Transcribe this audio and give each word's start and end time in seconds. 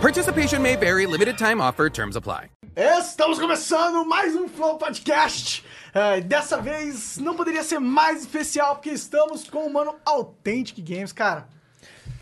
Participation 0.00 0.62
may 0.62 0.76
vary, 0.76 1.06
limited 1.06 1.36
time 1.36 1.60
offer, 1.60 1.90
terms 1.90 2.14
apply. 2.14 2.50
Estamos 2.76 3.40
começando 3.40 4.06
mais 4.06 4.36
um 4.36 4.46
Flow 4.46 4.78
Podcast. 4.78 5.64
É, 5.92 6.20
dessa 6.20 6.56
vez 6.58 7.18
não 7.18 7.34
poderia 7.34 7.64
ser 7.64 7.80
mais 7.80 8.20
especial 8.20 8.76
porque 8.76 8.90
estamos 8.90 9.50
com 9.50 9.66
o 9.66 9.72
mano 9.72 9.96
Authentic 10.06 10.80
Games, 10.84 11.12
cara. 11.12 11.48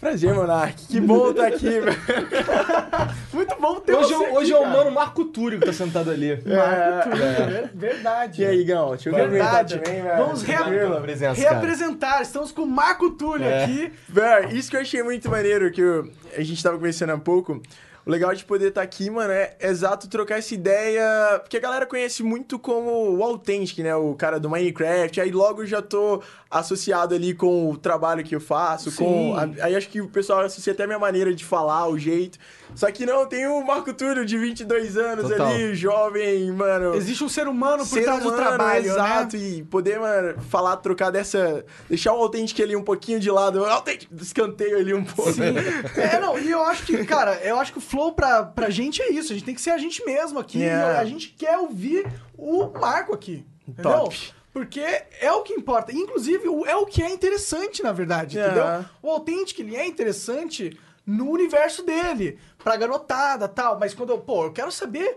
Prazer, 0.01 0.35
Monark. 0.35 0.87
Que 0.89 1.01
bom 1.01 1.31
estar 1.31 1.47
aqui, 1.47 1.81
velho. 1.81 1.97
Muito 3.33 3.57
bom 3.61 3.81
ter 3.81 3.95
Hoje, 3.95 4.13
você 4.15 4.25
é- 4.25 4.33
hoje 4.33 4.53
aqui, 4.53 4.63
é 4.63 4.67
o 4.69 4.71
cara. 4.71 4.85
mano 4.85 4.91
Marco 4.91 5.25
Túlio 5.25 5.59
que 5.59 5.67
tá 5.67 5.73
sentado 5.73 6.11
ali. 6.11 6.39
Marco 6.45 7.11
Túlio, 7.11 7.47
ver- 7.49 7.71
Verdade. 7.75 8.43
E 8.43 8.47
aí, 8.47 8.65
Gão? 8.65 8.91
Deixa 8.91 9.09
eu 9.09 9.15
Verdade. 9.15 9.75
cumprimentar 9.75 9.85
também, 9.85 10.03
velho. 10.03 10.17
Vamos 10.25 10.43
rea- 10.43 10.59
Tranquilo, 10.59 11.01
presença, 11.01 11.43
cara. 11.43 11.55
reapresentar. 11.55 12.23
Estamos 12.23 12.53
com 12.53 12.63
o 12.63 12.67
Marco 12.67 13.11
Túlio 13.11 13.47
É. 13.47 13.65
aqui. 13.65 13.93
Velho, 14.09 14.55
isso 14.57 14.71
que 14.71 14.77
eu 14.77 14.81
achei 14.83 15.03
muito 15.03 15.31
maneiro, 15.31 15.71
que 15.73 15.81
eu- 15.81 16.11
a 16.37 16.43
gente 16.43 16.63
tava 16.63 16.77
conversando 16.77 17.13
há 17.13 17.19
pouco. 17.19 17.61
O 18.07 18.11
legal 18.11 18.33
de 18.33 18.45
poder 18.45 18.69
estar 18.69 18.83
aqui, 18.83 19.11
mano, 19.11 19.33
é 19.33 19.57
exato 19.61 20.07
trocar 20.09 20.39
essa 20.39 20.55
ideia. 20.55 21.41
Porque 21.41 21.57
a 21.57 21.61
galera 21.61 21.85
conhece 21.87 22.23
muito 22.23 22.57
como 22.57 23.17
o 23.17 23.23
Authentic, 23.25 23.81
né? 23.81 23.97
O 23.97 24.15
cara 24.15 24.39
do 24.39 24.49
Minecraft. 24.49 25.21
Aí 25.21 25.33
logo 25.33 25.67
já 25.67 25.83
tô 25.83 26.23
associado 26.49 27.17
ali 27.17 27.35
com 27.35 27.69
o 27.69 27.77
trabalho 27.77 28.23
que 28.23 28.35
eu 28.37 28.41
faço. 28.41 28.93
Com 28.95 29.35
Sim. 29.37 29.59
a- 29.61 29.65
aí 29.67 29.75
acho 29.75 29.89
que 29.89 30.01
o 30.01 30.09
pessoal 30.09 30.41
associa 30.43 30.73
até 30.73 30.85
a 30.85 30.87
minha 30.87 30.99
maneira 31.01 31.35
de 31.35 31.45
falar, 31.45 31.89
o 31.89 31.99
jeito. 31.99 32.39
Só 32.77 32.91
que 32.93 33.05
não, 33.07 33.27
tem 33.27 33.47
o 33.47 33.65
Marco 33.65 33.93
Túlio 33.93 34.25
de 34.25 34.37
22 34.39 34.97
anos 34.97 35.29
Total. 35.29 35.49
ali, 35.49 35.75
jovem, 35.75 36.51
mano. 36.53 36.95
Existe 36.95 37.25
um 37.25 37.29
ser 37.29 37.49
humano 37.49 37.79
por 37.79 37.87
ser 37.95 38.05
trás 38.05 38.23
do 38.23 38.29
humano, 38.29 38.43
trabalho, 38.43 38.87
exato, 38.87 39.37
né? 39.37 39.43
e 39.43 39.63
poder, 39.65 39.99
mano, 39.99 40.41
falar, 40.49 40.77
trocar 40.77 41.11
dessa. 41.11 41.65
Deixar 41.89 42.13
o 42.13 42.19
autêntico 42.23 42.63
ali 42.63 42.77
um 42.77 42.83
pouquinho 42.85 43.19
de 43.19 43.31
lado, 43.31 43.61
o 43.61 43.65
autêntico, 43.65 44.15
escanteio 44.21 44.79
ali 44.79 44.95
um 44.95 45.05
pouco. 45.05 45.33
Sim. 45.33 45.43
É, 45.97 46.21
não, 46.21 46.39
e 46.39 46.51
eu 46.51 46.63
acho 46.63 46.85
que, 46.85 47.05
cara, 47.05 47.41
eu 47.43 47.59
acho 47.59 47.73
que 47.73 47.79
o 47.79 47.81
flow 47.97 48.13
pra, 48.13 48.45
pra 48.45 48.69
gente 48.69 49.01
é 49.01 49.11
isso. 49.11 49.33
A 49.33 49.35
gente 49.35 49.45
tem 49.45 49.55
que 49.55 49.61
ser 49.61 49.71
a 49.71 49.79
gente 49.79 50.05
mesmo 50.05 50.39
aqui. 50.39 50.63
É. 50.63 50.75
A 50.99 51.05
gente 51.07 51.29
quer 51.31 51.57
ouvir 51.59 52.07
o 52.37 52.67
Marco 52.79 53.15
aqui. 53.15 53.47
Entendeu? 53.67 53.91
Top. 53.93 54.33
Porque 54.53 54.81
é 55.21 55.33
o 55.33 55.43
que 55.43 55.55
importa. 55.55 55.93
Inclusive, 55.93 56.45
é 56.67 56.77
o 56.77 56.87
que 56.87 57.03
é 57.03 57.11
interessante, 57.11 57.83
na 57.83 57.93
verdade, 57.93 58.39
É. 58.39 58.45
entendeu? 58.45 58.85
O 59.03 59.11
autêntico, 59.11 59.61
ele 59.63 59.77
é 59.77 59.87
interessante 59.87 60.79
no 61.07 61.31
universo 61.31 61.83
dele, 61.85 62.39
pra 62.63 62.77
garotada 62.77 63.47
tal. 63.49 63.79
Mas 63.79 63.95
quando 63.95 64.11
eu, 64.11 64.19
pô, 64.19 64.45
eu 64.45 64.53
quero 64.53 64.71
saber. 64.73 65.17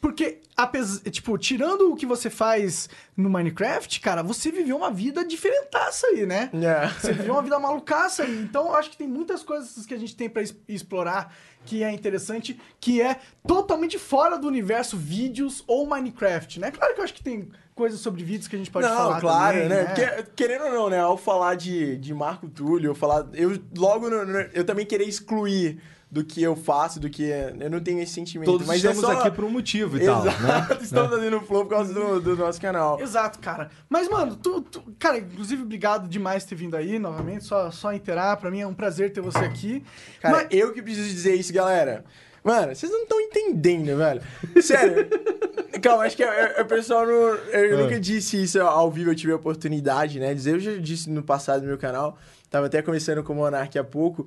Porque, 0.00 0.38
apes- 0.56 1.00
tipo, 1.10 1.36
tirando 1.36 1.90
o 1.92 1.96
que 1.96 2.06
você 2.06 2.30
faz 2.30 2.88
no 3.16 3.28
Minecraft, 3.28 3.98
cara, 4.00 4.22
você 4.22 4.48
viveu 4.52 4.76
uma 4.76 4.92
vida 4.92 5.24
diferentaça 5.24 6.06
aí, 6.06 6.24
né? 6.24 6.50
É. 6.54 6.86
Você 7.00 7.12
viveu 7.12 7.34
uma 7.34 7.42
vida 7.42 7.58
malucaça 7.58 8.22
aí. 8.22 8.38
Então, 8.42 8.66
eu 8.68 8.76
acho 8.76 8.90
que 8.90 8.96
tem 8.96 9.08
muitas 9.08 9.42
coisas 9.42 9.84
que 9.84 9.92
a 9.92 9.98
gente 9.98 10.14
tem 10.14 10.28
pra 10.30 10.40
es- 10.40 10.54
explorar 10.68 11.34
que 11.64 11.82
é 11.82 11.90
interessante, 11.90 12.58
que 12.80 13.02
é 13.02 13.20
totalmente 13.46 13.98
fora 13.98 14.38
do 14.38 14.46
universo 14.46 14.96
vídeos 14.96 15.62
ou 15.66 15.86
Minecraft, 15.86 16.60
né? 16.60 16.70
Claro 16.70 16.94
que 16.94 17.00
eu 17.00 17.04
acho 17.04 17.14
que 17.14 17.22
tem 17.22 17.50
coisas 17.74 18.00
sobre 18.00 18.24
vídeos 18.24 18.48
que 18.48 18.56
a 18.56 18.58
gente 18.58 18.70
pode 18.70 18.88
não, 18.88 18.96
falar 18.96 19.20
claro, 19.20 19.62
também, 19.62 19.68
né? 19.68 19.84
Porque, 19.84 20.30
querendo 20.34 20.64
ou 20.64 20.72
não, 20.72 20.90
né? 20.90 20.98
Ao 20.98 21.16
falar 21.16 21.54
de, 21.54 21.96
de 21.98 22.12
Marco 22.12 22.48
Túlio, 22.48 22.90
eu 22.90 22.94
falar. 22.94 23.28
Eu 23.32 23.58
logo. 23.76 24.08
eu 24.52 24.64
também 24.64 24.84
querer 24.84 25.04
excluir 25.04 25.80
do 26.10 26.24
que 26.24 26.42
eu 26.42 26.56
faço, 26.56 26.98
do 26.98 27.10
que. 27.10 27.24
Eu 27.60 27.68
não 27.70 27.80
tenho 27.80 28.00
esse 28.00 28.12
sentimento. 28.14 28.50
Todos 28.50 28.66
mas 28.66 28.78
estamos 28.78 29.02
é 29.02 29.06
só... 29.06 29.20
aqui 29.20 29.30
por 29.30 29.44
um 29.44 29.50
motivo 29.50 29.96
e 29.98 30.04
tal, 30.06 30.26
Exato, 30.26 30.42
né? 30.42 30.78
estamos 30.82 31.12
ali 31.12 31.28
no 31.30 31.40
Flow 31.42 31.64
por 31.66 31.70
causa 31.70 31.92
do, 31.92 32.20
do 32.20 32.36
nosso 32.36 32.60
canal. 32.60 32.98
Exato, 33.00 33.38
cara. 33.38 33.70
Mas, 33.88 34.08
mano, 34.08 34.34
tu, 34.36 34.62
tu- 34.62 34.82
Cara, 34.98 35.18
inclusive, 35.18 35.62
obrigado 35.62 36.08
demais 36.08 36.44
por 36.44 36.48
ter 36.50 36.54
vindo 36.54 36.76
aí 36.76 36.98
novamente. 36.98 37.44
Só, 37.44 37.70
só 37.70 37.92
inteirar. 37.92 38.36
Pra 38.38 38.50
mim 38.50 38.60
é 38.60 38.66
um 38.66 38.72
prazer 38.74 39.12
ter 39.12 39.20
você 39.20 39.38
aqui. 39.38 39.84
Cara, 40.20 40.36
Mas- 40.36 40.46
eu 40.50 40.72
que 40.72 40.80
preciso 40.80 41.08
dizer 41.08 41.34
isso, 41.34 41.52
galera. 41.52 42.04
Mano, 42.42 42.74
vocês 42.74 42.90
não 42.90 43.02
estão 43.02 43.20
entendendo, 43.20 43.96
velho. 43.98 44.22
Sério. 44.62 45.08
Calma, 45.82 46.04
acho 46.04 46.16
que 46.16 46.22
é, 46.24 46.26
é- 46.26 46.54
é 46.60 46.62
o 46.62 46.66
pessoal 46.66 47.04
não. 47.04 47.12
Eu 47.12 47.78
Ah. 47.78 47.82
nunca 47.82 48.00
disse 48.00 48.42
isso 48.42 48.60
ao 48.62 48.90
vivo, 48.90 49.10
eu 49.10 49.14
tive 49.14 49.32
a 49.32 49.36
oportunidade, 49.36 50.18
né? 50.18 50.32
Dizer, 50.32 50.54
eu 50.54 50.60
já 50.60 50.76
disse 50.78 51.10
no 51.10 51.22
passado 51.22 51.60
no 51.62 51.68
meu 51.68 51.76
canal. 51.78 52.16
Tava 52.50 52.64
até 52.66 52.80
conversando 52.80 53.22
com 53.22 53.34
o 53.34 53.36
Monark 53.36 53.78
há 53.78 53.84
pouco. 53.84 54.26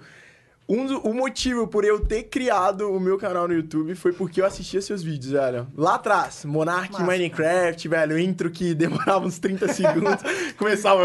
Um 0.70 0.86
do- 0.86 1.00
o 1.00 1.14
motivo 1.14 1.68
por 1.68 1.84
eu 1.84 2.00
ter 2.00 2.24
criado 2.24 2.90
o 2.90 2.98
meu 3.00 3.18
canal 3.18 3.46
no 3.46 3.54
YouTube 3.54 3.94
foi 3.94 4.14
porque 4.14 4.40
eu 4.40 4.46
assistia 4.46 4.82
seus 4.82 5.04
vídeos, 5.04 5.34
velho. 5.34 5.68
Lá 5.76 5.96
atrás, 5.96 6.46
Monark 6.46 6.94
Massa. 6.94 7.04
Minecraft, 7.04 7.88
velho, 7.90 8.18
intro 8.18 8.50
que 8.50 8.74
demorava 8.76 9.26
uns 9.26 9.38
30 9.38 9.68
segundos, 9.74 10.22
começava. 10.58 11.02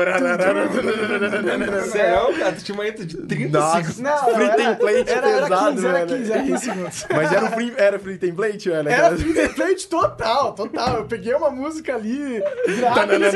Sério, 1.91 2.39
cara, 2.39 2.53
tu 2.53 2.62
tinha 2.65 2.75
uma 2.75 2.87
intro 2.89 3.05
de 3.05 3.17
30 3.22 3.59
Nossa, 3.59 3.77
segundos. 3.78 3.99
Não, 3.99 4.34
free 4.34 4.44
era- 4.44 4.56
template 4.56 5.11
era, 5.11 5.28
era 5.31 5.43
pesado, 5.43 5.71
15, 5.75 5.87
era 5.87 5.99
velho. 6.06 6.19
15, 6.19 6.33
era 6.33 6.43
15 6.44 6.65
segundos. 6.65 7.06
Mas 7.11 7.33
era, 7.33 7.44
um 7.44 7.50
free, 7.50 7.75
era 7.77 7.99
free 7.99 8.19
template, 8.19 8.69
velho? 8.69 8.88
Era 8.88 9.17
free 9.17 9.34
template 9.34 9.88
total, 9.88 10.53
total. 10.55 10.97
Eu 10.99 11.05
peguei 11.06 11.34
uma 11.34 11.50
música 11.50 11.94
ali, 11.94 12.41
grátis, 12.78 13.34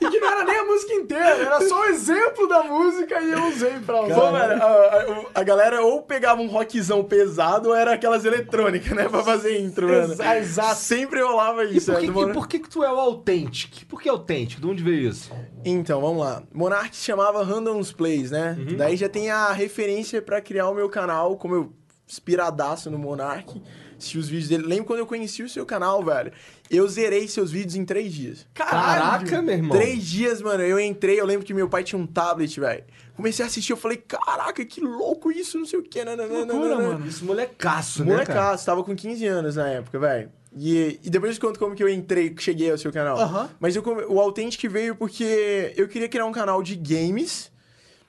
e 0.00 0.08
que 0.10 0.20
não 0.20 0.30
era 0.30 0.44
nem 0.44 0.56
a 0.58 0.64
música 0.64 0.92
inteira, 0.94 1.24
era 1.26 1.60
só 1.68 1.80
o 1.82 1.84
exemplo 1.86 2.48
da 2.48 2.62
música 2.62 3.20
e 3.20 3.32
eu 3.32 3.44
usei 3.48 3.72
pra 3.84 4.02
usar. 4.02 4.14
Pô, 4.14 4.32
velho, 4.32 5.26
a, 5.40 5.42
galera 5.44 5.82
ou 5.82 6.02
pegava 6.02 6.40
um 6.40 6.46
rockzão 6.48 7.02
pesado 7.04 7.70
ou 7.70 7.74
era 7.74 7.92
aquelas 7.94 8.24
eletrônicas, 8.24 8.90
né? 8.96 9.08
Pra 9.08 9.22
fazer 9.22 9.58
intro, 9.60 9.88
mano. 9.88 10.12
Exa- 10.12 10.38
exato. 10.38 10.76
Sempre 10.80 11.20
rolava 11.22 11.64
E 11.64 11.76
isso, 11.76 11.90
por 11.92 12.00
que, 12.00 12.06
velho. 12.06 12.18
que- 12.18 12.26
Mon- 12.26 12.32
por 12.32 12.48
que 12.48 12.58
que 12.58 12.68
tu 12.68 12.82
é 12.84 12.92
o 12.92 12.98
autêntico? 12.98 13.86
Por 13.86 14.00
que 14.02 14.08
autêntico? 14.08 14.60
De 14.60 14.66
onde 14.66 14.82
veio 14.82 15.08
isso? 15.10 15.30
Então, 15.64 16.00
vamos 16.00 16.20
lá. 16.20 16.42
Monark 16.52 16.94
se 16.96 17.04
chamava 17.04 17.42
Randoms 17.44 17.92
Plays, 17.92 18.30
né? 18.30 18.56
Daí 18.76 18.96
já 18.96 19.08
tem 19.08 19.30
a 19.30 19.52
referência 19.52 20.20
pra 20.22 20.40
criar 20.40 20.68
o 20.68 20.74
meu 20.74 20.88
canal, 20.88 21.36
como 21.36 21.54
eu 21.54 21.72
inspiradaço 22.08 22.90
no 22.90 22.98
Monark. 22.98 23.60
Assisti 23.96 24.16
os 24.16 24.28
vídeos 24.28 24.48
dele. 24.48 24.62
Lembro 24.64 24.84
quando 24.84 25.00
eu 25.00 25.06
conheci 25.06 25.42
o 25.42 25.48
seu 25.48 25.66
canal, 25.66 26.02
velho. 26.04 26.32
Eu 26.70 26.86
zerei 26.88 27.26
seus 27.26 27.50
vídeos 27.50 27.74
em 27.74 27.84
três 27.84 28.12
dias. 28.12 28.46
Caralho. 28.54 29.26
Caraca, 29.26 29.42
meu 29.42 29.54
irmão. 29.54 29.76
Três 29.76 30.04
dias, 30.04 30.40
mano. 30.40 30.62
Eu 30.62 30.78
entrei, 30.78 31.20
eu 31.20 31.26
lembro 31.26 31.44
que 31.44 31.52
meu 31.52 31.68
pai 31.68 31.82
tinha 31.82 32.00
um 32.00 32.06
tablet, 32.06 32.58
velho. 32.60 32.84
Comecei 33.16 33.44
a 33.44 33.48
assistir, 33.48 33.72
eu 33.72 33.76
falei, 33.76 33.96
caraca, 33.96 34.64
que 34.64 34.80
louco 34.80 35.32
isso, 35.32 35.58
não 35.58 35.66
sei 35.66 35.80
o 35.80 35.82
que. 35.82 36.02
loucura, 36.04 36.76
mano. 36.76 37.06
Isso, 37.06 37.24
molecaço, 37.24 38.04
né, 38.04 38.24
cara? 38.24 38.40
Molecaço, 38.40 38.66
tava 38.66 38.84
com 38.84 38.94
15 38.94 39.26
anos 39.26 39.56
na 39.56 39.68
época, 39.68 39.98
velho. 39.98 40.30
E, 40.56 41.00
e 41.02 41.10
depois 41.10 41.30
eu 41.30 41.34
te 41.34 41.40
conto 41.40 41.58
como 41.58 41.74
que 41.74 41.82
eu 41.82 41.88
entrei, 41.88 42.30
que 42.30 42.42
cheguei 42.42 42.70
ao 42.70 42.78
seu 42.78 42.92
canal. 42.92 43.18
Aham. 43.18 43.50
Mas 43.58 43.74
eu 43.74 43.82
o 44.08 44.20
Authentic 44.20 44.70
veio 44.70 44.94
porque 44.94 45.72
eu 45.76 45.88
queria 45.88 46.08
criar 46.08 46.26
um 46.26 46.32
canal 46.32 46.62
de 46.62 46.76
games, 46.76 47.50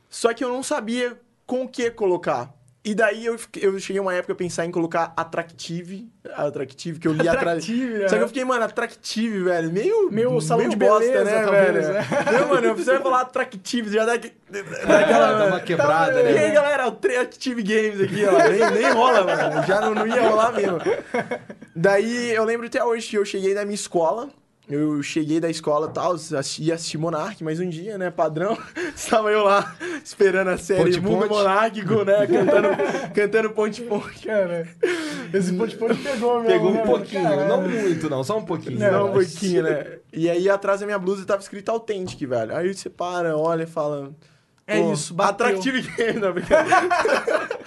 só 0.09 0.33
que 0.33 0.43
eu 0.43 0.49
não 0.49 0.61
sabia 0.61 1.19
com 1.45 1.63
o 1.63 1.67
que 1.67 1.89
colocar. 1.89 2.53
E 2.81 2.95
daí 2.95 3.25
eu, 3.25 3.37
fiquei- 3.37 3.65
eu 3.65 3.77
cheguei 3.77 3.99
uma 3.99 4.13
época 4.13 4.31
a 4.31 4.35
pensar 4.35 4.65
em 4.65 4.71
colocar 4.71 5.11
Attractive, 5.17 6.07
Attractive, 6.33 6.97
que 6.97 7.07
eu 7.09 7.11
li 7.11 7.27
atrás. 7.27 7.57
Attractive, 7.57 7.93
né? 7.99 8.07
Só 8.07 8.15
que 8.17 8.23
eu 8.23 8.27
fiquei, 8.29 8.45
mano, 8.45 8.63
Attractive, 8.63 9.43
velho, 9.43 9.69
meio... 9.69 10.09
Meio 10.09 10.39
salão 10.39 10.69
de 10.69 10.77
bosta, 10.77 10.99
beleza, 11.05 11.25
né, 11.25 11.43
talvez, 11.43 11.73
velho? 11.87 11.93
né? 11.93 12.07
Não, 12.39 12.47
mano, 12.47 12.67
eu 12.67 12.73
precisava 12.73 13.03
falar 13.03 13.21
Attractive, 13.21 13.91
já 13.91 14.05
dá, 14.05 14.15
dá 14.49 14.61
Dá 14.87 14.99
aquela... 15.01 15.45
uma 15.47 15.59
quebrada, 15.59 16.21
E 16.21 16.23
né? 16.33 16.39
aí, 16.45 16.51
galera, 16.53 16.85
o 16.85 16.89
Attractive 16.89 17.61
Games 17.61 17.99
aqui, 18.01 18.23
ó, 18.25 18.49
nem, 18.49 18.81
nem 18.81 18.91
rola, 18.93 19.23
mano, 19.25 19.67
já 19.67 19.81
não, 19.81 19.93
não 19.93 20.07
ia 20.07 20.21
rolar 20.29 20.53
mesmo. 20.53 20.79
Daí, 21.75 22.31
eu 22.33 22.43
lembro 22.45 22.67
até 22.67 22.83
hoje 22.83 23.09
que 23.09 23.17
eu 23.17 23.25
cheguei 23.25 23.53
da 23.53 23.63
minha 23.65 23.75
escola, 23.75 24.29
eu 24.69 25.01
cheguei 25.01 25.39
da 25.39 25.49
escola 25.49 25.89
e 25.89 25.93
tal, 25.93 26.15
ia 26.59 26.75
assistir 26.75 26.97
Monark, 26.99 27.43
mas 27.43 27.59
um 27.59 27.67
dia, 27.67 27.97
né, 27.97 28.11
padrão, 28.11 28.55
estava 28.95 29.31
eu 29.31 29.43
lá 29.43 29.75
esperando 30.03 30.49
a 30.49 30.57
série 30.57 30.83
Ponte, 30.83 31.01
Mundo 31.01 31.21
ponte. 31.21 31.29
Monárquico, 31.31 32.03
né, 32.05 32.27
cantando, 32.27 32.67
cantando 33.13 33.49
Ponte 33.49 33.81
Ponte. 33.81 34.27
Cara, 34.27 34.67
esse 35.33 35.53
ponte 35.53 35.75
ponte 35.75 35.99
pegou 36.01 36.41
mesmo. 36.41 36.47
Pegou 36.47 36.71
né, 36.71 36.81
um 36.81 36.85
mano? 36.85 36.97
pouquinho, 36.97 37.23
Caralho. 37.23 37.47
não 37.47 37.61
muito 37.67 38.09
não, 38.09 38.23
só 38.23 38.37
um 38.37 38.45
pouquinho. 38.45 38.79
Não, 38.79 39.05
um 39.05 39.07
né? 39.07 39.13
pouquinho, 39.13 39.63
né? 39.63 39.97
E 40.13 40.29
aí, 40.29 40.47
atrás 40.47 40.81
da 40.81 40.85
minha 40.85 40.99
blusa 40.99 41.25
tava 41.25 41.41
escrito 41.41 41.69
Authentic, 41.69 42.27
velho. 42.27 42.55
Aí 42.55 42.71
você 42.71 42.89
para, 42.89 43.35
olha 43.35 43.63
e 43.63 43.67
fala... 43.67 44.11
É 44.67 44.79
isso, 44.91 45.15
bateu. 45.15 45.47
Attractive 45.47 45.81
Games, 45.81 46.21
não, 46.21 46.31
brincadeira. 46.31 46.77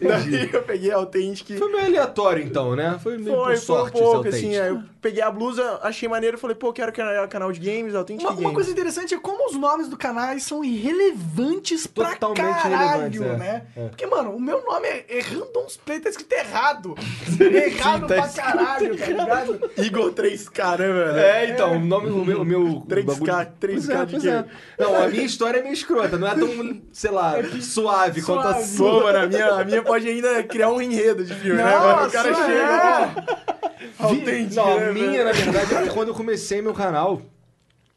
Daí 0.00 0.50
eu 0.52 0.62
peguei 0.62 0.92
Authentic. 0.92 1.58
Foi 1.58 1.70
meio 1.70 1.86
aleatório, 1.86 2.42
então, 2.44 2.74
né? 2.76 2.98
Foi 3.02 3.18
meio 3.18 3.36
Foi, 3.36 3.36
por 3.36 3.44
foi 3.44 3.54
um 3.54 3.58
sorte 3.58 3.98
pouco, 3.98 4.28
assim, 4.28 4.56
aí 4.56 4.68
eu 4.68 4.82
peguei 5.00 5.22
a 5.22 5.30
blusa, 5.30 5.78
achei 5.82 6.08
maneiro, 6.08 6.38
falei, 6.38 6.56
pô, 6.56 6.72
quero 6.72 6.92
criar 6.92 7.26
canal 7.28 7.52
de 7.52 7.60
games, 7.60 7.94
Authentic 7.94 8.28
Uma, 8.28 8.38
uma 8.38 8.52
coisa 8.52 8.70
interessante 8.70 9.14
é 9.14 9.18
como 9.18 9.48
os 9.48 9.56
nomes 9.56 9.88
do 9.88 9.96
canais 9.96 10.42
são 10.42 10.64
irrelevantes 10.64 11.86
pra 11.86 12.16
Totalmente 12.16 12.62
caralho, 12.62 13.14
irrelevantes, 13.14 13.20
é. 13.20 13.36
né? 13.36 13.66
É. 13.76 13.88
Porque, 13.88 14.06
mano, 14.06 14.30
o 14.30 14.40
meu 14.40 14.64
nome 14.64 14.86
é, 14.88 15.04
é 15.08 15.20
Randoms 15.20 15.76
Play, 15.76 16.00
tá 16.00 16.08
escrito 16.10 16.32
errado. 16.32 16.94
errado 17.40 18.06
tá 18.06 18.14
pra 18.14 18.28
caralho, 18.28 18.96
tá 18.96 19.06
ligado? 19.06 19.70
Igor 19.78 20.12
3K, 20.12 20.78
né, 20.78 20.92
velho? 20.92 21.18
É, 21.18 21.50
então, 21.50 21.76
o 21.76 21.80
nome, 21.80 22.10
o 22.10 22.24
meu... 22.24 22.44
Meu 22.44 22.82
3K, 22.88 23.04
bagulho- 23.04 23.32
3K 23.32 23.48
Pois 23.60 23.88
é, 23.88 24.04
de 24.06 24.28
é. 24.28 24.44
Não, 24.78 25.02
a 25.02 25.08
minha 25.08 25.24
história 25.24 25.58
é 25.58 25.62
meio 25.62 25.72
escrota, 25.72 26.16
não 26.16 26.26
é 26.28 26.34
tão, 26.34 26.80
sei 26.92 27.10
lá, 27.10 27.34
suave 27.60 28.22
quanto 28.22 28.46
a 28.46 28.62
sua. 28.62 29.07
Mano, 29.12 29.24
a 29.24 29.26
minha, 29.28 29.50
a 29.52 29.64
minha 29.64 29.82
pode 29.82 30.08
ainda 30.08 30.42
criar 30.44 30.70
um 30.70 30.80
enredo 30.80 31.24
de 31.24 31.34
filme, 31.34 31.62
né, 31.62 31.70
Nossa, 31.70 31.96
mano? 31.96 32.08
O 32.08 32.10
cara 32.10 32.28
é. 32.28 32.34
chega... 32.34 33.48
Authentic, 33.98 34.54
Não, 34.54 34.78
né, 34.78 34.88
a 34.88 34.92
minha, 34.92 35.24
velho? 35.24 35.24
na 35.24 35.32
verdade, 35.32 35.90
quando 35.90 36.08
eu 36.08 36.14
comecei 36.14 36.60
meu 36.62 36.74
canal, 36.74 37.22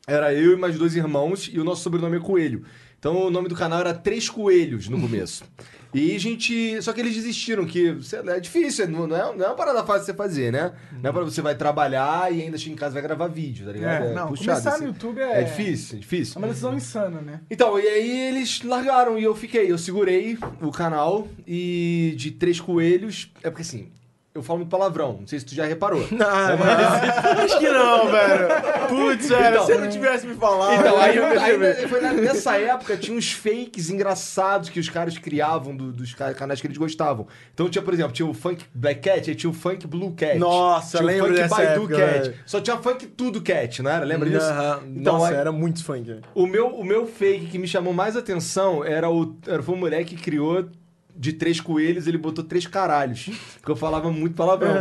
era 0.08 0.34
eu 0.34 0.54
e 0.54 0.56
mais 0.56 0.78
dois 0.78 0.96
irmãos 0.96 1.50
e 1.52 1.60
o 1.60 1.64
nosso 1.64 1.84
sobrenome 1.84 2.18
é 2.18 2.20
Coelho. 2.20 2.64
Então 2.98 3.16
o 3.16 3.32
nome 3.32 3.48
do 3.48 3.56
canal 3.56 3.80
era 3.80 3.94
Três 3.94 4.30
Coelhos 4.30 4.88
no 4.88 5.00
começo. 5.00 5.44
E 5.94 6.16
a 6.16 6.20
gente. 6.20 6.82
Só 6.82 6.94
que 6.94 7.02
eles 7.02 7.14
desistiram, 7.16 7.66
que 7.66 7.98
é 8.28 8.40
difícil, 8.40 8.88
não 8.88 9.04
é, 9.06 9.36
não 9.36 9.46
é 9.46 9.48
uma 9.48 9.56
parada 9.56 9.84
fácil 9.84 10.02
de 10.02 10.06
você 10.08 10.14
fazer, 10.14 10.52
né? 10.52 10.72
Não 11.02 11.10
é 11.10 11.14
pra 11.14 11.24
você 11.24 11.42
vai 11.42 11.56
trabalhar 11.56 12.34
e 12.34 12.42
ainda 12.42 12.58
chega 12.58 12.74
em 12.74 12.78
casa 12.78 12.94
vai 12.94 13.02
gravar 13.02 13.28
vídeo, 13.28 13.66
tá 13.66 13.72
ligado? 13.74 14.04
É, 14.06 14.14
não, 14.14 14.28
puxado, 14.30 14.48
começar 14.50 14.70
assim. 14.76 14.84
no 14.84 14.90
YouTube 14.92 15.20
é- 15.20 15.42
É 15.42 15.44
difícil, 15.44 15.96
é 15.96 15.98
É 15.98 16.00
difícil. 16.02 16.38
uma 16.38 16.48
decisão 16.48 16.74
insana, 16.76 17.22
né? 17.22 17.42
Então, 17.50 17.80
e 17.80 17.88
aí 17.88 18.28
eles 18.30 18.62
largaram 18.64 19.18
e 19.20 19.24
eu 19.24 19.36
fiquei. 19.36 19.72
Eu 19.72 19.78
segurei 19.78 20.38
o 20.62 20.72
canal 20.72 21.28
e 21.48 22.14
de 22.18 22.32
três 22.32 22.60
coelhos. 22.60 23.32
É 23.44 23.50
porque 23.50 23.62
assim, 23.64 23.90
eu 24.34 24.42
falo 24.42 24.60
muito 24.60 24.70
palavrão, 24.70 25.18
não 25.20 25.28
sei 25.28 25.40
se 25.40 25.46
tu 25.46 25.54
já 25.56 25.66
reparou. 25.66 26.02
Ah, 26.22 26.56
mas... 26.58 27.44
Acho 27.52 27.60
que 27.60 27.70
não, 27.70 28.08
velho. 28.12 28.48
Putz, 28.88 29.28
velho, 29.30 29.50
Então- 29.50 29.66
se 29.66 29.76
não 29.78 29.90
tivesse 29.90 30.26
me 30.28 30.36
falado... 30.36 30.80
Então, 30.80 30.98
aí, 31.00 31.18
aí 31.20 31.88
foi 31.88 32.00
nessa 32.02 32.58
época 32.58 32.96
tinha 32.98 33.18
uns 33.18 33.32
fakes 33.34 33.90
engraçados 33.90 34.70
que 34.70 34.80
os 34.80 34.88
caras 34.90 35.18
criavam 35.18 35.76
do- 35.76 35.92
dos 35.92 36.14
ca- 36.14 36.34
canais 36.34 36.62
que 36.62 36.68
eles 36.68 36.78
gostavam. 36.78 37.28
Então 37.54 37.70
tinha, 37.70 37.82
por 37.82 37.94
exemplo, 37.94 38.12
tinha 38.14 38.26
o 38.28 38.34
Funk 38.34 38.66
Black 38.74 39.02
Cat, 39.02 39.30
aí 39.30 39.36
tinha 39.36 39.50
o 39.50 39.54
Funk 39.54 39.86
Blue 39.88 40.14
Cat. 40.14 40.38
Nossa, 40.38 40.98
tinha 41.00 41.08
lembro 41.08 41.34
o 41.34 41.38
Funk 41.38 41.50
Baidu 41.50 41.72
época, 41.84 41.98
Cat. 41.98 42.20
velho. 42.22 42.34
Só 42.46 42.62
tinha 42.62 42.78
Funk 42.78 43.08
Tudo 43.08 43.42
Cat, 43.42 43.82
não 43.84 43.92
era? 43.92 44.06
Lembra 44.06 44.30
disso? 44.30 44.46
Aham. 44.46 44.80
Então, 44.96 45.14
Nossa, 45.14 45.28
aí- 45.34 45.36
era 45.36 45.52
muito 45.52 45.84
funk. 45.84 46.20
O 46.34 46.46
meu, 46.48 46.68
o 46.68 46.84
meu 46.84 47.06
fake 47.06 47.48
que 47.48 47.58
me 47.60 47.68
chamou 47.68 47.94
mais 47.94 48.16
atenção 48.16 48.84
era 48.84 49.10
o. 49.10 49.36
Era, 49.48 49.62
foi 49.62 49.76
um 49.76 49.80
moleque 49.80 50.16
que 50.16 50.22
criou 50.24 50.66
de 51.22 51.34
três 51.34 51.62
coelhos, 51.62 52.08
ele 52.08 52.18
botou 52.18 52.44
três 52.44 52.66
caralhos. 52.66 53.30
Porque 53.60 53.72
eu 53.72 53.76
falava 53.76 54.12
muito 54.12 54.36
palavrão. 54.36 54.74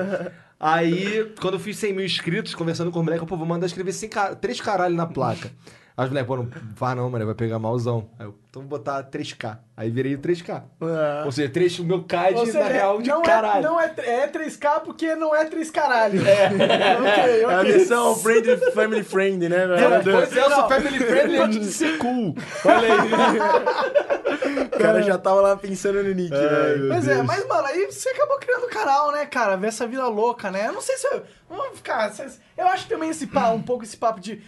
Aí, 0.59 1.33
quando 1.41 1.55
eu 1.55 1.61
fiz 1.61 1.77
100 1.77 1.93
mil 1.95 2.05
inscritos, 2.05 2.55
conversando 2.55 2.91
com 2.91 2.99
o 3.01 3.03
moleque, 3.03 3.23
eu, 3.23 3.27
pô, 3.27 3.37
vou 3.37 3.47
mandar 3.47 3.67
escrever 3.67 3.93
sem 3.93 4.09
ca- 4.09 4.35
três 4.35 4.59
caralhos 4.61 4.97
na 4.97 5.07
placa. 5.07 5.51
Aí 6.01 6.07
os 6.07 6.11
moleques, 6.13 6.29
pô, 6.29 6.37
não 6.39 6.49
faz 6.77 6.97
não, 6.97 7.11
mano, 7.11 7.27
vai 7.27 7.35
pegar 7.35 7.59
malzão. 7.59 8.09
Aí 8.19 8.25
eu, 8.25 8.35
então 8.49 8.63
vou 8.63 8.71
botar 8.71 9.05
3K. 9.05 9.59
Aí 9.77 9.91
virei 9.91 10.15
o 10.15 10.19
3K. 10.19 10.63
Ah. 10.81 11.23
Ou 11.27 11.31
seja, 11.31 11.51
3, 11.51 11.79
o 11.81 11.85
meu 11.85 12.03
K 12.05 12.31
é 12.31 12.33
de, 12.33 12.47
seja, 12.47 12.59
na 12.59 12.69
real, 12.69 13.03
de 13.03 13.11
não 13.11 13.21
caralho. 13.21 13.59
É, 13.59 13.69
não 13.69 13.79
é, 13.79 13.95
é 13.99 14.27
3K 14.27 14.81
porque 14.81 15.15
não 15.15 15.35
é 15.35 15.45
3 15.45 15.71
caralho. 15.71 16.27
É. 16.27 16.47
ok, 16.97 17.43
É 17.43 17.45
a 17.45 17.63
versão 17.63 18.17
friendly, 18.17 18.57
family 18.73 19.03
friend, 19.03 19.47
né, 19.47 19.67
velho? 19.67 20.03
Pois 20.03 20.35
é, 20.35 20.41
eu 20.41 20.49
sou 20.49 20.61
Não. 20.61 20.69
family 20.71 20.99
friendly 21.01 21.37
antes 21.37 21.61
de 21.61 21.71
ser 21.71 21.99
cool. 21.99 22.35
Olha 22.65 22.95
aí. 24.49 24.65
O 24.65 24.79
cara 24.79 25.03
já 25.03 25.19
tava 25.19 25.43
lá 25.43 25.55
pensando 25.55 26.03
no 26.03 26.15
Nick, 26.15 26.31
velho. 26.31 26.89
Pois 26.89 27.09
é, 27.09 27.23
mas, 27.23 27.47
mano, 27.47 27.67
aí 27.67 27.93
você 27.93 28.09
acabou 28.09 28.39
criando 28.39 28.65
o 28.65 28.71
canal, 28.71 29.13
né, 29.13 29.27
cara? 29.27 29.55
Ver 29.59 29.67
essa 29.67 29.87
vida 29.87 30.09
louca, 30.09 30.51
né? 30.51 30.69
Eu 30.69 30.73
não 30.73 30.81
sei 30.81 30.97
se 30.97 31.07
eu. 31.09 31.23
Vamos 31.47 31.77
ficar. 31.77 32.11
Eu 32.57 32.69
acho 32.69 32.89
também 32.89 33.11
esse 33.11 33.27
papo, 33.27 33.55
um 33.55 33.63
pouco 33.63 33.85
esse 33.85 33.99
papo 33.99 34.19
de. 34.19 34.41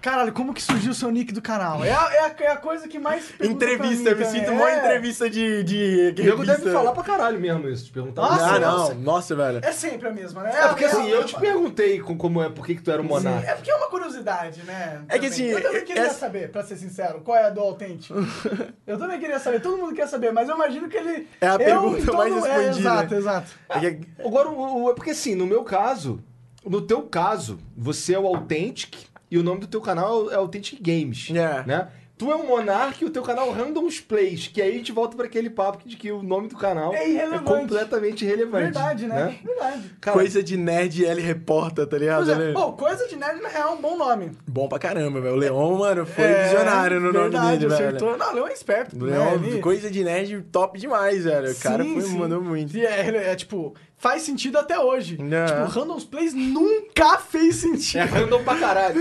Caralho, 0.00 0.32
como 0.32 0.54
que 0.54 0.62
surgiu 0.62 0.92
o 0.92 0.94
seu 0.94 1.10
nick 1.10 1.30
do 1.32 1.42
canal? 1.42 1.84
É 1.84 1.92
a, 1.92 2.08
é 2.14 2.18
a, 2.20 2.34
é 2.44 2.48
a 2.52 2.56
coisa 2.56 2.88
que 2.88 2.98
mais. 2.98 3.30
Entrevista, 3.38 4.02
mim 4.04 4.10
eu 4.10 4.16
me 4.16 4.24
também. 4.24 4.40
sinto 4.40 4.52
mó 4.54 4.66
É. 4.66 4.78
entrevista 4.78 5.28
de. 5.28 5.62
de 5.62 6.14
O 6.18 6.24
nego 6.24 6.36
revista. 6.42 6.56
deve 6.58 6.72
falar 6.72 6.92
pra 6.92 7.02
caralho 7.02 7.38
mesmo 7.38 7.68
isso, 7.68 7.84
te 7.84 7.92
perguntar. 7.92 8.22
Nossa, 8.22 8.44
Ah, 8.44 8.58
nossa. 8.58 8.94
não. 8.94 9.00
Nossa, 9.02 9.36
velho. 9.36 9.60
É 9.62 9.72
sempre 9.72 10.08
a 10.08 10.10
mesma, 10.12 10.42
né? 10.42 10.52
É 10.58 10.68
porque 10.68 10.84
assim, 10.86 11.02
a- 11.02 11.08
eu 11.10 11.24
te 11.24 11.38
perguntei 11.38 12.00
com- 12.00 12.16
como 12.16 12.42
é, 12.42 12.48
por 12.48 12.64
que, 12.64 12.76
que 12.76 12.82
tu 12.82 12.90
era 12.90 13.02
o 13.02 13.04
monarca. 13.04 13.46
É 13.50 13.54
porque 13.54 13.70
é 13.70 13.74
uma 13.74 13.88
curiosidade, 13.88 14.62
né? 14.62 15.02
É 15.08 15.18
que 15.18 15.26
assim, 15.26 15.48
Eu 15.48 15.62
também 15.62 15.84
queria 15.84 16.02
essa- 16.02 16.18
saber, 16.18 16.50
pra 16.50 16.62
ser 16.64 16.76
sincero, 16.76 17.20
qual 17.20 17.36
é 17.36 17.44
a 17.44 17.50
do 17.50 17.60
autêntico. 17.60 18.14
eu 18.86 18.98
também 18.98 19.20
queria 19.20 19.38
saber, 19.38 19.60
todo 19.60 19.76
mundo 19.76 19.94
quer 19.94 20.06
saber, 20.08 20.32
mas 20.32 20.48
eu 20.48 20.54
imagino 20.54 20.88
que 20.88 20.96
ele. 20.96 21.28
É 21.40 21.46
a 21.48 21.52
eu, 21.54 21.58
pergunta 21.58 22.06
todo- 22.06 22.16
mais 22.16 22.32
é, 22.32 22.36
respondida. 22.56 22.78
exato, 22.80 23.14
exato. 23.14 23.50
É 23.68 24.24
Agora, 24.24 24.48
o, 24.48 24.84
o- 24.84 24.90
é 24.90 24.94
porque 24.94 25.10
assim, 25.10 25.34
no 25.34 25.46
meu 25.46 25.62
caso, 25.62 26.20
no 26.64 26.80
teu 26.80 27.02
caso, 27.02 27.58
você 27.76 28.14
é 28.14 28.18
o 28.18 28.26
Authentic 28.26 29.09
e 29.30 29.38
o 29.38 29.42
nome 29.42 29.60
do 29.60 29.66
teu 29.66 29.80
canal 29.80 30.30
é 30.30 30.34
Authentic 30.34 30.80
Games. 30.82 31.28
É. 31.30 31.64
Né? 31.66 31.88
Tu 32.18 32.30
é 32.30 32.34
o 32.34 32.46
Monark 32.46 33.02
e 33.02 33.06
o 33.06 33.10
teu 33.10 33.22
canal 33.22 33.48
é 33.48 33.52
Randoms 33.52 33.98
Plays, 33.98 34.46
que 34.46 34.60
aí 34.60 34.68
a 34.72 34.74
gente 34.74 34.92
volta 34.92 35.16
pra 35.16 35.24
aquele 35.24 35.48
papo 35.48 35.88
de 35.88 35.96
que 35.96 36.12
o 36.12 36.22
nome 36.22 36.48
do 36.48 36.54
canal 36.56 36.92
É 36.92 37.08
irrelevante. 37.08 37.44
completamente 37.44 38.26
irrelevante. 38.26 38.64
Verdade, 38.64 39.06
né? 39.06 39.38
Verdade. 39.42 39.90
Cara, 40.02 40.18
Coisa 40.18 40.42
de 40.42 40.54
nerd 40.58 41.02
L 41.02 41.18
reporta, 41.22 41.86
tá 41.86 41.96
ligado? 41.96 42.26
Pois 42.26 42.28
é, 42.28 42.34
né? 42.48 42.52
pô, 42.52 42.72
coisa 42.74 43.08
de 43.08 43.16
nerd 43.16 43.40
na 43.40 43.48
real 43.48 43.70
é 43.70 43.72
um 43.72 43.80
bom 43.80 43.96
nome. 43.96 44.32
Bom 44.46 44.68
pra 44.68 44.78
caramba, 44.78 45.18
velho. 45.18 45.34
O 45.34 45.38
Leon, 45.38 45.78
mano, 45.78 46.04
foi 46.04 46.24
É, 46.24 46.42
visionário 46.44 47.00
no 47.00 47.06
nome 47.10 47.30
verdade, 47.30 47.58
dele, 47.60 47.74
velho. 47.74 47.88
acertou. 47.88 48.18
Não, 48.18 48.34
Leão 48.34 48.48
é 48.48 48.52
esperto. 48.52 48.96
O 48.96 49.06
né? 49.06 49.16
Leon, 49.16 49.34
Ele- 49.42 49.60
coisa 49.62 49.90
de 49.90 50.04
nerd 50.04 50.42
top 50.52 50.78
demais, 50.78 51.24
velho. 51.24 51.50
O 51.50 51.56
cara 51.58 51.82
Sim, 51.82 51.94
foi, 51.94 52.02
sim. 52.02 52.18
mandou 52.18 52.42
muito. 52.42 52.76
E 52.76 52.84
é, 52.84 53.30
é, 53.30 53.34
tipo, 53.34 53.74
faz 54.00 54.22
sentido 54.22 54.58
até 54.58 54.78
hoje. 54.80 55.18
É. 55.20 55.44
Tipo, 55.46 55.64
Randoms 55.78 56.04
Plays 56.04 56.32
nunca 56.34 57.18
fez 57.18 57.58
é 57.58 57.68
sentido. 57.68 58.06
random 58.06 58.42
pra 58.42 58.56
caralho. 58.56 58.96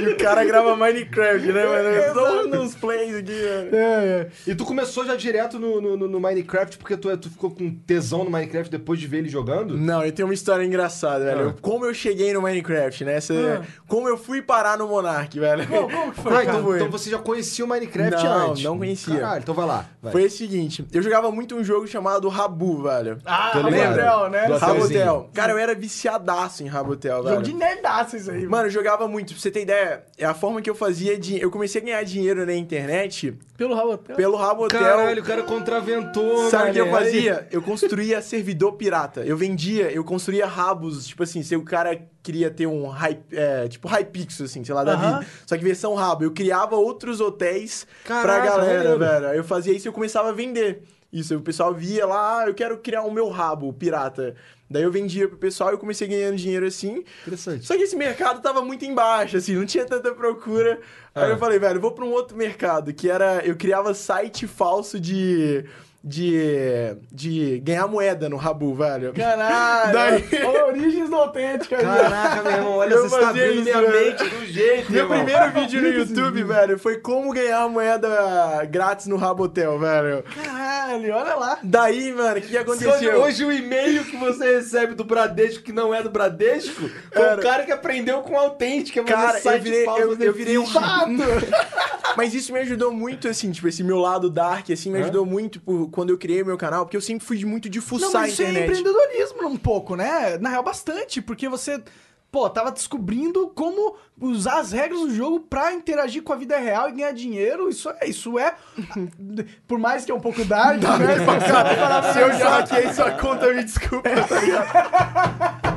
E 0.00 0.08
o 0.12 0.16
cara 0.18 0.44
grava 0.44 0.76
Minecraft, 0.76 1.46
né, 1.52 1.64
mano? 1.64 2.14
Só 2.14 2.46
nos 2.46 2.74
plays 2.74 3.14
aqui, 3.16 3.32
velho. 3.32 3.74
É, 3.74 3.76
é. 3.76 4.28
E 4.46 4.54
tu 4.54 4.64
começou 4.64 5.04
já 5.06 5.16
direto 5.16 5.58
no, 5.58 5.80
no, 5.80 6.08
no- 6.08 6.20
Minecraft 6.20 6.76
porque 6.78 6.96
tu, 6.96 7.08
é- 7.10 7.16
tu 7.16 7.30
ficou 7.30 7.50
com 7.50 7.70
tesão 7.86 8.22
no 8.24 8.30
Minecraft 8.30 8.70
depois 8.70 9.00
de 9.00 9.06
ver 9.06 9.18
ele 9.18 9.28
jogando? 9.28 9.76
Não, 9.76 10.04
eu 10.04 10.12
tenho 10.12 10.28
uma 10.28 10.34
história 10.34 10.64
engraçada, 10.64 11.24
velho. 11.24 11.38
Ah. 11.40 11.42
Eu- 11.44 11.54
Como 11.60 11.84
eu 11.86 11.94
cheguei 11.94 12.32
no 12.34 12.42
Minecraft, 12.42 13.04
né? 13.04 13.14
Essa- 13.16 13.34
Ah. 13.34 13.66
Como 13.88 14.08
eu 14.08 14.18
fui 14.18 14.42
parar 14.42 14.76
no 14.76 14.86
Monark, 14.88 15.38
velho. 15.40 15.66
Como, 15.66 15.90
como 15.90 16.12
que 16.12 16.20
foi, 16.20 16.32
Ah, 16.32 16.44
cara? 16.44 16.58
então, 16.58 16.76
então 16.76 16.90
você 16.90 17.08
já 17.10 17.18
conhecia 17.18 17.64
o 17.64 17.68
Minecraft 17.68 18.24
Não, 18.24 18.50
antes? 18.50 18.62
não 18.64 18.76
conhecia. 18.78 19.16
Caralho, 19.20 19.40
então 19.42 19.54
vai 19.54 19.66
lá. 19.66 19.86
vai. 20.02 20.12
Foi 20.12 20.24
o 20.26 20.30
seguinte, 20.30 20.84
eu 20.92 21.00
jogava 21.02 21.30
muito 21.30 21.54
um 21.56 21.64
jogo 21.64 21.86
chamado 21.86 22.28
Rabu, 22.28 22.82
velho. 22.82 23.18
Ah, 23.24 23.50
Tô. 23.52 23.62
Rabotel, 23.86 24.30
né? 24.30 24.46
Rabotel. 24.56 25.30
Cara, 25.34 25.52
eu 25.52 25.58
era 25.58 25.74
viciadaço 25.74 26.62
em 26.62 26.66
Rabotel, 26.66 27.22
velho. 27.22 27.34
Jogo 27.36 27.42
de 27.46 27.52
nerdaço 27.54 28.16
isso 28.16 28.30
aí. 28.30 28.46
Mano, 28.46 28.66
eu 28.66 28.70
jogava 28.70 29.06
muito. 29.08 29.32
Pra 29.32 29.40
você 29.42 29.50
ter 29.50 29.62
ideia, 29.62 30.04
é 30.18 30.24
a 30.24 30.34
forma 30.34 30.60
que 30.62 30.68
eu 30.70 30.74
fazia 30.74 31.18
de. 31.18 31.40
Eu 31.40 31.50
comecei 31.50 31.80
a 31.80 31.84
ganhar 31.84 32.02
dinheiro 32.04 32.44
na 32.46 32.54
internet 32.54 33.36
Pelo 33.56 33.74
Rabotel. 33.74 34.16
pelo 34.16 34.36
Rabotel. 34.36 34.80
Caralho, 34.80 35.22
o 35.22 35.24
cara 35.24 35.42
contraventou, 35.42 36.50
Sabe 36.50 36.70
o 36.70 36.72
que 36.72 36.80
eu 36.80 36.90
fazia? 36.90 37.46
Eu 37.50 37.62
construía 37.62 38.20
servidor 38.22 38.72
pirata. 38.72 39.20
Eu 39.24 39.36
vendia, 39.36 39.90
eu 39.90 40.04
construía 40.04 40.46
rabos, 40.46 41.06
tipo 41.06 41.22
assim, 41.22 41.42
se 41.42 41.54
o 41.56 41.62
cara 41.62 41.98
queria 42.22 42.50
ter 42.50 42.66
um 42.66 42.88
hype, 42.88 43.22
é, 43.32 43.68
tipo 43.68 43.86
Hypixel, 43.88 44.46
assim, 44.46 44.64
sei 44.64 44.74
lá, 44.74 44.82
da 44.82 44.96
vida. 44.96 45.26
Só 45.46 45.56
que 45.56 45.62
versão 45.62 45.94
rabo. 45.94 46.24
Eu 46.24 46.32
criava 46.32 46.74
outros 46.76 47.20
hotéis 47.20 47.86
pra 48.04 48.22
Caraca, 48.22 48.46
galera, 48.50 48.78
maneiro. 48.78 48.98
velho. 48.98 49.26
Eu 49.38 49.44
fazia 49.44 49.72
isso 49.72 49.86
e 49.86 49.88
eu 49.88 49.92
começava 49.92 50.30
a 50.30 50.32
vender. 50.32 50.82
Isso, 51.18 51.36
o 51.36 51.40
pessoal 51.40 51.72
via 51.72 52.06
lá, 52.06 52.40
ah, 52.42 52.46
eu 52.48 52.54
quero 52.54 52.76
criar 52.78 53.02
o 53.02 53.10
meu 53.10 53.28
rabo 53.28 53.72
pirata. 53.72 54.34
Daí 54.68 54.82
eu 54.82 54.90
vendia 54.90 55.28
pro 55.28 55.38
pessoal 55.38 55.70
e 55.70 55.74
eu 55.74 55.78
comecei 55.78 56.08
ganhando 56.08 56.36
dinheiro 56.36 56.66
assim. 56.66 57.04
Interessante. 57.22 57.64
Só 57.64 57.76
que 57.76 57.82
esse 57.84 57.94
mercado 57.96 58.42
tava 58.42 58.60
muito 58.62 58.84
embaixo, 58.84 59.36
assim, 59.36 59.54
não 59.54 59.64
tinha 59.64 59.84
tanta 59.84 60.12
procura. 60.12 60.80
Aí 61.14 61.24
Ah. 61.24 61.28
eu 61.28 61.38
falei, 61.38 61.58
velho, 61.58 61.76
eu 61.76 61.80
vou 61.80 61.92
pra 61.92 62.04
um 62.04 62.10
outro 62.10 62.36
mercado, 62.36 62.92
que 62.92 63.08
era. 63.08 63.40
Eu 63.46 63.56
criava 63.56 63.94
site 63.94 64.46
falso 64.46 64.98
de. 65.00 65.64
De. 66.10 66.96
De 67.10 67.58
ganhar 67.64 67.88
moeda 67.88 68.28
no 68.28 68.36
Rabu, 68.36 68.72
velho. 68.74 69.12
Caralho. 69.12 69.92
Daí- 69.92 70.44
Origens 70.68 71.10
do 71.10 71.16
autêntico 71.16 71.74
aí. 71.74 71.82
Caraca, 71.82 72.42
meu 72.42 72.52
irmão, 72.52 72.72
olha, 72.76 72.94
Eu 72.94 73.08
você 73.08 73.16
está 73.16 73.30
abrindo 73.30 73.62
minha 73.64 73.80
velho. 73.82 73.92
mente 73.92 74.24
do 74.28 74.46
jeito, 74.46 74.92
Meu 74.92 75.02
irmão. 75.04 75.16
primeiro 75.24 75.50
vídeo 75.52 75.82
no 75.82 75.88
YouTube, 75.88 76.42
velho, 76.44 76.78
foi 76.78 76.98
como 76.98 77.32
ganhar 77.32 77.68
moeda 77.68 78.64
grátis 78.70 79.06
no 79.06 79.16
Rabotel, 79.16 79.78
velho. 79.80 80.22
Caralho, 80.44 81.12
olha 81.14 81.34
lá. 81.34 81.58
Daí, 81.62 82.12
mano, 82.12 82.38
o 82.38 82.40
que, 82.40 82.46
Hoje, 82.48 82.58
aconteceu? 82.58 83.20
hoje 83.22 83.44
o 83.44 83.50
e-mail 83.52 84.04
que 84.04 84.16
você 84.16 84.56
recebe 84.56 84.94
do 84.94 85.02
Bradesco, 85.04 85.64
que 85.64 85.72
não 85.72 85.92
é 85.94 86.02
do 86.02 86.10
Bradesco, 86.10 86.88
foi 87.12 87.22
Cara- 87.22 87.40
o 87.40 87.42
cara 87.42 87.64
que 87.64 87.72
aprendeu 87.72 88.20
com 88.20 88.38
autêntica, 88.38 89.02
Cara, 89.02 89.40
eu 89.44 89.60
virei, 89.60 89.86
eu, 89.86 90.16
eu 90.20 90.32
virei 90.32 90.58
um 90.58 90.66
Fato. 90.66 91.10
Mas 92.16 92.32
isso 92.34 92.52
me 92.52 92.60
ajudou 92.60 92.92
muito, 92.92 93.28
assim, 93.28 93.50
tipo, 93.50 93.66
esse 93.68 93.82
meu 93.82 93.98
lado 93.98 94.30
dark, 94.30 94.70
assim, 94.70 94.90
me 94.90 94.98
Hã? 94.98 95.02
ajudou 95.02 95.26
muito 95.26 95.60
por, 95.60 95.88
quando 95.96 96.10
eu 96.10 96.18
criei 96.18 96.44
meu 96.44 96.58
canal, 96.58 96.84
porque 96.84 96.96
eu 96.96 97.00
sempre 97.00 97.24
fui 97.26 97.42
muito 97.44 97.68
de 97.70 97.78
Não, 97.78 97.86
fuçar 97.86 98.10
mas 98.12 98.22
a 98.22 98.28
isso 98.28 98.42
é 98.42 98.50
internet. 98.50 98.78
empreendedorismo 98.78 99.48
um 99.48 99.56
pouco, 99.56 99.96
né? 99.96 100.36
Na 100.38 100.50
real, 100.50 100.62
bastante, 100.62 101.22
porque 101.22 101.48
você 101.48 101.82
pô, 102.30 102.50
tava 102.50 102.70
descobrindo 102.70 103.48
como 103.48 103.96
usar 104.20 104.60
as 104.60 104.72
regras 104.72 105.00
do 105.00 105.14
jogo 105.14 105.40
pra 105.40 105.72
interagir 105.72 106.22
com 106.22 106.32
a 106.32 106.36
vida 106.36 106.56
real 106.56 106.88
e 106.88 106.92
ganhar 106.92 107.12
dinheiro. 107.12 107.68
Isso 107.68 107.90
é, 107.90 108.08
isso 108.08 108.38
é 108.38 108.54
por 109.68 109.78
mais 109.78 110.04
que 110.04 110.10
é 110.12 110.14
um 110.14 110.20
pouco 110.20 110.44
dark, 110.44 110.80
né? 110.80 112.12
Se 112.12 112.18
eu 112.20 112.32
já 112.32 112.50
hackeei 112.58 112.92
sua 112.92 113.10
conta, 113.12 113.52
me 113.52 113.62
desculpa, 113.64 114.08
tá 114.08 114.40
ligado? 114.40 115.66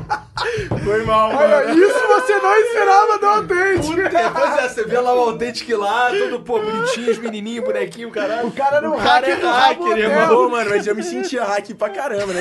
Foi 0.84 1.04
mal, 1.04 1.30
Olha, 1.34 1.66
mano. 1.66 1.78
isso 1.84 2.06
você 2.06 2.38
não 2.38 2.56
esperava 2.56 3.18
do 3.18 3.26
Authentic. 3.26 4.14
É, 4.14 4.30
pois 4.30 4.58
é, 4.58 4.68
você 4.68 4.84
vê 4.84 4.98
lá 4.98 5.14
o 5.14 5.18
Authentic 5.28 5.68
lá, 5.76 6.10
todo 6.10 6.40
pô, 6.40 6.58
bonitinho, 6.58 7.10
os 7.10 7.18
menininhos, 7.18 7.64
bonequinho, 7.64 8.10
caralho. 8.10 8.48
O 8.48 8.52
cara 8.52 8.76
era 8.78 8.90
um 8.90 8.94
O 8.94 8.96
cara 8.96 9.26
hacker 9.26 9.32
é 9.32 9.36
do 9.36 9.46
hacker, 9.46 9.98
irmão. 9.98 10.48
Mano, 10.48 10.70
mas 10.70 10.86
eu 10.86 10.94
me 10.94 11.02
sentia 11.02 11.44
hack 11.44 11.74
pra 11.74 11.90
caramba, 11.90 12.32
né? 12.32 12.40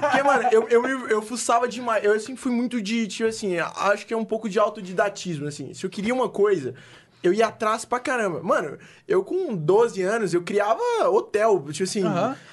Porque, 0.00 0.22
mano, 0.22 0.48
eu, 0.52 0.66
eu, 0.68 0.82
me- 0.82 1.10
eu 1.10 1.22
fuçava 1.22 1.66
demais. 1.66 2.04
Eu 2.04 2.20
sempre 2.20 2.36
fui 2.40 2.52
muito 2.52 2.82
de, 2.82 3.06
tipo 3.08 3.28
assim, 3.28 3.56
acho 3.58 4.06
que 4.06 4.12
é 4.12 4.16
um 4.16 4.24
pouco 4.26 4.46
de 4.48 4.58
autodidatismo, 4.58 5.37
assim. 5.46 5.72
Se 5.74 5.84
eu 5.84 5.90
queria 5.90 6.14
uma 6.14 6.28
coisa, 6.28 6.74
eu 7.22 7.32
ia 7.32 7.46
atrás 7.46 7.84
pra 7.84 7.98
caramba. 7.98 8.42
Mano, 8.42 8.78
eu 9.06 9.24
com 9.24 9.54
12 9.54 10.02
anos, 10.02 10.34
eu 10.34 10.42
criava 10.42 10.80
hotel, 11.10 11.64
tipo 11.72 11.84
assim, 11.84 12.04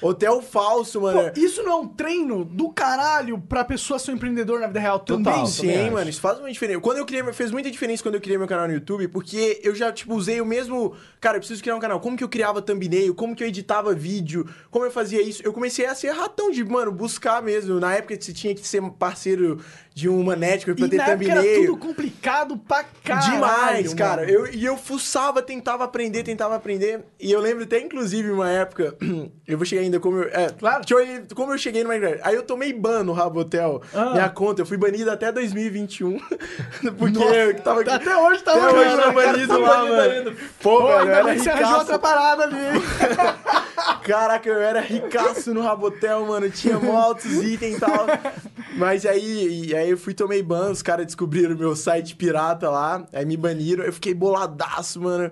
hotel 0.02 0.42
falso, 0.42 1.00
mano. 1.00 1.32
Pô, 1.32 1.40
isso 1.40 1.62
não 1.62 1.72
é 1.72 1.74
um 1.76 1.88
treino 1.88 2.44
do 2.44 2.70
caralho 2.70 3.38
pra 3.38 3.64
pessoa 3.64 3.98
ser 3.98 4.10
um 4.10 4.14
empreendedor 4.14 4.60
na 4.60 4.66
vida 4.66 4.80
real 4.80 4.98
também? 4.98 5.24
Total. 5.24 5.46
Sim, 5.46 5.68
também 5.68 5.84
mano, 5.84 5.98
acho. 6.00 6.10
isso 6.10 6.20
faz 6.20 6.38
uma 6.38 6.50
diferença. 6.50 6.80
Quando 6.80 6.98
eu 6.98 7.06
criei, 7.06 7.22
fez 7.32 7.50
muita 7.52 7.70
diferença 7.70 8.02
quando 8.02 8.16
eu 8.16 8.20
criei 8.20 8.38
meu 8.38 8.48
canal 8.48 8.66
no 8.66 8.74
YouTube, 8.74 9.08
porque 9.08 9.60
eu 9.62 9.74
já, 9.74 9.92
tipo, 9.92 10.14
usei 10.14 10.40
o 10.40 10.46
mesmo. 10.46 10.94
Cara, 11.20 11.36
eu 11.36 11.40
preciso 11.40 11.62
criar 11.62 11.76
um 11.76 11.80
canal. 11.80 12.00
Como 12.00 12.16
que 12.16 12.24
eu 12.24 12.28
criava 12.28 12.60
thumbnail? 12.60 13.14
Como 13.14 13.36
que 13.36 13.44
eu 13.44 13.48
editava 13.48 13.94
vídeo? 13.94 14.48
Como 14.70 14.84
eu 14.84 14.90
fazia 14.90 15.22
isso? 15.22 15.42
Eu 15.44 15.52
comecei 15.52 15.86
a 15.86 15.94
ser 15.94 16.10
ratão 16.10 16.50
de, 16.50 16.64
mano, 16.64 16.90
buscar 16.90 17.40
mesmo. 17.40 17.78
Na 17.78 17.94
época 17.94 18.16
você 18.20 18.32
tinha 18.32 18.54
que 18.54 18.66
ser 18.66 18.82
parceiro 18.92 19.60
de 19.96 20.10
uma 20.10 20.36
network 20.36 20.78
pra 20.78 20.86
E 20.86 20.90
ter 20.90 20.96
na 20.98 21.04
época 21.06 21.30
era 21.30 21.40
thumbnail. 21.40 21.60
tudo 21.64 21.76
complicado 21.78 22.58
pra 22.58 22.84
caralho. 23.02 23.32
Demais, 23.32 23.94
cara. 23.94 24.20
mano. 24.26 24.30
Eu, 24.30 24.52
e 24.52 24.62
eu 24.62 24.76
fuçava, 24.76 25.40
tentava 25.40 25.84
aprender, 25.84 26.22
tentava 26.22 26.54
aprender. 26.54 27.00
E 27.18 27.32
eu 27.32 27.40
lembro 27.40 27.64
até, 27.64 27.80
inclusive, 27.80 28.30
uma 28.30 28.50
época. 28.50 28.94
eu 29.48 29.56
vou 29.56 29.64
chegar 29.64 29.80
ainda 29.80 29.98
como 29.98 30.18
eu. 30.18 30.28
É, 30.28 30.50
Claro. 30.50 30.84
eu 30.90 31.22
como 31.34 31.54
eu 31.54 31.56
cheguei 31.56 31.82
no 31.82 31.88
Minecraft. 31.88 32.20
Aí 32.24 32.34
eu 32.34 32.42
tomei 32.42 32.74
ban 32.74 33.04
no 33.04 33.14
Rabotel. 33.14 33.80
Ah. 33.94 34.10
Minha 34.12 34.28
conta, 34.28 34.60
eu 34.60 34.66
fui 34.66 34.76
banido 34.76 35.10
até 35.10 35.32
2021. 35.32 36.18
porque 36.98 37.18
eu 37.18 37.54
tava. 37.62 37.80
Até 37.80 38.16
hoje 38.18 38.42
tá 38.42 38.52
Até 38.52 38.60
banido, 38.60 38.78
hoje 38.80 38.96
cara? 38.96 39.12
banido 39.12 39.48
Tá 39.48 39.56
lá, 39.56 39.68
banido 39.76 39.94
mano. 39.96 40.10
ainda. 40.12 40.30
Pô, 40.60 40.78
Pô, 40.82 41.06
velho, 41.06 41.38
você 41.42 41.48
arranjou 41.48 41.78
outra 41.78 41.98
parada 41.98 42.42
ali, 42.44 42.56
hein? 42.56 42.82
Caraca, 44.02 44.48
eu 44.48 44.60
era 44.60 44.80
ricaço 44.80 45.52
no 45.52 45.60
Rabotel, 45.60 46.24
mano. 46.26 46.50
Tinha 46.50 46.78
mó 46.78 46.96
altos 46.96 47.32
itens 47.32 47.76
e 47.76 47.80
tal. 47.80 48.06
Mas 48.76 49.06
aí, 49.06 49.74
aí 49.74 49.90
eu 49.90 49.96
fui 49.96 50.14
tomei 50.14 50.42
ban, 50.42 50.70
os 50.70 50.82
caras 50.82 51.06
descobriram 51.06 51.56
meu 51.56 51.74
site 51.74 52.14
pirata 52.14 52.68
lá, 52.68 53.06
aí 53.12 53.24
me 53.24 53.36
baniram, 53.36 53.84
eu 53.84 53.92
fiquei 53.92 54.12
boladaço, 54.12 55.00
mano. 55.00 55.30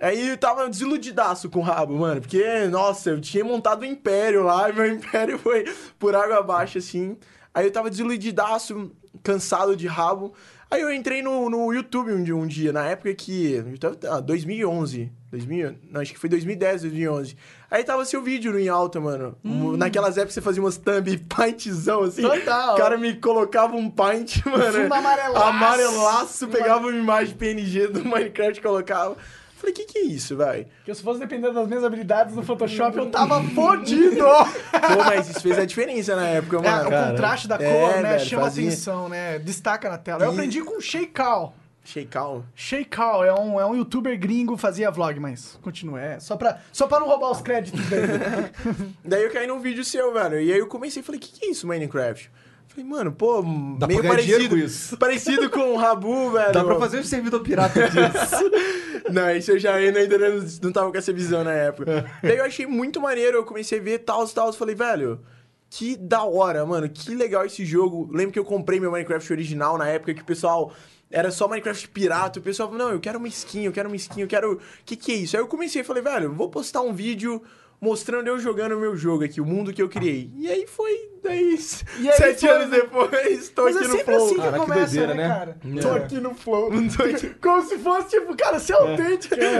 Aí 0.00 0.30
eu 0.30 0.36
tava 0.36 0.68
desiludidaço 0.68 1.50
com 1.50 1.60
o 1.60 1.62
rabo, 1.62 1.94
mano, 1.98 2.20
porque, 2.22 2.66
nossa, 2.68 3.10
eu 3.10 3.20
tinha 3.20 3.44
montado 3.44 3.82
um 3.82 3.84
império 3.84 4.42
lá, 4.42 4.70
e 4.70 4.72
meu 4.72 4.86
império 4.86 5.38
foi 5.38 5.64
por 5.98 6.16
água 6.16 6.38
abaixo, 6.38 6.78
assim. 6.78 7.16
Aí 7.52 7.66
eu 7.66 7.72
tava 7.72 7.90
desiludidaço, 7.90 8.90
cansado 9.22 9.76
de 9.76 9.86
rabo. 9.86 10.32
Aí 10.70 10.80
eu 10.80 10.92
entrei 10.92 11.20
no, 11.20 11.50
no 11.50 11.72
YouTube 11.72 12.12
um 12.12 12.22
dia, 12.22 12.36
um 12.36 12.46
dia, 12.46 12.72
na 12.72 12.86
época 12.86 13.12
que. 13.14 13.62
ah, 14.08 14.20
2011. 14.20 15.12
2000, 15.30 15.76
não, 15.90 16.00
acho 16.00 16.12
que 16.12 16.18
foi 16.18 16.28
2010, 16.28 16.82
2011. 16.82 17.36
Aí 17.70 17.84
tava 17.84 18.04
seu 18.04 18.20
vídeo 18.20 18.52
no 18.52 18.58
em 18.58 18.68
alta, 18.68 18.98
mano. 19.00 19.36
Um- 19.44 19.76
Naquelas 19.76 20.16
épocas 20.18 20.34
você 20.34 20.40
fazia 20.40 20.60
umas 20.62 20.76
thumb 20.76 21.16
pintzão, 21.36 22.02
assim. 22.02 22.22
Total. 22.22 22.74
O 22.74 22.76
cara 22.76 22.98
me 22.98 23.14
colocava 23.14 23.76
um 23.76 23.88
pint, 23.88 24.44
mano. 24.46 24.72
fundo 24.72 24.92
amarelaço. 24.94 25.46
Amarelaço, 25.46 26.48
pegava 26.48 26.86
uma 26.88 26.96
imagem 26.96 27.34
PNG 27.36 27.86
do 27.88 28.04
Minecraft 28.04 28.58
e 28.58 28.62
colocava. 28.62 29.16
Falei, 29.56 29.74
que 29.74 29.84
que 29.84 29.98
é 29.98 30.02
isso, 30.04 30.36
vai? 30.38 30.66
Porque 30.78 30.94
se 30.94 31.02
fosse 31.02 31.20
dependendo 31.20 31.52
das 31.52 31.68
minhas 31.68 31.84
habilidades 31.84 32.34
no 32.34 32.42
Photoshop, 32.42 32.96
eu 32.96 33.10
tava 33.10 33.42
fodido. 33.54 34.16
Pô, 34.24 35.04
mas 35.04 35.28
isso 35.28 35.40
fez 35.42 35.58
a 35.58 35.66
diferença 35.66 36.16
na 36.16 36.26
época, 36.26 36.56
É, 36.56 36.60
mano. 36.62 36.88
o 36.88 37.10
contraste 37.10 37.46
da 37.46 37.58
cor, 37.58 37.66
É, 37.66 38.02
né? 38.02 38.10
velho, 38.14 38.26
chama 38.26 38.42
fazia- 38.44 38.66
atenção, 38.66 39.08
né? 39.10 39.38
Destaca 39.38 39.90
na 39.90 39.98
tela. 39.98 40.24
Eu 40.24 40.30
E- 40.30 40.32
aprendi 40.32 40.62
com 40.62 40.78
o 40.78 40.80
Sheikal. 40.80 41.54
Sheikal. 41.90 42.44
Sheikal 42.54 43.24
é 43.24 43.34
um, 43.34 43.60
é 43.60 43.66
um 43.66 43.74
youtuber 43.74 44.18
gringo, 44.18 44.56
fazia 44.56 44.90
vlog, 44.90 45.18
mas 45.18 45.58
continua. 45.60 46.00
É, 46.00 46.20
só 46.20 46.36
pra, 46.36 46.60
só 46.72 46.86
pra 46.86 47.00
não 47.00 47.08
roubar 47.08 47.30
os 47.30 47.40
créditos 47.40 47.80
dele. 47.86 48.12
Daí 49.04 49.24
eu 49.24 49.30
caí 49.30 49.46
num 49.46 49.58
vídeo 49.58 49.84
seu, 49.84 50.12
velho. 50.12 50.40
E 50.40 50.52
aí 50.52 50.58
eu 50.58 50.66
comecei 50.66 51.02
e 51.02 51.04
falei, 51.04 51.20
que 51.20 51.32
que 51.32 51.46
é 51.46 51.50
isso, 51.50 51.66
Minecraft? 51.66 52.30
Falei, 52.68 52.84
mano, 52.88 53.10
pô, 53.10 53.42
Dá 53.78 53.88
meio 53.88 54.02
parecido, 54.04 54.48
com 54.50 54.56
isso. 54.56 54.96
parecido 54.96 55.50
com 55.50 55.74
o 55.74 55.76
Rabu, 55.76 56.30
velho. 56.32 56.52
Dá 56.52 56.62
pra 56.62 56.78
fazer 56.78 57.00
um 57.00 57.04
servidor 57.04 57.40
pirata 57.40 57.80
disso. 57.88 58.50
Não, 59.10 59.28
isso 59.34 59.50
eu 59.50 59.58
já 59.58 59.74
ainda, 59.74 59.98
ainda 59.98 60.18
não, 60.18 60.46
não 60.62 60.72
tava 60.72 60.92
com 60.92 60.96
essa 60.96 61.12
visão 61.12 61.42
na 61.42 61.52
época. 61.52 62.08
Daí 62.22 62.36
eu 62.36 62.44
achei 62.44 62.64
muito 62.64 63.00
maneiro, 63.00 63.38
eu 63.38 63.44
comecei 63.44 63.80
a 63.80 63.82
ver 63.82 64.00
tal, 64.00 64.28
tal, 64.28 64.52
falei, 64.52 64.74
velho, 64.74 65.20
que 65.68 65.96
da 65.96 66.22
hora, 66.22 66.64
mano, 66.64 66.88
que 66.88 67.12
legal 67.14 67.44
esse 67.44 67.64
jogo. 67.64 68.08
Lembro 68.12 68.32
que 68.32 68.38
eu 68.38 68.44
comprei 68.44 68.78
meu 68.78 68.92
Minecraft 68.92 69.32
original 69.32 69.76
na 69.76 69.88
época 69.88 70.14
que 70.14 70.22
o 70.22 70.24
pessoal 70.24 70.72
era 71.10 71.30
só 71.30 71.48
Minecraft 71.48 71.88
pirata, 71.88 72.38
o 72.38 72.42
pessoal 72.42 72.70
falou, 72.70 72.86
não, 72.86 72.92
eu 72.92 73.00
quero 73.00 73.18
uma 73.18 73.28
skin, 73.28 73.64
eu 73.64 73.72
quero 73.72 73.88
uma 73.88 73.96
skin, 73.96 74.20
eu 74.20 74.28
quero... 74.28 74.60
Que 74.84 74.94
que 74.94 75.12
é 75.12 75.16
isso? 75.16 75.36
Aí 75.36 75.42
eu 75.42 75.48
comecei, 75.48 75.82
falei, 75.82 76.02
velho, 76.02 76.32
vou 76.32 76.48
postar 76.48 76.82
um 76.82 76.94
vídeo 76.94 77.42
mostrando 77.80 78.26
eu 78.28 78.38
jogando 78.38 78.72
o 78.76 78.80
meu 78.80 78.96
jogo 78.96 79.24
aqui, 79.24 79.40
o 79.40 79.46
mundo 79.46 79.72
que 79.72 79.82
eu 79.82 79.88
criei. 79.88 80.30
E 80.36 80.48
aí 80.50 80.66
foi, 80.66 81.10
daí, 81.22 81.58
E 81.98 82.08
aí 82.10 82.16
sete 82.16 82.40
foi, 82.40 82.48
anos 82.50 82.68
né? 82.70 82.76
depois, 82.80 83.48
tô 83.50 83.64
Mas 83.64 83.76
aqui 83.76 83.84
é 83.84 83.88
no 83.88 83.98
Flow. 83.98 84.16
assim 84.26 84.34
que 84.34 84.40
Cara, 84.40 84.52
que 84.52 84.58
começa, 84.64 84.80
doideira, 84.86 85.14
né, 85.14 85.28
né? 85.28 85.34
cara? 85.34 85.58
Tô 85.80 85.90
aqui 85.92 86.20
no 86.20 86.34
Flow. 86.34 86.70
Tô 86.96 87.02
aqui. 87.04 87.28
Como 87.40 87.62
se 87.62 87.78
fosse, 87.78 88.08
tipo, 88.10 88.36
cara, 88.36 88.58
você 88.58 88.72
é 88.72 88.76
autêntico. 88.76 89.36
né? 89.36 89.58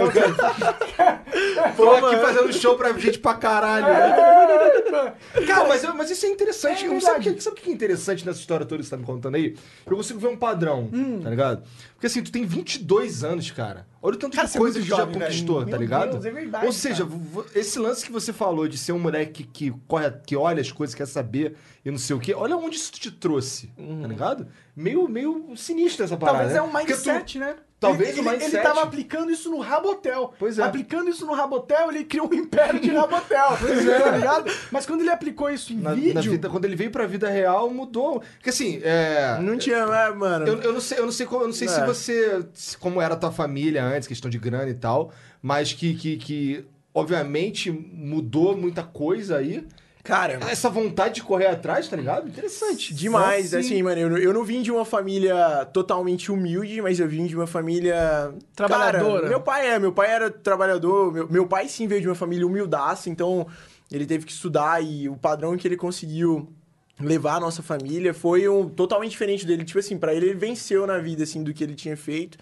Tô 1.75 1.91
aqui 1.91 2.01
mano. 2.01 2.19
fazendo 2.21 2.53
show 2.53 2.75
pra 2.77 2.91
gente 2.93 3.19
pra 3.19 3.33
caralho. 3.35 3.85
né? 3.87 5.13
Cara, 5.47 5.67
mas, 5.67 5.83
mas 5.95 6.09
isso 6.11 6.25
é 6.25 6.29
interessante. 6.29 6.85
É 6.85 6.87
Eu- 6.87 7.01
sabe, 7.01 7.33
que, 7.33 7.41
sabe 7.41 7.57
o 7.59 7.61
que 7.61 7.69
é 7.69 7.73
interessante 7.73 8.25
nessa 8.25 8.39
história 8.39 8.65
toda 8.65 8.79
que 8.81 8.85
você 8.87 8.91
tá 8.91 8.97
me 8.97 9.05
contando 9.05 9.35
aí? 9.35 9.55
Eu 9.85 9.95
consigo 9.97 10.19
ver 10.19 10.27
um 10.27 10.37
padrão, 10.37 10.89
Hum. 10.93 11.21
tá 11.23 11.29
ligado? 11.29 11.63
Porque 12.01 12.07
assim, 12.07 12.23
tu 12.23 12.31
tem 12.31 12.43
22 12.47 13.23
anos, 13.23 13.51
cara. 13.51 13.85
Olha 14.01 14.15
o 14.15 14.17
tanto 14.17 14.35
Cara, 14.35 14.47
de 14.47 14.55
é 14.55 14.59
coisa 14.59 14.79
que 14.79 14.85
tu 14.85 14.89
já 14.89 15.05
velho. 15.05 15.19
conquistou, 15.19 15.59
Meu 15.59 15.69
tá 15.69 15.77
ligado? 15.77 16.11
Deus, 16.13 16.25
é 16.25 16.31
verdade, 16.31 16.65
Ou 16.65 16.73
seja, 16.73 17.05
cara. 17.05 17.45
esse 17.53 17.77
lance 17.77 18.03
que 18.03 18.11
você 18.11 18.33
falou 18.33 18.67
de 18.67 18.75
ser 18.75 18.91
um 18.93 18.97
moleque 18.97 19.43
que 19.43 19.69
corre, 19.87 20.09
que 20.25 20.35
olha 20.35 20.61
as 20.61 20.71
coisas, 20.71 20.95
quer 20.95 21.05
saber 21.05 21.55
e 21.85 21.91
não 21.91 21.99
sei 21.99 22.15
o 22.15 22.19
quê, 22.19 22.33
olha 22.33 22.57
onde 22.57 22.75
isso 22.75 22.91
te 22.91 23.11
trouxe, 23.11 23.67
tá 24.01 24.07
ligado? 24.07 24.47
Meio, 24.75 25.07
meio 25.07 25.53
sinistro 25.55 26.03
essa 26.03 26.17
parada. 26.17 26.39
Talvez 26.39 26.53
né? 26.53 26.59
é 26.59 26.61
um 26.63 26.71
Porque 26.71 26.87
tu- 26.95 27.07
mindset, 27.11 27.37
né? 27.37 27.55
Talvez 27.81 28.11
ele, 28.11 28.21
o 28.21 28.23
mindset. 28.31 28.55
Ele 28.55 28.63
tava 28.63 28.83
aplicando 28.83 29.31
isso 29.31 29.49
no 29.49 29.59
Rabotel. 29.59 30.33
Pois 30.37 30.59
é. 30.59 30.63
Aplicando 30.63 31.09
isso 31.09 31.25
no 31.25 31.33
Rabotel, 31.33 31.89
ele 31.89 32.03
criou 32.05 32.29
um 32.29 32.33
império 32.33 32.79
de 32.79 32.91
Rabotel. 32.95 33.57
pois 33.59 33.87
é. 33.87 33.99
Tá 33.99 34.11
ligado? 34.11 34.51
Mas 34.71 34.85
quando 34.85 35.01
ele 35.01 35.09
aplicou 35.09 35.49
isso 35.49 35.73
em 35.73 35.77
Na, 35.77 35.93
vídeo... 35.93 36.13
na 36.13 36.21
vida, 36.21 36.47
quando 36.49 36.65
ele 36.65 36.75
veio 36.75 36.91
pra 36.91 37.07
vida 37.07 37.27
real, 37.27 37.69
mudou. 37.71 38.21
Porque 38.35 38.51
assim, 38.51 38.79
é. 38.83 39.39
Não 39.41 39.57
tinha, 39.57 39.77
é, 39.77 40.11
mano. 40.13 40.45
Eu, 40.47 40.61
eu 40.61 40.73
não 40.73 40.79
sei, 40.79 40.99
eu 40.99 41.05
não 41.05 41.11
sei, 41.11 41.25
como- 41.25 41.41
eu 41.41 41.47
não 41.47 41.53
sei 41.55 41.67
se 41.67 41.79
É. 41.79 41.85
você. 41.85 42.45
como 42.79 43.01
era 43.01 43.15
a 43.15 43.17
tua 43.17 43.31
família 43.31 43.83
antes, 43.83 44.07
questão 44.07 44.29
de 44.29 44.37
grana 44.37 44.69
e 44.69 44.75
tal, 44.75 45.11
mas 45.41 45.73
que, 45.73 45.95
que, 45.95 46.17
que 46.17 46.65
obviamente 46.93 47.71
mudou 47.71 48.55
muita 48.55 48.83
coisa 48.83 49.37
aí. 49.37 49.65
Cara, 50.03 50.39
Essa 50.49 50.69
vontade 50.69 51.15
de 51.15 51.23
correr 51.23 51.47
atrás, 51.47 51.87
tá 51.87 51.95
ligado? 51.95 52.27
Interessante. 52.27 52.93
Demais, 52.93 53.51
Só 53.51 53.59
assim, 53.59 53.81
mano, 53.83 53.99
eu, 54.01 54.09
não- 54.09 54.17
eu 54.17 54.33
não 54.33 54.43
vim 54.43 54.61
de 54.61 54.71
uma 54.71 54.83
família 54.85 55.65
totalmente 55.73 56.31
humilde, 56.31 56.81
mas 56.81 56.99
eu 56.99 57.07
vim 57.07 57.25
de 57.27 57.35
uma 57.35 57.45
família... 57.47 58.33
Trabalhadora. 58.55 59.13
Cara, 59.21 59.29
meu 59.29 59.41
pai 59.41 59.67
é, 59.69 59.79
meu 59.79 59.91
pai 59.91 60.11
era 60.11 60.29
trabalhador, 60.31 61.11
meu, 61.13 61.29
meu 61.29 61.47
pai 61.47 61.67
sim 61.67 61.87
veio 61.87 62.01
de 62.01 62.07
uma 62.07 62.15
família 62.15 62.45
humildaça, 62.47 63.09
então 63.09 63.45
ele 63.91 64.05
teve 64.05 64.25
que 64.25 64.31
estudar 64.31 64.83
e 64.83 65.07
o 65.07 65.15
padrão 65.15 65.55
que 65.55 65.67
ele 65.67 65.77
conseguiu 65.77 66.51
levar 66.99 67.35
a 67.35 67.39
nossa 67.39 67.61
família 67.63 68.13
foi 68.13 68.47
um 68.47 68.69
totalmente 68.69 69.11
diferente 69.11 69.45
dele, 69.45 69.63
tipo 69.65 69.79
assim, 69.79 69.97
pra 69.97 70.13
ele 70.13 70.27
ele 70.27 70.35
venceu 70.35 70.85
na 70.87 70.97
vida, 70.99 71.23
assim, 71.23 71.43
do 71.43 71.53
que 71.53 71.63
ele 71.63 71.75
tinha 71.75 71.97
feito. 71.97 72.37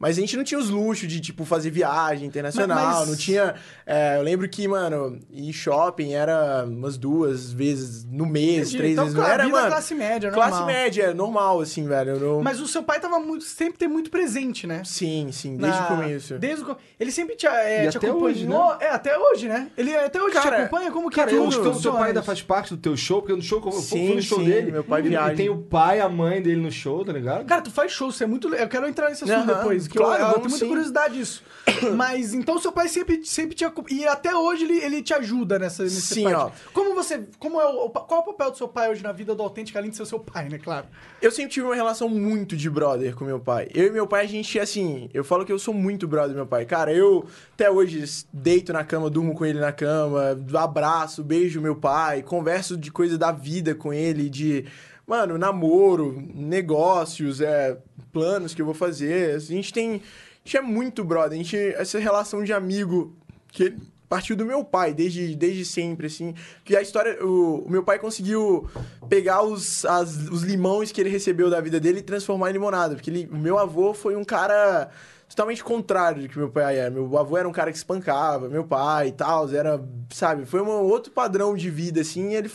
Mas 0.00 0.16
a 0.16 0.20
gente 0.22 0.34
não 0.34 0.42
tinha 0.42 0.58
os 0.58 0.70
luxos 0.70 1.06
de, 1.06 1.20
tipo, 1.20 1.44
fazer 1.44 1.68
viagem 1.70 2.26
internacional, 2.26 2.74
Mas- 2.86 2.98
mas- 3.00 3.08
não 3.10 3.16
tinha... 3.16 3.54
é, 3.86 4.16
eu 4.16 4.22
lembro 4.22 4.48
que, 4.48 4.66
mano, 4.66 5.20
ir 5.30 5.52
shopping 5.52 6.14
era 6.14 6.64
umas 6.66 6.96
duas 6.96 7.52
vezes 7.52 8.02
no 8.10 8.24
mês, 8.24 8.68
Entendi. 8.68 8.76
três 8.78 8.92
então, 8.94 9.04
vezes. 9.04 9.14
Não 9.18 9.22
claro, 9.24 9.34
era, 9.34 9.44
vida 9.44 9.56
mano... 9.58 9.70
classe 9.70 9.94
média, 9.94 10.30
Classe 10.30 10.50
normal. 10.52 10.66
média, 10.66 11.02
é 11.02 11.12
normal, 11.14 11.60
assim, 11.60 11.86
velho. 11.86 12.18
não- 12.18 12.42
Mas 12.42 12.60
o 12.60 12.66
seu 12.66 12.82
pai 12.82 12.98
tava 12.98 13.20
muito, 13.20 13.44
sempre 13.44 13.78
ter 13.78 13.88
muito 13.88 14.10
presente, 14.10 14.66
né? 14.66 14.80
Sim, 14.86 15.28
sim, 15.32 15.58
desde 15.58 15.78
Na- 15.78 15.84
o 15.84 15.88
começo. 15.88 16.38
Desde 16.38 16.64
o 16.64 16.76
Ele 16.98 17.12
sempre 17.12 17.36
te, 17.36 17.46
é, 17.46 17.84
E 17.84 17.90
te 17.90 17.98
até 17.98 18.06
acompanhou. 18.08 18.30
hoje, 18.30 18.46
né? 18.46 18.56
É, 18.80 18.88
até 18.88 19.18
hoje, 19.18 19.48
né? 19.48 19.70
Ele 19.76 19.94
até 19.94 20.18
hoje 20.22 20.34
te 20.34 20.42
Cara, 20.42 20.62
acompanha? 20.62 20.90
Como 20.90 21.10
que 21.10 21.16
Cara, 21.16 21.30
é 21.30 21.34
eu, 21.34 21.44
tudo? 21.50 21.60
o 21.68 21.74
funciona 21.74 21.98
pai 21.98 22.08
ainda 22.08 22.22
faz 22.22 22.40
parte 22.40 22.74
do 22.74 22.80
teu 22.80 22.96
show, 22.96 23.20
porque 23.20 23.36
no 23.36 23.42
show, 23.42 23.60
eu 23.62 23.70
fui 23.70 23.82
Sim, 23.98 24.14
no 24.14 24.22
show 24.22 24.38
sim, 24.38 24.46
dele. 24.46 24.72
meu 24.72 24.82
pai 24.84 25.02
ele 25.02 25.10
viaja. 25.10 25.34
tem 25.34 25.50
o 25.50 25.58
pai, 25.58 26.00
a 26.00 26.08
mãe 26.08 26.40
dele 26.40 26.62
no 26.62 26.72
show, 26.72 27.04
tá 27.04 27.12
ligado? 27.12 27.44
Cara, 27.44 27.60
tu 27.60 27.70
faz 27.70 27.92
show, 27.92 28.10
você 28.10 28.24
é 28.24 28.26
muito... 28.26 28.48
Eu 28.54 28.66
quero 28.68 28.86
entrar 28.88 29.10
nesse 29.10 29.24
assunto 29.24 29.50
Aham. 29.50 29.58
depois. 29.58 29.89
Que 29.90 29.98
Claro, 29.98 30.22
eu, 30.22 30.26
eu 30.26 30.32
tenho 30.34 30.42
muita 30.50 30.58
sim. 30.58 30.68
curiosidade 30.68 31.14
disso. 31.14 31.42
Mas 31.96 32.34
então 32.34 32.58
seu 32.58 32.72
pai 32.72 32.88
sempre, 32.88 33.24
sempre 33.24 33.54
tinha. 33.54 33.72
E 33.88 34.06
até 34.06 34.34
hoje 34.34 34.64
ele, 34.64 34.78
ele 34.78 35.02
te 35.02 35.12
ajuda 35.14 35.58
nessa, 35.58 35.82
nesse 35.82 36.00
Sim, 36.02 36.24
parte. 36.24 36.36
ó. 36.36 36.50
Como 36.72 36.94
você. 36.94 37.24
Como 37.38 37.60
é 37.60 37.64
o, 37.66 37.90
qual 37.90 38.20
é 38.20 38.22
o 38.22 38.26
papel 38.26 38.50
do 38.50 38.56
seu 38.56 38.68
pai 38.68 38.90
hoje 38.90 39.02
na 39.02 39.12
vida 39.12 39.34
do 39.34 39.42
autêntico, 39.42 39.78
além 39.78 39.90
de 39.90 39.96
ser 39.96 40.02
o 40.02 40.06
seu 40.06 40.18
pai, 40.18 40.48
né? 40.48 40.58
Claro. 40.58 40.86
Eu 41.20 41.30
sempre 41.30 41.52
tive 41.52 41.66
uma 41.66 41.74
relação 41.74 42.08
muito 42.08 42.56
de 42.56 42.68
brother 42.70 43.14
com 43.14 43.24
meu 43.24 43.40
pai. 43.40 43.68
Eu 43.74 43.86
e 43.86 43.90
meu 43.90 44.06
pai, 44.06 44.24
a 44.24 44.28
gente, 44.28 44.58
assim, 44.58 45.10
eu 45.12 45.22
falo 45.24 45.44
que 45.44 45.52
eu 45.52 45.58
sou 45.58 45.74
muito 45.74 46.08
brother 46.08 46.30
do 46.30 46.36
meu 46.36 46.46
pai. 46.46 46.64
Cara, 46.64 46.92
eu 46.92 47.26
até 47.54 47.70
hoje 47.70 48.04
deito 48.32 48.72
na 48.72 48.84
cama, 48.84 49.10
durmo 49.10 49.34
com 49.34 49.44
ele 49.44 49.60
na 49.60 49.72
cama, 49.72 50.36
abraço, 50.58 51.22
beijo 51.22 51.60
meu 51.60 51.76
pai, 51.76 52.22
converso 52.22 52.76
de 52.76 52.90
coisa 52.90 53.18
da 53.18 53.32
vida 53.32 53.74
com 53.74 53.92
ele, 53.92 54.28
de, 54.28 54.64
mano, 55.06 55.36
namoro, 55.36 56.22
negócios, 56.34 57.40
é, 57.40 57.76
planos 58.12 58.54
que 58.54 58.60
eu 58.62 58.66
vou 58.66 58.74
fazer. 58.74 59.34
A 59.34 59.38
gente 59.38 59.72
tem. 59.72 59.94
A 59.96 59.98
gente 60.44 60.56
é 60.56 60.60
muito 60.62 61.04
brother. 61.04 61.32
A 61.32 61.42
gente, 61.42 61.56
essa 61.56 61.98
relação 61.98 62.42
de 62.44 62.52
amigo 62.52 63.14
que 63.48 63.74
partiu 64.08 64.34
do 64.34 64.44
meu 64.44 64.64
pai, 64.64 64.92
desde, 64.92 65.36
desde 65.36 65.64
sempre, 65.64 66.06
assim. 66.08 66.34
Que 66.64 66.74
a 66.76 66.82
história. 66.82 67.24
O, 67.24 67.64
o 67.66 67.70
meu 67.70 67.82
pai 67.82 67.98
conseguiu 67.98 68.68
pegar 69.08 69.42
os, 69.42 69.84
as- 69.84 70.28
os 70.28 70.42
limões 70.42 70.90
que 70.92 71.00
ele 71.00 71.10
recebeu 71.10 71.48
da 71.50 71.60
vida 71.60 71.78
dele 71.78 72.00
e 72.00 72.02
transformar 72.02 72.50
em 72.50 72.54
limonada. 72.54 72.94
Porque 72.94 73.10
ele, 73.10 73.28
o 73.30 73.36
meu 73.36 73.58
avô 73.58 73.94
foi 73.94 74.16
um 74.16 74.24
cara 74.24 74.90
totalmente 75.28 75.62
contrário 75.62 76.22
do 76.22 76.28
que 76.28 76.36
meu 76.36 76.50
pai 76.50 76.76
era. 76.78 76.90
Meu 76.90 77.16
avô 77.16 77.36
era 77.36 77.48
um 77.48 77.52
cara 77.52 77.70
que 77.70 77.78
espancava, 77.78 78.48
meu 78.48 78.64
pai 78.64 79.08
e 79.08 79.12
tal, 79.12 79.48
era, 79.54 79.80
sabe, 80.12 80.44
foi 80.44 80.60
um 80.60 80.68
outro 80.68 81.12
padrão 81.12 81.54
de 81.54 81.70
vida, 81.70 82.00
assim, 82.00 82.30
e 82.30 82.34
ele 82.34 82.50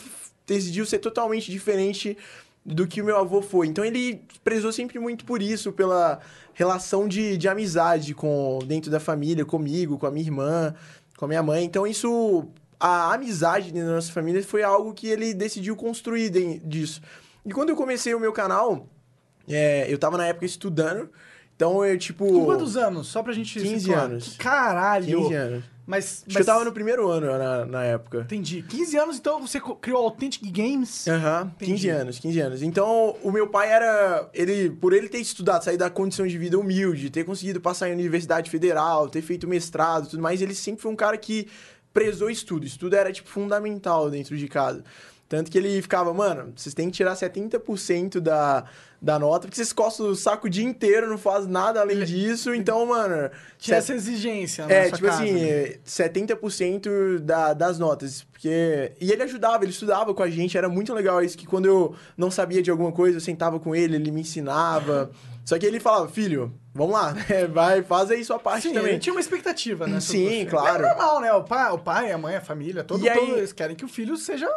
decidiu 0.46 0.86
ser 0.86 1.00
totalmente 1.00 1.50
diferente 1.50 2.18
do 2.66 2.88
que 2.88 3.02
o 3.02 3.06
meu 3.06 3.18
avô 3.18 3.42
foi. 3.42 3.68
Então 3.68 3.86
ele 3.86 4.22
prezou 4.44 4.72
sempre 4.72 4.98
muito 4.98 5.24
por 5.24 5.42
isso, 5.42 5.72
pela 5.72 6.20
relação 6.54 7.08
de, 7.08 7.38
de 7.38 7.48
amizade 7.48 8.14
com 8.16 8.60
dentro 8.66 8.90
da 8.90 9.00
família, 9.00 9.46
comigo, 9.46 9.98
com 10.00 10.08
a 10.08 10.12
minha 10.12 10.26
irmã, 10.26 10.74
com 11.18 11.26
a 11.26 11.28
minha 11.28 11.44
mãe. 11.44 11.64
Então 11.64 11.86
isso, 11.86 12.48
a 12.80 13.14
amizade 13.14 13.72
dentro 13.72 13.90
da 13.90 13.96
nossa 13.96 14.12
família 14.12 14.42
foi 14.44 14.64
algo 14.64 14.94
que 14.94 15.08
ele 15.08 15.34
decidiu 15.34 15.76
construir 15.76 16.30
den- 16.30 16.60
disso. 16.66 17.02
E 17.46 17.52
quando 17.52 17.70
eu 17.70 17.76
comecei 17.76 18.16
o 18.16 18.20
meu 18.20 18.34
canal, 18.34 18.88
é, 19.48 19.86
eu 19.92 20.00
tava 20.00 20.18
na 20.18 20.26
época 20.26 20.46
estudando, 20.48 21.10
então 21.56 21.86
eu 21.86 21.98
tipo... 22.00 22.26
Com 22.28 22.46
quantos 22.46 22.76
anos? 22.76 23.08
Só 23.08 23.22
pra 23.22 23.32
gente. 23.32 23.60
15 23.60 23.80
situar. 23.82 24.06
anos. 24.06 24.30
Que 24.30 24.38
caralho! 24.40 25.22
15 25.22 25.34
anos. 25.36 25.64
Mas. 25.86 26.06
Acho 26.06 26.24
mas... 26.28 26.36
que 26.36 26.42
eu 26.42 26.46
tava 26.46 26.66
no 26.66 26.72
primeiro 26.72 27.08
ano 27.10 27.28
na, 27.38 27.66
na 27.66 27.84
época. 27.84 28.22
Entendi. 28.22 28.62
15 28.64 28.98
anos, 28.98 29.18
então 29.18 29.40
você 29.40 29.60
criou 29.82 30.04
Authentic 30.06 30.44
Games. 30.52 31.08
Aham, 31.08 31.52
Entendi. 31.56 31.72
15 31.74 31.90
anos, 31.90 32.20
15 32.20 32.40
anos. 32.40 32.62
Então, 32.62 33.16
o 33.22 33.32
meu 33.32 33.48
pai 33.48 33.72
era. 33.72 34.30
Ele, 34.34 34.70
por 34.70 34.94
ele 34.94 35.08
ter 35.08 35.20
estudado, 35.20 35.64
sair 35.64 35.78
da 35.78 35.90
condição 35.90 36.26
de 36.26 36.38
vida 36.38 36.58
humilde, 36.58 37.10
ter 37.10 37.24
conseguido 37.24 37.62
passar 37.62 37.90
em 37.90 37.94
universidade 37.94 38.50
federal, 38.50 39.08
ter 39.10 39.22
feito 39.22 39.48
mestrado 39.48 40.06
e 40.06 40.10
tudo 40.10 40.24
mais, 40.24 40.42
ele 40.42 40.56
sempre 40.56 40.82
foi 40.82 40.92
um 40.92 40.96
cara 40.96 41.18
que 41.18 41.48
prezou 41.94 42.30
estudo. 42.30 42.66
Estudo 42.66 42.96
era, 42.96 43.12
tipo, 43.12 43.30
fundamental 43.30 44.10
dentro 44.10 44.36
de 44.36 44.48
casa. 44.48 44.84
Tanto 45.28 45.50
que 45.50 45.58
ele 45.58 45.82
ficava, 45.82 46.14
mano, 46.14 46.54
vocês 46.56 46.76
têm 46.76 46.88
que 46.90 46.98
tirar 46.98 47.16
70% 47.16 48.20
da, 48.20 48.64
da 49.02 49.18
nota, 49.18 49.42
porque 49.48 49.56
vocês 49.56 49.74
costam 49.74 50.08
o 50.10 50.16
saco 50.16 50.46
o 50.46 50.50
dia 50.50 50.64
inteiro, 50.64 51.10
não 51.10 51.18
faz 51.18 51.48
nada 51.48 51.82
além 51.82 52.04
disso. 52.06 52.54
Então, 52.54 52.86
mano. 52.86 53.32
Tinha 53.58 53.82
set- 53.82 53.96
essa 53.98 54.10
exigência. 54.12 54.66
é, 54.70 54.86
tipo 54.92 55.08
casa, 55.08 55.24
assim, 55.24 55.34
né? 55.34 55.50
é, 55.50 55.80
70% 55.84 57.20
da, 57.20 57.54
das 57.54 57.80
notas. 57.80 58.24
Porque. 58.32 58.92
E 59.00 59.12
ele 59.12 59.24
ajudava, 59.24 59.64
ele 59.64 59.72
estudava 59.72 60.14
com 60.14 60.24
a 60.24 60.30
gente, 60.30 60.58
era 60.58 60.70
muito 60.70 60.94
legal 60.94 61.24
isso, 61.24 61.38
que 61.38 61.46
quando 61.48 61.66
eu 61.66 61.96
não 62.18 62.30
sabia 62.30 62.62
de 62.62 62.70
alguma 62.70 62.92
coisa, 62.92 63.18
eu 63.18 63.22
sentava 63.22 63.60
com 63.60 63.76
ele, 63.76 63.96
ele 63.96 64.12
me 64.12 64.22
ensinava. 64.22 65.10
Só 65.44 65.58
que 65.60 65.66
ele 65.66 65.80
falava, 65.80 66.08
filho, 66.08 66.52
vamos 66.74 66.94
lá, 66.94 67.14
né? 67.30 67.48
vai, 67.52 67.84
faz 67.84 68.10
aí 68.10 68.24
sua 68.26 68.40
parte 68.40 68.68
Sim, 68.68 68.74
também. 68.74 68.92
ele 68.94 69.00
tinha 69.00 69.14
uma 69.14 69.22
expectativa, 69.22 69.86
né? 69.88 70.00
Sim, 70.00 70.46
claro. 70.50 70.84
É 70.84 70.88
normal, 70.90 71.22
né? 71.22 71.34
O 71.34 71.44
pai, 71.44 71.72
o 71.72 71.78
pai, 71.80 72.12
a 72.12 72.18
mãe, 72.18 72.36
a 72.36 72.42
família, 72.42 72.84
todo, 72.84 73.08
aí- 73.08 73.14
todo- 73.16 73.38
eles 73.38 73.54
querem 73.54 73.76
que 73.76 73.86
o 73.86 73.88
filho 73.88 74.18
seja. 74.18 74.48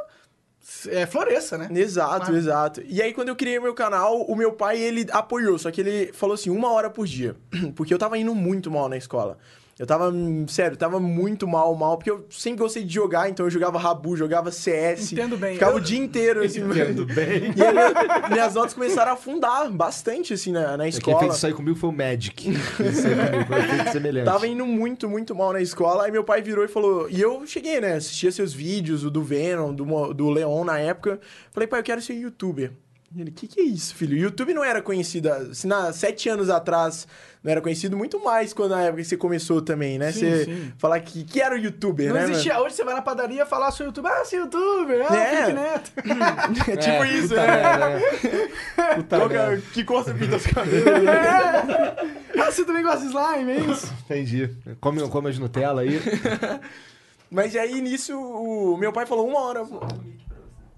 É, 0.88 1.06
floresça, 1.06 1.56
né? 1.56 1.68
Exato, 1.70 2.32
exato. 2.34 2.82
E 2.86 3.00
aí, 3.00 3.12
quando 3.12 3.28
eu 3.28 3.36
criei 3.36 3.58
o 3.58 3.62
meu 3.62 3.74
canal, 3.74 4.20
o 4.22 4.36
meu 4.36 4.52
pai, 4.52 4.78
ele 4.78 5.06
apoiou, 5.10 5.58
só 5.58 5.70
que 5.70 5.80
ele 5.80 6.12
falou 6.12 6.34
assim, 6.34 6.50
uma 6.50 6.70
hora 6.70 6.90
por 6.90 7.06
dia. 7.06 7.34
Porque 7.74 7.92
eu 7.92 7.98
tava 7.98 8.18
indo 8.18 8.34
muito 8.34 8.70
mal 8.70 8.88
na 8.88 8.96
escola. 8.96 9.38
Eu 9.78 9.86
tava, 9.86 10.12
sério, 10.48 10.76
tava 10.76 10.98
muito 10.98 11.46
mal, 11.46 11.72
mal, 11.76 11.96
porque 11.96 12.10
eu 12.10 12.26
sempre 12.30 12.58
gostei 12.58 12.82
de 12.82 12.92
jogar, 12.92 13.30
então 13.30 13.46
eu 13.46 13.50
jogava 13.50 13.78
Rabu, 13.78 14.16
jogava 14.16 14.50
CS. 14.50 15.12
Entendo 15.12 15.36
bem. 15.36 15.54
Ficava 15.54 15.72
Eu- 15.72 15.76
o 15.76 15.80
dia 15.80 15.98
inteiro, 15.98 16.42
assim. 16.42 16.60
Entendo 16.68 17.06
bem. 17.14 17.52
E 17.56 17.62
aí, 17.62 17.72
minha- 17.72 18.28
minhas 18.30 18.54
notas 18.54 18.74
começaram 18.74 19.12
a 19.12 19.14
afundar 19.14 19.70
bastante, 19.70 20.34
assim, 20.34 20.50
na, 20.50 20.76
na 20.76 20.82
Quem 20.84 20.88
escola. 20.88 21.20
fez 21.20 21.36
isso 21.36 21.46
aí 21.46 21.52
comigo 21.52 21.76
foi 21.78 21.90
o 21.90 21.92
Magic. 21.92 22.50
Isso 22.50 23.06
aí 23.06 23.44
comigo 23.44 23.92
semelhante. 23.92 24.24
Tava 24.24 24.48
indo 24.48 24.66
muito, 24.66 25.08
muito 25.08 25.32
mal 25.34 25.52
na 25.52 25.60
escola. 25.60 26.04
Aí 26.06 26.10
meu 26.10 26.24
pai 26.24 26.42
virou 26.42 26.64
e 26.64 26.68
falou. 26.68 27.08
E 27.08 27.20
eu 27.20 27.46
cheguei, 27.46 27.80
né? 27.80 27.94
Assistia 27.94 28.32
seus 28.32 28.52
vídeos, 28.52 29.04
o 29.04 29.10
do 29.12 29.22
Venom, 29.22 29.72
do, 29.72 30.12
do 30.12 30.28
Leon 30.28 30.64
na 30.64 30.80
época. 30.80 31.20
Falei, 31.52 31.68
pai, 31.68 31.78
eu 31.80 31.84
quero 31.84 32.02
ser 32.02 32.14
youtuber. 32.14 32.72
Ele, 33.16 33.30
o 33.30 33.32
que, 33.32 33.46
que 33.48 33.60
é 33.60 33.64
isso, 33.64 33.94
filho? 33.94 34.14
O 34.14 34.20
YouTube 34.20 34.52
não 34.52 34.62
era 34.62 34.82
conhecido. 34.82 35.30
Se 35.54 35.66
na 35.66 35.92
sete 35.94 36.28
anos 36.28 36.50
atrás 36.50 37.08
não 37.42 37.50
era 37.50 37.60
conhecido, 37.62 37.96
muito 37.96 38.22
mais 38.22 38.52
quando 38.52 38.72
na 38.72 38.82
época 38.82 38.98
que 39.02 39.08
você 39.08 39.16
começou 39.16 39.62
também, 39.62 39.98
né? 39.98 40.12
Sim, 40.12 40.20
você 40.30 40.44
sim. 40.44 40.72
falar 40.76 41.00
que, 41.00 41.24
que 41.24 41.40
era 41.40 41.54
o 41.54 41.58
youtuber, 41.58 42.08
Não 42.08 42.16
né? 42.16 42.24
existia. 42.24 42.60
Hoje 42.60 42.74
você 42.74 42.84
vai 42.84 42.94
na 42.94 43.00
padaria 43.00 43.46
falar 43.46 43.70
sou 43.70 43.86
youtuber. 43.86 44.12
Ah, 44.12 44.24
sou 44.26 44.40
youtuber. 44.40 45.06
Ah, 45.10 45.16
É. 45.16 45.36
Felipe 45.46 45.52
Neto. 45.54 45.92
mano? 46.04 46.20
É 46.68 46.76
tipo 46.76 47.04
É, 47.04 47.12
isso, 47.12 47.28
puta 47.28 47.46
né? 47.46 47.56
merda, 47.56 47.88
né? 47.88 48.94
Puta 48.96 49.16
Qual 49.16 49.28
que, 49.30 49.36
é- 49.36 49.48
merda. 49.48 49.62
que 49.72 49.84
cor 49.84 50.04
você 50.04 50.12
pinta 50.14 50.36
os 50.36 50.44
cabelos? 50.46 51.08
É. 51.08 52.40
Ah, 52.40 52.50
você 52.52 52.64
também 52.66 52.82
gosta 52.82 53.00
de 53.00 53.06
slime, 53.06 53.52
é 53.52 53.60
isso? 53.72 53.92
Entendi. 54.04 54.50
Come, 54.82 55.08
come 55.08 55.30
as 55.30 55.38
Nutella 55.38 55.80
aí. 55.80 55.98
Mas 57.30 57.56
aí 57.56 57.80
nisso, 57.80 58.18
o 58.18 58.76
meu 58.76 58.92
pai 58.92 59.06
falou 59.06 59.26
uma 59.28 59.40
hora. 59.40 59.62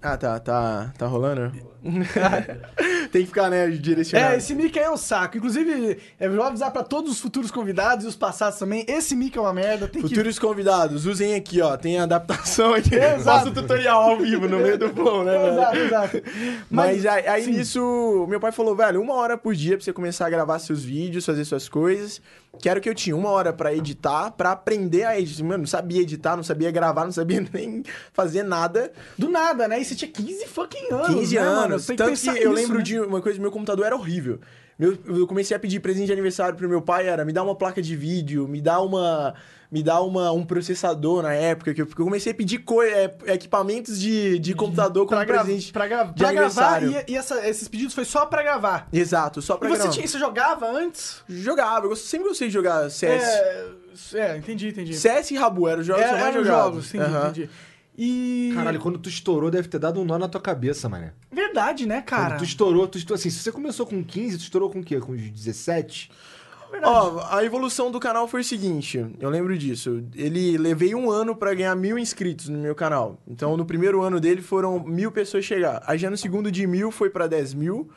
Ah, 0.03 0.17
tá, 0.17 0.39
tá, 0.39 0.91
tá 0.97 1.05
rolando? 1.05 1.51
Tem 3.11 3.21
que 3.21 3.27
ficar, 3.27 3.49
né, 3.49 3.67
direcionado. 3.69 4.33
É, 4.33 4.37
esse 4.37 4.55
mic 4.55 4.77
aí 4.77 4.85
é 4.85 4.89
um 4.89 4.97
saco. 4.97 5.37
Inclusive, 5.37 5.99
eu 6.19 6.35
vou 6.35 6.43
avisar 6.43 6.71
pra 6.71 6.81
todos 6.81 7.11
os 7.11 7.19
futuros 7.19 7.51
convidados 7.51 8.05
e 8.05 8.07
os 8.07 8.15
passados 8.15 8.57
também. 8.57 8.83
Esse 8.87 9.15
mic 9.15 9.37
é 9.37 9.41
uma 9.41 9.53
merda. 9.53 9.87
Tem 9.87 10.01
que 10.01 10.07
Futuros 10.07 10.39
convidados, 10.39 11.05
usem 11.05 11.35
aqui, 11.35 11.61
ó. 11.61 11.77
Tem 11.77 11.99
adaptação 11.99 12.73
aqui. 12.73 12.91
Faço 13.23 13.49
o 13.49 13.53
tutorial 13.53 14.01
ao 14.01 14.17
vivo 14.17 14.47
no 14.47 14.57
meio 14.57 14.77
do 14.77 14.89
flow, 14.89 15.23
né? 15.23 15.37
velho? 15.37 15.53
Exato, 15.53 15.77
exato. 15.77 16.23
Mas, 16.69 17.05
aí, 17.05 17.27
aí 17.27 17.43
sim. 17.43 17.51
nisso, 17.51 18.25
meu 18.27 18.39
pai 18.39 18.51
falou, 18.51 18.75
velho, 18.75 19.01
uma 19.01 19.13
hora 19.13 19.37
por 19.37 19.53
dia 19.53 19.77
pra 19.77 19.83
você 19.83 19.93
começar 19.93 20.25
a 20.25 20.29
gravar 20.29 20.57
seus 20.57 20.83
vídeos, 20.83 21.25
fazer 21.25 21.45
suas 21.45 21.69
coisas. 21.69 22.21
Quero 22.59 22.81
que 22.81 22.89
eu 22.89 22.93
tinha 22.93 23.15
uma 23.15 23.29
hora 23.29 23.53
pra 23.53 23.73
editar, 23.73 24.29
pra 24.31 24.51
aprender 24.51 25.03
a 25.05 25.17
editar. 25.19 25.43
Mano, 25.43 25.59
não 25.59 25.65
sabia 25.67 26.01
editar, 26.01 26.35
não 26.35 26.43
sabia 26.43 26.69
gravar, 26.69 27.05
não 27.05 27.11
sabia 27.11 27.43
nem 27.53 27.83
fazer 28.13 28.43
nada. 28.43 28.91
Do 29.17 29.29
nada, 29.29 29.67
né? 29.67 29.79
E 29.79 29.85
você 29.85 29.95
tinha 29.95 30.11
15 30.11 30.45
fucking 30.47 30.91
anos, 30.91 31.07
15 31.07 31.35
né, 31.35 31.41
mano? 31.41 31.59
anos. 31.61 31.85
Tem 31.85 31.95
que 31.95 32.03
Tanto 32.03 32.13
que 32.15 32.19
pensar 32.25 32.37
eu 32.39 32.51
isso, 32.51 32.61
lembro 32.61 32.77
né? 32.79 32.83
de 32.83 32.99
uma 32.99 33.21
coisa, 33.21 33.39
meu 33.39 33.51
computador 33.51 33.85
era 33.85 33.95
horrível. 33.95 34.39
Meu- 34.77 34.97
eu 35.05 35.25
comecei 35.27 35.55
a 35.55 35.59
pedir 35.59 35.79
presente 35.79 36.07
de 36.07 36.11
aniversário 36.11 36.55
pro 36.57 36.67
meu 36.67 36.81
pai, 36.81 37.07
era 37.07 37.23
me 37.23 37.31
dá 37.31 37.41
uma 37.41 37.55
placa 37.55 37.81
de 37.81 37.95
vídeo, 37.95 38.47
me 38.47 38.61
dá 38.61 38.79
uma. 38.81 39.33
Me 39.71 39.81
dá 39.81 40.01
uma, 40.01 40.33
um 40.33 40.43
processador 40.43 41.23
na 41.23 41.33
época, 41.33 41.73
que 41.73 41.81
eu, 41.81 41.85
porque 41.87 42.01
eu 42.01 42.05
comecei 42.05 42.33
a 42.33 42.35
pedir 42.35 42.57
co- 42.57 42.83
é, 42.83 43.15
equipamentos 43.27 43.97
de, 43.97 44.37
de 44.37 44.53
computador 44.53 45.05
como 45.07 45.25
Pra, 45.25 45.43
presente. 45.43 45.71
pra, 45.71 45.87
gra 45.87 46.03
de 46.03 46.13
pra 46.21 46.33
gravar. 46.33 46.83
E, 46.83 47.05
e 47.07 47.15
essa- 47.15 47.47
esses 47.47 47.69
pedidos 47.69 47.93
foi 47.95 48.03
só 48.03 48.25
pra 48.25 48.43
gravar. 48.43 48.89
Exato, 48.91 49.41
só 49.41 49.55
pra 49.55 49.69
e 49.69 49.71
você, 49.71 49.77
gravar. 49.77 49.93
tinha, 49.93 50.05
você 50.07 50.19
jogava 50.19 50.67
antes? 50.69 51.23
Jogava, 51.29 51.85
eu 51.85 51.95
sempre 51.95 52.27
gostei 52.27 52.49
de 52.49 52.53
jogar 52.53 52.89
CS. 52.91 53.23
É, 53.23 53.65
é, 54.15 54.37
entendi, 54.37 54.67
entendi. 54.67 54.93
CS 54.93 55.31
e 55.31 55.37
Rabu, 55.37 55.67
eram 55.69 55.79
os 55.79 55.87
jogos 55.87 56.03
que 56.03 56.09
eu 56.11 56.15
É, 56.17 56.21
mais 56.21 56.35
eram 56.35 56.43
jogos, 56.45 56.93
entendi, 56.93 57.03
Aham. 57.15 57.29
entendi. 57.29 57.49
E... 57.97 58.51
Caralho, 58.55 58.79
quando 58.79 58.97
tu 58.99 59.07
estourou, 59.09 59.49
deve 59.51 59.67
ter 59.67 59.77
dado 59.79 60.01
um 60.01 60.05
nó 60.05 60.17
na 60.17 60.27
tua 60.27 60.41
cabeça, 60.41 60.89
mané. 60.89 61.13
Verdade, 61.31 61.85
né, 61.85 62.01
cara? 62.01 62.31
Quando 62.31 62.37
tu 62.39 62.43
estourou, 62.45 62.87
tu 62.87 62.97
estourou. 62.97 63.19
Assim, 63.19 63.29
se 63.29 63.39
você 63.39 63.51
começou 63.51 63.85
com 63.85 64.03
15, 64.03 64.37
tu 64.37 64.41
estourou 64.43 64.69
com 64.69 64.79
o 64.79 64.83
quê? 64.83 64.99
Com 64.99 65.15
17? 65.15 66.09
Verdade. 66.71 66.93
Ó, 66.95 67.25
a 67.29 67.43
evolução 67.43 67.91
do 67.91 67.99
canal 67.99 68.27
foi 68.27 68.41
o 68.41 68.43
seguinte, 68.43 69.05
eu 69.19 69.29
lembro 69.29 69.57
disso. 69.57 70.03
Ele 70.15 70.57
levei 70.57 70.95
um 70.95 71.11
ano 71.11 71.35
pra 71.35 71.53
ganhar 71.53 71.75
mil 71.75 71.97
inscritos 71.99 72.47
no 72.49 72.57
meu 72.57 72.73
canal. 72.73 73.19
Então, 73.27 73.57
no 73.57 73.65
primeiro 73.65 74.01
ano 74.01 74.19
dele 74.19 74.41
foram 74.41 74.79
mil 74.79 75.11
pessoas 75.11 75.43
chegar. 75.45 75.83
Aí 75.85 75.97
já 75.97 76.09
no 76.09 76.17
segundo 76.17 76.51
de 76.51 76.65
mil 76.65 76.89
foi 76.91 77.09
pra 77.09 77.27
10 77.27 77.53
mil. 77.53 77.89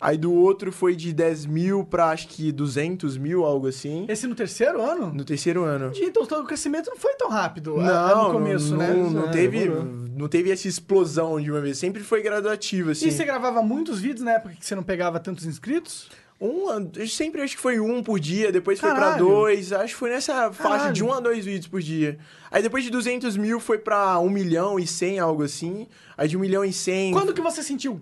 Aí 0.00 0.16
do 0.16 0.32
outro 0.32 0.72
foi 0.72 0.96
de 0.96 1.12
10 1.12 1.44
mil 1.44 1.84
pra 1.84 2.06
acho 2.08 2.26
que 2.28 2.50
200 2.50 3.18
mil, 3.18 3.44
algo 3.44 3.66
assim. 3.68 4.06
Esse 4.08 4.26
no 4.26 4.34
terceiro 4.34 4.80
ano? 4.80 5.12
No 5.12 5.24
terceiro 5.24 5.62
ano. 5.64 5.92
Então 5.94 6.22
o 6.22 6.44
crescimento 6.46 6.88
não 6.88 6.96
foi 6.96 7.14
tão 7.16 7.28
rápido 7.28 7.78
a- 7.78 8.10
a- 8.10 8.14
Não, 8.14 8.28
no 8.28 8.32
começo, 8.32 8.70
não, 8.70 8.78
né? 8.78 8.94
não, 8.94 9.10
não 9.10 9.28
É, 9.28 9.30
teve, 9.30 9.58
demorou. 9.60 9.84
não 10.16 10.26
teve 10.26 10.50
essa 10.50 10.66
explosão 10.66 11.38
de 11.38 11.50
uma 11.50 11.60
vez. 11.60 11.76
Sempre 11.76 12.02
foi 12.02 12.22
gradativo, 12.22 12.92
assim. 12.92 13.08
E 13.08 13.12
você 13.12 13.26
gravava 13.26 13.60
muitos 13.60 14.00
vídeos 14.00 14.22
na 14.22 14.32
época 14.32 14.54
que 14.54 14.64
você 14.64 14.74
não 14.74 14.82
pegava 14.82 15.20
tantos 15.20 15.44
inscritos? 15.44 16.08
Um, 16.40 16.90
eu 16.96 17.06
sempre 17.06 17.42
acho 17.42 17.54
que 17.54 17.60
foi 17.60 17.78
um 17.78 18.02
por 18.02 18.18
dia, 18.18 18.50
depois 18.50 18.80
foi 18.80 18.88
pra 18.90 18.98
Caralho. 18.98 19.26
dois. 19.26 19.72
Acho 19.74 19.92
que 19.92 19.98
foi 20.00 20.08
nessa 20.10 20.50
faixa 20.52 20.76
Caralho. 20.76 20.92
de 20.94 21.04
um 21.04 21.12
a 21.12 21.20
dois 21.20 21.44
vídeos 21.44 21.66
por 21.66 21.82
dia. 21.82 22.18
Aí 22.50 22.62
depois 22.62 22.82
de 22.82 22.88
200 22.90 23.36
mil 23.36 23.60
foi 23.60 23.76
pra 23.78 24.18
um 24.18 24.30
milhão 24.30 24.78
e 24.78 24.86
cem, 24.86 25.18
algo 25.18 25.42
assim. 25.42 25.86
Aí 26.16 26.26
de 26.28 26.36
um 26.38 26.40
milhão 26.40 26.64
e 26.64 26.72
cem... 26.72 27.12
Quando 27.12 27.34
que 27.34 27.42
você 27.42 27.62
sentiu? 27.62 28.00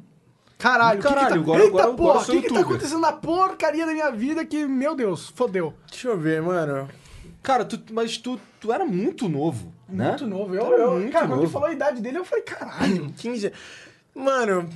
Caralho, 0.57 1.01
o 1.01 1.03
que 1.03 1.09
que 1.09 1.15
Caralho, 1.15 1.35
tá... 1.35 1.41
agora- 1.41 1.65
Eita, 1.65 1.69
agora- 1.79 1.95
porra, 1.95 2.11
agora 2.11 2.19
o 2.23 2.25
sou 2.27 2.35
que 2.37 2.43
que 2.49 2.55
tá 2.55 2.61
acontecendo 2.61 3.01
na 3.01 3.13
porcaria 3.13 3.85
da 3.87 3.93
minha 3.93 4.11
vida 4.13 4.45
que, 4.45 4.67
meu 4.67 4.95
Deus, 4.95 5.29
fodeu. 5.35 5.75
Deixa 5.91 6.09
eu 6.09 6.17
ver, 6.19 6.41
mano. 6.41 6.89
Cara, 7.43 7.65
tu, 7.65 7.81
mas 7.93 8.19
tu, 8.19 8.39
tu 8.61 8.73
era 8.73 8.85
muito 8.85 9.29
novo, 9.29 9.73
né? 9.89 10.11
Muito 10.11 10.27
novo. 10.27 10.55
Eu, 10.55 10.63
eu- 10.79 10.91
muito 10.99 11.13
cara, 11.13 11.27
quando 11.27 11.39
ele 11.39 11.43
novo. 11.43 11.53
falou 11.53 11.69
a 11.69 11.73
idade 11.73 12.01
dele, 12.01 12.19
eu 12.19 12.25
falei, 12.25 12.45
caralho. 12.45 13.11
15. 13.19 13.53
Mano, 14.15 14.69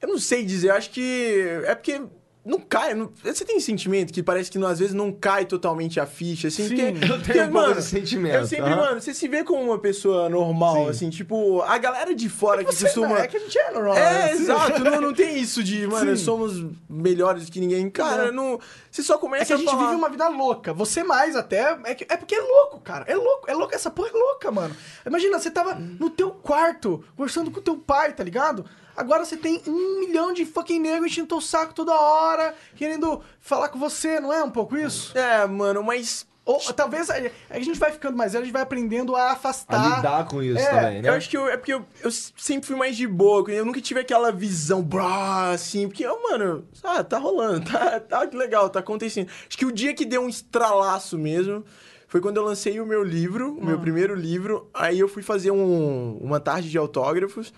eu 0.00 0.08
não 0.08 0.18
sei 0.18 0.44
dizer, 0.44 0.68
eu 0.70 0.74
acho 0.74 0.90
que. 0.90 1.60
É 1.64 1.74
porque. 1.74 2.00
Não 2.46 2.60
cai. 2.60 2.94
não- 2.94 3.10
Você 3.24 3.44
tem 3.44 3.56
esse 3.56 3.66
sentimento 3.66 4.12
que 4.12 4.22
parece 4.22 4.48
que 4.50 4.56
não- 4.56 4.68
às 4.68 4.78
vezes 4.78 4.94
não 4.94 5.10
cai 5.10 5.44
totalmente 5.44 5.98
a 5.98 6.06
ficha, 6.06 6.46
assim? 6.46 6.68
Sim. 6.68 6.76
porque, 6.92 7.12
Eu 7.12 7.20
tenho 7.22 7.58
um 7.58 7.74
desse 7.74 7.88
sentimento, 7.88 8.34
Eu 8.36 8.46
sempre, 8.46 8.70
mano, 8.74 9.00
você 9.00 9.12
se 9.12 9.26
vê 9.26 9.42
como 9.42 9.60
uma 9.62 9.78
pessoa 9.80 10.28
normal, 10.28 10.84
Sim. 10.84 10.90
assim, 10.90 11.10
tipo, 11.10 11.60
a 11.62 11.76
galera 11.76 12.14
de 12.14 12.28
fora 12.28 12.64
que 12.64 12.70
costuma. 12.76 13.18
É 13.18 13.26
que 13.26 13.36
a 13.36 13.40
gente 13.40 13.58
é 13.58 13.70
normal. 13.72 13.96
É, 13.96 14.12
né? 14.12 14.32
exato, 14.32 14.84
não, 14.84 15.00
não 15.00 15.12
tem 15.12 15.38
isso 15.38 15.62
de, 15.62 15.86
mano, 15.88 16.16
Sim. 16.16 16.24
somos 16.24 16.64
melhores 16.88 17.50
que 17.50 17.58
ninguém. 17.58 17.90
Cara, 17.90 18.30
não. 18.30 18.60
Você 18.90 19.02
só 19.02 19.18
começa 19.18 19.42
É 19.42 19.46
que 19.46 19.52
a 19.52 19.56
gente 19.56 19.68
falar... 19.70 19.82
vive 19.84 19.96
uma 19.96 20.08
vida 20.08 20.28
louca. 20.28 20.72
Você 20.72 21.02
mais 21.02 21.34
até. 21.36 21.76
É, 21.84 21.94
que- 21.94 22.06
é 22.08 22.16
porque 22.16 22.34
é 22.36 22.40
louco, 22.40 22.80
cara. 22.80 23.04
É 23.08 23.14
louco. 23.16 23.50
É 23.50 23.54
louco. 23.54 23.74
Essa 23.74 23.90
porra 23.90 24.08
é 24.08 24.12
louca, 24.12 24.50
mano. 24.52 24.74
Imagina, 25.04 25.38
você 25.38 25.50
tava 25.50 25.74
no 25.74 26.08
teu 26.10 26.30
quarto, 26.30 27.04
conversando 27.16 27.50
com 27.50 27.60
teu 27.60 27.76
pai, 27.76 28.12
tá 28.12 28.22
ligado? 28.22 28.64
Agora 28.96 29.24
você 29.24 29.36
tem 29.36 29.60
um 29.66 30.00
milhão 30.00 30.32
de 30.32 30.44
fucking 30.46 30.78
negros 30.80 31.10
enchendo 31.12 31.28
teu 31.28 31.40
saco 31.40 31.74
toda 31.74 31.92
hora, 31.92 32.54
querendo 32.74 33.20
falar 33.40 33.68
com 33.68 33.78
você, 33.78 34.18
não 34.20 34.32
é 34.32 34.42
um 34.42 34.50
pouco 34.50 34.76
isso? 34.76 35.16
É, 35.16 35.46
mano, 35.46 35.82
mas. 35.82 36.26
Ou 36.44 36.60
talvez 36.60 37.10
a, 37.10 37.14
a 37.50 37.58
gente 37.58 37.76
vai 37.76 37.90
ficando 37.90 38.16
mais 38.16 38.32
velho, 38.32 38.42
a 38.42 38.44
gente 38.44 38.52
vai 38.52 38.62
aprendendo 38.62 39.16
a 39.16 39.32
afastar. 39.32 39.94
A 39.94 39.96
lidar 39.96 40.28
com 40.28 40.40
isso 40.40 40.60
É, 40.60 40.70
também, 40.70 41.02
né? 41.02 41.08
Eu 41.08 41.14
acho 41.14 41.28
que 41.28 41.36
eu- 41.36 41.48
é 41.48 41.56
porque 41.56 41.74
eu, 41.74 41.84
eu 42.04 42.10
sempre 42.12 42.64
fui 42.68 42.76
mais 42.76 42.96
de 42.96 43.04
boa, 43.04 43.44
eu 43.50 43.64
nunca 43.66 43.80
tive 43.80 43.98
aquela 43.98 44.30
visão, 44.30 44.80
brá, 44.80 45.50
assim, 45.50 45.88
porque, 45.88 46.06
ó, 46.06 46.16
mano, 46.30 46.64
ah, 46.84 47.02
tá 47.02 47.18
rolando, 47.18 47.68
tá, 47.68 47.98
tá 47.98 48.24
que 48.28 48.36
legal, 48.36 48.70
tá 48.70 48.78
acontecendo. 48.78 49.28
Acho 49.48 49.58
que 49.58 49.66
o 49.66 49.72
dia 49.72 49.92
que 49.92 50.04
deu 50.04 50.22
um 50.22 50.28
estralaço 50.28 51.18
mesmo 51.18 51.64
foi 52.06 52.20
quando 52.20 52.36
eu 52.36 52.44
lancei 52.44 52.78
o 52.78 52.86
meu 52.86 53.02
livro, 53.02 53.56
o 53.56 53.62
Ah. 53.62 53.64
meu 53.66 53.80
primeiro 53.80 54.14
livro, 54.14 54.70
aí 54.72 55.00
eu 55.00 55.08
fui 55.08 55.24
fazer 55.24 55.50
um- 55.50 56.16
uma 56.20 56.38
tarde 56.38 56.70
de 56.70 56.78
autógrafos, 56.78 57.52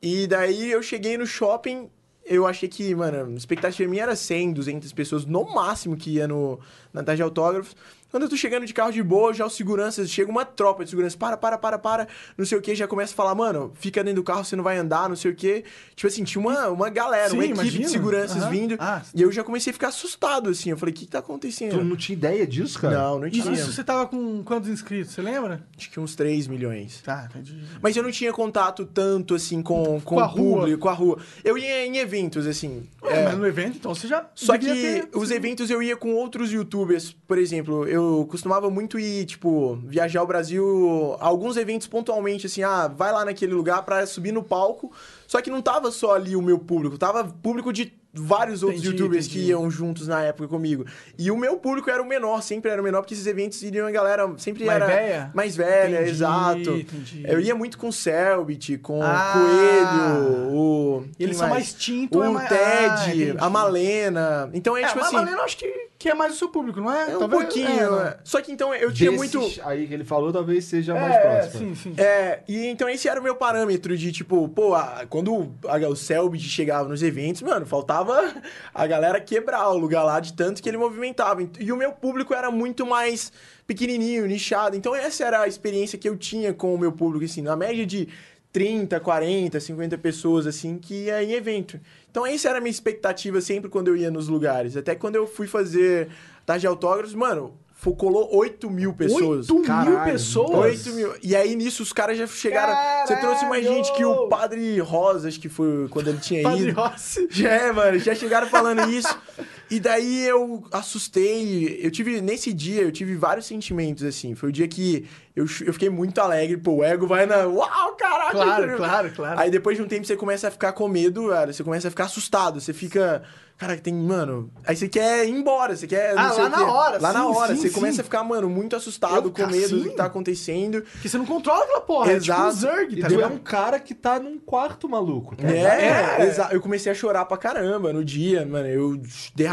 e 0.00 0.26
daí 0.26 0.70
eu 0.70 0.82
cheguei 0.82 1.16
no 1.16 1.26
shopping, 1.26 1.90
eu 2.24 2.46
achei 2.46 2.68
que, 2.68 2.94
mano, 2.94 3.32
a 3.32 3.36
expectativa 3.36 3.88
minha 3.88 4.02
era 4.02 4.16
100, 4.16 4.52
200 4.52 4.92
pessoas, 4.92 5.24
no 5.24 5.44
máximo 5.54 5.96
que 5.96 6.10
ia 6.10 6.26
no, 6.26 6.58
na 6.92 7.02
tarde 7.02 7.18
de 7.18 7.22
autógrafos. 7.22 7.76
Quando 8.10 8.22
eu 8.22 8.28
tô 8.28 8.36
chegando 8.36 8.64
de 8.64 8.72
carro 8.72 8.92
de 8.92 9.02
boa, 9.02 9.34
já 9.34 9.44
os 9.44 9.54
seguranças, 9.54 10.08
chega 10.10 10.30
uma 10.30 10.44
tropa 10.44 10.84
de 10.84 10.90
segurança, 10.90 11.16
para, 11.18 11.36
para, 11.36 11.58
para, 11.58 11.78
para, 11.78 12.08
não 12.38 12.46
sei 12.46 12.56
o 12.56 12.62
que, 12.62 12.74
já 12.74 12.86
começa 12.86 13.12
a 13.12 13.16
falar, 13.16 13.34
mano, 13.34 13.72
fica 13.74 14.02
dentro 14.02 14.22
do 14.22 14.24
carro, 14.24 14.44
você 14.44 14.54
não 14.56 14.64
vai 14.64 14.78
andar, 14.78 15.08
não 15.08 15.16
sei 15.16 15.32
o 15.32 15.34
que. 15.34 15.64
Tipo 15.94 16.06
assim, 16.06 16.24
tinha 16.24 16.40
uma, 16.40 16.68
uma 16.68 16.88
galera, 16.88 17.30
Sim, 17.30 17.36
uma 17.36 17.44
equipe 17.44 17.60
imagino. 17.60 17.84
de 17.84 17.90
seguranças 17.90 18.42
Aham. 18.42 18.50
vindo, 18.50 18.76
Ah. 18.78 19.02
e 19.14 19.20
eu 19.22 19.30
já 19.32 19.42
comecei 19.44 19.70
a 19.70 19.74
ficar 19.74 19.88
assustado, 19.88 20.48
assim, 20.50 20.70
eu 20.70 20.78
falei, 20.78 20.92
o 20.94 20.96
que 20.96 21.04
que 21.04 21.10
tá 21.10 21.18
acontecendo? 21.18 21.78
Tu 21.78 21.84
não 21.84 21.96
tinha 21.96 22.16
ideia 22.16 22.46
disso, 22.46 22.78
cara? 22.80 22.96
Não, 22.96 23.18
não 23.18 23.30
tinha. 23.30 23.52
Isso 23.52 23.72
você 23.72 23.82
tava 23.84 24.06
com 24.06 24.42
quantos 24.44 24.70
inscritos, 24.70 25.12
você 25.12 25.20
lembra? 25.20 25.62
Acho 25.76 25.90
que 25.90 25.98
uns 26.00 26.14
3 26.14 26.46
milhões. 26.46 27.02
Tá, 27.02 27.26
entendi. 27.28 27.56
Mas 27.82 27.96
eu 27.96 28.02
não 28.02 28.10
tinha 28.10 28.32
contato 28.32 28.86
tanto, 28.86 29.34
assim, 29.34 29.60
com, 29.62 30.00
com, 30.00 30.00
Com 30.00 30.16
o 30.16 30.24
rua. 30.26 30.58
público, 30.60 30.78
com 30.82 30.88
a 30.88 30.92
rua. 30.94 31.18
Eu 31.44 31.58
ia 31.58 31.84
em 31.86 31.98
eventos, 31.98 32.46
assim. 32.46 32.88
É, 33.02 33.20
é, 33.20 33.24
mas 33.24 33.38
no 33.38 33.46
evento, 33.46 33.76
então 33.76 33.94
você 33.94 34.06
já. 34.08 34.26
Só 34.34 34.56
que 34.56 34.66
ter- 34.66 35.08
os 35.14 35.30
eventos 35.30 35.70
eu 35.70 35.82
ia 35.82 35.96
com 35.96 36.14
outros 36.14 36.52
youtubers, 36.52 37.14
por 37.26 37.36
exemplo, 37.38 37.86
eu 37.96 38.26
costumava 38.30 38.70
muito 38.70 38.98
ir, 38.98 39.24
tipo, 39.26 39.76
viajar 39.84 40.20
ao 40.20 40.26
Brasil, 40.26 41.16
alguns 41.20 41.56
eventos 41.56 41.86
pontualmente, 41.86 42.46
assim, 42.46 42.62
ah, 42.62 42.88
vai 42.88 43.12
lá 43.12 43.24
naquele 43.24 43.52
lugar 43.54 43.82
pra 43.82 44.06
subir 44.06 44.32
no 44.32 44.42
palco. 44.42 44.92
Só 45.26 45.40
que 45.42 45.50
não 45.50 45.60
tava 45.60 45.90
só 45.90 46.14
ali 46.14 46.36
o 46.36 46.42
meu 46.42 46.58
público, 46.58 46.96
tava 46.98 47.24
público 47.24 47.72
de 47.72 47.92
vários 48.18 48.62
outros 48.62 48.80
Entendi, 48.80 48.96
youtubers 48.96 49.26
entendi. 49.26 49.42
que 49.44 49.48
iam 49.50 49.70
juntos 49.70 50.08
na 50.08 50.22
época 50.22 50.48
comigo. 50.48 50.86
E 51.18 51.30
o 51.30 51.36
meu 51.36 51.58
público 51.58 51.90
era 51.90 52.02
o 52.02 52.06
menor, 52.06 52.42
sempre 52.42 52.70
era 52.70 52.80
o 52.80 52.84
menor, 52.84 53.02
porque 53.02 53.12
esses 53.12 53.26
eventos 53.26 53.60
iriam 53.62 53.86
a 53.86 53.90
galera 53.90 54.32
sempre 54.38 54.64
Mais 54.64 54.76
era 54.82 54.86
velha? 54.86 55.30
mais 55.34 55.54
velha, 55.54 55.96
Entendi, 55.96 56.10
exato. 56.10 56.58
entendi. 56.70 57.22
Eu 57.26 57.38
ia 57.40 57.54
muito 57.54 57.76
com 57.76 57.88
o 57.88 57.92
Selbit, 57.92 58.78
com 58.78 59.02
Ah. 59.02 59.34
o 59.36 59.38
Coelho, 59.38 60.56
o 60.56 61.04
eles 61.18 61.36
são 61.36 61.48
mais 61.48 61.74
tinto, 61.74 62.18
o 62.18 62.24
é 62.24 62.28
mais- 62.30 62.48
Ted, 62.48 63.34
Ah, 63.38 63.46
a 63.46 63.50
Malena. 63.50 64.50
Então 64.54 64.74
é, 64.76 64.82
É, 64.82 64.86
tipo 64.86 64.98
mas 64.98 65.08
assim. 65.08 65.16
a 65.16 65.20
Malena 65.20 65.42
acho 65.42 65.58
que, 65.58 65.88
que 65.98 66.08
é 66.10 66.14
mais 66.14 66.34
o 66.34 66.36
seu 66.36 66.48
público, 66.50 66.80
não 66.80 66.92
é? 66.92 67.10
É 67.12 67.16
um 67.16 67.20
Talvez- 67.20 67.42
pouquinho. 67.44 67.68
é, 67.80 67.84
não. 67.86 68.00
é. 68.02 68.18
Só 68.22 68.40
que 68.42 68.52
então 68.52 68.74
eu 68.74 68.92
tinha 68.92 69.10
Desses 69.10 69.34
muito. 69.34 69.60
aí 69.64 69.86
que 69.86 69.94
ele 69.94 70.04
falou, 70.04 70.32
talvez 70.32 70.64
seja 70.66 70.94
mais 70.94 71.14
É, 71.14 71.20
próximo. 71.20 71.74
sim, 71.76 71.94
sim. 71.94 71.94
É, 72.00 72.40
e 72.46 72.66
então 72.66 72.88
esse 72.88 73.08
era 73.08 73.18
o 73.18 73.22
meu 73.22 73.34
parâmetro 73.34 73.96
de 73.96 74.12
tipo, 74.12 74.48
pô, 74.50 74.74
a- 74.74 75.04
quando 75.08 75.52
a- 75.66 75.88
o 75.88 75.96
Selbit 75.96 76.44
chegava 76.48 76.88
nos 76.88 77.02
eventos, 77.02 77.40
mano, 77.42 77.64
faltava 77.64 78.34
a 78.74 78.86
galera 78.86 79.20
quebrar 79.20 79.68
o 79.70 79.78
lugar 79.78 80.04
lá 80.04 80.20
de 80.20 80.32
tanto 80.34 80.62
que 80.62 80.68
ele 80.68 80.76
movimentava. 80.78 81.40
E 81.58 81.72
o 81.72 81.76
meu 81.76 81.92
público 81.92 82.34
era 82.34 82.50
muito 82.50 82.84
mais 82.84 83.32
pequenininho, 83.66 84.26
nichado. 84.26 84.76
Então 84.76 84.94
essa 84.94 85.24
era 85.24 85.40
a 85.40 85.48
experiência 85.48 85.98
que 85.98 86.08
eu 86.08 86.16
tinha 86.16 86.52
com 86.52 86.74
o 86.74 86.78
meu 86.78 86.92
público, 86.92 87.24
assim, 87.24 87.40
na 87.42 87.56
média 87.56 87.86
de 87.86 88.08
30, 88.52 88.98
40, 89.00 89.60
50 89.60 89.98
pessoas, 89.98 90.46
assim, 90.46 90.78
que 90.78 91.04
ia 91.04 91.22
em 91.22 91.32
evento. 91.32 91.78
Então 92.16 92.26
essa 92.26 92.48
era 92.48 92.56
a 92.56 92.60
minha 92.62 92.70
expectativa 92.70 93.42
sempre 93.42 93.68
quando 93.68 93.88
eu 93.88 93.96
ia 93.96 94.10
nos 94.10 94.26
lugares. 94.26 94.74
Até 94.74 94.94
quando 94.94 95.16
eu 95.16 95.26
fui 95.26 95.46
fazer 95.46 96.08
tarde 96.46 96.62
de 96.62 96.66
autógrafos, 96.66 97.12
mano, 97.12 97.52
colou 97.98 98.34
8 98.34 98.70
mil 98.70 98.94
pessoas. 98.94 99.50
8 99.50 99.54
mil 99.54 99.62
Caralho, 99.64 100.12
pessoas? 100.12 100.86
8 100.86 100.96
mil. 100.96 101.14
E 101.22 101.36
aí 101.36 101.54
nisso 101.54 101.82
os 101.82 101.92
caras 101.92 102.16
já 102.16 102.26
chegaram. 102.26 103.06
Você 103.06 103.16
trouxe 103.16 103.44
mais 103.44 103.62
Caralho! 103.62 103.84
gente 103.84 103.94
que 103.94 104.02
o 104.02 104.28
Padre 104.28 104.80
Rosa, 104.80 105.28
acho 105.28 105.38
que 105.38 105.50
foi 105.50 105.88
quando 105.90 106.08
ele 106.08 106.18
tinha 106.18 106.42
Padre 106.42 106.70
ido. 106.70 106.80
Rossi. 106.80 107.28
Já, 107.28 107.50
é, 107.50 107.70
mano, 107.70 107.98
já 107.98 108.14
chegaram 108.14 108.46
falando 108.48 108.88
isso. 108.90 109.14
E 109.70 109.80
daí 109.80 110.26
eu 110.26 110.62
assustei. 110.70 111.80
Eu 111.82 111.90
tive, 111.90 112.20
nesse 112.20 112.52
dia, 112.52 112.82
eu 112.82 112.92
tive 112.92 113.16
vários 113.16 113.46
sentimentos, 113.46 114.04
assim. 114.04 114.34
Foi 114.34 114.48
o 114.48 114.52
dia 114.52 114.68
que 114.68 115.06
eu, 115.34 115.44
eu 115.64 115.72
fiquei 115.72 115.90
muito 115.90 116.20
alegre. 116.20 116.56
Pô, 116.56 116.76
o 116.76 116.84
ego 116.84 117.06
vai 117.06 117.26
na. 117.26 117.46
Uau, 117.46 117.94
caraca! 117.96 118.30
Claro, 118.32 118.76
claro, 118.76 119.10
claro. 119.14 119.40
Aí 119.40 119.50
depois 119.50 119.76
de 119.76 119.82
um 119.82 119.88
tempo 119.88 120.06
você 120.06 120.16
começa 120.16 120.48
a 120.48 120.50
ficar 120.50 120.72
com 120.72 120.86
medo, 120.88 121.28
cara. 121.28 121.52
Você 121.52 121.64
começa 121.64 121.88
a 121.88 121.90
ficar 121.90 122.04
assustado. 122.04 122.60
Você 122.60 122.72
fica. 122.72 123.22
Cara, 123.58 123.74
tem, 123.78 123.94
mano. 123.94 124.50
Aí 124.66 124.76
você 124.76 124.86
quer 124.86 125.26
ir 125.26 125.30
embora, 125.30 125.74
você 125.74 125.86
quer. 125.86 126.14
não 126.14 126.22
Ah, 126.24 126.30
sei 126.30 126.42
lá 126.42 126.48
o 126.48 126.50
na 126.50 126.72
hora, 126.72 126.98
Lá 127.00 127.10
na 127.14 127.20
sim, 127.20 127.26
hora. 127.26 127.54
sim, 127.54 127.62
você 127.62 127.68
sim. 127.68 127.74
começa 127.74 128.02
a 128.02 128.04
ficar, 128.04 128.22
mano, 128.22 128.50
muito 128.50 128.76
assustado, 128.76 129.28
Eu- 129.28 129.32
com 129.32 129.46
medo 129.46 129.70
do 129.70 129.76
assim? 129.80 129.88
que 129.88 129.96
tá 129.96 130.04
acontecendo. 130.04 130.82
Porque 130.82 131.08
você 131.08 131.16
não 131.16 131.24
controla 131.24 131.64
aquela 131.64 131.80
porra. 131.80 132.12
É 132.12 132.20
tipo 132.20 132.32
um 132.34 132.48
Exato. 132.48 132.56
Zerg, 132.56 132.92
E 132.98 133.00
tá 133.00 133.06
tu 133.08 133.14
é 133.14 133.16
ligado? 133.16 133.32
um 133.32 133.38
cara 133.38 133.80
que 133.80 133.94
tá 133.94 134.20
num 134.20 134.38
quarto 134.38 134.86
maluco. 134.86 135.34
Tá 135.36 135.48
É, 135.48 136.18
É. 136.20 136.26
exato. 136.26 136.54
Eu 136.54 136.60
comecei 136.60 136.92
a 136.92 136.94
chorar 136.94 137.24
pra 137.24 137.38
caramba 137.38 137.94
no 137.94 138.04
dia, 138.04 138.44
mano. 138.44 138.68
Eu 138.68 139.00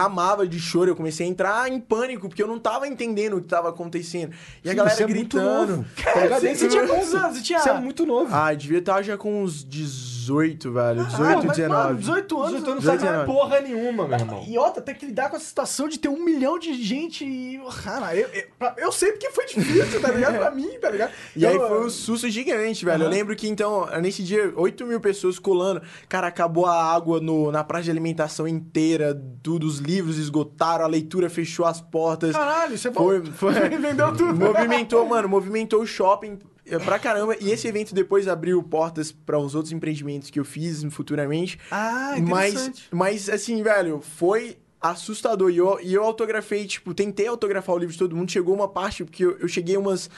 derramava 0.03 0.47
de 0.47 0.59
choro, 0.59 0.91
eu 0.91 0.95
comecei 0.95 1.25
a 1.25 1.29
entrar 1.29 1.71
em 1.71 1.79
pânico, 1.79 2.27
porque 2.27 2.43
eu 2.43 2.47
não 2.47 2.59
tava 2.59 2.87
entendendo 2.87 3.37
o 3.37 3.41
que 3.41 3.47
tava 3.47 3.69
acontecendo. 3.69 4.33
E 4.63 4.69
a 4.69 4.73
galera 4.73 4.95
você 4.95 5.03
é 5.03 5.07
muito 5.07 5.37
gritando. 5.37 5.77
novo. 5.77 5.85
Cara, 5.95 6.39
você, 6.39 6.55
você 6.55 6.67
tinha 6.67 6.87
quantos 6.87 7.13
anos? 7.13 7.37
Você 7.37 7.43
tinha... 7.43 7.59
Você 7.59 7.69
é 7.69 7.79
muito 7.79 8.05
novo. 8.05 8.33
Ah, 8.33 8.53
devia 8.53 8.79
estar 8.79 9.01
já 9.01 9.17
com 9.17 9.43
uns 9.43 9.63
18, 9.63 10.12
velho. 10.27 11.05
18, 11.05 11.23
Ah, 11.23 11.43
mas, 11.45 11.57
19. 11.57 11.83
mano, 11.88 11.99
18 11.99 12.41
anos. 12.41 12.62
Tu 12.63 12.69
não 12.69 12.77
18 12.79 12.99
sabe 13.01 13.13
anos. 13.15 13.25
porra 13.25 13.59
nenhuma, 13.62 14.07
meu 14.07 14.17
irmão. 14.17 14.45
E 14.47 14.57
outra, 14.57 14.81
tem 14.81 14.95
que 14.95 15.05
lidar 15.05 15.29
com 15.29 15.36
essa 15.36 15.45
situação 15.45 15.88
de 15.88 15.99
ter 15.99 16.07
um 16.09 16.23
milhão 16.23 16.57
de 16.59 16.73
gente 16.81 17.25
e. 17.25 17.59
Cara, 17.83 18.15
eu, 18.15 18.27
eu, 18.29 18.43
eu 18.77 18.91
sei 18.91 19.12
porque 19.12 19.29
foi 19.31 19.45
difícil, 19.45 20.01
tá 20.01 20.09
ligado? 20.12 20.38
Pra 20.38 20.51
mim, 20.51 20.69
tá 20.81 20.89
ligado? 20.89 21.12
E 21.36 21.45
aí 21.45 21.55
Eu- 21.55 21.67
foi 21.67 21.86
um 21.86 21.89
susto 21.89 22.29
gigante, 22.29 22.86
velho. 22.86 23.03
Eu 23.03 23.07
Aham. 23.07 23.15
lembro 23.15 23.36
que, 23.36 23.47
então, 23.47 23.88
nesse 24.01 24.23
dia, 24.23 24.53
8 24.55 24.86
mil 24.86 24.99
pessoas 24.99 25.38
colando. 25.39 25.81
Cara, 26.07 26.27
acabou 26.27 26.65
a 26.65 26.83
água 26.93 27.19
no, 27.19 27.51
na 27.51 27.63
praça 27.63 27.83
de 27.86 27.91
alimentação 27.91 28.47
inteira. 28.47 29.19
Tudo, 29.41 29.65
os 29.67 29.79
livros 29.79 30.17
esgotaram, 30.17 30.86
a 30.86 30.88
leitura 30.88 31.29
fechou 31.29 31.65
as 31.65 31.81
portas. 31.81 32.33
Caralho, 32.33 32.75
isso 32.75 32.88
é. 32.88 32.91
Foi, 32.93 33.25
foi. 33.25 33.53
Vendeu 33.83 34.15
tudo. 34.15 34.33
Movimentou, 34.36 35.05
mano, 35.05 35.27
movimentou 35.27 35.81
o 35.81 35.86
shopping 35.88 36.38
pra 36.86 36.99
caramba. 36.99 37.36
E 37.39 37.52
esse 37.52 37.67
evento 37.67 37.93
depois 37.93 38.28
abriu 38.28 38.62
portas 38.63 39.12
para 39.12 39.38
os 39.38 39.56
outros 39.56 39.71
empreendimentos 39.71 40.30
que 40.30 40.39
eu 40.39 40.45
fiz 40.45 40.84
futuramente. 40.91 41.60
Ah, 41.69 42.15
mas, 42.21 42.54
interessante. 42.54 42.88
mas, 42.91 43.30
assim, 43.30 43.62
velho, 43.62 44.02
foi 44.02 44.58
assustador. 44.82 45.49
E 45.49 45.58
eu, 45.58 45.80
e 45.82 45.93
eu 45.93 46.04
autografei, 46.04 46.65
tipo, 46.65 46.93
tentei 46.93 47.28
autografar 47.28 47.76
o 47.76 47.80
livro 47.80 47.93
de 47.93 47.99
todo 47.99 48.15
mundo. 48.15 48.32
Chegou 48.32 48.54
uma 48.54 48.67
parte, 48.67 49.04
porque 49.04 49.23
eu, 49.23 49.38
eu 49.39 49.47
cheguei 49.47 49.78
umas 49.78 50.10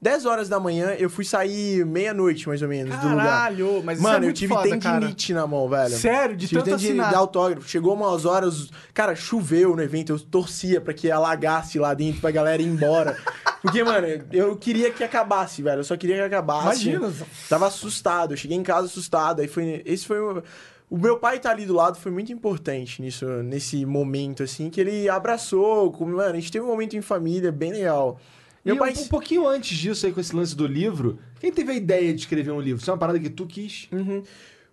10 0.00 0.26
horas 0.26 0.48
da 0.48 0.60
manhã, 0.60 0.90
eu 0.98 1.08
fui 1.08 1.24
sair 1.24 1.84
meia-noite, 1.86 2.46
mais 2.46 2.60
ou 2.60 2.68
menos, 2.68 2.94
do 2.98 3.08
lugar. 3.08 3.24
Caralho, 3.24 3.82
mas 3.82 3.98
isso 3.98 4.06
é 4.06 4.10
Mano, 4.12 4.26
eu 4.26 4.32
tive 4.32 4.52
foda, 4.52 4.68
tendinite 4.68 5.32
na 5.32 5.46
mão, 5.46 5.68
velho. 5.68 5.96
Sério? 5.96 6.36
De 6.36 6.46
Tive 6.46 6.60
tanto 6.60 6.70
tendinite 6.72 6.92
assinar. 6.92 7.08
de 7.10 7.16
autógrafo. 7.16 7.68
Chegou 7.68 7.94
umas 7.94 8.24
horas, 8.26 8.70
cara, 8.92 9.16
choveu 9.16 9.74
no 9.74 9.82
evento, 9.82 10.12
eu 10.12 10.20
torcia 10.20 10.80
pra 10.80 10.92
que 10.92 11.10
alagasse 11.10 11.78
lá 11.78 11.94
dentro, 11.94 12.20
pra 12.20 12.30
galera 12.30 12.60
ir 12.60 12.66
embora. 12.66 13.16
Porque, 13.62 13.82
mano, 13.82 14.06
eu 14.32 14.54
queria 14.56 14.90
que 14.92 15.02
acabasse, 15.02 15.62
velho. 15.62 15.80
Eu 15.80 15.84
só 15.84 15.96
queria 15.96 16.16
que 16.16 16.22
acabasse. 16.22 16.90
Imagina. 16.90 17.12
Tava 17.48 17.66
assustado, 17.66 18.34
eu 18.34 18.36
cheguei 18.36 18.56
em 18.56 18.62
casa 18.62 18.86
assustado. 18.86 19.40
Aí 19.40 19.48
foi. 19.48 19.82
Esse 19.84 20.06
foi 20.06 20.20
o. 20.20 20.42
O 20.88 20.96
meu 20.96 21.18
pai 21.18 21.38
estar 21.38 21.50
ali 21.50 21.66
do 21.66 21.74
lado 21.74 21.98
foi 21.98 22.12
muito 22.12 22.30
importante 22.32 23.02
nisso, 23.02 23.26
nesse 23.42 23.84
momento, 23.84 24.44
assim, 24.44 24.70
que 24.70 24.80
ele 24.80 25.08
abraçou. 25.08 25.90
Como, 25.90 26.14
mano, 26.16 26.30
a 26.30 26.34
gente 26.38 26.52
teve 26.52 26.64
um 26.64 26.68
momento 26.68 26.96
em 26.96 27.00
família 27.00 27.50
bem 27.50 27.72
legal. 27.72 28.20
E 28.66 28.70
Meu 28.72 28.74
um, 28.74 28.78
pai. 28.78 28.92
um 28.98 29.06
pouquinho 29.06 29.46
antes 29.46 29.78
disso 29.78 30.04
aí, 30.06 30.12
com 30.12 30.18
esse 30.20 30.34
lance 30.34 30.56
do 30.56 30.66
livro, 30.66 31.20
quem 31.38 31.52
teve 31.52 31.70
a 31.70 31.74
ideia 31.74 32.12
de 32.12 32.18
escrever 32.20 32.50
um 32.50 32.60
livro? 32.60 32.80
Isso 32.82 32.90
é 32.90 32.92
uma 32.92 32.98
parada 32.98 33.20
que 33.20 33.30
tu 33.30 33.46
quis? 33.46 33.88
Uhum. 33.92 34.24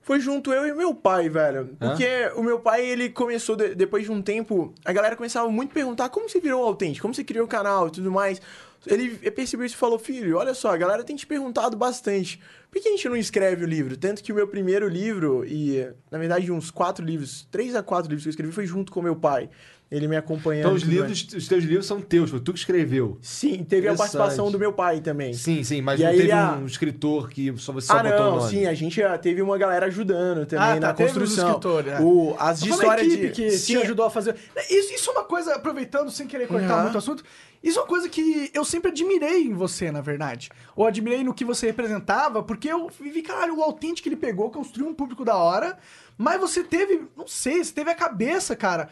Foi 0.02 0.20
junto 0.20 0.52
eu 0.52 0.68
e 0.68 0.74
meu 0.74 0.96
pai, 0.96 1.30
velho. 1.30 1.70
Hã? 1.80 1.90
Porque 1.90 2.08
o 2.36 2.42
meu 2.42 2.60
pai, 2.60 2.84
ele 2.84 3.10
começou, 3.10 3.56
de- 3.56 3.76
depois 3.76 4.04
de 4.04 4.12
um 4.12 4.20
tempo, 4.22 4.74
a 4.84 4.92
galera 4.92 5.16
começava 5.16 5.48
muito 5.50 5.70
a 5.70 5.74
perguntar 5.76 6.10
como 6.10 6.28
você 6.28 6.40
virou 6.42 6.64
autêntico, 6.66 7.04
como 7.04 7.14
você 7.14 7.24
criou 7.24 7.46
o 7.46 7.48
canal 7.48 7.88
e 7.88 7.92
tudo 7.92 8.12
mais. 8.12 8.42
Ele 8.86 9.12
percebeu 9.32 9.66
isso 9.66 9.76
e 9.76 9.78
falou, 9.78 9.98
filho, 9.98 10.38
olha 10.38 10.54
só, 10.54 10.72
a 10.74 10.76
galera 10.78 11.04
tem 11.06 11.16
te 11.16 11.26
perguntado 11.26 11.78
bastante. 11.78 12.42
Por 12.70 12.82
que 12.82 12.90
a 12.90 12.92
gente 12.92 13.08
não 13.08 13.16
escreve 13.16 13.64
o 13.64 13.68
livro? 13.68 13.96
Tanto 13.96 14.22
que 14.22 14.32
o 14.34 14.36
meu 14.36 14.46
primeiro 14.48 14.90
livro, 14.90 15.46
e 15.46 15.88
na 16.12 16.18
verdade 16.18 16.52
uns 16.52 16.70
quatro 16.70 17.06
livros, 17.06 17.48
três 17.50 17.76
a 17.76 17.82
quatro 17.84 18.10
livros 18.10 18.24
que 18.24 18.28
eu 18.30 18.32
escrevi, 18.32 18.52
foi 18.52 18.66
junto 18.66 18.92
com 18.92 19.02
meu 19.02 19.16
pai. 19.16 19.50
Ele 19.96 20.08
me 20.08 20.16
acompanhando. 20.18 20.62
Então 20.62 20.74
os 20.74 20.82
livros, 20.82 21.28
os 21.36 21.48
teus 21.48 21.64
livros 21.64 21.86
são 21.86 22.02
teus, 22.02 22.30
foi 22.32 22.40
tu 22.40 22.52
que 22.52 22.58
escreveu. 22.60 23.20
Sim, 23.22 23.64
teve 23.64 23.88
a 23.88 23.94
participação 23.94 24.50
do 24.52 24.58
meu 24.58 24.74
pai 24.74 25.02
também. 25.02 25.34
Sim, 25.34 25.64
sim, 25.64 25.82
mas 25.82 26.00
E 26.00 26.04
não 26.04 26.10
teve 26.12 26.32
a- 26.32 26.54
um 26.62 26.66
escritor 26.66 27.30
que 27.30 27.54
só 27.58 27.72
você 27.72 27.88
só 27.88 27.98
Ah, 28.00 28.04
botou 28.04 28.20
o 28.20 28.30
não, 28.32 28.36
nome. 28.38 28.50
sim, 28.50 28.66
a 28.66 28.74
gente 28.74 28.96
já 28.96 29.16
teve 29.18 29.42
uma 29.42 29.58
galera 29.58 29.86
ajudando 29.86 30.46
também 30.48 30.66
Ah, 30.78 30.80
tá, 30.80 30.88
na 30.88 30.94
construção. 30.96 31.48
escritores, 31.50 31.94
é. 31.94 32.00
o, 32.02 32.36
as 32.40 32.60
de 32.60 32.70
história 32.72 33.08
de. 33.08 33.30
que 33.30 33.52
sim, 33.52 33.74
te 33.74 33.78
ajudou 33.84 34.06
a 34.06 34.10
fazer. 34.10 34.36
Isso, 34.70 34.94
isso 34.96 35.10
é 35.12 35.14
uma 35.14 35.24
coisa, 35.26 35.54
aproveitando 35.54 36.10
sem 36.10 36.26
querer 36.26 36.48
cortar 36.48 36.74
Aham. 36.74 36.82
muito 36.84 36.96
o 36.96 36.98
assunto, 36.98 37.24
isso 37.62 37.78
é 37.78 37.82
uma 37.84 37.88
coisa 37.88 38.10
que 38.10 38.50
eu 38.54 38.66
sempre 38.66 38.90
admirei 38.90 39.44
em 39.44 39.54
você, 39.54 39.92
na 39.92 40.02
verdade. 40.02 40.50
Ou 40.76 40.88
admirei 40.88 41.24
no 41.24 41.34
que 41.36 41.46
você 41.46 41.68
representava, 41.68 42.42
porque 42.42 42.68
eu 42.68 42.90
vi, 43.00 43.22
caralho, 43.22 43.58
o 43.58 43.62
autêntico 43.64 44.02
que 44.04 44.10
ele 44.10 44.16
pegou, 44.16 44.50
construiu 44.50 44.90
um 44.90 44.94
público 44.94 45.24
da 45.24 45.38
hora, 45.38 45.78
mas 46.18 46.40
você 46.40 46.64
teve, 46.64 47.04
não 47.16 47.26
sei, 47.28 47.64
você 47.64 47.72
teve 47.74 47.90
a 47.90 47.96
cabeça, 47.96 48.56
cara, 48.56 48.90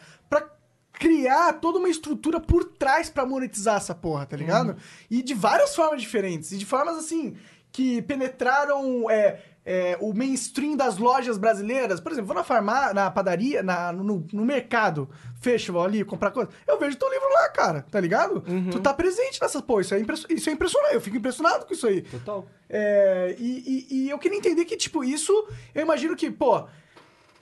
criar 0.93 1.53
toda 1.53 1.79
uma 1.79 1.89
estrutura 1.89 2.39
por 2.39 2.63
trás 2.65 3.09
pra 3.09 3.25
monetizar 3.25 3.77
essa 3.77 3.95
porra, 3.95 4.25
tá 4.25 4.37
ligado? 4.37 4.75
E 5.09 5.21
de 5.23 5.33
várias 5.33 5.75
formas 5.75 6.01
diferentes, 6.01 6.51
e 6.51 6.57
de 6.57 6.65
formas 6.65 6.97
assim, 6.97 7.35
que 7.71 8.01
penetraram 8.01 9.09
é, 9.09 9.39
é, 9.65 9.97
o 10.01 10.13
mainstream 10.13 10.75
das 10.75 10.97
lojas 10.97 11.37
brasileiras. 11.37 11.99
Por 11.99 12.11
exemplo, 12.11 12.27
vou 12.27 12.35
na 12.35 12.43
farmácia, 12.43 12.93
na 12.93 13.09
padaria, 13.09 13.63
na, 13.63 13.91
no, 13.91 14.27
no 14.33 14.45
mercado, 14.45 15.09
festival 15.39 15.85
ali, 15.85 16.03
comprar 16.03 16.31
coisa. 16.31 16.49
Eu 16.67 16.77
vejo 16.79 16.97
teu 16.97 17.09
livro 17.09 17.29
lá, 17.29 17.49
cara, 17.49 17.85
tá 17.89 17.99
ligado? 17.99 18.41
Tu 18.71 18.79
tá 18.79 18.93
presente 18.93 19.41
nessa 19.41 19.61
porra. 19.61 19.81
Isso 19.81 19.95
é, 19.95 19.99
impresso- 19.99 20.27
isso 20.29 20.49
é 20.49 20.53
impressionante. 20.53 20.93
Eu 20.95 21.01
fico 21.01 21.15
impressionado 21.17 21.65
com 21.65 21.73
isso 21.73 21.87
aí. 21.87 22.01
Total. 22.01 22.45
É, 22.69 23.35
e, 23.39 23.87
e- 23.89 23.95
e 24.05 24.09
eu 24.09 24.19
queria 24.19 24.37
entender 24.37 24.65
que, 24.65 24.75
tipo, 24.77 25.03
isso, 25.03 25.31
eu 25.73 25.81
imagino 25.81 26.15
que, 26.15 26.29
pô, 26.29 26.65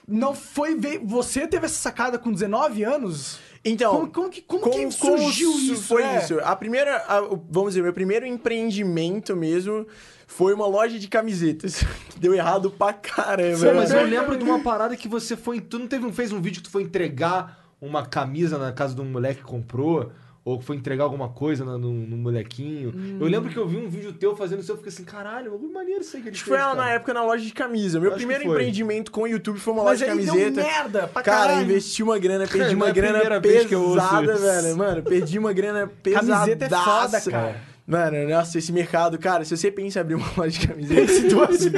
não 0.10 0.34
foi. 0.34 0.76
Você 1.04 1.48
teve 1.48 1.66
essa 1.66 1.76
sacada 1.76 2.18
com 2.18 2.32
19 2.32 2.84
anos? 2.84 3.40
Então, 3.64 3.92
Como, 3.92 4.08
como 4.12 4.30
que, 4.30 4.42
como 4.42 4.64
que 4.64 4.70
como 4.72 4.92
surgiu 5.22 5.52
su- 5.52 5.74
isso? 5.74 5.84
Foi 5.84 6.02
é? 6.04 6.18
isso. 6.20 6.40
A 6.42 6.56
primeira, 6.56 6.98
a- 7.08 7.20
vamos 7.50 7.72
dizer, 7.72 7.82
meu 7.84 7.92
primeiro 7.94 8.26
empreendimento 8.26 9.36
mesmo 9.36 9.86
foi 10.26 10.54
uma 10.54 10.66
loja 10.66 10.98
de 10.98 11.08
camisetas. 11.08 11.84
que 12.10 12.20
Deu 12.20 12.34
errado 12.34 12.72
pra 12.72 12.94
caramba. 12.94 13.74
Mas 13.74 13.92
eu 13.92 14.04
lembro 14.06 14.38
de 14.38 14.44
uma 14.44 14.60
parada 14.62 14.96
que 14.96 15.08
você 15.08 15.36
foi. 15.36 15.60
Tu 15.60 15.78
não 15.80 15.88
teve 15.88 16.06
um, 16.06 16.14
fez 16.14 16.32
um 16.32 16.42
vídeo 16.42 16.62
que 16.62 16.70
tu 16.70 16.72
foi 16.72 16.84
entregar 16.84 17.60
uma 17.82 18.06
camisa 18.06 18.58
na 18.58 18.72
casa 18.72 18.94
de 18.96 19.02
um 19.02 19.06
moleque 19.06 19.42
que 19.42 19.46
comprou? 19.48 20.12
Ou 20.46 20.58
que 20.58 20.66
foi 20.66 20.78
entregar 20.78 21.04
alguma 21.04 21.30
coisa 21.30 21.64
na- 21.66 21.78
no, 21.78 21.92
no 21.92 22.18
molequinho. 22.18 22.94
Eu 23.20 23.28
lembro 23.28 23.50
que 23.52 23.58
eu 23.58 23.68
vi 23.68 23.78
um 23.78 23.90
vídeo 23.90 24.14
teu 24.14 24.36
fazendo 24.36 24.62
isso, 24.62 24.72
eu 24.72 24.78
fiquei 24.78 24.92
assim, 24.92 25.04
caralho, 25.04 25.58
que 25.60 25.68
maneiro 25.68 26.02
isso 26.02 26.16
aí 26.16 26.24
que 26.24 26.30
ele 26.30 26.36
Acho 26.36 26.46
fez, 26.46 26.58
foi 26.58 26.70
na 26.76 26.76
cara. 26.84 26.90
época 26.96 27.14
na 27.14 27.24
loja 27.24 27.44
de 27.46 27.54
camisa. 27.54 28.00
Meu 28.00 28.10
Acho 28.10 28.18
primeiro 28.18 28.46
empreendimento 28.46 29.12
com 29.12 29.22
o 29.24 29.28
YouTube 29.28 29.60
foi 29.60 29.74
uma 29.74 29.84
Mas 29.84 30.00
loja 30.02 30.06
de 30.14 30.20
aí 30.20 30.26
deu 30.26 30.34
camiseta. 30.36 30.62
merda 30.64 31.08
pra 31.08 31.22
Cara, 31.22 31.48
caralho. 31.48 31.66
investi 31.66 32.02
uma 32.02 32.18
grana, 32.18 32.48
perdi 32.48 32.74
é 32.74 32.76
uma 32.76 32.88
a 32.88 32.92
grana 32.92 33.42
pesada, 33.42 34.36
velho. 34.38 34.78
Mano, 34.78 35.04
perdi 35.04 35.38
uma 35.38 35.54
grana 35.54 35.88
pesada. 36.02 36.28
Camiseta 36.40 36.66
é 36.66 36.70
foda, 36.70 37.22
cara. 37.32 37.69
Mano, 37.90 38.30
nossa, 38.30 38.60
esse 38.60 38.72
mercado, 38.72 39.18
cara, 39.18 39.44
se 39.44 39.58
você 39.58 39.72
pensa 39.72 39.98
em 39.98 40.02
abrir 40.02 40.14
uma 40.14 40.28
loja 40.38 40.60
de 40.60 40.68
camiseta, 40.68 41.12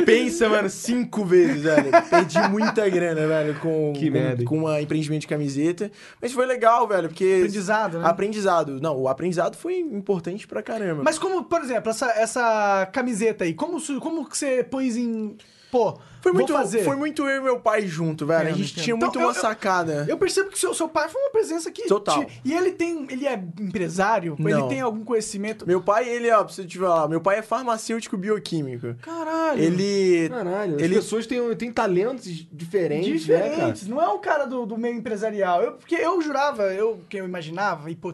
pensa, 0.05 0.49
mano, 0.49 0.69
cinco 0.69 1.23
vezes, 1.23 1.63
velho. 1.63 1.89
Perdi 2.09 2.49
muita 2.49 2.89
grana, 2.89 3.25
velho, 3.25 3.55
com, 3.61 3.93
Que 3.95 4.07
com, 4.07 4.11
merda, 4.11 4.43
com 4.43 4.59
um 4.63 4.77
empreendimento 4.77 5.21
de 5.21 5.27
camiseta. 5.27 5.89
Mas 6.21 6.33
foi 6.33 6.45
legal, 6.45 6.85
velho, 6.85 7.07
porque... 7.07 7.35
Aprendizado, 7.37 7.99
né? 7.99 8.05
Aprendizado. 8.05 8.81
Não, 8.81 8.99
o 8.99 9.07
aprendizado 9.07 9.55
foi 9.55 9.79
importante 9.79 10.45
pra 10.45 10.61
caramba. 10.61 11.01
Mas 11.01 11.17
como, 11.17 11.45
por 11.45 11.61
exemplo, 11.61 11.89
essa, 11.89 12.11
essa 12.11 12.89
camiseta 12.91 13.45
aí, 13.45 13.53
como, 13.53 13.77
como 14.01 14.27
que 14.27 14.37
você 14.37 14.65
pôs 14.65 14.97
em. 14.97 15.37
Pô, 15.71 15.97
foi 16.21 16.31
vou 16.31 16.39
muito, 16.41 16.53
fazer. 16.53 16.83
foi 16.83 16.95
muito 16.95 17.27
eu 17.27 17.41
e 17.41 17.43
meu 17.43 17.59
pai 17.59 17.85
junto, 17.87 18.25
velho. 18.25 18.39
a 18.39 18.43
Entendo, 18.51 18.57
gente 18.57 18.73
tinha 18.75 18.95
Então, 18.95 19.07
muito 19.07 19.19
eu- 19.19 19.25
uma 19.25 19.31
eu- 19.31 19.41
sacada. 19.41 20.05
Eu 20.07 20.17
percebo 20.17 20.49
que 20.49 20.57
seu, 20.59 20.73
seu 20.73 20.87
pai 20.87 21.09
foi 21.09 21.21
uma 21.21 21.31
presença 21.31 21.71
que. 21.71 21.87
Total. 21.87 22.23
te- 22.23 22.41
e 22.45 22.53
ele 22.53 22.71
tem. 22.71 23.05
Ele 23.09 23.27
é 23.27 23.33
empresário? 23.59 24.35
Ele 24.39 24.53
Não. 24.53 24.67
tem 24.67 24.81
algum 24.81 25.03
conhecimento? 25.03 25.65
Meu 25.67 25.81
pai, 25.81 26.07
ele, 26.07 26.29
ó, 26.31 26.43
pra 26.43 26.53
você 26.53 26.63
te 26.63 26.77
falar, 26.77 27.07
meu 27.07 27.19
pai 27.21 27.39
é 27.39 27.41
farmacêutico 27.41 28.15
bioquímico. 28.17 28.93
Caralho. 29.01 29.61
Ele. 29.61 30.29
Caralho, 30.29 30.75
as 30.75 30.81
Ele- 30.81 30.95
pessoas 30.95 31.25
têm, 31.27 31.55
têm 31.55 31.71
talentos 31.71 32.25
diferentes, 32.51 33.27
né, 33.27 33.37
cara? 33.39 33.49
Diferentes. 33.49 33.87
não 33.87 34.01
é 34.01 34.07
um 34.09 34.19
cara 34.19 34.45
do, 34.45 34.65
do 34.65 34.77
meio 34.77 34.95
empresarial. 34.95 35.61
Eu, 35.63 35.71
porque 35.73 35.95
eu 35.95 36.21
jurava, 36.21 36.63
eu 36.73 37.01
que 37.09 37.17
eu 37.17 37.25
imaginava, 37.25 37.89
hipo, 37.89 38.11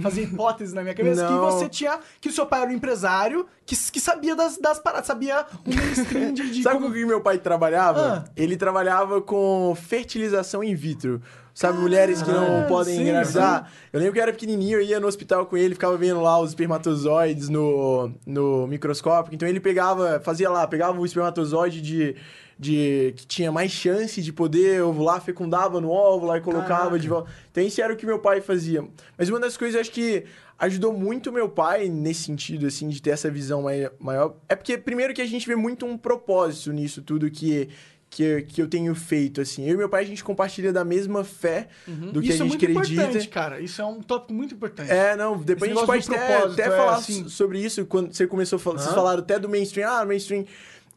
fazia 0.00 0.24
hipóteses 0.24 0.72
na 0.74 0.82
minha 0.82 0.94
cabeça, 0.94 1.26
que 1.26 1.32
Não. 1.32 1.40
você 1.50 1.68
tinha. 1.68 1.98
Que 2.20 2.28
o 2.28 2.32
seu 2.32 2.46
pai 2.46 2.62
era 2.62 2.70
um 2.70 2.74
empresário 2.74 3.46
que, 3.66 3.76
que 3.90 4.00
sabia 4.00 4.34
das, 4.34 4.58
das 4.58 4.78
paradas, 4.78 5.06
sabia 5.06 5.44
o 5.66 5.74
mainstream 5.74 6.32
de. 6.32 6.50
de 6.50 6.62
Sabe 6.64 6.80
com 6.80 6.86
o 6.88 6.92
que 6.92 7.04
meu 7.04 7.20
pai 7.20 7.38
trabalhava? 7.38 8.24
Ah. 8.26 8.30
Ele 8.36 8.56
trabalhava 8.56 9.20
com 9.20 9.76
fertilização 9.80 10.62
in 10.62 10.74
vitro. 10.74 11.20
Sabe, 11.54 11.76
mulheres 11.78 12.22
que 12.22 12.30
não 12.30 12.60
Ah, 12.60 12.66
podem 12.68 12.94
sim, 12.94 13.02
engravidar. 13.02 13.68
Eu 13.92 13.98
lembro 13.98 14.12
que 14.12 14.18
eu 14.20 14.22
era 14.22 14.32
pequenininho, 14.32 14.78
eu 14.78 14.82
ia 14.82 15.00
no 15.00 15.08
hospital 15.08 15.44
com 15.44 15.56
ele, 15.56 15.74
ficava 15.74 15.96
vendo 15.96 16.20
lá 16.20 16.38
os 16.38 16.50
espermatozoides 16.50 17.48
no, 17.48 18.12
no 18.24 18.68
microscópio. 18.68 19.34
Então 19.34 19.48
ele 19.48 19.58
pegava, 19.58 20.20
fazia 20.20 20.48
lá, 20.48 20.64
pegava 20.68 21.00
o 21.00 21.04
espermatozoide 21.04 21.80
de, 21.82 22.14
de 22.58 23.14
que 23.16 23.26
tinha 23.26 23.52
mais 23.52 23.70
chance 23.70 24.20
de 24.20 24.32
poder 24.32 24.82
ovular, 24.82 25.22
fecundava 25.22 25.80
no 25.80 25.90
óvulo, 25.90 26.32
aí 26.32 26.40
colocava 26.40 26.68
Caraca. 26.84 26.98
de 26.98 27.08
volta. 27.08 27.30
Então 27.52 27.62
isso 27.62 27.80
era 27.80 27.92
o 27.92 27.96
que 27.96 28.04
meu 28.04 28.18
pai 28.18 28.40
fazia. 28.40 28.84
Mas 29.16 29.28
uma 29.28 29.38
das 29.38 29.56
coisas 29.56 29.80
acho 29.80 29.92
que 29.92 30.24
ajudou 30.58 30.92
muito 30.92 31.30
meu 31.32 31.48
pai 31.48 31.88
nesse 31.88 32.24
sentido, 32.24 32.66
assim, 32.66 32.88
de 32.88 33.00
ter 33.00 33.10
essa 33.10 33.30
visão 33.30 33.62
mai- 33.62 33.88
maior. 34.00 34.34
É 34.48 34.56
porque, 34.56 34.76
primeiro, 34.76 35.14
que 35.14 35.22
a 35.22 35.26
gente 35.26 35.46
vê 35.46 35.54
muito 35.54 35.86
um 35.86 35.96
propósito 35.96 36.72
nisso 36.72 37.00
tudo 37.00 37.30
que, 37.30 37.68
que, 38.10 38.42
que 38.42 38.60
eu 38.60 38.66
tenho 38.66 38.92
feito, 38.92 39.40
assim. 39.40 39.64
Eu 39.64 39.74
e 39.74 39.76
meu 39.76 39.88
pai, 39.88 40.02
a 40.02 40.06
gente 40.06 40.24
compartilha 40.24 40.72
da 40.72 40.84
mesma 40.84 41.22
fé 41.22 41.68
do 42.12 42.20
que 42.20 42.30
Isso 42.30 42.42
a 42.42 42.46
é 42.46 42.48
gente 42.48 42.58
muito 42.66 42.78
acredita. 42.78 43.02
importante, 43.02 43.28
cara. 43.28 43.60
Isso 43.60 43.80
é 43.80 43.84
um 43.84 44.02
tópico 44.02 44.32
muito 44.34 44.52
importante. 44.54 44.90
É, 44.90 45.14
não, 45.14 45.36
depois 45.38 45.70
Esse 45.70 45.78
a 45.78 45.84
gente 45.94 46.08
pode 46.08 46.24
até, 46.24 46.36
até 46.38 46.62
é, 46.62 46.70
falar 46.70 46.96
assim. 46.96 47.22
so- 47.22 47.30
sobre 47.30 47.60
isso 47.60 47.86
quando 47.86 48.12
você 48.12 48.26
começou 48.26 48.56
a 48.56 48.60
falar. 48.60 48.78
Vocês 48.78 48.94
falaram 48.96 49.20
até 49.20 49.38
do 49.38 49.48
mainstream. 49.48 49.88
Ah, 49.88 50.04
mainstream. 50.04 50.44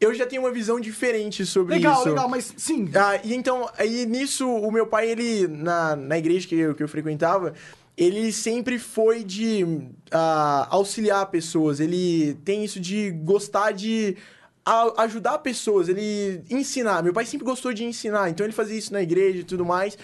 Eu 0.02 0.12
já 0.14 0.26
tenho 0.26 0.42
uma 0.42 0.50
visão 0.50 0.80
diferente 0.80 1.46
sobre 1.46 1.74
legal, 1.74 2.00
isso. 2.00 2.08
legal, 2.08 2.28
mas 2.28 2.52
sim. 2.56 2.90
Ah, 2.94 3.20
e 3.22 3.32
então, 3.34 3.70
aí 3.78 4.04
nisso, 4.04 4.48
o 4.48 4.70
meu 4.70 4.86
pai, 4.86 5.08
ele, 5.10 5.46
na, 5.46 5.94
na 5.94 6.18
igreja 6.18 6.46
que 6.48 6.56
eu, 6.56 6.74
que 6.74 6.82
eu 6.82 6.88
frequentava, 6.88 7.54
ele 7.96 8.32
sempre 8.32 8.78
foi 8.78 9.22
de 9.22 9.64
ah, 10.10 10.66
auxiliar 10.70 11.24
pessoas. 11.26 11.78
Ele 11.78 12.36
tem 12.44 12.64
isso 12.64 12.80
de 12.80 13.10
gostar 13.12 13.70
de 13.72 14.16
a- 14.64 15.02
ajudar 15.04 15.38
pessoas, 15.38 15.88
ele 15.88 16.42
ensinar. 16.50 17.02
Meu 17.02 17.12
pai 17.12 17.24
sempre 17.26 17.44
gostou 17.46 17.72
de 17.72 17.84
ensinar, 17.84 18.28
então 18.30 18.44
ele 18.44 18.52
fazia 18.52 18.76
isso 18.78 18.92
na 18.92 19.02
igreja 19.02 19.38
e 19.38 19.44
tudo 19.44 19.64
mais. 19.64 19.96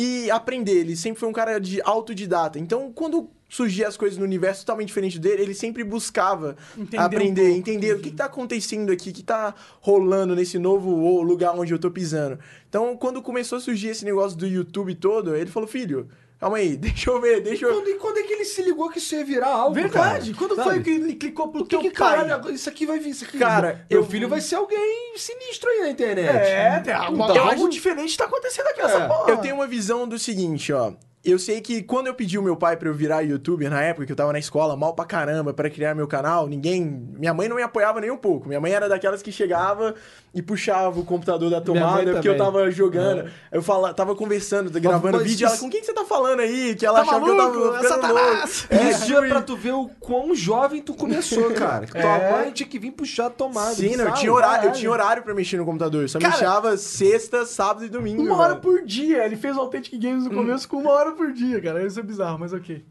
E 0.00 0.30
aprender, 0.30 0.78
ele 0.78 0.96
sempre 0.96 1.20
foi 1.20 1.28
um 1.28 1.32
cara 1.32 1.58
de 1.58 1.82
autodidata. 1.82 2.58
Então, 2.58 2.90
quando 2.90 3.28
surgiam 3.50 3.86
as 3.86 3.98
coisas 3.98 4.16
no 4.16 4.24
universo 4.24 4.62
totalmente 4.62 4.88
diferente 4.88 5.18
dele, 5.18 5.42
ele 5.42 5.52
sempre 5.54 5.84
buscava 5.84 6.56
Entender 6.78 6.96
um 6.96 7.00
aprender, 7.00 7.42
pouco. 7.42 7.58
entender 7.58 7.92
o 7.96 7.98
que, 8.00 8.10
que 8.10 8.16
tá 8.16 8.24
acontecendo 8.24 8.90
aqui, 8.90 9.10
o 9.10 9.12
que 9.12 9.22
tá 9.22 9.54
rolando 9.80 10.34
nesse 10.34 10.58
novo 10.58 11.20
lugar 11.20 11.54
onde 11.54 11.74
eu 11.74 11.78
tô 11.78 11.90
pisando. 11.90 12.38
Então, 12.66 12.96
quando 12.96 13.20
começou 13.20 13.58
a 13.58 13.60
surgir 13.60 13.88
esse 13.88 14.04
negócio 14.06 14.38
do 14.38 14.46
YouTube 14.46 14.94
todo, 14.94 15.36
ele 15.36 15.50
falou, 15.50 15.68
filho, 15.68 16.08
calma 16.40 16.56
aí, 16.56 16.74
deixa 16.78 17.10
eu 17.10 17.20
ver, 17.20 17.40
deixa 17.42 17.66
eu... 17.66 17.74
Quando, 17.74 17.88
e 17.88 17.94
quando 17.96 18.18
é 18.18 18.22
que 18.22 18.32
ele 18.32 18.44
se 18.44 18.62
ligou 18.62 18.88
que 18.90 18.98
isso 18.98 19.14
ia 19.14 19.24
virar 19.24 19.48
algo, 19.48 19.74
Verdade. 19.74 20.32
cara? 20.32 20.38
Quando 20.38 20.56
Sabe? 20.56 20.70
foi 20.70 20.82
que 20.82 20.90
ele 20.90 21.14
clicou 21.14 21.48
pro 21.48 21.60
Por 21.60 21.68
que, 21.68 21.76
teu 21.76 21.80
que 21.80 21.90
pai? 21.96 22.16
caralho, 22.26 22.50
isso 22.54 22.68
aqui 22.68 22.86
vai 22.86 22.98
vir, 22.98 23.10
isso 23.10 23.24
aqui... 23.24 23.38
Cara, 23.38 23.84
meu 23.90 24.00
eu- 24.00 24.06
filho 24.06 24.28
vai 24.28 24.40
ser 24.40 24.56
alguém 24.56 25.12
sinistro 25.16 25.68
aí 25.70 25.80
na 25.80 25.90
internet. 25.90 26.28
É, 26.28 26.80
tem 26.80 26.94
algo, 26.94 27.22
Então, 27.22 27.48
algo 27.48 27.68
diferente 27.68 28.16
tá 28.16 28.24
acontecendo 28.24 28.66
aqui 28.68 28.82
nessa 28.82 28.98
É, 28.98 29.06
porra. 29.06 29.30
Eu 29.30 29.36
tenho 29.38 29.54
uma 29.56 29.66
visão 29.66 30.08
do 30.08 30.18
seguinte, 30.18 30.72
ó. 30.72 30.92
Eu 31.22 31.38
sei 31.38 31.60
que 31.60 31.82
quando 31.82 32.06
eu 32.06 32.14
pedi 32.14 32.38
o 32.38 32.42
meu 32.42 32.56
pai 32.56 32.78
pra 32.78 32.88
eu 32.88 32.94
virar 32.94 33.20
youtuber 33.20 33.68
na 33.68 33.82
época 33.82 34.06
que 34.06 34.12
eu 34.12 34.16
tava 34.16 34.32
na 34.32 34.38
escola, 34.38 34.74
mal 34.74 34.94
pra 34.94 35.04
caramba, 35.04 35.52
pra 35.52 35.68
criar 35.68 35.94
meu 35.94 36.06
canal, 36.08 36.46
ninguém. 36.46 36.82
Minha 37.18 37.34
mãe 37.34 37.46
não 37.46 37.56
me 37.56 37.62
apoiava 37.62 38.00
nem 38.00 38.10
um 38.10 38.16
pouco. 38.16 38.48
Minha 38.48 38.58
mãe 38.58 38.72
era 38.72 38.88
daquelas 38.88 39.20
que 39.20 39.30
chegava 39.30 39.94
e 40.32 40.40
puxava 40.40 40.98
o 40.98 41.04
computador 41.04 41.50
da 41.50 41.60
tomada 41.60 42.12
porque 42.14 42.26
eu 42.28 42.38
tava 42.38 42.70
jogando. 42.70 43.30
Eu 43.52 43.60
fala, 43.62 43.92
tava 43.92 44.14
conversando, 44.16 44.70
gravando 44.80 45.18
mas 45.18 45.26
vídeo. 45.26 45.44
isso- 45.44 45.56
Ela, 45.56 45.58
com 45.58 45.68
quem 45.68 45.80
que 45.80 45.86
você 45.86 45.92
tá 45.92 46.06
falando 46.06 46.40
aí? 46.40 46.74
Que 46.74 46.86
ela 46.86 47.00
Tá 47.00 47.10
achava 47.10 47.24
que 47.26 47.30
eu 47.30 47.36
maluco? 47.36 47.60
tava 47.72 47.84
É 47.84 47.88
Satanás. 47.88 48.66
louco. 48.70 48.84
É, 48.86 48.90
Isso 48.90 49.14
é 49.18 49.28
pra 49.28 49.42
tu 49.42 49.56
ver 49.58 49.72
o 49.74 49.90
quão 50.00 50.34
jovem 50.34 50.80
tu 50.80 50.94
começou, 50.94 51.50
cara. 51.52 51.84
Que 51.84 51.92
tua 51.92 52.00
É. 52.16 52.32
mãe 52.32 52.50
tinha 52.50 52.66
que 52.66 52.78
vir 52.78 52.92
puxar 52.92 53.26
a 53.26 53.30
tomada. 53.30 53.74
Sim, 53.74 53.94
não, 53.94 54.06
eu 54.06 54.14
tinha 54.14 54.32
horário, 54.32 54.68
eu 54.70 54.72
tinha 54.72 54.90
horário 54.90 55.22
pra 55.22 55.34
mexer 55.34 55.58
no 55.58 55.66
computador. 55.66 56.08
Só 56.08 56.18
Cara, 56.18 56.32
mexava 56.32 56.76
sexta, 56.78 57.44
sábado 57.44 57.84
e 57.84 57.90
domingo. 57.90 58.22
Uma 58.22 58.36
hora 58.38 58.48
velho. 58.54 58.60
por 58.62 58.82
dia. 58.86 59.22
Ele 59.26 59.36
fez 59.36 59.54
o 59.54 59.60
Authentic 59.60 60.00
Games 60.00 60.24
no 60.24 60.30
começo 60.30 60.66
com 60.66 60.78
uma 60.78 60.90
hora 60.92 61.09
por 61.12 61.32
dia, 61.32 61.60
cara. 61.60 61.84
Isso 61.84 62.00
é 62.00 62.02
bizarro, 62.02 62.38
mas 62.38 62.52
ok. 62.52 62.84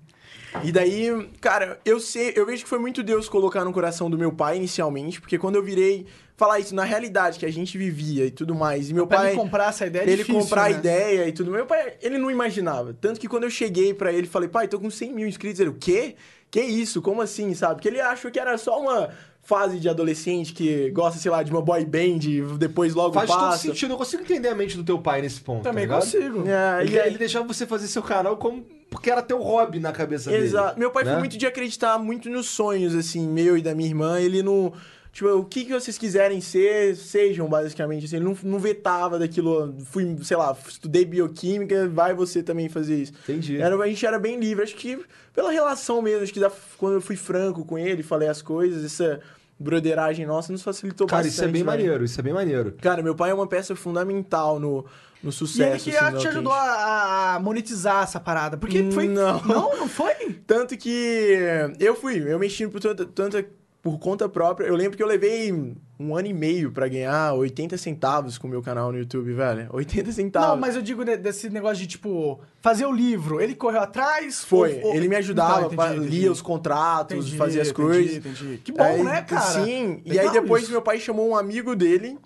E 0.63 0.71
daí, 0.71 1.29
cara, 1.39 1.79
eu 1.85 1.99
sei, 1.99 2.33
eu 2.35 2.45
vejo 2.45 2.63
que 2.63 2.69
foi 2.69 2.79
muito 2.79 3.03
Deus 3.03 3.29
colocar 3.29 3.63
no 3.63 3.71
coração 3.71 4.09
do 4.09 4.17
meu 4.17 4.31
pai 4.31 4.57
inicialmente, 4.57 5.21
porque 5.21 5.37
quando 5.37 5.55
eu 5.55 5.63
virei 5.63 6.07
falar 6.35 6.59
isso 6.59 6.73
na 6.73 6.83
realidade 6.83 7.37
que 7.37 7.45
a 7.45 7.51
gente 7.51 7.77
vivia 7.77 8.25
e 8.25 8.31
tudo 8.31 8.55
mais, 8.55 8.89
e 8.89 8.93
meu 8.93 9.05
Pra 9.05 9.17
pai 9.17 9.27
ele 9.27 9.35
comprar 9.35 9.69
essa 9.69 9.85
ideia 9.85 10.03
é 10.03 10.07
ele 10.07 10.17
difícil, 10.23 10.41
comprar 10.41 10.69
né? 10.69 10.75
a 10.75 10.79
ideia 10.79 11.27
e 11.27 11.31
tudo. 11.33 11.51
Meu 11.51 11.65
pai, 11.65 11.93
ele 12.01 12.17
não 12.17 12.31
imaginava. 12.31 12.95
Tanto 12.99 13.19
que 13.19 13.27
quando 13.27 13.43
eu 13.43 13.49
cheguei 13.49 13.93
pra 13.93 14.11
ele, 14.11 14.25
falei, 14.25 14.49
pai, 14.49 14.67
tô 14.67 14.79
com 14.79 14.89
100 14.89 15.13
mil 15.13 15.27
inscritos. 15.27 15.59
Ele, 15.59 15.69
o 15.69 15.75
quê? 15.75 16.15
Que 16.49 16.61
isso? 16.61 17.01
Como 17.01 17.21
assim, 17.21 17.53
sabe? 17.53 17.75
Porque 17.75 17.87
ele 17.87 18.01
achou 18.01 18.31
que 18.31 18.39
era 18.39 18.57
só 18.57 18.79
uma 18.81 19.09
fase 19.49 19.79
de 19.79 19.89
adolescente 19.89 20.53
que 20.53 20.91
gosta, 20.91 21.17
sei 21.19 21.31
lá, 21.31 21.41
de 21.41 21.49
uma 21.49 21.59
boy 21.61 21.83
band, 21.83 22.19
depois 22.59 22.93
logo 22.93 23.15
Faz 23.15 23.27
todo 23.27 23.39
passa. 23.39 23.57
sentido. 23.63 23.93
Eu 23.93 23.97
consigo 23.97 24.21
entender 24.21 24.49
a 24.49 24.53
mente 24.55 24.77
do 24.77 24.83
teu 24.83 24.99
pai 24.99 25.23
nesse 25.23 25.41
ponto. 25.41 25.63
Também 25.63 25.87
tá 25.87 25.95
consigo. 25.95 26.43
É, 26.47 26.83
Ele, 26.83 26.93
e 26.95 26.99
aí- 26.99 27.07
ele 27.09 27.17
deixava 27.17 27.47
você 27.47 27.65
fazer 27.65 27.87
seu 27.87 28.03
canal 28.03 28.37
como 28.37 28.63
porque 28.91 29.09
era 29.09 29.23
teu 29.23 29.41
hobby 29.41 29.79
na 29.79 29.91
cabeça 29.91 30.29
dele. 30.29 30.45
Exato. 30.45 30.79
Meu 30.79 30.91
pai 30.91 31.03
né? 31.03 31.11
foi 31.11 31.19
muito 31.19 31.35
de 31.37 31.45
acreditar 31.47 31.97
muito 31.97 32.29
nos 32.29 32.45
sonhos, 32.47 32.93
assim, 32.95 33.27
meu 33.27 33.57
e 33.57 33.61
da 33.63 33.73
minha 33.73 33.89
irmã. 33.89 34.19
Ele 34.19 34.43
não. 34.43 34.71
Tipo, 35.11 35.29
o 35.29 35.43
que, 35.43 35.65
que 35.65 35.73
vocês 35.73 35.97
quiserem 35.97 36.39
ser, 36.39 36.95
sejam, 36.95 37.47
basicamente. 37.47 38.05
Assim, 38.05 38.17
ele 38.17 38.25
não, 38.25 38.37
não 38.43 38.59
vetava 38.59 39.17
daquilo. 39.17 39.75
Fui, 39.85 40.15
sei 40.23 40.37
lá, 40.37 40.55
estudei 40.67 41.03
bioquímica, 41.05 41.87
vai 41.87 42.13
você 42.13 42.43
também 42.43 42.69
fazer 42.69 42.95
isso. 43.01 43.13
Entendi. 43.23 43.57
Era, 43.59 43.75
a 43.75 43.87
gente 43.87 44.05
era 44.05 44.19
bem 44.19 44.39
livre. 44.39 44.63
Acho 44.63 44.75
que 44.75 44.99
pela 45.33 45.51
relação 45.51 46.01
mesmo, 46.01 46.21
acho 46.23 46.33
que 46.33 46.39
da- 46.39 46.51
quando 46.77 46.93
eu 46.95 47.01
fui 47.01 47.15
franco 47.15 47.65
com 47.65 47.77
ele, 47.77 48.03
falei 48.03 48.27
as 48.27 48.41
coisas, 48.41 48.83
essa 48.85 49.19
broderagem 49.59 50.25
nossa 50.25 50.51
nos 50.51 50.63
facilitou 50.63 51.05
Cara, 51.07 51.23
bastante. 51.23 51.33
isso 51.33 51.43
é 51.43 51.47
bem 51.47 51.53
velho. 51.63 51.65
maneiro, 51.65 52.03
isso 52.05 52.19
é 52.19 52.23
bem 52.23 52.33
maneiro. 52.33 52.75
Cara, 52.81 53.01
meu 53.03 53.13
pai 53.15 53.31
é 53.31 53.33
uma 53.33 53.47
peça 53.47 53.75
fundamental 53.75 54.59
no, 54.59 54.85
no 55.21 55.29
E 55.29 55.33
sucesso. 55.33 55.89
ele 55.89 55.97
que 55.97 55.97
assim, 55.97 56.17
te 56.17 56.27
ajudou 56.27 56.53
a, 56.53 57.35
a 57.35 57.39
monetizar 57.39 58.03
essa 58.03 58.19
parada. 58.19 58.57
Porque 58.57 58.89
foi. 58.91 59.07
Não. 59.07 59.41
Não, 59.43 59.77
não 59.77 59.87
foi? 59.89 60.13
Tanto 60.47 60.77
que 60.77 61.37
eu 61.79 61.93
fui, 61.95 62.19
eu 62.31 62.39
mexi 62.39 62.67
por 62.67 62.79
tanto, 62.79 63.05
tanto 63.07 63.43
por 63.81 63.97
conta 63.99 64.27
própria. 64.27 64.65
Eu 64.67 64.75
lembro 64.75 64.97
que 64.97 65.03
eu 65.03 65.07
levei 65.07 65.51
um 65.99 66.15
ano 66.15 66.27
e 66.27 66.33
meio 66.33 66.71
pra 66.71 66.87
ganhar 66.87 67.33
80 67.33 67.77
centavos 67.77 68.37
com 68.37 68.47
o 68.47 68.49
meu 68.49 68.61
canal 68.61 68.91
no 68.91 68.97
YouTube, 68.97 69.33
velho. 69.33 69.67
80 69.71 70.11
centavos. 70.11 70.49
Não, 70.49 70.57
mas 70.57 70.75
eu 70.75 70.81
digo 70.81 71.03
de- 71.05 71.17
desse 71.17 71.49
negócio 71.49 71.77
de, 71.77 71.87
tipo, 71.87 72.39
fazer 72.61 72.85
o 72.85 72.91
livro. 72.91 73.39
Ele 73.41 73.55
correu 73.55 73.81
atrás? 73.81 74.43
Foi, 74.43 74.81
ou- 74.83 74.93
ele 74.95 75.07
me 75.07 75.15
ajudava, 75.15 75.65
entendi, 75.73 75.97
lia 75.99 76.05
entendi. 76.07 76.29
os 76.29 76.41
contratos, 76.41 77.17
Entendi, 77.17 77.37
fazia 77.37 77.61
as 77.61 77.69
entendi, 77.69 77.87
coisas. 77.87 78.17
entendi. 78.17 78.57
Que 78.63 78.71
bom, 78.71 78.83
Aí, 78.83 79.03
né, 79.03 79.21
cara? 79.21 79.41
Sim, 79.41 80.01
e 80.05 80.09
Legal 80.09 80.27
aí 80.27 80.41
depois 80.41 80.63
isso. 80.63 80.71
meu 80.71 80.81
pai 80.81 80.99
chamou 80.99 81.29
um 81.29 81.35
amigo 81.37 81.75
dele, 81.75 82.17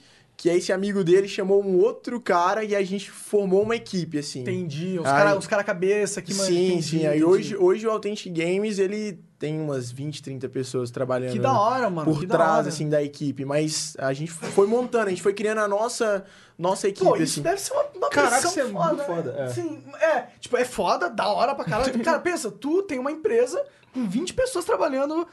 que 0.44 0.50
esse 0.50 0.74
amigo 0.74 1.06
dele 1.06 1.26
chamou 1.26 1.64
um 1.64 1.80
outro 1.80 2.20
cara 2.20 2.66
e 2.66 2.76
a 2.76 2.84
gente 2.84 3.10
formou 3.10 3.64
uma 3.64 3.78
equipe, 3.78 4.18
assim. 4.20 4.42
Entendi. 4.42 5.00
Os 5.00 5.06
caras 5.06 5.48
cara 5.48 5.64
cabeça 5.64 6.22
que 6.22 6.34
mano, 6.34 6.50
sim, 6.50 6.68
entendi, 6.68 6.84
sim. 6.84 6.98
Aí 7.08 7.20
entendi. 7.20 7.24
hoje, 7.24 7.56
hoje 7.56 7.88
o 7.88 7.92
Authentic 7.92 8.30
Games, 8.34 8.78
ele 8.78 9.22
tem 9.40 9.58
umas 9.58 9.90
20, 9.90 10.22
30 10.22 10.50
pessoas 10.50 10.92
trabalhando 10.92 11.32
Que 11.32 11.40
da 11.40 11.58
hora, 11.58 11.90
mano. 11.90 12.12
por 12.12 12.20
que 12.20 12.26
da 12.26 12.36
trás, 12.36 12.58
hora. 12.58 12.68
assim, 12.68 12.90
da 12.90 13.02
equipe. 13.02 13.46
Mas 13.46 13.96
a 13.98 14.12
gente 14.12 14.34
foi 14.34 14.68
montando, 14.68 15.08
a 15.08 15.10
gente 15.12 15.22
foi 15.22 15.34
criando 15.34 15.60
a 15.60 15.68
nossa, 15.70 16.26
nossa 16.60 16.90
equipe, 16.90 17.06
Pô, 17.06 17.16
isso 17.16 17.36
assim. 17.40 17.42
deve 17.42 17.62
ser 17.62 17.72
uma, 17.72 17.86
uma 17.96 18.10
Caraca, 18.10 18.46
isso 18.46 18.60
é 18.60 18.66
foda. 18.66 18.94
muito 18.96 19.06
foda, 19.06 19.36
é. 19.40 19.48
Sim, 19.48 19.82
é. 20.02 20.26
Tipo, 20.42 20.58
é 20.58 20.66
foda, 20.66 21.10
da 21.10 21.26
hora 21.30 21.56
pra 21.56 21.64
caralho. 21.64 21.98
Cara, 22.04 22.20
pensa, 22.20 22.52
tu 22.52 22.84
tem 22.84 23.00
uma 23.00 23.14
empresa 23.14 23.64
com 23.94 24.06
20 24.10 24.34
pessoas 24.34 24.66
trabalhando, 24.66 25.26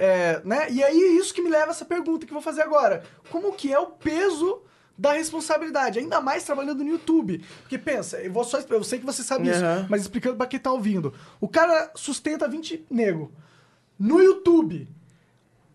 é, 0.00 0.40
né? 0.44 0.66
E 0.70 0.82
aí 0.82 1.00
é 1.00 1.08
isso 1.12 1.32
que 1.34 1.42
me 1.42 1.50
leva 1.50 1.66
a 1.66 1.70
essa 1.70 1.84
pergunta 1.84 2.24
que 2.26 2.32
eu 2.32 2.34
vou 2.34 2.42
fazer 2.42 2.62
agora. 2.62 3.04
Como 3.30 3.52
que 3.52 3.72
é 3.72 3.78
o 3.78 3.86
peso 3.86 4.62
da 4.96 5.12
responsabilidade, 5.12 5.98
ainda 5.98 6.20
mais 6.20 6.44
trabalhando 6.44 6.82
no 6.82 6.90
YouTube. 6.90 7.44
Porque 7.62 7.78
pensa, 7.78 8.18
eu, 8.20 8.32
vou 8.32 8.44
só, 8.44 8.58
eu 8.68 8.82
sei 8.84 8.98
que 8.98 9.06
você 9.06 9.22
sabe 9.22 9.48
isso, 9.48 9.64
Aham. 9.64 9.86
mas 9.88 10.02
explicando 10.02 10.36
pra 10.36 10.46
quem 10.46 10.58
tá 10.60 10.72
ouvindo. 10.72 11.14
O 11.40 11.48
cara 11.48 11.90
sustenta 11.94 12.48
20 12.48 12.86
nego 12.90 13.32
no 13.98 14.20
YouTube. 14.20 14.88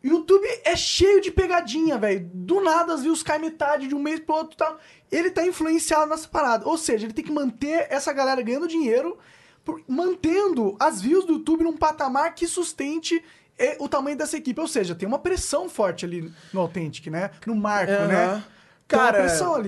YouTube 0.03 0.45
é 0.63 0.75
cheio 0.75 1.19
de 1.21 1.31
pegadinha, 1.31 1.97
velho. 1.97 2.29
Do 2.31 2.61
nada 2.61 2.93
as 2.93 3.01
views 3.01 3.23
caem 3.23 3.41
metade 3.41 3.87
de 3.87 3.95
um 3.95 3.99
mês 3.99 4.19
pro 4.19 4.35
outro 4.35 4.53
e 4.53 4.57
tal. 4.57 4.79
Ele 5.11 5.31
tá 5.31 5.45
influenciado 5.45 6.07
nessa 6.07 6.27
parada. 6.27 6.67
Ou 6.67 6.77
seja, 6.77 7.07
ele 7.07 7.13
tem 7.13 7.25
que 7.25 7.31
manter 7.31 7.87
essa 7.89 8.13
galera 8.13 8.41
ganhando 8.43 8.67
dinheiro, 8.67 9.17
por- 9.63 9.81
mantendo 9.87 10.75
as 10.79 11.01
views 11.01 11.25
do 11.25 11.33
YouTube 11.33 11.63
num 11.63 11.75
patamar 11.75 12.35
que 12.35 12.45
sustente 12.45 13.23
eh, 13.57 13.77
o 13.79 13.87
tamanho 13.89 14.17
dessa 14.17 14.37
equipe. 14.37 14.59
Ou 14.59 14.67
seja, 14.67 14.93
tem 14.95 15.07
uma 15.07 15.19
pressão 15.19 15.69
forte 15.69 16.05
ali 16.05 16.31
no 16.53 16.59
Authentic, 16.61 17.07
né? 17.07 17.31
No 17.45 17.55
marco, 17.55 17.91
Aham. 17.91 18.07
né? 18.07 18.43
Cara, 18.87 19.25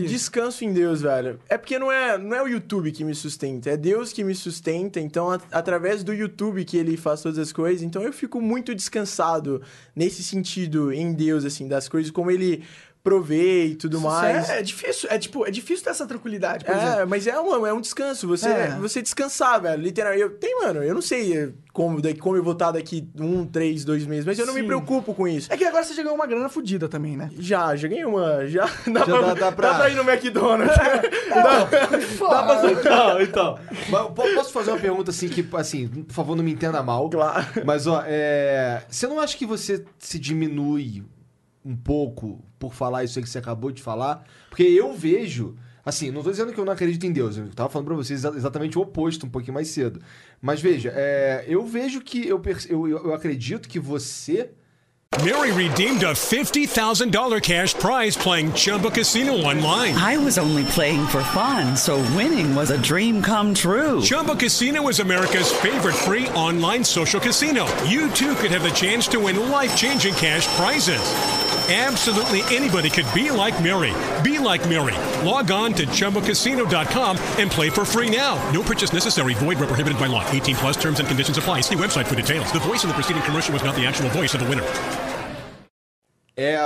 descanso 0.07 0.63
em 0.63 0.71
Deus, 0.71 1.01
velho. 1.01 1.39
É 1.49 1.57
porque 1.57 1.79
não 1.79 1.91
é, 1.91 2.19
não 2.19 2.37
é 2.37 2.43
o 2.43 2.47
YouTube 2.47 2.91
que 2.91 3.03
me 3.03 3.15
sustenta, 3.15 3.71
é 3.71 3.75
Deus 3.75 4.13
que 4.13 4.23
me 4.23 4.35
sustenta. 4.35 4.99
Então, 4.99 5.31
a- 5.31 5.39
através 5.51 6.03
do 6.03 6.13
YouTube 6.13 6.63
que 6.63 6.77
ele 6.77 6.95
faz 6.95 7.23
todas 7.23 7.39
as 7.39 7.51
coisas. 7.51 7.81
Então, 7.81 8.03
eu 8.03 8.13
fico 8.13 8.39
muito 8.39 8.75
descansado 8.75 9.59
nesse 9.95 10.23
sentido 10.23 10.93
em 10.93 11.13
Deus, 11.13 11.45
assim, 11.45 11.67
das 11.67 11.89
coisas, 11.89 12.11
como 12.11 12.29
ele 12.29 12.63
provê 13.07 13.67
e 13.67 13.75
tudo 13.75 14.01
mais. 14.01 14.49
É, 14.49 14.59
é 14.59 14.61
difícil, 14.61 15.07
é 15.09 15.17
tipo, 15.17 15.45
é 15.47 15.51
difícil 15.51 15.83
ter 15.85 15.91
essa 15.91 16.05
tranquilidade, 16.05 16.65
por 16.65 16.75
exemplo. 16.75 16.99
É, 16.99 17.05
mas 17.05 17.25
é, 17.25 17.39
uma, 17.39 17.69
é 17.69 17.73
um 17.73 17.79
descanso. 17.79 18.27
Você, 18.27 18.49
É. 18.49 18.69
você 18.79 19.01
descansar, 19.01 19.61
velho. 19.61 19.81
Literalmente. 19.81 20.21
Eu, 20.21 20.29
tem, 20.31 20.59
mano, 20.59 20.83
eu 20.83 20.93
não 20.93 21.01
sei 21.01 21.37
eh, 21.37 21.49
como, 21.71 22.01
daqui, 22.01 22.19
como 22.19 22.35
eu 22.35 22.43
vou 22.43 22.53
estar 22.53 22.71
daqui 22.71 23.07
um, 23.19 23.45
três, 23.45 23.85
dois 23.85 24.05
meses, 24.05 24.25
mas 24.25 24.37
eu 24.37 24.45
não 24.45 24.53
me 24.53 24.63
preocupo 24.63 25.13
com 25.13 25.25
isso. 25.27 25.51
É 25.51 25.55
que 25.55 25.63
agora 25.63 25.83
você 25.83 25.93
já 25.93 26.03
ganhou 26.03 26.15
uma 26.15 26.27
grana 26.27 26.49
fodida 26.49 26.89
também, 26.89 27.15
né? 27.15 27.29
Já, 27.39 27.75
já 27.75 27.87
ganhei 27.87 28.03
uma. 28.05 28.45
Já, 28.47 28.65
dá, 28.91 29.05
pra, 29.05 29.21
dá- 29.21 29.33
dá 29.33 29.51
pra- 29.51 29.89
ir 29.89 29.95
no 29.95 30.03
McDonald's. 30.09 30.75
Dá 31.37 32.43
pra 32.43 32.71
Então, 32.71 33.21
então. 33.21 33.59
Mas 33.89 34.01
po- 34.07 34.33
posso 34.35 34.51
fazer 34.51 34.71
uma 34.71 34.79
pergunta 34.79 35.11
assim 35.11 35.29
que, 35.29 35.45
assim, 35.53 35.87
por 35.87 36.13
favor, 36.13 36.35
não 36.35 36.43
me 36.43 36.51
entenda 36.51 36.81
mal. 36.83 37.09
Claro. 37.09 37.45
Mas, 37.65 37.87
ó, 37.87 38.03
é... 38.05 38.81
você 38.89 39.07
não 39.07 39.19
acha 39.19 39.37
que 39.37 39.45
você 39.45 39.83
se 39.99 40.19
diminui 40.19 41.03
um 41.67 41.75
pouco 41.75 42.43
por 42.57 42.73
falar 42.73 43.03
isso 43.03 43.19
aí 43.19 43.23
que 43.23 43.29
você 43.29 43.37
acabou 43.39 43.71
de 43.71 43.81
falar? 43.81 44.23
Porque 44.49 44.63
eu 44.63 44.93
vejo. 44.93 45.55
Assim, 45.85 46.11
não 46.11 46.21
tô 46.21 46.29
dizendo 46.31 46.51
que 46.51 46.59
eu 46.59 46.65
não 46.65 46.73
acredito 46.73 47.05
em 47.05 47.13
Deus, 47.13 47.37
eu 47.37 47.47
tava 47.55 47.69
falando 47.69 47.87
pra 47.87 47.95
vocês 47.95 48.19
exa- 48.19 48.35
exatamente 48.35 48.77
o 48.77 48.81
oposto 48.81 49.25
um 49.25 49.29
pouquinho 49.29 49.53
mais 49.53 49.69
cedo. 49.69 50.01
Mas 50.41 50.59
veja, 50.61 50.91
é, 50.93 51.45
eu 51.47 51.65
vejo 51.65 52.01
que 52.01 52.27
eu, 52.27 52.41
eu 52.69 52.87
eu 52.89 53.13
acredito 53.13 53.69
que 53.69 53.79
você 53.79 54.49
Mary 55.23 55.51
redeemed 55.51 56.03
a 56.05 56.11
$50,000 56.11 57.41
cash 57.41 57.73
prize 57.73 58.17
playing 58.17 58.51
Chumba 58.53 58.91
Casino 58.91 59.33
online. 59.37 59.95
I 59.97 60.17
was 60.17 60.37
only 60.37 60.65
playing 60.75 61.07
for 61.07 61.21
fun, 61.33 61.77
so 61.77 61.95
winning 62.17 62.53
was 62.53 62.69
a 62.71 62.77
dream 62.77 63.21
come 63.21 63.53
true. 63.53 64.01
Chumba 64.01 64.35
Casino 64.35 64.89
is 64.89 64.99
America's 64.99 65.49
favorite 65.53 65.95
free 65.95 66.27
online 66.35 66.83
social 66.83 67.21
casino. 67.21 67.65
You 67.85 68.09
too 68.11 68.35
could 68.35 68.51
have 68.51 68.63
the 68.63 68.71
chance 68.75 69.07
to 69.07 69.19
win 69.21 69.49
life 69.49 69.73
changing 69.77 70.13
cash 70.15 70.45
prizes. 70.57 70.99
Absolutely 71.69 72.43
anybody 72.55 72.89
could 72.89 73.05
be 73.13 73.29
like 73.29 73.61
Mary. 73.61 73.93
Be 74.23 74.39
like 74.39 74.67
Mary. 74.69 74.95
Log 75.27 75.51
on 75.51 75.73
to 75.73 75.85
ChumbaCasino.com 75.85 77.17
and 77.39 77.51
play 77.51 77.69
for 77.69 77.83
free 77.83 78.09
now. 78.09 78.39
No 78.51 78.63
purchase 78.63 78.93
necessary. 78.93 79.33
Void 79.33 79.59
where 79.59 79.67
prohibited 79.67 79.99
by 79.99 80.07
law. 80.07 80.25
18 80.31 80.55
plus 80.55 80.77
terms 80.77 80.99
and 80.99 81.07
conditions 81.09 81.37
apply. 81.37 81.61
See 81.61 81.75
website 81.75 82.05
for 82.05 82.15
details. 82.15 82.51
The 82.53 82.59
voice 82.61 82.85
in 82.85 82.87
the 82.87 82.93
preceding 82.93 83.21
commercial 83.23 83.53
was 83.53 83.65
not 83.65 83.75
the 83.75 83.85
actual 83.85 84.09
voice 84.11 84.33
of 84.33 84.39
the 84.39 84.47
winner. 84.47 84.63
é 86.37 86.61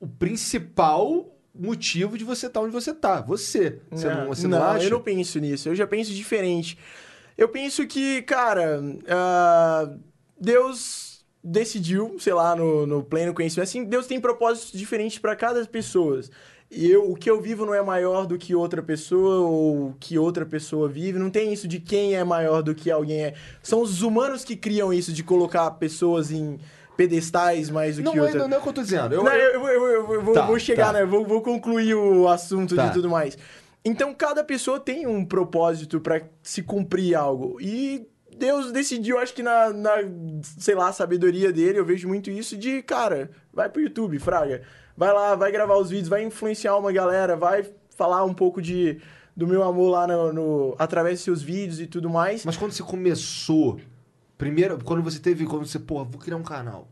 o 0.00 0.06
principal 0.06 1.26
motivo 1.52 2.16
de 2.16 2.22
você 2.22 2.46
estar 2.46 2.60
onde 2.60 2.72
você 2.72 2.94
tá. 2.94 3.20
Você. 3.22 3.80
Você 3.90 4.08
não, 4.08 4.26
você 4.28 4.46
não, 4.46 4.62
acha? 4.62 4.84
eu 4.84 4.90
não 4.90 5.02
penso 5.02 5.40
nisso. 5.40 5.68
Eu 5.68 5.74
já 5.74 5.86
penso 5.86 6.14
diferente. 6.14 6.78
Eu 7.36 7.48
penso 7.48 7.84
que, 7.86 8.22
cara, 8.22 8.80
ah, 9.08 9.90
Deus 10.40 11.07
decidiu, 11.50 12.16
sei 12.18 12.32
lá, 12.34 12.54
no, 12.54 12.86
no 12.86 13.02
pleno 13.02 13.32
conhecimento, 13.34 13.68
assim, 13.68 13.84
Deus 13.84 14.06
tem 14.06 14.20
propósitos 14.20 14.72
diferentes 14.78 15.18
para 15.18 15.34
cada 15.34 15.64
pessoa. 15.66 16.20
E 16.70 16.90
eu, 16.90 17.10
o 17.10 17.14
que 17.16 17.30
eu 17.30 17.40
vivo 17.40 17.64
não 17.64 17.72
é 17.74 17.80
maior 17.82 18.26
do 18.26 18.36
que 18.36 18.54
outra 18.54 18.82
pessoa 18.82 19.38
ou 19.48 19.94
que 19.98 20.18
outra 20.18 20.44
pessoa 20.44 20.86
vive. 20.86 21.18
Não 21.18 21.30
tem 21.30 21.50
isso 21.52 21.66
de 21.66 21.80
quem 21.80 22.14
é 22.14 22.22
maior 22.22 22.62
do 22.62 22.74
que 22.74 22.90
alguém 22.90 23.24
é. 23.24 23.34
São 23.62 23.80
os 23.80 24.02
humanos 24.02 24.44
que 24.44 24.54
criam 24.54 24.92
isso 24.92 25.10
de 25.12 25.22
colocar 25.24 25.70
pessoas 25.72 26.30
em 26.30 26.58
pedestais 26.94 27.70
mais 27.70 27.96
do 27.96 28.02
Não, 28.02 28.12
que 28.12 28.18
é, 28.18 28.22
outra. 28.22 28.38
não, 28.40 28.48
não 28.48 28.56
é 28.56 28.60
o 28.60 28.62
que 28.62 28.68
eu 28.68 28.72
tô 28.74 28.82
dizendo. 28.82 29.14
Eu, 29.14 29.24
Não, 29.24 29.32
eu- 29.32 29.62
eu, 29.66 29.68
eu- 29.68 30.12
eu- 30.14 30.22
vou, 30.22 30.34
Tá, 30.34 30.44
vou 30.44 30.58
chegar, 30.58 30.88
tá. 30.88 30.92
né? 30.94 31.06
Vou, 31.06 31.24
vou 31.24 31.40
concluir 31.40 31.94
o 31.94 32.28
assunto 32.28 32.76
Tá. 32.76 32.88
de 32.88 32.92
tudo 32.94 33.08
mais. 33.08 33.38
Então, 33.84 34.12
cada 34.12 34.44
pessoa 34.44 34.78
tem 34.78 35.06
um 35.06 35.24
propósito 35.24 36.00
pra 36.00 36.20
se 36.42 36.62
cumprir 36.62 37.14
algo. 37.14 37.58
E 37.60 38.06
Deus 38.38 38.72
decidiu, 38.72 39.18
acho 39.18 39.34
que 39.34 39.42
na, 39.42 39.70
na, 39.70 39.94
sei 40.58 40.74
lá, 40.74 40.92
sabedoria 40.92 41.52
dele, 41.52 41.78
eu 41.78 41.84
vejo 41.84 42.06
muito 42.08 42.30
isso 42.30 42.56
de, 42.56 42.82
cara, 42.82 43.30
vai 43.52 43.68
pro 43.68 43.82
YouTube, 43.82 44.18
fraga. 44.18 44.62
Vai 44.96 45.12
lá, 45.12 45.34
vai 45.34 45.52
gravar 45.52 45.76
os 45.76 45.90
vídeos, 45.90 46.08
vai 46.08 46.24
influenciar 46.24 46.76
uma 46.76 46.90
galera, 46.92 47.36
vai 47.36 47.64
falar 47.96 48.24
um 48.24 48.34
pouco 48.34 48.60
de, 48.62 49.00
do 49.36 49.46
meu 49.46 49.62
amor 49.62 49.90
lá 49.90 50.06
no, 50.06 50.32
no- 50.32 50.76
através 50.78 51.18
dos 51.18 51.24
seus 51.24 51.42
vídeos 51.42 51.80
e 51.80 51.86
tudo 51.86 52.08
mais. 52.10 52.44
Mas 52.44 52.56
quando 52.56 52.72
você 52.72 52.82
começou, 52.82 53.78
primeiro, 54.36 54.78
quando 54.84 55.02
você 55.02 55.18
teve, 55.18 55.44
quando 55.46 55.66
você, 55.66 55.78
pô, 55.78 56.04
vou 56.04 56.20
criar 56.20 56.36
um 56.36 56.42
canal. 56.42 56.88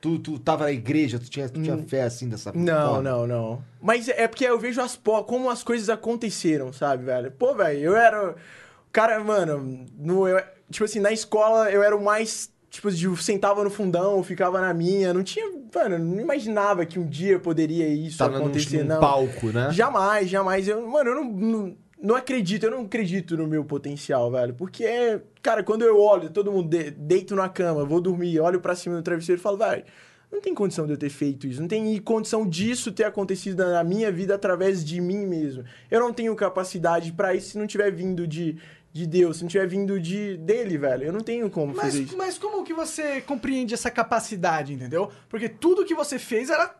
Tu, 0.00 0.18
tu 0.18 0.38
tava 0.38 0.64
na 0.64 0.72
igreja, 0.72 1.18
tu 1.18 1.28
tinha, 1.28 1.48
tu 1.48 1.60
tinha 1.60 1.76
fé 1.78 2.02
assim 2.02 2.28
dessa 2.28 2.50
Hum. 2.50 2.62
Não, 2.64 2.86
forma? 2.94 3.02
não, 3.02 3.26
não. 3.26 3.64
Mas 3.80 4.08
é 4.08 4.28
porque 4.28 4.44
eu 4.44 4.58
vejo 4.58 4.80
as 4.80 4.94
como 5.26 5.50
as 5.50 5.62
coisas 5.62 5.88
aconteceram, 5.88 6.72
sabe, 6.72 7.04
velho? 7.04 7.30
Pô, 7.32 7.54
velho, 7.54 7.80
eu 7.80 7.96
era. 7.96 8.34
Cara, 8.92 9.22
mano, 9.22 9.84
no, 9.98 10.28
eu- 10.28 10.42
tipo 10.70 10.84
assim, 10.84 11.00
na 11.00 11.12
escola 11.12 11.70
eu 11.70 11.82
era 11.82 11.96
o 11.96 12.02
mais. 12.02 12.54
Tipo, 12.68 12.90
de, 12.90 13.22
sentava 13.22 13.64
no 13.64 13.70
fundão, 13.70 14.22
ficava 14.22 14.60
na 14.60 14.74
minha. 14.74 15.14
Não 15.14 15.22
tinha. 15.22 15.46
Mano, 15.74 15.98
não 15.98 16.20
imaginava 16.20 16.84
que 16.84 16.98
um 16.98 17.06
dia 17.06 17.38
poderia 17.38 17.88
isso 17.88 18.18
Tava 18.18 18.38
acontecer, 18.38 18.82
num 18.82 18.94
não. 18.94 19.00
palco, 19.00 19.48
né? 19.48 19.70
Jamais, 19.72 20.28
jamais. 20.28 20.68
Eu, 20.68 20.86
mano, 20.86 21.10
eu 21.10 21.14
não, 21.14 21.24
não, 21.24 21.76
não 22.02 22.14
acredito, 22.14 22.64
eu 22.64 22.70
não 22.70 22.82
acredito 22.82 23.36
no 23.36 23.46
meu 23.46 23.64
potencial, 23.64 24.30
velho. 24.30 24.54
Porque, 24.54 25.20
cara, 25.42 25.62
quando 25.62 25.82
eu 25.82 26.00
olho, 26.00 26.30
todo 26.30 26.52
mundo 26.52 26.68
de, 26.68 26.90
deito 26.90 27.34
na 27.34 27.48
cama, 27.48 27.84
vou 27.84 28.00
dormir, 28.00 28.40
olho 28.40 28.60
pra 28.60 28.74
cima 28.74 28.96
do 28.96 29.02
travesseiro 29.02 29.40
e 29.40 29.42
falo, 29.42 29.56
velho, 29.56 29.84
não 30.30 30.40
tem 30.40 30.54
condição 30.54 30.86
de 30.86 30.92
eu 30.92 30.98
ter 30.98 31.08
feito 31.08 31.46
isso. 31.46 31.60
Não 31.60 31.68
tem 31.68 31.98
condição 32.00 32.46
disso 32.46 32.92
ter 32.92 33.04
acontecido 33.04 33.64
na 33.64 33.82
minha 33.84 34.10
vida 34.10 34.34
através 34.34 34.84
de 34.84 35.00
mim 35.00 35.26
mesmo. 35.26 35.64
Eu 35.90 36.00
não 36.00 36.12
tenho 36.12 36.34
capacidade 36.34 37.12
pra 37.12 37.34
isso 37.34 37.50
se 37.50 37.58
não 37.58 37.66
tiver 37.66 37.90
vindo 37.90 38.26
de, 38.26 38.56
de 38.96 39.06
Deus, 39.06 39.36
se 39.36 39.42
não 39.42 39.48
tiver 39.48 39.66
vindo 39.68 40.00
de 40.00 40.36
dele, 40.38 40.76
velho. 40.78 41.04
Eu 41.04 41.12
não 41.12 41.20
tenho 41.20 41.48
como 41.50 41.74
fazer 41.74 41.98
Mas, 42.00 42.08
isso. 42.08 42.16
mas 42.16 42.38
como 42.38 42.64
que 42.64 42.72
você 42.74 43.20
compreende 43.20 43.74
essa 43.74 43.90
capacidade, 43.90 44.72
entendeu? 44.72 45.10
Porque 45.28 45.48
tudo 45.48 45.84
que 45.84 45.94
você 45.94 46.18
fez 46.18 46.50
era. 46.50 46.74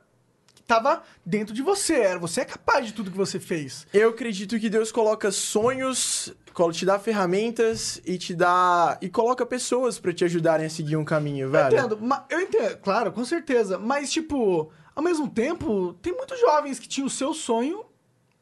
tava 0.67 1.03
dentro 1.25 1.55
de 1.55 1.63
você. 1.63 2.19
Você 2.19 2.41
é 2.41 2.45
capaz 2.45 2.87
de 2.87 2.93
tudo 2.93 3.11
que 3.11 3.17
você 3.17 3.39
fez. 3.39 3.87
Eu 3.95 4.09
acredito 4.11 4.59
que 4.59 4.69
Deus 4.69 4.91
coloca 4.91 5.31
sonhos, 5.31 6.35
te 6.73 6.85
dá 6.87 6.99
ferramentas 6.99 8.01
e 8.05 8.19
te 8.19 8.35
dá. 8.35 8.99
e 9.01 9.09
coloca 9.09 9.45
pessoas 9.47 9.99
pra 9.99 10.13
te 10.13 10.25
ajudarem 10.25 10.67
a 10.67 10.71
seguir 10.71 10.97
um 10.97 11.05
caminho, 11.05 11.47
Eu 11.47 11.51
velho. 11.51 11.77
entendo, 11.79 11.99
ma- 12.01 12.25
eu 12.31 12.41
entendo, 12.41 12.79
claro, 12.79 13.13
com 13.13 13.25
certeza. 13.25 13.79
Mas, 13.79 14.11
tipo, 14.11 14.73
ao 14.95 15.03
mesmo 15.05 15.29
tempo, 15.31 15.93
tem 16.03 16.13
muitos 16.13 16.41
jovens 16.41 16.79
que 16.81 16.89
tinham 16.89 17.07
o 17.07 17.11
seu 17.11 17.33
sonho 17.33 17.85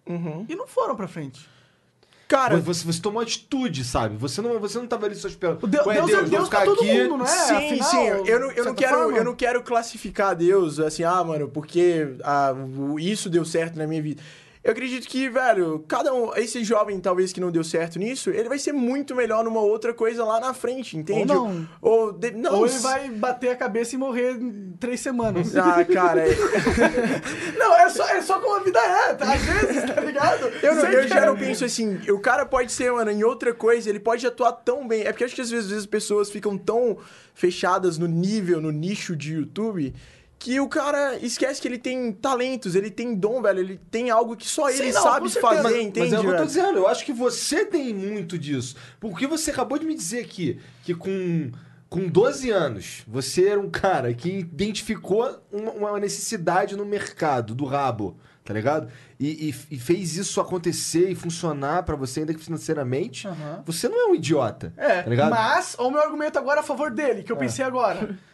Uhum. 0.08 0.46
e 0.48 0.54
não 0.54 0.66
foram 0.66 0.94
pra 0.96 1.08
frente. 1.08 1.46
Cara, 2.34 2.56
Você, 2.58 2.84
você 2.84 3.00
tomou 3.00 3.22
atitude, 3.22 3.84
sabe? 3.84 4.16
Você 4.16 4.42
não, 4.42 4.58
você 4.58 4.78
não 4.78 4.86
tava 4.86 5.06
ali 5.06 5.14
só 5.14 5.28
esperando. 5.28 5.62
O 5.62 5.66
Deus- 5.66 5.86
Ué, 5.86 5.94
Deus 5.94 6.10
é 6.10 6.14
vou 6.16 6.24
Deus 6.24 6.48
pra 6.48 6.60
ficar 6.60 6.72
todo 6.74 6.80
aqui. 6.82 7.02
mundo, 7.04 7.16
não 7.18 7.24
é? 7.24 7.28
Sim, 7.28 7.54
Afinal, 7.54 7.90
sim. 7.90 8.06
Eu 8.30 8.40
não, 8.40 8.50
eu, 8.50 8.64
não 8.64 8.74
quero, 8.74 8.94
forma. 8.98 9.18
eu 9.18 9.24
não 9.24 9.34
quero 9.34 9.62
classificar 9.62 10.34
Deus 10.34 10.80
assim, 10.80 11.04
ah, 11.04 11.22
mano, 11.22 11.48
porque 11.48 12.08
ah, 12.24 12.52
isso 12.98 13.30
deu 13.30 13.44
certo 13.44 13.76
na 13.78 13.86
minha 13.86 14.02
vida. 14.02 14.22
Eu 14.64 14.72
acredito 14.72 15.06
que, 15.06 15.28
velho, 15.28 15.84
cada 15.86 16.10
um. 16.14 16.34
Esse 16.36 16.64
jovem, 16.64 16.98
talvez, 16.98 17.34
que 17.34 17.40
não 17.40 17.50
deu 17.50 17.62
certo 17.62 17.98
nisso, 17.98 18.30
ele 18.30 18.48
vai 18.48 18.58
ser 18.58 18.72
muito 18.72 19.14
melhor 19.14 19.44
numa 19.44 19.60
outra 19.60 19.92
coisa 19.92 20.24
lá 20.24 20.40
na 20.40 20.54
frente, 20.54 20.96
entende? 20.96 21.30
Ou 21.30 21.48
não. 21.50 21.68
Ou, 21.82 22.12
de- 22.12 22.30
não, 22.30 22.54
Ou 22.60 22.66
ele 22.66 22.78
vai 22.78 23.10
bater 23.10 23.50
a 23.50 23.56
cabeça 23.56 23.94
e 23.94 23.98
morrer 23.98 24.32
em 24.40 24.72
três 24.80 25.00
semanas. 25.00 25.54
Ah, 25.54 25.84
cara. 25.84 26.26
é- 26.26 26.34
não, 27.58 27.76
é 27.76 27.88
só, 27.90 28.08
é 28.08 28.22
só 28.22 28.40
como 28.40 28.56
a 28.56 28.60
vida 28.60 28.78
é, 28.78 29.12
tá? 29.12 29.34
às 29.34 29.42
vezes, 29.42 29.84
tá 29.84 30.00
ligado? 30.00 30.46
Eu, 30.62 30.74
não, 30.76 30.84
eu 30.86 31.06
já 31.08 31.20
quer- 31.20 31.26
não 31.26 31.36
penso 31.36 31.62
assim, 31.64 31.98
o 32.10 32.18
cara 32.18 32.46
pode 32.46 32.72
ser, 32.72 32.90
mano, 32.90 33.10
em 33.10 33.22
outra 33.22 33.52
coisa, 33.52 33.90
ele 33.90 34.00
pode 34.00 34.26
atuar 34.26 34.52
tão 34.52 34.88
bem. 34.88 35.02
É 35.02 35.12
porque 35.12 35.24
eu 35.24 35.26
acho 35.26 35.34
que 35.34 35.42
às 35.42 35.50
vezes, 35.50 35.64
às 35.66 35.70
vezes 35.72 35.84
as 35.84 35.90
pessoas 35.90 36.30
ficam 36.30 36.56
tão 36.56 36.96
fechadas 37.34 37.98
no 37.98 38.06
nível, 38.06 38.60
no 38.62 38.70
nicho 38.70 39.14
de 39.14 39.34
YouTube, 39.34 39.94
que 40.44 40.60
o 40.60 40.68
cara 40.68 41.16
esquece 41.16 41.58
que 41.58 41.66
ele 41.66 41.78
tem 41.78 42.12
talentos, 42.12 42.74
ele 42.74 42.90
tem 42.90 43.14
dom, 43.14 43.40
velho, 43.40 43.60
ele 43.60 43.80
tem 43.90 44.10
algo 44.10 44.36
que 44.36 44.46
só 44.46 44.68
Sim, 44.70 44.82
ele 44.82 44.92
não, 44.92 45.02
sabe 45.02 45.30
fazer, 45.30 45.62
Mas- 45.62 45.76
entende? 45.76 46.00
Mas 46.00 46.12
é 46.12 46.18
o 46.18 46.20
que 46.20 46.26
eu 46.26 46.36
tô 46.36 46.44
dizendo, 46.44 46.78
eu 46.80 46.86
acho 46.86 47.02
que 47.02 47.14
você 47.14 47.64
tem 47.64 47.94
muito 47.94 48.38
disso. 48.38 48.76
Porque 49.00 49.26
você 49.26 49.50
acabou 49.50 49.78
de 49.78 49.86
me 49.86 49.94
dizer 49.94 50.20
aqui 50.22 50.60
que 50.82 50.94
com, 50.94 51.50
com 51.88 52.06
12 52.06 52.50
anos 52.50 53.02
você 53.08 53.48
era 53.48 53.58
um 53.58 53.70
cara 53.70 54.12
que 54.12 54.28
identificou 54.40 55.40
uma, 55.50 55.70
uma 55.72 55.98
necessidade 56.00 56.76
no 56.76 56.84
mercado 56.84 57.54
do 57.54 57.64
rabo, 57.64 58.18
tá 58.44 58.52
ligado? 58.52 58.88
E, 59.18 59.48
e- 59.48 59.76
e 59.76 59.78
fez 59.78 60.18
isso 60.18 60.38
acontecer 60.42 61.08
e 61.08 61.14
funcionar 61.14 61.84
pra 61.84 61.96
você, 61.96 62.20
ainda 62.20 62.34
que 62.34 62.40
financeiramente. 62.44 63.26
Aham. 63.26 63.62
Você 63.64 63.88
não 63.88 63.98
é 63.98 64.10
um 64.10 64.14
idiota. 64.14 64.74
É, 64.76 65.00
tá 65.00 65.08
ligado? 65.08 65.30
mas 65.30 65.74
o 65.78 65.90
meu 65.90 66.02
argumento 66.02 66.38
agora 66.38 66.60
a 66.60 66.62
favor 66.62 66.90
dele, 66.90 67.22
que 67.22 67.32
eu 67.32 67.36
pensei 67.38 67.64
agora. 67.64 68.14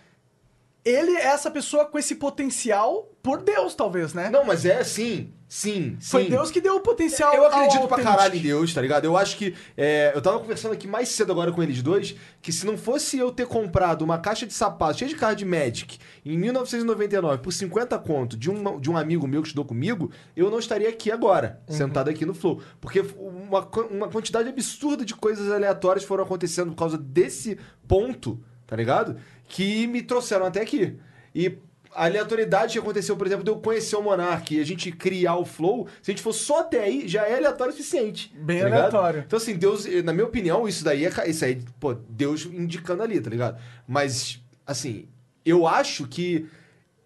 Ele 0.84 1.12
é 1.12 1.26
essa 1.26 1.50
pessoa 1.50 1.84
com 1.84 1.98
esse 1.98 2.14
potencial 2.14 3.10
por 3.22 3.42
Deus, 3.42 3.74
talvez, 3.74 4.14
né? 4.14 4.30
Não, 4.30 4.44
mas 4.44 4.64
é 4.64 4.78
assim. 4.78 5.32
Sim, 5.50 5.96
sim. 5.98 6.10
Foi 6.10 6.28
Deus 6.28 6.48
que 6.48 6.60
deu 6.60 6.76
o 6.76 6.80
potencial 6.80 7.34
Eu 7.34 7.44
acredito 7.44 7.88
pra 7.88 8.00
caralho 8.00 8.36
em 8.36 8.40
Deus, 8.40 8.72
tá 8.72 8.80
ligado? 8.80 9.04
Eu 9.04 9.16
acho 9.16 9.36
que. 9.36 9.52
é, 9.76 10.12
eu 10.14 10.22
tava 10.22 10.38
conversando 10.38 10.72
aqui 10.72 10.86
mais 10.86 11.08
cedo 11.08 11.32
agora 11.32 11.50
com 11.50 11.60
eles 11.60 11.82
dois, 11.82 12.14
que 12.40 12.52
se 12.52 12.64
não 12.64 12.78
fosse 12.78 13.18
eu 13.18 13.32
ter 13.32 13.48
comprado 13.48 14.02
uma 14.02 14.16
caixa 14.16 14.46
de 14.46 14.54
sapatos 14.54 14.98
cheia 14.98 15.08
de 15.08 15.16
card 15.16 15.44
Magic 15.44 15.98
em 16.24 16.38
1999 16.38 17.38
por 17.38 17.52
50 17.52 17.98
conto 17.98 18.36
de 18.36 18.48
um, 18.48 18.78
de 18.78 18.88
um 18.88 18.96
amigo 18.96 19.26
meu 19.26 19.42
que 19.42 19.48
estudou 19.48 19.64
comigo, 19.64 20.12
eu 20.36 20.48
não 20.52 20.60
estaria 20.60 20.88
aqui 20.88 21.10
agora, 21.10 21.60
sentado 21.68 22.08
aqui 22.08 22.24
no 22.24 22.32
Flow. 22.32 22.62
Porque 22.80 23.00
uma, 23.18 23.68
uma 23.90 24.08
quantidade 24.08 24.48
absurda 24.48 25.04
de 25.04 25.16
coisas 25.16 25.50
aleatórias 25.50 26.04
foram 26.04 26.22
acontecendo 26.22 26.70
por 26.70 26.76
causa 26.76 26.96
desse 26.96 27.58
ponto, 27.88 28.40
tá 28.68 28.76
ligado? 28.76 29.16
Que 29.50 29.86
me 29.86 30.00
trouxeram 30.00 30.46
até 30.46 30.60
aqui. 30.60 30.96
E 31.34 31.58
a 31.92 32.04
aleatoriedade 32.04 32.74
que 32.74 32.78
aconteceu, 32.78 33.16
por 33.16 33.26
exemplo, 33.26 33.42
de 33.44 33.50
eu 33.50 33.56
conhecer 33.56 33.96
o 33.96 34.02
Monark 34.02 34.54
e 34.54 34.60
a 34.60 34.64
gente 34.64 34.92
criar 34.92 35.36
o 35.36 35.44
Flow, 35.44 35.88
se 36.00 36.10
a 36.10 36.14
gente 36.14 36.22
for 36.22 36.32
só 36.32 36.60
até 36.60 36.84
aí, 36.84 37.08
já 37.08 37.26
é 37.26 37.36
aleatório 37.36 37.72
o 37.72 37.76
suficiente. 37.76 38.32
Bem 38.36 38.60
tá 38.60 38.64
ligado? 38.66 38.78
aleatório. 38.78 39.24
Então, 39.26 39.36
assim, 39.36 39.56
Deus, 39.56 39.86
na 40.04 40.12
minha 40.12 40.24
opinião, 40.24 40.68
isso 40.68 40.84
daí 40.84 41.04
é. 41.04 41.28
Isso 41.28 41.44
aí, 41.44 41.60
pô, 41.80 41.94
Deus 41.94 42.46
indicando 42.46 43.02
ali, 43.02 43.20
tá 43.20 43.28
ligado? 43.28 43.60
Mas, 43.88 44.40
assim, 44.64 45.08
eu 45.44 45.66
acho 45.66 46.06
que 46.06 46.46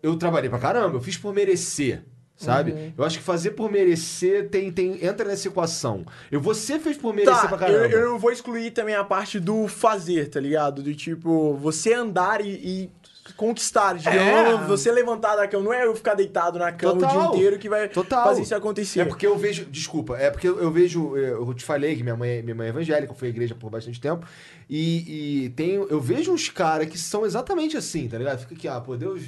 eu 0.02 0.16
trabalhei 0.16 0.50
pra 0.50 0.58
caramba, 0.58 0.96
eu 0.96 1.00
fiz 1.00 1.16
por 1.16 1.34
merecer. 1.34 2.04
Sabe? 2.36 2.72
Uhum. 2.72 2.92
Eu 2.98 3.04
acho 3.04 3.18
que 3.18 3.24
fazer 3.24 3.52
por 3.52 3.70
merecer 3.70 4.48
tem, 4.48 4.70
tem, 4.72 4.98
entra 5.04 5.26
nessa 5.26 5.46
equação. 5.46 6.04
Eu, 6.32 6.40
você 6.40 6.80
fez 6.80 6.96
por 6.96 7.14
merecer 7.14 7.42
Tá, 7.42 7.48
pra 7.48 7.58
caramba. 7.58 7.86
eu, 7.86 8.00
eu 8.00 8.18
vou 8.18 8.32
excluir 8.32 8.72
também 8.72 8.94
a 8.96 9.04
parte 9.04 9.38
do 9.38 9.68
fazer, 9.68 10.28
tá 10.28 10.40
ligado? 10.40 10.82
Do 10.82 10.92
tipo, 10.94 11.54
você 11.54 11.94
andar 11.94 12.44
e, 12.44 12.50
e 12.50 12.90
conquistar, 13.36 13.94
digamos, 13.96 14.66
você 14.66 14.90
levantar 14.90 15.36
da 15.36 15.46
cama, 15.48 15.64
não 15.64 15.72
é 15.72 15.86
eu 15.86 15.94
ficar 15.94 16.14
deitado 16.14 16.58
na 16.58 16.72
cama 16.72 16.94
o 16.94 16.98
Total. 16.98 17.12
dia 17.20 17.28
inteiro 17.36 17.58
que 17.58 17.68
vai 17.68 17.88
Total. 17.88 18.24
fazer 18.24 18.42
isso 18.42 18.54
acontecer. 18.54 19.00
É 19.00 19.04
porque 19.04 19.26
eu 19.26 19.38
vejo. 19.38 19.64
Desculpa, 19.66 20.16
é 20.18 20.28
porque 20.30 20.48
eu 20.48 20.58
eu 20.60 20.70
vejo. 20.72 21.16
Eu 21.16 21.54
te 21.54 21.64
falei 21.64 21.94
que 21.94 22.02
minha 22.02 22.16
mãe, 22.16 22.42
minha 22.42 22.54
mãe 22.54 22.66
é 22.66 22.70
evangélica, 22.70 23.14
foi 23.14 23.28
à 23.28 23.30
igreja 23.30 23.54
por 23.54 23.70
bastante 23.70 24.00
tempo. 24.00 24.26
E, 24.68 25.44
e 25.44 25.48
tem, 25.50 25.74
eu 25.74 26.00
vejo 26.00 26.32
uns 26.32 26.48
caras 26.48 26.88
que 26.88 26.98
são 26.98 27.24
exatamente 27.24 27.76
assim, 27.76 28.08
tá 28.08 28.18
ligado? 28.18 28.40
Fica 28.40 28.54
aqui, 28.54 28.66
ah, 28.68 28.80
pô, 28.80 28.96
Deus. 28.96 29.22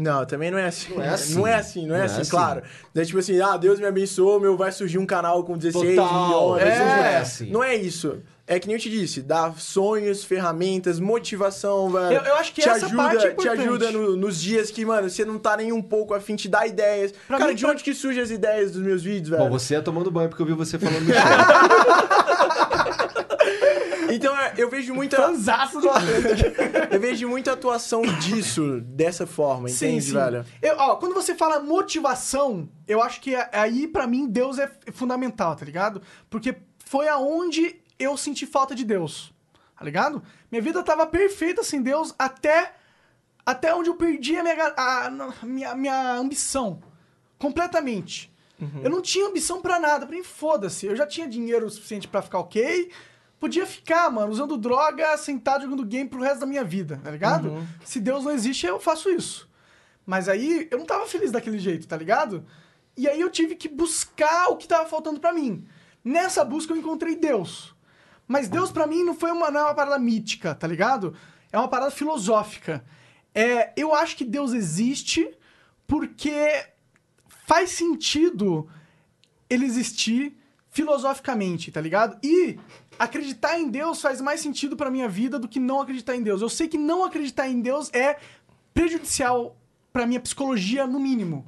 Não, 0.00 0.24
também 0.24 0.50
não 0.50 0.58
é 0.58 0.66
assim. 0.66 0.94
Não 0.94 1.02
é 1.02 1.08
assim. 1.14 1.34
Não 1.34 1.46
é 1.46 1.54
assim, 1.54 1.86
não 1.86 1.94
é 1.94 1.98
Não 1.98 2.04
é 2.04 2.06
assim, 2.06 2.20
assim. 2.22 2.30
claro. 2.30 2.62
É 2.94 3.04
tipo 3.04 3.18
assim, 3.18 3.40
ah, 3.40 3.56
Deus 3.56 3.78
me 3.78 3.86
abençoou, 3.86 4.40
meu, 4.40 4.56
vai 4.56 4.72
surgir 4.72 4.98
um 4.98 5.06
canal 5.06 5.44
com 5.44 5.56
16 5.58 5.96
Total. 5.96 6.24
milhões. 6.26 6.62
É, 6.62 6.78
não 6.78 7.04
é 7.04 7.16
assim. 7.18 7.50
Não 7.50 7.62
é 7.64 7.76
isso. 7.76 8.18
É 8.46 8.58
que 8.58 8.66
nem 8.66 8.74
eu 8.74 8.80
te 8.80 8.90
disse, 8.90 9.22
dá 9.22 9.52
sonhos, 9.56 10.24
ferramentas, 10.24 10.98
motivação, 10.98 11.88
velho. 11.88 12.16
Eu- 12.16 12.22
eu 12.24 12.34
acho 12.34 12.52
que 12.52 12.60
te 12.62 12.68
essa 12.68 12.86
ajuda, 12.86 13.02
parte 13.02 13.26
é 13.26 13.30
Te 13.34 13.48
ajuda 13.48 13.92
no- 13.92 14.16
nos 14.16 14.40
dias 14.40 14.72
que, 14.72 14.84
mano, 14.84 15.08
você 15.08 15.24
não 15.24 15.38
tá 15.38 15.56
nem 15.56 15.70
um 15.70 15.80
pouco 15.80 16.14
afim, 16.14 16.34
te 16.34 16.48
dá 16.48 16.66
ideias. 16.66 17.12
Pra 17.28 17.38
Cara, 17.38 17.50
mim, 17.50 17.54
de 17.56 17.62
pra- 17.62 17.70
onde 17.72 17.84
que 17.84 17.94
surgem 17.94 18.20
as 18.20 18.30
ideias 18.30 18.72
dos 18.72 18.82
meus 18.82 19.04
vídeos, 19.04 19.28
velho? 19.28 19.44
Bom, 19.44 19.50
você 19.50 19.76
é 19.76 19.80
tomando 19.80 20.10
banho 20.10 20.28
porque 20.28 20.42
eu 20.42 20.46
vi 20.46 20.52
você 20.54 20.80
falando 20.80 21.02
no 21.06 21.14
chat. 21.14 21.20
Então, 24.14 24.36
é, 24.36 24.54
eu 24.56 24.68
vejo 24.68 24.94
muita... 24.94 25.16
Fanzaço 25.16 25.80
do 25.80 25.88
eu 26.90 27.00
vejo 27.00 27.28
muita 27.28 27.52
atuação 27.52 28.02
disso, 28.02 28.80
dessa 28.82 29.26
forma, 29.26 29.68
entende, 29.70 30.12
velho? 30.12 30.44
Eu, 30.62 30.76
ó, 30.78 30.96
quando 30.96 31.14
você 31.14 31.34
fala 31.34 31.60
motivação, 31.60 32.68
eu 32.86 33.02
acho 33.02 33.20
que 33.20 33.34
é- 33.34 33.48
aí, 33.52 33.86
pra 33.86 34.06
mim, 34.06 34.26
Deus 34.28 34.58
é 34.58 34.70
fundamental, 34.92 35.54
tá 35.56 35.64
ligado? 35.64 36.02
Porque 36.28 36.56
foi 36.84 37.08
aonde 37.08 37.76
eu 37.98 38.16
senti 38.16 38.46
falta 38.46 38.74
de 38.74 38.84
Deus, 38.84 39.32
tá 39.78 39.84
ligado? 39.84 40.22
Minha 40.50 40.62
vida 40.62 40.82
tava 40.82 41.06
perfeita 41.06 41.62
sem 41.62 41.80
Deus 41.82 42.14
até, 42.18 42.72
até 43.44 43.74
onde 43.74 43.88
eu 43.90 43.94
perdi 43.94 44.36
a 44.36 44.42
minha, 44.42 44.74
a, 44.76 45.10
minha, 45.42 45.74
minha 45.74 46.12
ambição. 46.14 46.80
Completamente. 47.38 48.30
Eu 48.84 48.90
não 48.90 49.00
tinha 49.00 49.26
ambição 49.26 49.62
pra 49.62 49.80
nada, 49.80 50.04
pra 50.06 50.14
mim, 50.14 50.22
foda-se. 50.22 50.84
Eu 50.84 50.94
já 50.94 51.06
tinha 51.06 51.26
dinheiro 51.26 51.68
suficiente 51.70 52.06
pra 52.06 52.20
ficar 52.20 52.40
ok. 52.40 52.90
Podia 53.40 53.64
ficar, 53.64 54.10
mano, 54.10 54.30
usando 54.30 54.58
droga, 54.58 55.16
sentado 55.16 55.62
jogando 55.62 55.84
game 55.86 56.08
pro 56.08 56.20
resto 56.20 56.40
da 56.40 56.46
minha 56.46 56.62
vida, 56.62 57.00
tá 57.02 57.10
ligado? 57.10 57.66
Se 57.82 57.98
Deus 57.98 58.22
não 58.22 58.32
existe, 58.32 58.66
eu 58.66 58.78
faço 58.78 59.08
isso. 59.08 59.48
Mas 60.04 60.28
aí 60.28 60.68
eu 60.70 60.76
não 60.76 60.84
tava 60.84 61.06
feliz 61.06 61.32
daquele 61.32 61.58
jeito, 61.58 61.88
tá 61.88 61.96
ligado? 61.96 62.44
E 62.96 63.08
aí 63.08 63.18
eu 63.18 63.30
tive 63.30 63.56
que 63.56 63.66
buscar 63.66 64.48
o 64.50 64.58
que 64.58 64.68
tava 64.68 64.86
faltando 64.86 65.18
pra 65.18 65.32
mim. 65.32 65.66
Nessa 66.04 66.44
busca 66.44 66.74
eu 66.74 66.76
encontrei 66.76 67.16
Deus. 67.16 67.74
Mas 68.28 68.46
Deus 68.46 68.70
pra 68.70 68.86
mim 68.86 69.02
não 69.02 69.14
foi 69.14 69.32
uma, 69.32 69.50
não 69.50 69.60
é 69.60 69.64
uma 69.64 69.74
parada 69.74 69.98
mítica, 69.98 70.54
tá 70.54 70.66
ligado? 70.66 71.16
É 71.50 71.58
uma 71.58 71.68
parada 71.68 71.90
filosófica. 71.90 72.84
É, 73.34 73.72
eu 73.74 73.94
acho 73.94 74.16
que 74.16 74.24
Deus 74.24 74.52
existe 74.52 75.34
porque 75.86 76.66
faz 77.46 77.70
sentido 77.70 78.68
ele 79.48 79.64
existir 79.64 80.36
filosoficamente, 80.68 81.72
tá 81.72 81.80
ligado? 81.80 82.18
E 82.22 82.58
acreditar 83.00 83.58
em 83.58 83.68
Deus 83.68 84.00
faz 84.00 84.20
mais 84.20 84.40
sentido 84.40 84.76
pra 84.76 84.90
minha 84.90 85.08
vida 85.08 85.38
do 85.38 85.48
que 85.48 85.58
não 85.58 85.80
acreditar 85.80 86.14
em 86.14 86.22
Deus. 86.22 86.42
Eu 86.42 86.48
sei 86.48 86.68
que 86.68 86.76
não 86.78 87.02
acreditar 87.04 87.48
em 87.48 87.60
Deus 87.60 87.90
é 87.94 88.16
prejudicial 88.74 89.56
pra 89.92 90.06
minha 90.06 90.20
psicologia, 90.20 90.86
no 90.86 91.00
mínimo. 91.00 91.44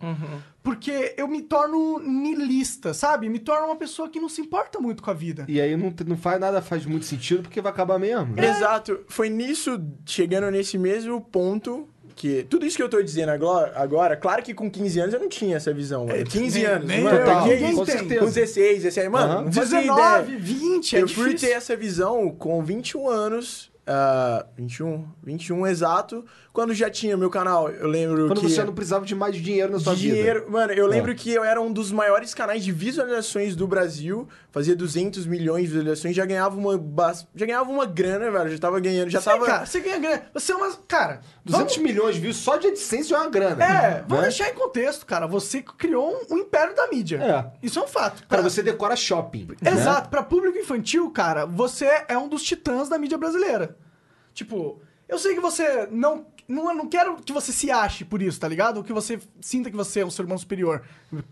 Porque 0.62 1.14
eu 1.16 1.28
me 1.28 1.42
torno 1.42 1.98
niilista, 2.00 2.94
sabe? 2.94 3.28
Me 3.28 3.38
torno 3.38 3.66
uma 3.66 3.76
pessoa 3.76 4.08
que 4.08 4.18
não 4.20 4.28
se 4.28 4.40
importa 4.40 4.80
muito 4.80 5.02
com 5.02 5.10
a 5.10 5.14
vida. 5.14 5.44
E 5.48 5.60
aí 5.60 5.76
não, 5.76 5.92
não 6.06 6.16
faz 6.16 6.40
nada, 6.40 6.62
faz 6.62 6.86
muito 6.86 7.04
sentido, 7.04 7.42
porque 7.42 7.60
vai 7.60 7.70
acabar 7.70 7.98
mesmo. 7.98 8.34
né? 8.34 8.48
Exato. 8.48 9.00
Foi 9.08 9.28
nisso, 9.28 9.80
chegando 10.06 10.50
nesse 10.50 10.78
mesmo 10.78 11.20
ponto, 11.20 11.88
que 12.22 12.44
tudo 12.44 12.64
isso 12.64 12.76
que 12.76 12.82
eu 12.84 12.88
tô 12.88 13.02
dizendo 13.02 13.30
agora, 13.30 13.72
agora 13.74 14.16
claro 14.16 14.44
que 14.44 14.54
com 14.54 14.70
15 14.70 15.00
anos 15.00 15.12
eu 15.14 15.18
não 15.18 15.28
tinha 15.28 15.56
essa 15.56 15.74
visão. 15.74 16.06
Mano. 16.06 16.24
15 16.24 16.58
nem- 16.60 16.66
anos, 16.68 16.86
nem 16.86 17.02
mano. 17.02 17.18
eu, 17.18 17.40
ninguém 17.42 17.84
tem. 17.84 18.18
Com 18.20 18.26
16, 18.26 18.82
17, 18.84 19.08
mano, 19.08 19.34
não 19.42 19.48
ideia. 19.50 19.64
19, 20.22 20.36
20, 20.36 20.96
é 20.96 21.02
eu 21.02 21.08
fui 21.08 21.24
difícil. 21.30 21.48
ter 21.48 21.54
essa 21.56 21.74
visão 21.76 22.30
com 22.30 22.62
21 22.62 23.08
anos. 23.08 23.72
ah, 23.84 24.46
21? 24.56 25.04
21 25.24 25.66
exato. 25.66 26.24
Quando 26.52 26.74
já 26.74 26.90
tinha 26.90 27.16
meu 27.16 27.30
canal, 27.30 27.70
eu 27.70 27.88
lembro 27.88 28.26
Quando 28.26 28.42
que... 28.42 28.48
você 28.50 28.62
não 28.62 28.74
precisava 28.74 29.06
de 29.06 29.14
mais 29.14 29.34
dinheiro 29.34 29.72
na 29.72 29.80
sua 29.80 29.94
de 29.94 30.02
vida. 30.02 30.14
dinheiro. 30.16 30.50
Mano, 30.50 30.70
eu 30.74 30.86
lembro 30.86 31.12
É. 31.12 31.14
que 31.14 31.32
eu 31.32 31.42
era 31.42 31.58
um 31.58 31.72
dos 31.72 31.90
maiores 31.90 32.34
canais 32.34 32.62
de 32.62 32.70
visualizações 32.70 33.56
do 33.56 33.66
Brasil. 33.66 34.28
Fazia 34.50 34.76
200 34.76 35.24
milhões 35.24 35.62
de 35.62 35.68
visualizações. 35.68 36.14
Já 36.14 36.26
ganhava 36.26 36.54
uma, 36.54 36.76
bas- 36.76 37.26
já 37.34 37.46
ganhava 37.46 37.70
uma 37.70 37.86
grana, 37.86 38.30
velho. 38.30 38.50
Já 38.50 38.58
tava 38.58 38.78
ganhando. 38.80 39.08
Já 39.08 39.18
Você, 39.22 39.30
tava. 39.30 39.46
cara, 39.46 39.64
você 39.64 39.80
ganha 39.80 39.98
grana. 39.98 40.22
Você 40.34 40.52
é 40.52 40.56
uma. 40.56 40.70
Cara. 40.86 41.20
200 41.42 41.74
vamos- 41.76 41.90
milhões 41.90 42.14
de 42.16 42.20
views 42.20 42.36
só 42.36 42.58
de 42.58 42.66
AdSense 42.66 43.14
é 43.14 43.16
uma 43.16 43.30
grana. 43.30 43.64
É, 43.64 43.90
vamos 44.06 44.16
né? 44.18 44.22
deixar 44.28 44.50
em 44.50 44.54
contexto, 44.54 45.06
cara. 45.06 45.26
Você 45.26 45.62
criou 45.62 46.12
um, 46.30 46.34
um 46.34 46.38
império 46.38 46.76
da 46.76 46.86
mídia. 46.88 47.16
É. 47.16 47.66
Isso 47.66 47.78
é 47.78 47.82
um 47.82 47.88
fato. 47.88 48.26
Cara, 48.28 48.42
Pra- 48.42 48.50
você 48.50 48.62
decora 48.62 48.94
shopping. 48.94 49.48
né? 49.62 49.70
Exato. 49.72 50.10
Pra 50.10 50.22
público 50.22 50.58
infantil, 50.58 51.10
cara, 51.10 51.46
você 51.46 51.88
é 52.08 52.18
um 52.18 52.28
dos 52.28 52.42
titãs 52.42 52.90
da 52.90 52.98
mídia 52.98 53.16
brasileira. 53.16 53.74
Tipo, 54.34 54.82
eu 55.08 55.18
sei 55.18 55.34
que 55.34 55.40
você 55.40 55.88
não. 55.90 56.26
Não, 56.48 56.74
não 56.74 56.88
quero 56.88 57.16
que 57.16 57.32
você 57.32 57.52
se 57.52 57.70
ache 57.70 58.04
por 58.04 58.20
isso, 58.20 58.38
tá 58.40 58.48
ligado? 58.48 58.78
Ou 58.78 58.84
que 58.84 58.92
você 58.92 59.18
sinta 59.40 59.70
que 59.70 59.76
você 59.76 60.00
é 60.00 60.06
um 60.06 60.10
ser 60.10 60.22
humano 60.24 60.38
superior. 60.38 60.82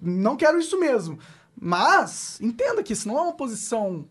Não 0.01 0.37
quero 0.37 0.59
isso 0.59 0.79
mesmo. 0.79 1.19
Mas, 1.61 2.41
entenda 2.41 2.83
que 2.83 2.93
isso 2.93 3.07
não 3.09 3.19
é 3.19 3.23
uma 3.23 3.33
posição 3.33 4.07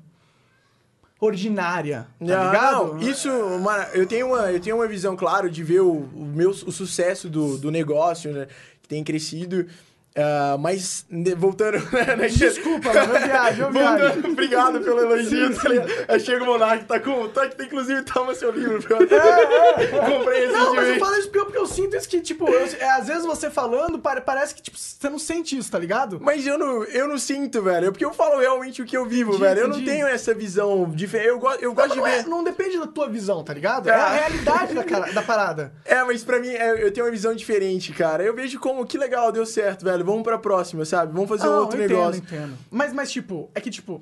ordinária, 1.19 2.07
tá 2.17 2.25
Não, 2.25 2.45
ligado? 2.45 2.93
não, 2.93 2.99
isso, 3.01 3.29
mano, 3.59 3.83
eu 3.93 4.07
tenho 4.07 4.27
uma, 4.27 4.51
eu 4.51 4.59
tenho 4.59 4.77
uma 4.77 4.87
visão, 4.87 5.17
claro, 5.17 5.49
de 5.49 5.63
ver 5.63 5.81
o, 5.81 5.91
o 5.91 6.25
meu, 6.33 6.51
o 6.51 6.71
sucesso 6.71 7.27
do, 7.29 7.57
do 7.57 7.69
negócio, 7.69 8.31
né? 8.31 8.47
Que 8.81 8.87
tem 8.87 9.03
crescido. 9.03 9.67
Ah, 10.15 10.57
mas, 10.59 11.05
né, 11.09 11.33
voltando. 11.35 11.77
né, 11.93 12.27
Desculpa, 12.27 12.91
mano, 12.93 13.13
eu 13.15 13.21
viajo, 13.27 13.61
eu 13.63 13.71
viajo. 13.71 14.03
Voltando, 14.05 14.31
obrigado 14.31 14.79
pelo 14.81 14.99
elogio, 15.01 15.55
tá? 15.55 15.69
Aí 16.07 16.19
chega 16.19 16.43
o 16.43 16.47
Monark, 16.47 16.85
tá 16.85 16.99
com. 16.99 17.27
Tá, 17.29 17.47
que 17.47 17.63
inclusive 17.63 18.01
toma 18.03 18.33
seu 18.35 18.51
livro, 18.51 18.79
eu 18.89 18.97
Comprei 20.19 20.47
Não, 20.47 20.73
mas 20.75 20.87
eu 20.89 20.99
falo 20.99 21.15
isso 21.15 21.27
porque 21.27 21.39
eu, 21.39 21.45
porque 21.45 21.57
eu 21.57 21.65
sinto 21.67 21.95
isso 21.95 22.07
que, 22.09 22.21
tipo, 22.21 22.49
eu- 22.49 22.67
é, 22.79 22.89
às 22.91 23.07
vezes 23.07 23.25
você 23.25 23.49
falando, 23.49 23.99
pare- 23.99 24.21
parece 24.21 24.55
que, 24.55 24.61
tipo, 24.61 24.77
você 24.77 25.09
não 25.09 25.19
sente 25.19 25.57
isso, 25.57 25.71
tá 25.71 25.79
ligado? 25.79 26.19
Mas 26.21 26.45
eu 26.45 26.57
não, 26.57 26.83
eu 26.85 27.07
não 27.07 27.17
sinto, 27.17 27.61
velho. 27.61 27.87
É 27.87 27.91
Porque 27.91 28.05
eu 28.05 28.13
falo 28.13 28.39
realmente 28.39 28.81
o 28.81 28.85
que 28.85 28.97
eu 28.97 29.05
vivo, 29.05 29.31
Entendi, 29.31 29.43
velho. 29.45 29.59
Eu 29.61 29.67
não 29.67 29.75
entendi. 29.77 29.91
tenho 29.91 30.07
essa 30.07 30.33
visão 30.33 30.89
diferente. 30.89 31.29
Eu, 31.29 31.39
go 31.39 31.51
eu 31.59 31.73
gosto 31.73 31.91
de 31.93 31.97
não, 31.97 32.07
é- 32.07 32.21
ver. 32.23 32.27
não 32.27 32.43
depende 32.43 32.77
da 32.79 32.87
tua 32.87 33.07
visão, 33.09 33.43
tá 33.43 33.53
ligado? 33.53 33.89
É 33.89 33.93
a 33.93 34.05
Ah. 34.05 34.09
realidade 34.09 34.73
da, 34.73 34.83
cara- 34.83 35.11
da 35.11 35.21
parada. 35.21 35.71
É, 35.85 36.03
mas 36.03 36.23
pra 36.23 36.39
mim, 36.39 36.49
é, 36.49 36.83
eu 36.83 36.91
tenho 36.91 37.05
uma 37.05 37.11
visão 37.11 37.33
diferente, 37.33 37.91
cara. 37.93 38.23
Eu 38.23 38.33
vejo 38.33 38.59
como, 38.59 38.85
que 38.85 38.97
legal, 38.97 39.31
deu 39.31 39.45
certo, 39.45 39.83
velho. 39.85 39.98
Vamos 40.03 40.23
pra 40.23 40.37
próxima, 40.37 40.85
sabe? 40.85 41.13
Vamos 41.13 41.29
fazer 41.29 41.47
um 41.47 41.53
outro 41.59 41.79
eu 41.79 41.85
entendo, 41.85 41.97
negócio. 41.97 42.21
entendo. 42.23 42.57
Mas, 42.71 42.93
mas, 42.93 43.11
tipo, 43.11 43.49
é 43.55 43.61
que, 43.61 43.69
tipo... 43.69 44.01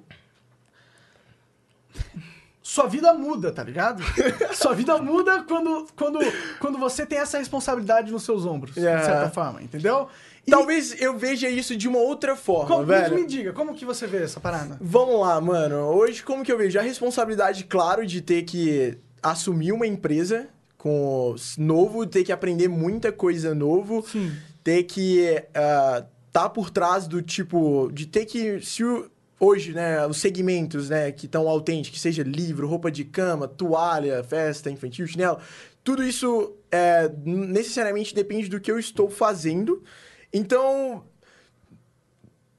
Sua 2.62 2.86
vida 2.86 3.14
muda, 3.14 3.50
tá 3.52 3.64
ligado? 3.64 4.04
Sua 4.54 4.74
vida 4.74 4.98
muda 5.02 5.44
quando, 5.48 5.88
quando, 5.96 6.20
quando 6.60 6.78
você 6.78 7.06
tem 7.06 7.18
essa 7.18 7.38
responsabilidade 7.38 8.12
nos 8.12 8.24
seus 8.24 8.46
ombros, 8.46 8.76
de 8.76 8.86
É. 8.86 9.02
certa 9.02 9.30
forma, 9.30 9.62
entendeu? 9.64 10.10
E 10.46 10.52
Talvez 10.52 11.02
eu 11.02 11.18
veja 11.18 11.50
isso 11.50 11.76
de 11.78 11.88
uma 11.88 12.00
outra 12.00 12.36
forma, 12.36 12.68
como, 12.68 12.86
velho. 12.86 13.16
me 13.16 13.26
diga, 13.26 13.54
como 13.54 13.74
que 13.74 13.86
você 13.86 14.06
vê 14.06 14.18
essa 14.24 14.40
parada? 14.40 14.78
Vamos 14.82 15.20
lá, 15.22 15.40
mano. 15.40 15.78
Hoje, 15.94 16.22
como 16.24 16.44
que 16.44 16.52
eu 16.52 16.58
vejo? 16.58 16.78
A 16.78 16.82
responsabilidade, 16.82 17.64
claro, 17.64 18.06
de 18.06 18.22
ter 18.22 18.44
que 18.44 18.98
assumir 19.24 19.72
uma 19.72 19.88
empresa 19.88 20.48
com 20.78 21.36
novo, 21.58 22.06
ter 22.06 22.24
que 22.24 22.32
aprender 22.32 22.68
muita 22.68 23.12
coisa 23.12 23.56
novo, 23.56 24.06
Sim. 24.10 24.32
Ter 24.68 24.84
que 24.84 25.26
ah, 25.56 26.04
tá 26.30 26.50
por 26.50 26.70
trás 26.70 27.08
do 27.08 27.22
tipo 27.22 27.90
de 27.94 28.06
ter 28.06 28.26
que 28.26 28.60
se 28.60 28.84
o- 28.84 29.10
hoje, 29.40 29.72
né, 29.72 30.06
os 30.06 30.18
segmentos, 30.18 30.90
né, 30.90 31.10
que 31.10 31.26
estão 31.26 31.48
autênticos, 31.48 32.02
seja 32.02 32.22
livro, 32.22 32.68
roupa 32.68 32.92
de 32.92 33.06
cama, 33.06 33.48
toalha, 33.48 34.22
festa 34.26 34.70
infantil, 34.70 35.08
chinelo, 35.08 35.40
tudo 35.86 36.04
isso 36.04 36.54
é, 36.70 37.10
necessariamente 37.24 38.14
depende 38.14 38.50
do 38.50 38.60
que 38.60 38.70
eu 38.70 38.78
estou 38.78 39.10
fazendo. 39.10 39.82
Então, 40.34 41.06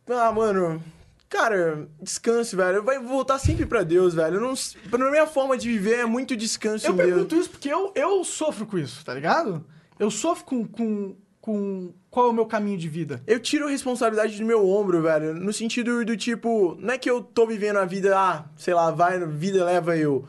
ah, 0.08 0.32
mano, 0.32 0.82
cara, 1.28 1.86
descanso, 2.00 2.56
velho. 2.56 2.82
Vai 2.82 2.98
voltar 2.98 3.38
sempre 3.38 3.66
pra 3.66 3.82
Deus, 3.82 4.14
velho. 4.14 4.36
Eu 4.36 4.40
não, 4.40 4.54
pra 4.88 5.10
minha 5.10 5.26
forma 5.26 5.58
de 5.58 5.68
viver 5.68 5.98
é 5.98 6.06
muito 6.06 6.34
descanso 6.34 6.86
Eu 6.86 6.94
Deus. 6.94 7.06
pergunto 7.10 7.36
isso 7.36 7.50
porque 7.50 7.68
eu, 7.68 7.92
eu 7.94 8.24
sofro 8.24 8.64
com 8.66 8.78
isso, 8.78 9.04
tá 9.04 9.12
ligado? 9.12 9.62
Eu 9.98 10.10
sofro 10.10 10.44
com, 10.46 10.64
com, 10.66 11.16
com 11.38 11.92
qual 12.18 12.26
é 12.26 12.30
o 12.30 12.34
meu 12.34 12.46
caminho 12.46 12.76
de 12.76 12.88
vida. 12.88 13.22
Eu 13.28 13.38
tiro 13.38 13.66
a 13.66 13.70
responsabilidade 13.70 14.36
do 14.36 14.44
meu 14.44 14.68
ombro, 14.68 15.00
velho. 15.00 15.34
No 15.34 15.52
sentido 15.52 16.04
do 16.04 16.16
tipo, 16.16 16.76
não 16.80 16.94
é 16.94 16.98
que 16.98 17.08
eu 17.08 17.22
tô 17.22 17.46
vivendo 17.46 17.76
a 17.78 17.84
vida, 17.84 18.18
ah, 18.18 18.44
sei 18.56 18.74
lá, 18.74 18.90
vai, 18.90 19.22
a 19.22 19.26
vida 19.26 19.64
leva 19.64 19.96
eu. 19.96 20.24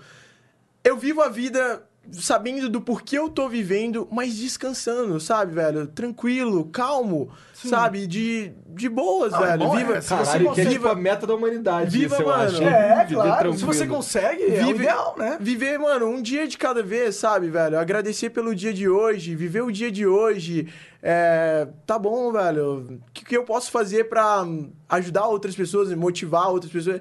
Eu 0.84 0.96
vivo 0.98 1.22
a 1.24 1.30
vida 1.30 1.84
sabendo 2.12 2.70
do 2.70 2.80
porquê 2.82 3.18
eu 3.20 3.30
tô 3.30 3.48
vivendo, 3.50 4.08
mas 4.12 4.36
descansando, 4.36 5.20
sabe, 5.20 5.54
velho? 5.54 5.86
Tranquilo, 5.88 6.66
calmo, 6.66 7.30
sabe? 7.54 8.08
De, 8.08 8.52
de 8.68 8.90
boas, 8.90 9.32
é 9.34 9.38
velho. 9.40 9.60
bom, 9.60 9.76
Viva, 9.76 9.98
é, 9.98 10.02
se 10.02 10.10
você 10.10 10.16
Caralho, 10.26 10.40
que 10.40 10.46
é 10.46 10.48
consegue- 10.64 10.70
tipo 10.70 10.88
a 10.88 10.96
meta 10.96 11.28
da 11.28 11.36
humanidade. 11.36 11.92
Viva, 11.92 12.16
isso, 12.16 12.24
eu 12.24 12.28
mano. 12.28 12.44
acho. 12.44 12.64
É, 12.64 13.06
Viver 13.06 13.14
claro. 13.22 13.54
Se 13.58 13.64
você 13.66 13.86
consegue, 13.86 14.44
é 14.44 14.62
o 14.64 14.68
Vive- 14.68 14.80
ideal, 14.84 15.16
né? 15.20 15.38
Viver, 15.40 15.78
mano, 15.78 16.08
um 16.08 16.22
dia 16.22 16.48
de 16.48 16.58
cada 16.58 16.82
vez, 16.82 17.16
sabe, 17.16 17.50
velho? 17.50 17.78
Agradecer 17.78 18.30
pelo 18.32 18.56
dia 18.56 18.74
de 18.74 18.88
hoje, 18.90 19.36
viver 19.36 19.62
o 19.62 19.72
dia 19.72 19.92
de 19.92 20.08
hoje. 20.08 20.68
É, 21.02 21.68
tá 21.86 21.98
bom, 21.98 22.32
velho. 22.32 23.00
O 23.08 23.12
que, 23.14 23.24
que 23.24 23.38
eu 23.38 23.44
posso 23.44 23.72
fazer 23.72 24.10
pra 24.10 24.44
hum, 24.44 24.72
ajudar 24.90 25.28
outras 25.28 25.56
pessoas, 25.56 25.94
motivar 25.94 26.50
outras 26.50 26.72
pessoas? 26.72 27.00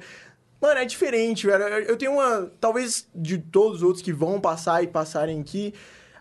Mano, 0.61 0.81
é 0.81 0.85
diferente, 0.85 1.47
velho. 1.47 1.65
Eu- 1.65 1.97
tenho 1.97 2.13
uma. 2.13 2.51
Talvez 2.61 3.09
de 3.15 3.39
todos 3.39 3.79
os 3.79 3.83
outros 3.83 4.03
que 4.03 4.13
vão 4.13 4.41
passar 4.41 4.83
e 4.83 4.87
passarem 4.87 5.41
aqui. 5.41 5.73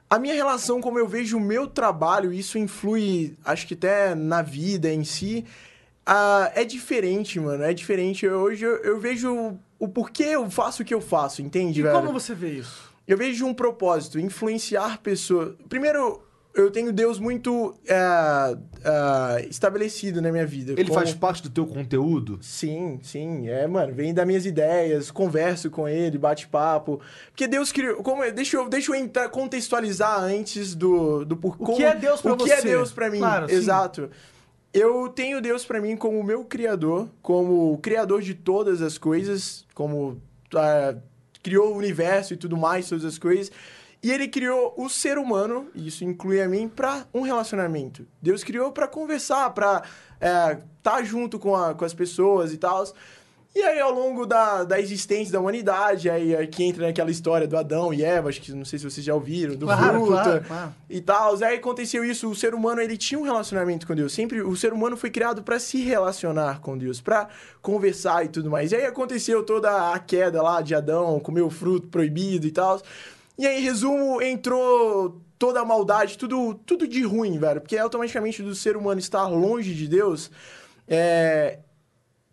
A 0.10 0.18
minha 0.18 0.34
relação, 0.34 0.80
como 0.80 0.98
eu 0.98 1.08
vejo 1.08 1.38
o 1.38 1.42
meu 1.42 1.68
trabalho, 1.68 2.32
isso 2.32 2.58
influi, 2.58 3.36
acho 3.44 3.68
que 3.68 3.74
até 3.74 4.16
na 4.16 4.42
vida 4.42 4.90
em 4.92 5.04
si. 5.04 5.46
ah, 6.06 6.50
é 6.56 6.64
diferente, 6.64 7.38
mano. 7.40 7.64
É 7.64 7.74
diferente. 7.74 8.26
Eu- 8.26 8.40
Hoje 8.40 8.64
eu, 8.66 8.78
eu 8.78 9.00
vejo 9.00 9.58
o 9.78 9.88
porquê 9.90 10.24
eu 10.24 10.50
faço 10.50 10.82
o 10.82 10.86
que 10.86 10.94
eu 10.94 11.02
faço, 11.02 11.42
entende, 11.42 11.82
E 11.82 11.84
velho? 11.84 11.94
como 12.00 12.14
você 12.14 12.34
vê 12.34 12.52
isso? 12.54 12.88
Eu 13.08 13.18
vejo 13.18 13.46
um 13.46 13.54
propósito, 13.54 14.18
influenciar 14.20 15.00
pessoas. 15.00 15.54
Primeiro, 15.70 16.22
eu 16.58 16.72
tenho 16.72 16.92
Deus 16.92 17.20
muito 17.20 17.76
é, 17.88 18.58
é, 18.84 19.46
estabelecido 19.48 20.22
na 20.22 20.32
minha 20.32 20.46
vida. 20.46 20.72
Ele 20.74 20.86
como- 20.86 20.96
faz 21.00 21.14
parte 21.14 21.44
do 21.44 21.50
teu 21.50 21.66
conteúdo? 21.66 22.40
Sim, 22.42 23.00
sim. 23.04 23.48
É, 23.48 23.68
mano, 23.68 23.94
vem 23.94 24.14
das 24.14 24.26
minhas 24.26 24.46
ideias, 24.46 25.12
converso 25.12 25.70
com 25.70 25.88
ele, 25.88 26.18
bate 26.18 26.48
papo. 26.48 27.00
Porque 27.28 27.48
Deus 27.48 27.72
criou. 27.72 28.02
Como, 28.04 28.24
é- 28.24 28.32
deixa, 28.32 28.58
eu, 28.58 28.68
deixa 28.68 28.92
eu 28.92 28.96
entrar, 28.96 29.30
contextualizar 29.30 30.20
antes 30.22 30.74
do, 30.74 31.24
do 31.24 31.38
por 31.38 31.56
O 31.60 31.76
que 31.76 31.84
é 31.84 31.96
Deus 31.96 32.22
pra 32.22 32.34
O 32.34 32.38
que 32.38 32.52
é 32.52 32.58
você? 32.58 32.68
Deus 32.68 32.92
pra 32.92 33.10
mim? 33.10 33.20
Claro, 33.20 33.48
sim. 33.48 33.56
Exato. 33.56 34.10
Eu 34.74 35.10
tenho 35.10 35.42
Deus 35.42 35.64
pra 35.66 35.80
mim 35.80 35.96
como 35.96 36.20
o 36.20 36.24
meu 36.24 36.44
criador, 36.44 37.08
como 37.22 37.74
o 37.74 37.78
criador 37.78 38.22
de 38.22 38.34
todas 38.34 38.82
as 38.82 38.98
coisas, 38.98 39.66
como 39.74 40.22
ah, 40.54 40.96
criou 41.42 41.74
o 41.74 41.78
universo 41.78 42.34
e 42.34 42.38
tudo 42.38 42.58
mais, 42.58 42.90
todas 42.90 43.06
as 43.06 43.18
coisas. 43.18 43.52
E 44.08 44.12
ele 44.12 44.28
criou 44.28 44.74
o 44.78 44.88
ser 44.90 45.18
humano, 45.18 45.68
e 45.76 45.88
isso 45.88 46.04
inclui 46.06 46.42
a 46.42 46.48
mim, 46.48 46.70
pra 46.70 47.06
um 47.14 47.22
relacionamento. 47.22 48.06
Deus 48.22 48.44
criou 48.44 48.72
pra 48.72 48.88
conversar, 48.88 49.50
pra 49.50 49.84
estar 50.78 51.04
junto 51.04 51.38
com, 51.38 51.56
a- 51.56 51.74
com 51.74 51.84
as 51.86 51.94
pessoas 51.94 52.54
e 52.54 52.58
tal. 52.58 52.86
E 53.56 53.62
aí, 53.62 53.80
ao 53.80 53.92
longo 53.92 54.26
da, 54.28 54.64
da 54.64 54.80
existência 54.80 55.34
da 55.34 55.40
humanidade, 55.40 56.10
aí 56.12 56.36
aqui 56.36 56.64
entra 56.64 56.86
naquela 56.86 57.10
história 57.10 57.48
do 57.48 57.58
Adão 57.58 57.92
e 57.92 58.04
Eva, 58.04 58.30
acho 58.30 58.40
que 58.40 58.52
não 58.52 58.64
sei 58.64 58.78
se 58.78 58.86
vocês 58.90 59.04
já 59.04 59.16
ouviram, 59.16 59.56
do 59.56 59.66
Claro, 59.66 60.06
fruta 60.06 60.22
claro, 60.24 60.44
claro. 60.48 60.74
e 60.88 61.02
tal. 61.02 61.36
Aí 61.44 61.56
aconteceu 61.58 62.06
isso, 62.06 62.30
o 62.30 62.36
ser 62.36 62.54
humano, 62.54 62.82
ele 62.82 62.96
tinha 62.96 63.20
um 63.20 63.24
relacionamento 63.24 63.88
com 63.88 63.96
Deus. 63.96 64.14
Sempre 64.14 64.42
o 64.42 64.56
ser 64.56 64.74
humano 64.74 64.96
foi 64.96 65.10
criado 65.10 65.42
para 65.42 65.60
se 65.60 65.82
relacionar 65.82 66.60
com 66.62 66.78
Deus, 66.78 67.02
para 67.02 67.30
conversar 67.62 68.24
e 68.26 68.28
tudo 68.30 68.50
mais. 68.52 68.72
E 68.72 68.76
aí 68.76 68.86
aconteceu 68.86 69.44
toda 69.44 69.92
a 69.92 69.98
queda 69.98 70.42
lá 70.44 70.62
de 70.62 70.76
Adão, 70.76 71.20
comeu 71.20 71.48
o 71.48 71.50
fruto 71.50 71.88
proibido 71.88 72.46
e 72.46 72.52
tal. 72.52 72.80
E 73.38 73.46
aí, 73.46 73.62
resumo, 73.62 74.22
entrou 74.22 75.22
toda 75.38 75.62
a 75.62 75.66
maldade, 75.66 76.18
tudo, 76.18 76.56
tudo 76.66 76.88
de 76.88 77.04
ruim, 77.04 77.38
velho. 77.38 77.62
Porque 77.62 77.78
automaticamente 77.78 78.42
do 78.42 78.56
ser 78.56 78.76
humano 78.76 79.00
estar 79.00 79.28
longe 79.28 79.74
de 79.74 79.88
Deus, 79.88 80.32
é, 80.88 81.60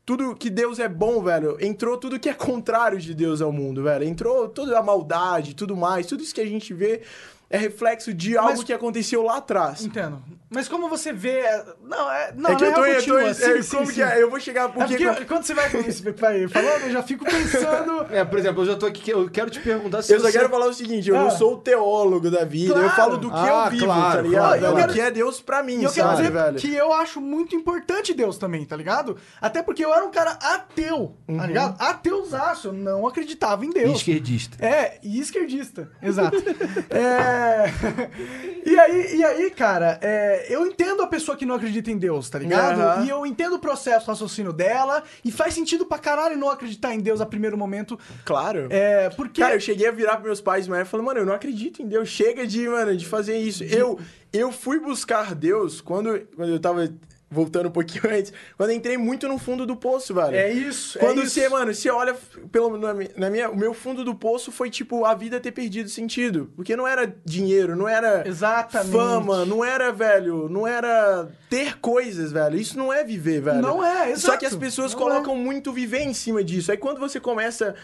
tudo 0.07 0.35
que 0.35 0.51
Deus 0.51 0.79
é 0.79 0.89
bom, 0.89 1.23
velho, 1.23 1.57
entrou 1.61 1.97
tudo 1.97 2.19
que 2.19 2.29
é 2.29 2.35
contrário 2.35 2.99
de 2.99 3.15
Deus 3.15 3.41
ao 3.41 3.53
mundo, 3.53 3.83
velho. 3.83 4.05
Entrou 4.05 4.49
toda 4.49 4.79
a 4.79 4.83
maldade, 4.83 5.55
tudo 5.55 5.77
mais, 5.77 6.07
tudo 6.07 6.23
isso 6.23 6.35
que 6.35 6.41
a 6.41 6.47
gente 6.47 6.73
vê. 6.73 7.03
É 7.51 7.57
reflexo 7.59 8.13
de 8.13 8.37
algo 8.37 8.51
Mas- 8.53 8.65
que 8.65 8.73
aconteceu 8.73 9.23
lá 9.23 9.37
atrás. 9.39 9.85
Entendo. 9.85 10.23
Mas 10.51 10.69
como 10.69 10.89
você 10.89 11.13
vê. 11.13 11.43
Não, 11.83 12.11
é. 12.13 12.33
Não, 12.37 12.51
é 12.51 12.55
que 12.55 12.63
não 12.63 12.69
eu 12.71 12.75
tô, 12.75 12.85
eu 12.85 12.95
tô, 12.95 12.95
continua. 13.15 13.23
é, 13.23 13.35
Sim, 13.35 13.63
sim, 13.63 13.77
como 13.77 13.87
sim. 13.89 13.95
que 13.95 14.03
é? 14.03 14.23
Eu 14.23 14.31
vou 14.31 14.39
chegar 14.39 14.67
É 14.67 14.69
porque... 14.69 15.05
porque 15.07 15.25
quando 15.25 15.43
você 15.43 15.53
vai, 15.55 15.69
vai 15.69 16.49
falando, 16.49 16.83
eu 16.85 16.91
já 16.93 17.03
fico 17.03 17.25
pensando. 17.25 18.05
É, 18.15 18.25
por 18.25 18.39
exemplo, 18.39 18.63
eu 18.63 18.67
já 18.67 18.77
tô 18.77 18.87
aqui, 18.87 19.11
eu 19.11 19.29
quero 19.29 19.51
te 19.51 19.59
perguntar 19.59 20.03
se 20.03 20.13
Eu 20.13 20.21
só 20.21 20.27
você... 20.27 20.39
quero 20.39 20.49
falar 20.49 20.67
o 20.67 20.73
seguinte, 20.75 21.09
eu 21.09 21.17
Ah. 21.17 21.23
não 21.25 21.31
sou 21.31 21.55
o 21.55 21.57
teólogo 21.57 22.31
da 22.31 22.45
vida, 22.45 22.75
eu 22.75 22.81
Claro. 22.83 22.95
falo 22.97 23.17
do 23.17 23.29
que 23.31 23.37
Ah, 23.37 23.65
eu 23.67 23.71
vivo, 23.73 23.85
claro, 23.87 24.17
tá 24.17 24.23
ligado? 24.23 24.41
claro, 24.43 24.55
É 24.55 24.71
claro. 24.71 24.91
o 24.91 24.95
que 24.95 25.01
é 25.01 25.11
Deus 25.11 25.41
pra 25.41 25.63
mim, 25.63 25.81
E 25.81 25.85
eu 25.85 25.91
quero 25.93 26.09
sabe, 26.09 26.17
dizer 26.19 26.31
velho? 26.33 26.57
que 26.59 26.75
eu 26.75 26.93
acho 26.93 27.21
muito 27.21 27.57
importante 27.57 28.15
Deus 28.15 28.39
também, 28.39 28.65
tá 28.65 28.77
ligado? 28.77 29.17
Até 29.41 29.61
porque 29.63 29.85
eu 29.85 29.93
era 29.93 30.05
um 30.05 30.11
cara 30.11 30.33
ateu, 30.41 31.17
Uhum. 31.27 31.39
tá 31.39 31.47
ligado? 31.47 31.77
Ateusaço, 31.81 32.69
eu 32.69 32.73
não 32.73 33.07
acreditava 33.09 33.65
em 33.65 33.71
Deus. 33.71 33.97
Esquerdista. 33.97 34.65
É, 34.65 34.99
e 35.03 35.19
esquerdista, 35.19 35.91
exato. 36.01 36.37
É, 36.91 37.44
E 38.67 38.79
aí, 38.79 39.17
e 39.17 39.25
aí 39.25 39.51
cara, 39.51 39.99
é, 40.01 40.47
eu 40.49 40.67
entendo 40.67 41.03
a 41.03 41.07
pessoa 41.07 41.37
que 41.37 41.45
não 41.45 41.55
acredita 41.55 41.91
em 41.91 41.99
Deus, 41.99 42.31
tá 42.31 42.39
ligado? 42.39 42.81
Aham. 42.81 43.05
E 43.05 43.11
eu 43.11 43.27
entendo 43.27 43.57
o 43.57 43.59
processo, 43.59 44.07
o 44.07 44.09
raciocínio 44.09 44.55
dela, 44.55 45.03
e 45.23 45.31
faz 45.31 45.53
sentido 45.53 45.85
pra 45.85 45.99
caralho 45.99 46.37
não 46.37 46.49
acreditar 46.49 46.95
em 46.95 46.99
Deus 46.99 47.21
a 47.21 47.27
primeiro 47.27 47.59
momento. 47.59 47.99
Claro. 48.25 48.69
É, 48.71 49.11
porque. 49.11 49.43
Cara, 49.43 49.55
eu 49.55 49.61
cheguei 49.61 49.87
a 49.87 49.93
virar 49.93 50.15
pros 50.15 50.25
meus 50.25 50.41
pais 50.41 50.67
uma 50.67 50.77
época 50.77 50.89
e 50.89 50.91
falei, 50.93 51.07
mano, 51.07 51.21
eu 51.21 51.27
não 51.27 51.35
acredito 51.35 51.83
em 51.83 51.87
Deus. 51.87 52.09
Chega 52.09 52.47
de, 52.47 52.67
mano, 52.67 52.97
de 52.97 53.07
fazer 53.07 53.37
isso. 53.37 53.63
Eu, 53.65 53.99
eu 54.33 54.51
fui 54.51 54.81
buscar 54.81 55.35
Deus 55.35 55.83
quando, 55.83 56.19
quando 56.35 56.51
eu 56.51 56.59
tava 56.59 56.89
voltando 57.31 57.67
um 57.69 57.73
pouquinho 57.73 58.05
antes, 58.13 58.33
quando 58.57 58.71
eu 58.71 58.77
entrei 58.77 58.97
muito 58.97 59.27
no 59.29 59.39
fundo 59.39 59.67
do 59.67 59.75
poço, 59.75 60.15
velho. 60.15 60.37
É 60.37 60.53
isso, 60.53 60.99
é 60.99 61.01
Quando 61.01 61.23
isso. 61.23 61.31
você, 61.35 61.49
mano, 61.49 61.75
você 61.75 61.91
olha 61.91 62.15
pelo 62.53 62.77
na 62.79 62.95
minha, 62.95 63.11
na 63.17 63.31
minha- 63.31 63.51
o 63.51 63.57
meu 63.57 63.75
fundo 63.75 64.05
do 64.05 64.15
poço 64.15 64.53
foi 64.53 64.71
tipo 64.71 65.05
a 65.05 65.15
vida 65.15 65.41
ter 65.41 65.51
perdido 65.53 65.89
sentido, 65.89 66.53
porque 66.55 66.77
não 66.77 66.87
era 66.87 67.13
dinheiro, 67.25 67.75
não 67.75 67.89
era 67.89 68.27
Exatamente. 68.27 68.93
fama, 68.93 69.45
não 69.45 69.65
era, 69.65 69.91
velho, 69.93 70.49
não 70.49 70.67
era 70.67 71.29
ter 71.51 71.79
coisas, 71.79 72.31
velho. 72.31 72.57
Isso 72.57 72.79
não 72.79 72.93
é 72.93 73.03
viver, 73.03 73.41
velho. 73.41 73.61
Não 73.61 73.85
é, 73.85 74.05
Só 74.07 74.11
exato. 74.29 74.39
que 74.39 74.47
as 74.47 74.55
pessoas 74.57 74.93
Não 74.93 74.99
colocam 75.01 75.35
muito 75.37 75.73
viver 75.73 76.01
em 76.03 76.15
cima 76.15 76.45
disso. 76.45 76.71
Aí 76.71 76.77
quando 76.77 76.99
você 77.01 77.19
começa 77.19 77.75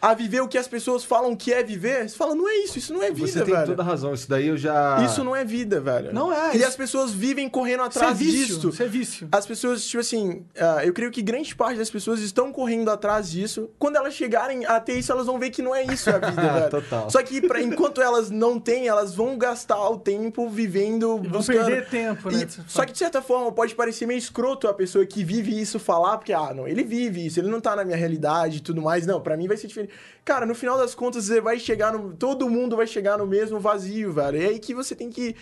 a 0.00 0.14
viver 0.14 0.40
o 0.40 0.48
que 0.48 0.58
as 0.58 0.68
pessoas 0.68 1.04
falam 1.04 1.34
que 1.34 1.52
é 1.52 1.62
viver, 1.62 2.08
você 2.08 2.16
fala, 2.16 2.34
não 2.34 2.48
é 2.48 2.56
isso, 2.58 2.78
isso 2.78 2.92
não 2.92 3.02
é 3.02 3.10
vida, 3.10 3.26
Você 3.26 3.42
tem 3.42 3.54
velho. 3.54 3.66
toda 3.66 3.82
razão, 3.82 4.12
isso 4.14 4.28
daí 4.28 4.46
eu 4.48 4.56
já... 4.56 5.02
Isso 5.04 5.24
não 5.24 5.34
é 5.34 5.44
vida, 5.44 5.80
velho. 5.80 6.12
Não 6.12 6.32
é, 6.32 6.54
E 6.54 6.58
isso- 6.58 6.66
as 6.66 6.76
pessoas 6.76 7.10
vivem 7.12 7.48
correndo 7.48 7.80
Isso 7.88 7.98
é 7.98 8.02
atrás 8.02 8.18
vício, 8.18 8.54
disso. 8.56 8.68
isso 8.68 8.82
é 8.82 8.86
vício. 8.88 9.28
As 9.32 9.46
pessoas, 9.46 9.84
tipo 9.84 10.00
assim, 10.00 10.44
ah, 10.58 10.84
eu 10.84 10.92
creio 10.92 11.10
que 11.10 11.22
grande 11.22 11.54
parte 11.56 11.78
das 11.78 11.90
pessoas 11.90 12.20
estão 12.20 12.52
correndo 12.52 12.90
atrás 12.90 13.30
disso. 13.30 13.70
Quando 13.78 13.96
elas 13.96 14.14
chegarem 14.14 14.64
a 14.66 14.78
ter 14.80 14.98
isso, 14.98 15.10
elas 15.10 15.26
vão 15.26 15.38
ver 15.38 15.50
que 15.50 15.62
não 15.62 15.74
é 15.74 15.82
isso 15.84 16.10
a 16.10 16.18
vida, 16.18 16.30
velho. 16.52 16.70
Total. 16.70 17.10
Só 17.10 17.22
que 17.22 17.40
pra, 17.46 17.60
enquanto 17.62 18.00
elas 18.00 18.30
não 18.30 18.60
têm, 18.60 18.86
elas 18.88 19.14
vão 19.14 19.36
gastar 19.38 19.88
o 19.88 19.98
tempo 19.98 20.48
vivendo, 20.48 21.20
E 21.24 21.28
vão 21.28 21.38
buscando. 21.40 21.64
perder 21.66 21.88
tempo, 21.88 22.30
né? 22.30 22.42
E- 22.42 22.70
só 22.70 22.84
que 22.84 22.92
de 22.92 22.98
certa 22.98 23.22
forma 23.22 23.50
pode 23.50 23.74
parecer 23.74 24.06
meio 24.06 24.18
escroto 24.18 24.68
a 24.68 24.74
pessoa 24.74 25.04
que 25.06 25.24
vive 25.24 25.58
isso 25.60 25.78
falar, 25.78 26.18
porque, 26.18 26.32
ah, 26.32 26.52
não, 26.54 26.68
ele 26.68 26.84
vive 26.84 27.26
isso, 27.26 27.40
ele 27.40 27.48
não 27.48 27.60
tá 27.60 27.74
na 27.74 27.84
minha 27.84 27.96
realidade 27.96 28.58
e 28.58 28.60
tudo 28.60 28.82
mais. 28.82 29.06
Não, 29.06 29.20
pra 29.20 29.36
mim 29.36 29.48
vai 29.48 29.56
ser 29.56 29.66
diferente. 29.66 29.85
Cara, 30.24 30.44
no 30.44 30.54
final 30.54 30.76
das 30.76 30.94
contas, 30.94 31.24
você 31.24 31.40
vai 31.40 31.58
chegar 31.58 31.92
no. 31.92 32.14
Todo 32.14 32.48
mundo 32.50 32.76
vai 32.76 32.86
chegar 32.86 33.18
no 33.18 33.26
mesmo 33.26 33.60
vazio, 33.60 34.12
velho. 34.12 34.42
É 34.42 34.46
aí 34.46 34.58
que 34.58 34.74
você 34.74 34.94
tem 34.94 35.10
que 35.10 35.36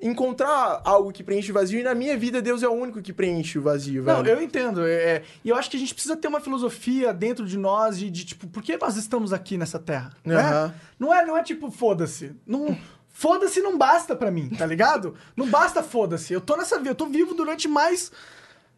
encontrar 0.00 0.80
algo 0.84 1.12
que 1.12 1.24
preenche 1.24 1.50
o 1.50 1.54
vazio. 1.54 1.80
E 1.80 1.82
na 1.82 1.94
minha 1.94 2.16
vida, 2.16 2.40
Deus 2.40 2.62
é 2.62 2.68
o 2.68 2.72
único 2.72 3.02
que 3.02 3.12
preenche 3.12 3.58
o 3.58 3.62
vazio, 3.62 4.04
velho. 4.04 4.22
Não, 4.22 4.26
eu 4.26 4.40
entendo. 4.40 4.86
é, 4.86 4.92
é, 4.92 5.22
e 5.44 5.48
eu 5.48 5.56
acho 5.56 5.70
que 5.70 5.76
a 5.76 5.80
gente 5.80 5.92
precisa 5.92 6.16
ter 6.16 6.28
uma 6.28 6.40
filosofia 6.40 7.12
dentro 7.12 7.44
de 7.44 7.58
nós 7.58 7.98
de, 7.98 8.10
de, 8.10 8.24
tipo, 8.24 8.46
por 8.46 8.62
que 8.62 8.76
nós 8.76 8.96
estamos 8.96 9.32
aqui 9.32 9.58
nessa 9.58 9.78
terra? 9.78 10.12
né? 10.24 10.36
Aham. 10.36 10.74
Não, 10.98 11.12
é, 11.14 11.26
não 11.26 11.36
é 11.36 11.42
tipo, 11.42 11.70
foda-se. 11.70 12.32
Não, 12.46 12.76
foda-se 13.08 13.60
não 13.60 13.76
basta 13.76 14.14
pra 14.14 14.30
mim, 14.30 14.48
tá 14.50 14.64
ligado? 14.64 15.14
Não 15.36 15.48
basta 15.48 15.82
foda-se. 15.82 16.32
Eu 16.32 16.40
tô 16.40 16.56
nessa 16.56 16.78
vida, 16.78 16.90
eu 16.90 16.94
tô 16.94 17.06
vivo 17.06 17.34
durante 17.34 17.66
mais 17.66 18.12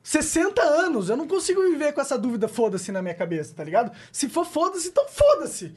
60 0.03 0.63
anos. 0.63 1.09
Eu 1.11 1.17
não 1.17 1.27
consigo 1.27 1.61
viver 1.63 1.93
com 1.93 2.01
essa 2.01 2.17
dúvida 2.19 2.49
foda-se 2.49 2.91
na 2.91 3.03
minha 3.03 3.15
cabeça, 3.15 3.53
tá 3.55 3.63
ligado? 3.63 3.93
Se 4.11 4.29
for 4.29 4.47
foda-se, 4.47 4.89
então 4.89 5.05
foda-se. 5.09 5.73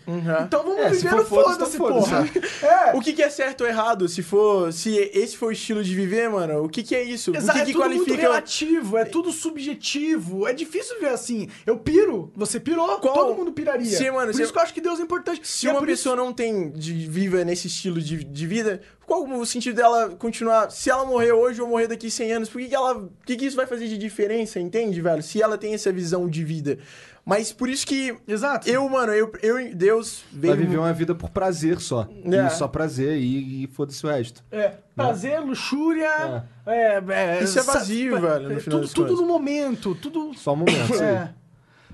Então 0.46 0.64
vamos 0.64 0.80
É, 0.80 0.90
se 0.94 1.04
viver 1.04 1.16
no 1.16 1.26
foda-se, 1.26 1.78
foda-se, 1.78 1.78
então 1.78 1.88
porra. 2.02 2.30
É. 2.94 2.96
O 2.96 3.02
que, 3.02 3.14
que 3.14 3.22
é 3.22 3.30
certo 3.30 3.62
ou 3.62 3.68
errado? 3.68 4.08
Se 4.08 4.22
for. 4.24 4.72
Se 4.72 4.96
esse 5.14 5.36
for 5.38 5.48
o 5.48 5.52
estilo 5.52 5.84
de 5.84 5.94
viver, 5.94 6.30
mano, 6.30 6.64
o 6.64 6.70
que, 6.70 6.84
que 6.84 6.96
é 6.96 7.04
isso? 7.04 7.36
Exato, 7.36 7.52
o 7.52 7.54
que, 7.54 7.60
é 7.60 7.66
que 7.66 7.72
tudo 7.74 7.82
qualifica. 7.84 8.18
relativo, 8.22 8.98
é 8.98 9.06
tudo 9.06 9.32
subjetivo. 9.32 10.48
É 10.48 10.54
difícil 10.54 11.00
ver 11.00 11.10
assim. 11.10 11.48
Eu 11.66 11.78
piro, 11.78 12.32
você 12.36 12.60
pirou, 12.60 12.88
Qual- 13.00 13.14
todo 13.14 13.36
mundo 13.36 13.52
piraria. 13.52 13.86
Sim, 13.98 14.12
mano, 14.12 14.28
por 14.32 14.36
se- 14.36 14.44
isso 14.44 14.52
que 14.54 14.58
eu 14.60 14.64
acho 14.64 14.74
que 14.74 14.82
Deus 14.82 15.00
é 15.00 15.04
importante. 15.04 15.42
Se 15.48 15.66
E 15.66 15.70
é 15.70 15.72
uma 15.72 15.80
isso- 15.80 15.86
pessoa 15.88 16.16
não 16.16 16.32
tem 16.34 16.72
de 16.72 16.94
viva 17.08 17.44
nesse 17.44 17.68
estilo 17.68 18.00
de, 18.02 18.24
de 18.24 18.48
vida, 18.48 18.82
qual 19.14 19.40
o 19.40 19.46
sentido 19.46 19.76
dela 19.76 20.10
continuar? 20.18 20.72
Se 20.72 20.90
ela 20.90 21.06
morrer 21.06 21.32
hoje 21.32 21.62
ou 21.62 21.68
morrer 21.68 21.88
daqui 21.88 22.10
100 22.10 22.34
anos, 22.34 22.50
por 22.50 22.60
que, 22.60 22.70
que 22.70 22.76
ela, 22.76 22.98
o 22.98 23.12
que, 23.26 23.36
que 23.36 23.46
isso 23.46 23.56
vai 23.56 23.68
fazer 23.68 23.88
de 23.88 23.98
diferença, 23.98 24.60
entende, 24.60 25.00
velho? 25.02 25.22
Se 25.22 25.42
ela 25.42 25.58
tem 25.58 25.74
essa 25.74 25.92
visão 25.92 26.28
de 26.28 26.44
vida. 26.44 26.80
Mas 27.26 27.54
por 27.54 27.70
isso 27.70 27.88
que 27.88 28.18
Exato. 28.28 28.68
eu, 28.70 28.88
mano, 28.90 29.14
eu, 29.14 29.32
eu 29.42 29.74
Deus 29.74 30.26
veio 30.32 30.56
Vai 30.56 30.66
viver 30.66 30.78
uma 30.78 30.92
vida 30.92 31.16
por 31.16 31.30
prazer 31.30 31.80
só. 31.80 32.08
É. 32.26 32.48
E 32.48 32.50
só 32.50 32.68
prazer 32.68 33.18
e, 33.18 33.64
e 33.64 33.68
foda-se 33.68 34.06
o 34.06 34.10
resto. 34.10 34.44
É, 34.52 34.74
prazer, 34.96 35.40
luxúria. 35.40 36.44
É. 36.66 37.02
é, 37.08 37.44
Isso 37.44 37.60
é 37.60 37.64
sa- 37.64 37.74
vazio, 37.74 38.20
velho, 38.20 38.50
no 38.50 38.58
é 38.58 38.62
tudo, 38.62 38.88
tudo 38.90 39.16
no 39.16 39.26
momento, 39.26 39.96
tudo. 39.96 40.34
Só 40.34 40.54
um 40.54 40.58
momento. 40.58 41.02
É. 41.02 41.34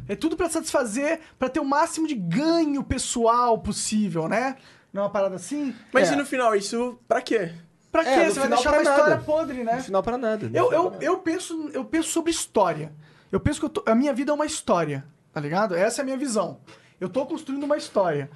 É 0.08 0.16
tudo 0.16 0.36
pra 0.36 0.50
satisfazer, 0.50 1.20
pra 1.38 1.48
ter 1.50 1.60
o 1.60 1.66
máximo 1.66 2.08
de 2.08 2.16
ganho 2.16 2.84
pessoal 2.84 3.60
possível, 3.60 4.28
né? 4.28 4.56
Não 4.92 5.02
é 5.04 5.06
uma 5.06 5.12
parada 5.12 5.36
assim? 5.36 5.76
Mas 5.94 6.10
é. 6.10 6.14
e 6.14 6.16
no 6.16 6.26
final, 6.26 6.56
isso 6.56 7.00
pra 7.08 7.22
quê? 7.22 7.54
Pra 7.92 8.04
quê? 8.04 8.10
É, 8.10 8.30
Você 8.30 8.40
vai 8.40 8.50
deixar 8.50 8.72
uma 8.74 8.82
história 8.82 9.10
nada. 9.16 9.24
podre, 9.24 9.64
né? 9.64 9.76
No 9.78 9.84
final 9.84 10.04
pra 10.04 10.18
nada. 10.18 10.46
Eu, 10.54 10.72
eu, 10.72 10.82
pra 10.84 10.92
nada. 10.92 11.06
eu, 11.06 11.18
penso, 11.20 11.70
eu 11.74 11.86
penso 11.86 12.10
sobre 12.10 12.32
história. 12.32 12.92
Eu 13.32 13.40
penso 13.40 13.60
que 13.60 13.66
eu 13.66 13.70
tô- 13.70 13.84
a 13.86 13.94
minha 13.96 14.14
vida 14.14 14.32
é 14.32 14.34
uma 14.34 14.46
história, 14.46 15.06
tá 15.34 15.40
ligado? 15.42 15.76
Essa 15.76 16.02
é 16.02 16.04
a 16.04 16.06
minha 16.06 16.18
visão. 16.18 16.60
Eu 17.00 17.10
tô 17.10 17.26
construindo 17.26 17.64
uma 17.64 17.78
história. 17.78 18.30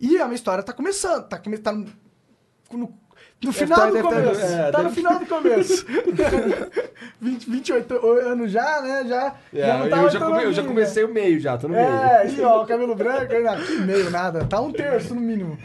E 0.00 0.18
a 0.18 0.24
minha 0.24 0.34
história 0.34 0.62
tá 0.62 0.72
começando, 0.72 1.26
tá, 1.28 1.38
come, 1.38 1.56
tá 1.58 1.72
no, 1.72 1.86
no, 2.72 2.98
no 3.42 3.52
final 3.52 3.78
tá- 3.78 3.86
do 3.86 3.92
deve 3.92 4.08
tá- 4.08 4.14
começo. 4.14 4.40
é, 4.40 4.70
tá 4.72 4.82
no 4.82 4.90
final 4.90 5.18
do 5.18 5.26
começo. 5.26 5.86
20, 7.20 7.50
28 7.50 8.06
anos 8.20 8.50
já, 8.50 8.80
né? 8.82 9.04
Já, 9.06 9.34
É, 9.52 9.66
já 9.66 9.78
não 9.78 9.86
eu, 10.02 10.10
já 10.10 10.18
come- 10.20 10.44
eu 10.44 10.52
já 10.52 10.62
comecei 10.62 11.04
o 11.04 11.08
meio 11.12 11.40
já, 11.40 11.56
tô 11.56 11.68
no 11.68 11.74
meio. 11.74 11.86
é, 11.86 12.26
e 12.28 12.40
ó, 12.42 12.62
o 12.62 12.66
cabelo 12.66 12.94
branco, 12.94 13.32
ainda, 13.32 13.56
que 13.56 13.72
meio, 13.80 14.10
nada. 14.10 14.44
Tá 14.44 14.60
um 14.60 14.72
terço 14.72 15.14
no 15.14 15.20
mínimo. 15.20 15.58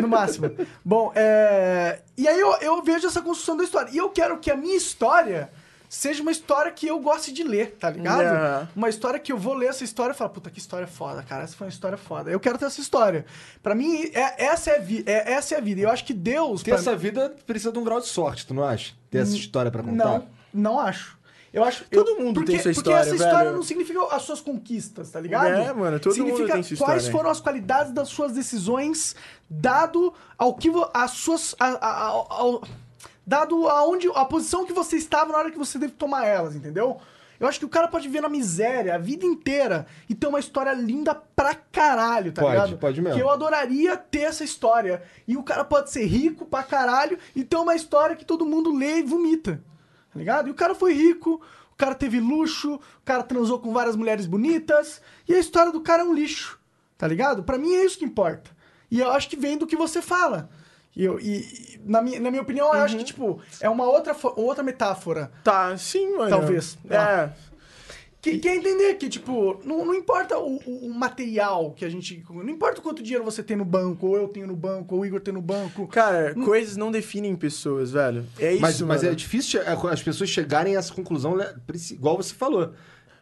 No 0.00 0.08
máximo. 0.08 0.50
Bom, 0.84 1.12
é. 1.14 2.00
E 2.16 2.26
aí 2.28 2.38
eu, 2.38 2.54
eu 2.60 2.82
vejo 2.82 3.06
essa 3.06 3.20
construção 3.22 3.56
da 3.56 3.64
história. 3.64 3.90
E 3.92 3.96
eu 3.96 4.10
quero 4.10 4.38
que 4.38 4.50
a 4.50 4.56
minha 4.56 4.76
história 4.76 5.50
seja 5.94 6.22
uma 6.22 6.32
história 6.32 6.72
que 6.72 6.86
eu 6.86 6.98
goste 7.00 7.30
de 7.32 7.42
ler, 7.42 7.72
tá 7.78 7.90
ligado? 7.90 8.20
Yeah. 8.22 8.68
Uma 8.74 8.88
história 8.88 9.20
que 9.20 9.30
eu 9.30 9.36
vou 9.36 9.52
ler 9.52 9.66
essa 9.68 9.84
história 9.84 10.14
e 10.14 10.16
falar, 10.16 10.30
puta, 10.30 10.50
que 10.50 10.58
história 10.58 10.86
foda, 10.86 11.22
cara. 11.22 11.44
Essa 11.44 11.54
foi 11.54 11.66
uma 11.66 11.70
história 11.70 11.98
foda. 11.98 12.30
Eu 12.30 12.40
quero 12.40 12.56
ter 12.56 12.64
essa 12.64 12.80
história. 12.80 13.26
Pra 13.62 13.74
mim, 13.74 14.10
é, 14.14 14.46
essa, 14.46 14.70
é 14.70 14.78
a 14.78 14.80
vi, 14.80 15.02
é, 15.06 15.32
essa 15.34 15.54
é 15.54 15.58
a 15.58 15.60
vida. 15.60 15.80
E 15.82 15.84
eu 15.84 15.90
acho 15.90 16.04
que 16.06 16.14
Deus. 16.14 16.62
Ter 16.62 16.70
essa 16.72 16.96
vida 16.96 17.34
precisa 17.46 17.70
de 17.70 17.78
um 17.78 17.84
grau 17.84 18.00
de 18.00 18.06
sorte, 18.06 18.46
tu 18.46 18.54
não 18.54 18.64
acha? 18.64 18.94
Ter 19.10 19.18
essa 19.18 19.36
história 19.36 19.70
pra 19.70 19.82
contar. 19.82 20.04
Não, 20.04 20.26
não 20.54 20.80
acho. 20.80 21.20
Eu 21.52 21.62
acho 21.62 21.84
Todo 21.90 22.12
eu- 22.12 22.20
mundo 22.20 22.36
porque, 22.36 22.52
tem 22.52 22.62
sua 22.62 22.72
Porque 22.72 22.88
história, 22.88 23.00
essa 23.06 23.14
história 23.14 23.44
velho. 23.44 23.56
não 23.56 23.62
significa 23.62 24.02
as 24.10 24.22
suas 24.22 24.40
conquistas, 24.40 25.10
tá 25.10 25.20
ligado? 25.20 25.48
É, 25.48 25.70
mano, 25.74 26.00
todo 26.00 26.16
mundo 26.16 26.24
significa 26.28 26.54
tem 26.54 26.62
sua 26.62 26.86
quais 26.86 27.02
história. 27.02 27.18
foram 27.18 27.30
as 27.30 27.40
qualidades 27.40 27.92
das 27.92 28.08
suas 28.08 28.32
decisões 28.32 29.14
dado 29.50 30.14
ao 30.38 30.54
que 30.54 30.70
as 30.94 31.10
suas 31.10 31.54
a- 31.60 31.66
a- 31.86 32.06
ao- 32.06 32.62
dado 33.26 33.68
aonde 33.68 34.08
a 34.14 34.24
posição 34.24 34.64
que 34.64 34.72
você 34.72 34.96
estava 34.96 35.32
na 35.32 35.38
hora 35.38 35.50
que 35.50 35.58
você 35.58 35.78
que 35.78 35.88
tomar 35.88 36.26
elas, 36.26 36.54
entendeu? 36.54 37.00
Eu 37.42 37.48
acho 37.48 37.58
que 37.58 37.64
o 37.64 37.68
cara 37.68 37.88
pode 37.88 38.06
viver 38.06 38.20
na 38.20 38.28
miséria 38.28 38.94
a 38.94 38.98
vida 38.98 39.26
inteira 39.26 39.84
e 40.08 40.14
ter 40.14 40.28
uma 40.28 40.38
história 40.38 40.72
linda 40.72 41.12
pra 41.12 41.56
caralho, 41.56 42.32
tá 42.32 42.40
Pode, 42.40 42.54
ligado? 42.54 42.78
pode 42.78 43.02
mesmo. 43.02 43.16
Que 43.16 43.22
eu 43.22 43.30
adoraria 43.30 43.96
ter 43.96 44.20
essa 44.20 44.44
história. 44.44 45.02
E 45.26 45.36
o 45.36 45.42
cara 45.42 45.64
pode 45.64 45.90
ser 45.90 46.04
rico 46.04 46.46
pra 46.46 46.62
caralho 46.62 47.18
e 47.34 47.42
ter 47.42 47.56
uma 47.56 47.74
história 47.74 48.14
que 48.14 48.24
todo 48.24 48.46
mundo 48.46 48.72
lê 48.72 49.00
e 49.00 49.02
vomita. 49.02 49.60
Tá 50.12 50.18
ligado? 50.20 50.46
E 50.46 50.50
o 50.52 50.54
cara 50.54 50.72
foi 50.72 50.92
rico, 50.92 51.42
o 51.72 51.76
cara 51.76 51.96
teve 51.96 52.20
luxo, 52.20 52.74
o 52.74 53.04
cara 53.04 53.24
transou 53.24 53.58
com 53.58 53.72
várias 53.72 53.96
mulheres 53.96 54.26
bonitas, 54.26 55.02
e 55.28 55.34
a 55.34 55.38
história 55.40 55.72
do 55.72 55.80
cara 55.80 56.02
é 56.02 56.04
um 56.04 56.14
lixo. 56.14 56.60
Tá 56.96 57.08
ligado? 57.08 57.42
Pra 57.42 57.58
mim 57.58 57.74
é 57.74 57.84
isso 57.84 57.98
que 57.98 58.04
importa. 58.04 58.52
E 58.88 59.00
eu 59.00 59.10
acho 59.10 59.28
que 59.28 59.36
vem 59.36 59.58
do 59.58 59.66
que 59.66 59.74
você 59.74 60.00
fala. 60.00 60.48
E, 60.94 61.04
eu, 61.04 61.18
e- 61.18 61.80
na, 61.84 62.02
minha, 62.02 62.20
na 62.20 62.30
minha 62.30 62.42
opinião, 62.42 62.66
eu 62.68 62.74
Uhum. 62.78 62.84
acho 62.84 62.96
que, 62.98 63.04
tipo, 63.04 63.40
é 63.60 63.68
uma 63.68 63.84
outra, 63.84 64.14
outra 64.36 64.62
metáfora. 64.62 65.30
Tá, 65.42 65.76
sim, 65.76 66.16
mano. 66.16 66.30
Talvez. 66.30 66.76
É. 66.90 67.30
Que 68.20 68.38
quer 68.38 68.54
entender 68.54 68.94
que, 68.94 69.08
tipo, 69.08 69.60
não, 69.64 69.84
não 69.84 69.92
importa 69.94 70.38
o, 70.38 70.56
o- 70.58 70.94
material 70.94 71.72
que 71.72 71.84
a 71.84 71.88
gente. 71.88 72.22
Não 72.30 72.48
importa 72.50 72.78
o 72.78 72.82
quanto 72.82 73.02
dinheiro 73.02 73.24
você 73.24 73.42
tem 73.42 73.56
no 73.56 73.64
banco, 73.64 74.06
ou 74.06 74.16
eu 74.16 74.28
tenho 74.28 74.46
no 74.46 74.54
banco, 74.54 74.94
ou 74.94 75.00
o 75.00 75.04
Igor 75.06 75.18
tem 75.20 75.34
no 75.34 75.42
banco. 75.42 75.88
Cara, 75.88 76.32
coisas 76.34 76.76
não 76.76 76.92
definem 76.92 77.34
pessoas, 77.34 77.90
velho. 77.90 78.24
É 78.38 78.52
isso, 78.52 78.62
Mas, 78.62 78.80
mas 78.82 79.02
mano. 79.02 79.12
é 79.12 79.16
difícil 79.16 79.60
che- 79.60 79.68
as 79.90 80.02
pessoas 80.02 80.30
chegarem 80.30 80.76
a 80.76 80.78
essa 80.78 80.94
conclusão, 80.94 81.36
né, 81.36 81.52
igual 81.90 82.16
você 82.16 82.32
falou. 82.32 82.72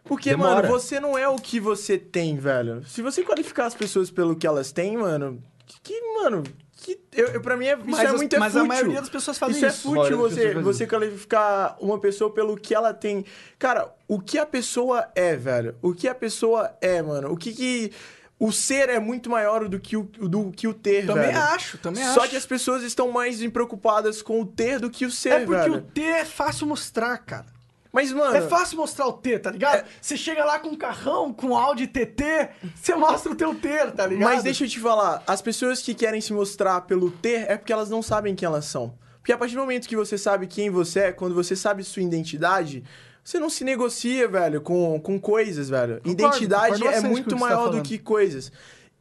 Porque, 0.05 0.31
Demora. 0.31 0.57
mano, 0.57 0.69
você 0.69 1.01
não 1.01 1.17
é 1.17 1.27
o 1.29 1.37
que 1.37 1.59
você 1.59 1.97
tem, 1.97 2.37
velho. 2.37 2.85
Se 2.85 3.01
você 3.01 3.23
qualificar 3.23 3.67
as 3.67 3.75
pessoas 3.75 4.11
pelo 4.11 4.37
que 4.37 4.47
elas 4.47 4.71
têm, 4.71 4.99
mano, 4.99 5.43
que, 5.83 5.99
mano, 6.23 6.43
Que 6.83 6.99
eu, 7.13 7.27
eu, 7.29 7.41
pra 7.43 7.57
mim, 7.57 7.67
é, 7.67 7.75
isso 7.77 7.83
Mas, 7.87 8.01
é 8.01 8.07
as- 8.07 8.15
muito 8.15 8.35
é 8.35 8.39
mas 8.39 8.57
a 8.57 8.61
fútil. 8.61 8.69
maioria 8.69 9.01
das 9.01 9.11
pessoas 9.11 9.39
fazem 9.39 9.57
isso. 9.57 9.67
isso. 9.67 9.89
é 9.89 9.91
A 9.91 9.95
maioria 9.95 10.17
fútil 10.17 10.37
você, 10.37 10.55
você 10.63 10.87
qualificar 10.87 11.77
uma 11.81 11.99
pessoa 11.99 12.31
pelo 12.33 12.57
que 12.57 12.75
ela 12.75 12.95
tem. 12.95 13.25
Cara, 13.59 13.93
o 14.09 14.19
que 14.21 14.39
a 14.39 14.47
pessoa 14.47 15.07
é, 15.15 15.37
velho? 15.37 15.75
O 15.83 15.93
que 15.95 16.09
a 16.09 16.15
pessoa 16.15 16.75
é, 16.81 17.03
mano? 17.03 17.33
O 17.33 17.37
que 17.37 17.53
que... 17.53 17.93
O 18.39 18.51
ser 18.51 18.89
é 18.89 18.99
muito 18.99 19.29
maior 19.29 19.69
do 19.69 19.79
que 19.79 19.99
o, 19.99 20.05
do 20.05 20.51
que 20.51 20.67
o 20.67 20.73
ter, 20.73 21.05
Também 21.07 21.27
velho. 21.27 21.39
acho, 21.39 21.77
também 21.77 22.03
Só 22.03 22.21
acho. 22.23 22.31
que 22.31 22.37
as 22.37 22.47
pessoas 22.47 22.83
estão 22.83 23.11
mais 23.13 23.47
preocupadas 23.51 24.23
com 24.23 24.41
o 24.41 24.47
ter 24.47 24.81
do 24.81 24.89
que 24.89 25.05
o 25.05 25.11
ser, 25.11 25.29
É 25.43 25.45
porque 25.45 25.61
velho. 25.69 25.75
o 25.75 25.81
T 25.83 26.01
é 26.01 26.25
fácil 26.25 26.67
mostrar, 26.67 27.19
cara. 27.19 27.45
Mas, 27.93 28.13
mano... 28.13 28.37
É 28.37 28.43
fácil 28.43 28.77
mostrar 28.77 29.07
o 29.07 29.13
T, 29.13 29.39
tá 29.39 29.51
ligado? 29.51 29.85
Você 30.01 30.17
chega 30.17 30.45
lá 30.45 30.59
com 30.59 30.69
um 30.69 30.77
carrão, 30.77 31.33
com 31.33 31.57
Audi 31.57 31.87
TT, 31.87 32.51
você 32.75 32.95
mostra 32.95 33.33
o 33.33 33.35
teu 33.35 33.55
T, 33.55 33.69
tá 33.93 34.07
ligado? 34.07 34.31
Mas 34.31 34.43
deixa 34.45 34.65
eu 34.65 34.69
te 34.69 34.79
falar, 34.79 35.23
as 35.27 35.43
pessoas 35.43 35.83
que 35.83 35.95
querem 35.95 36.21
se 36.21 36.33
mostrar 36.33 36.83
pelo 36.83 37.11
ter 37.11 37.51
é 37.51 37.57
porque 37.57 37.73
elas 37.73 37.91
não 37.91 38.03
sabem 38.03 38.35
quem 38.35 38.47
elas 38.47 38.65
são. 38.65 38.95
Porque 39.19 39.33
a 39.33 39.39
partir 39.39 39.55
do 39.55 39.61
momento 39.61 39.89
que 39.89 39.97
você 39.97 40.17
sabe 40.17 40.47
quem 40.47 40.71
você 40.71 41.01
é, 41.01 41.13
quando 41.13 41.35
você 41.35 41.55
sabe 41.55 41.85
sua 41.85 42.03
identidade, 42.03 42.85
você 43.23 43.39
não 43.39 43.51
se 43.51 43.65
negocia, 43.65 44.27
velho, 44.27 44.61
com, 44.61 44.99
com 45.01 45.19
coisas, 45.19 45.69
velho. 45.69 46.01
identidade 46.05 46.79
concordo 46.79 46.97
é 46.97 47.01
muito 47.01 47.31
tá 47.31 47.37
maior 47.37 47.65
do 47.65 47.71
falando. 47.71 47.85
que 47.85 47.99
coisas. 47.99 48.51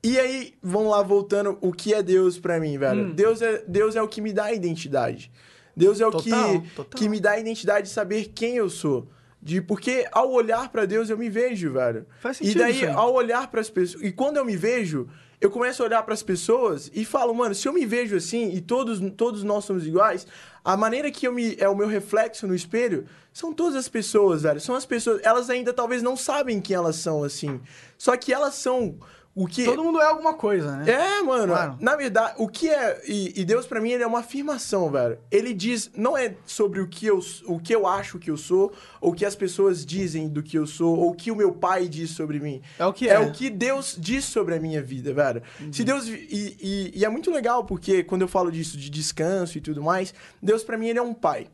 E 0.03 0.17
aí, 0.17 0.53
vamos 0.61 0.91
lá, 0.91 1.01
voltando, 1.01 1.57
o 1.61 1.73
que 1.73 1.93
é 1.93 2.01
Deus 2.01 2.39
pra 2.39 2.59
mim, 2.59 2.77
velho? 2.77 3.07
Hum. 3.07 3.13
Deus, 3.13 3.41
é, 3.41 3.63
Deus 3.67 3.95
é 3.95 4.01
o 4.01 4.07
que 4.07 4.21
me 4.21 4.31
dá 4.31 4.45
a 4.45 4.53
identidade. 4.53 5.31
Deus 5.79 6.01
é 6.01 6.05
o 6.07 6.11
Total, 6.11 6.61
que, 6.61 6.69
total. 6.75 6.99
que 6.99 7.09
me 7.09 7.19
dá 7.19 7.31
a 7.31 7.39
identidade 7.39 7.87
de 7.87 7.93
saber 7.93 8.31
quem 8.35 8.57
eu 8.57 8.69
sou. 8.69 9.07
De, 9.41 9.61
porque 9.61 10.05
ao 10.11 10.31
olhar 10.31 10.69
pra 10.69 10.85
Deus 10.85 11.09
eu 11.09 11.17
me 11.17 11.29
vejo, 11.29 11.71
velho. 11.71 12.05
Faz 12.19 12.37
e 12.37 12.45
sentido 12.45 12.59
daí, 12.59 12.75
isso 12.75 12.85
aí. 12.85 12.91
ao 12.91 13.13
olhar 13.13 13.49
para 13.49 13.61
as 13.61 13.69
pessoas. 13.69 14.03
E 14.03 14.11
quando 14.11 14.35
eu 14.35 14.43
me 14.43 14.57
vejo, 14.57 15.07
eu 15.39 15.49
começo 15.49 15.81
a 15.81 15.85
olhar 15.85 16.03
para 16.03 16.13
as 16.13 16.21
pessoas 16.21 16.91
e 16.93 17.05
falo, 17.05 17.33
mano, 17.33 17.55
se 17.55 17.65
eu 17.65 17.71
me 17.71 17.85
vejo 17.85 18.17
assim 18.17 18.51
e 18.53 18.59
todos, 18.59 18.99
todos 19.15 19.41
nós 19.43 19.63
somos 19.63 19.87
iguais, 19.87 20.27
a 20.65 20.75
maneira 20.75 21.09
que 21.09 21.25
eu 21.25 21.31
me 21.33 21.55
é 21.57 21.69
o 21.69 21.75
meu 21.75 21.87
reflexo 21.87 22.45
no 22.45 22.53
espelho 22.53 23.05
são 23.31 23.53
todas 23.53 23.77
as 23.77 23.87
pessoas, 23.87 24.41
velho. 24.41 24.59
São 24.59 24.75
as 24.75 24.85
pessoas, 24.85 25.21
elas 25.23 25.49
ainda 25.49 25.71
talvez 25.71 26.03
não 26.03 26.17
sabem 26.17 26.59
quem 26.59 26.75
elas 26.75 26.97
são 26.97 27.23
assim. 27.23 27.61
Só 27.97 28.17
que 28.17 28.33
elas 28.33 28.55
são 28.55 28.97
o 29.35 29.47
que 29.47 29.63
Todo 29.63 29.83
mundo 29.83 30.01
é 30.01 30.05
alguma 30.05 30.33
coisa, 30.33 30.75
né? 30.75 30.91
é, 30.91 31.21
mano. 31.21 31.53
Claro. 31.53 31.77
Na 31.79 31.95
verdade, 31.95 32.33
o 32.37 32.47
que 32.47 32.67
é. 32.67 33.01
E, 33.07 33.39
e 33.39 33.45
Deus, 33.45 33.65
pra 33.65 33.79
mim, 33.79 33.91
ele 33.91 34.03
é 34.03 34.07
uma 34.07 34.19
afirmação, 34.19 34.91
velho. 34.91 35.17
Ele 35.31 35.53
diz. 35.53 35.89
Não 35.95 36.17
é 36.17 36.35
sobre 36.45 36.81
o 36.81 36.87
que, 36.87 37.05
eu, 37.05 37.19
o 37.45 37.59
que 37.59 37.73
eu 37.73 37.87
acho 37.87 38.19
que 38.19 38.29
eu 38.29 38.37
sou, 38.37 38.73
ou 38.99 39.11
o 39.11 39.15
que 39.15 39.23
as 39.23 39.35
pessoas 39.35 39.85
dizem 39.85 40.27
do 40.27 40.41
que 40.41 40.57
eu 40.57 40.65
sou, 40.65 40.97
ou 40.97 41.11
o 41.11 41.15
que 41.15 41.31
o 41.31 41.35
meu 41.35 41.51
pai 41.51 41.87
diz 41.87 42.09
sobre 42.09 42.39
mim. 42.39 42.61
É 42.77 42.85
o 42.85 42.91
que 42.91 43.07
é. 43.07 43.13
é. 43.13 43.19
o 43.19 43.31
que 43.31 43.49
Deus 43.49 43.95
diz 43.97 44.25
sobre 44.25 44.55
a 44.55 44.59
minha 44.59 44.81
vida, 44.81 45.13
velho. 45.13 45.41
Uhum. 45.61 45.71
Se 45.71 45.83
Deus. 45.83 46.07
E, 46.07 46.57
e, 46.59 46.91
e 46.95 47.05
é 47.05 47.09
muito 47.09 47.31
legal, 47.31 47.63
porque 47.63 48.03
quando 48.03 48.23
eu 48.23 48.27
falo 48.27 48.51
disso, 48.51 48.77
de 48.77 48.89
descanso 48.89 49.57
e 49.57 49.61
tudo 49.61 49.81
mais, 49.81 50.13
Deus, 50.41 50.63
pra 50.63 50.77
mim, 50.77 50.87
ele 50.87 50.99
é 50.99 51.03
um 51.03 51.13
pai. 51.13 51.47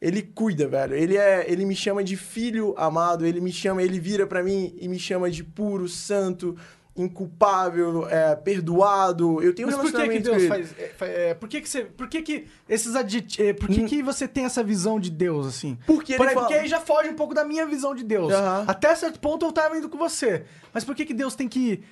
Ele 0.00 0.22
cuida, 0.22 0.68
velho. 0.68 0.94
Ele 0.94 1.16
é, 1.16 1.44
ele 1.50 1.64
me 1.64 1.74
chama 1.74 2.04
de 2.04 2.16
filho 2.16 2.72
amado, 2.76 3.26
ele 3.26 3.40
me 3.40 3.52
chama, 3.52 3.82
ele 3.82 3.98
vira 3.98 4.26
pra 4.26 4.42
mim 4.42 4.74
e 4.80 4.86
me 4.86 4.98
chama 4.98 5.28
de 5.28 5.42
puro, 5.42 5.88
santo, 5.88 6.56
inculpável, 7.02 8.08
é, 8.08 8.34
perdoado. 8.36 9.42
Eu 9.42 9.54
tenho 9.54 9.68
um 9.68 9.70
Mas 9.70 9.80
por 9.80 9.86
que 9.86 9.92
que 9.92 9.98
relacionamento 10.08 10.30
Deus 10.30 10.48
faz... 10.48 10.74
é, 10.78 11.30
é, 11.30 11.34
por 11.34 11.48
que 11.48 11.60
que 11.60 11.68
você... 11.68 11.82
Por 11.84 12.08
que 12.08 12.22
que 12.22 12.46
esses 12.68 12.94
aditivos... 12.94 13.52
Por 13.60 13.68
que 13.68 13.84
que 13.84 14.02
você 14.02 14.26
tem 14.28 14.44
essa 14.44 14.62
visão 14.62 14.98
de 15.00 15.10
Deus, 15.10 15.46
assim? 15.46 15.72
Hum. 15.72 15.78
Porque 15.86 16.12
ele 16.12 16.18
Por 16.18 16.28
aí- 16.28 16.34
fala- 16.34 16.46
Porque 16.46 16.58
aí 16.60 16.68
já 16.68 16.80
foge 16.80 17.08
um 17.08 17.14
pouco 17.14 17.34
da 17.34 17.44
minha 17.44 17.66
visão 17.66 17.94
de 17.94 18.04
Deus. 18.04 18.32
Aham. 18.32 18.64
Até 18.66 18.94
certo 18.94 19.18
ponto 19.20 19.46
eu 19.46 19.52
tava 19.52 19.76
indo 19.76 19.88
com 19.88 19.98
você. 19.98 20.44
Mas 20.72 20.84
por 20.84 20.94
que 20.94 21.04
que 21.04 21.14
Deus 21.14 21.34
tem 21.34 21.48
que... 21.48 21.82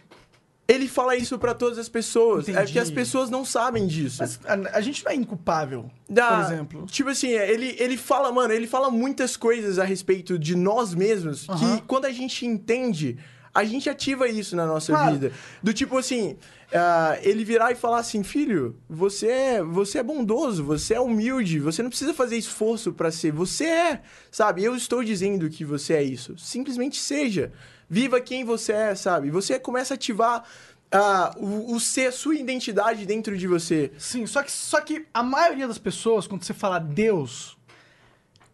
Ele 0.69 0.89
fala 0.89 1.15
isso 1.15 1.39
pra 1.39 1.55
todas 1.55 1.79
as 1.79 1.89
pessoas. 1.89 2.49
É 2.49 2.51
Entendi. 2.51 2.67
porque 2.67 2.79
as 2.81 2.91
pessoas 2.91 3.31
não 3.31 3.45
sabem 3.45 3.87
disso. 3.87 4.17
Mas 4.19 4.41
a, 4.45 4.79
a 4.79 4.81
gente 4.81 5.05
não 5.05 5.13
é 5.13 5.15
inculpável, 5.15 5.89
Da- 6.11 6.29
por 6.45 6.53
exemplo. 6.53 6.87
Tipo 6.87 7.11
assim, 7.11 7.29
ele, 7.29 7.77
ele 7.79 7.97
fala, 7.97 8.33
mano, 8.33 8.53
ele 8.53 8.67
fala 8.67 8.91
muitas 8.91 9.37
coisas 9.37 9.79
a 9.79 9.85
respeito 9.85 10.37
de 10.37 10.57
nós 10.57 10.93
mesmos 10.93 11.47
que 11.47 11.83
quando 11.87 12.07
a 12.07 12.11
gente 12.11 12.45
entende, 12.45 13.17
a 13.57 13.65
gente 13.65 13.89
ativa 13.89 14.29
isso 14.29 14.55
na 14.55 14.67
nossa 14.67 14.93
Claro. 14.93 15.13
vida. 15.13 15.33
Do 15.63 15.73
tipo 15.73 15.97
assim, 15.97 16.37
ah, 16.73 17.17
ele 17.23 17.43
virar 17.45 17.73
e 17.73 17.75
falar 17.75 17.99
assim, 18.01 18.23
filho, 18.23 18.77
você 18.89 19.29
é, 19.29 19.63
você 19.63 19.99
é 19.99 20.03
bondoso, 20.03 20.63
você 20.63 20.95
é 20.95 21.01
humilde, 21.01 21.59
você 21.59 21.83
não 21.83 21.89
precisa 21.89 22.13
fazer 22.13 22.37
esforço 22.37 22.93
pra 22.93 23.11
ser, 23.11 23.33
você 23.33 23.65
é, 23.65 24.03
sabe? 24.31 24.63
Eu 24.63 24.77
estou 24.77 25.03
dizendo 25.03 25.49
que 25.49 25.65
você 25.65 25.95
é 25.95 26.03
isso. 26.03 26.37
Simplesmente 26.37 26.99
seja. 27.01 27.51
Viva 27.89 28.21
quem 28.21 28.45
você 28.45 28.73
é, 28.73 28.95
sabe? 28.95 29.31
Você 29.31 29.59
começa 29.59 29.95
a 29.95 29.97
ativar 29.97 30.45
ah, 30.93 31.33
o, 31.39 31.75
o 31.75 31.81
ser, 31.81 32.09
a 32.09 32.13
sua 32.13 32.35
identidade 32.35 33.07
dentro 33.07 33.39
de 33.39 33.47
você. 33.47 33.91
Sim, 33.97 34.27
só 34.27 34.43
que, 34.43 34.51
só 34.53 34.81
que 34.81 35.07
a 35.15 35.23
maioria 35.23 35.67
das 35.67 35.79
pessoas, 35.79 36.27
quando 36.27 36.43
você 36.45 36.55
fala 36.55 36.79
Deus. 36.79 37.56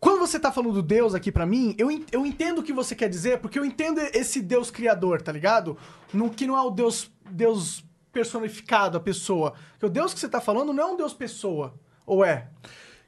Quando 0.03 0.19
você 0.19 0.37
tá 0.37 0.51
falando 0.51 0.83
Deus 0.83 1.15
aqui 1.15 1.31
pra 1.31 1.47
mim, 1.47 1.77
eu, 1.79 1.89
eu 2.11 2.27
entendo 2.27 2.59
o 2.59 2.63
que 2.65 2.73
você 2.73 2.93
quer 2.93 3.09
dizer, 3.09 3.39
porque 3.39 3.57
eu 3.57 3.65
entendo 3.65 4.01
esse 4.13 4.41
Deus 4.43 4.69
criador, 4.69 5.23
tá 5.23 5.31
ligado? 5.31 5.79
No, 6.13 6.29
que 6.29 6.45
não 6.45 6.57
é 6.59 6.61
o 6.61 6.71
Deus, 6.71 7.09
Deus 7.31 7.85
personificado, 8.13 8.99
a 8.99 9.01
pessoa. 9.01 9.55
Porque 9.75 9.87
o 9.87 9.89
Deus 9.89 10.13
que 10.13 10.19
você 10.19 10.29
tá 10.29 10.41
falando 10.41 10.73
não 10.73 10.83
é 10.83 10.87
um 10.87 10.97
Deus 10.97 11.15
pessoa. 11.15 11.73
Ou 12.05 12.25
é? 12.25 12.49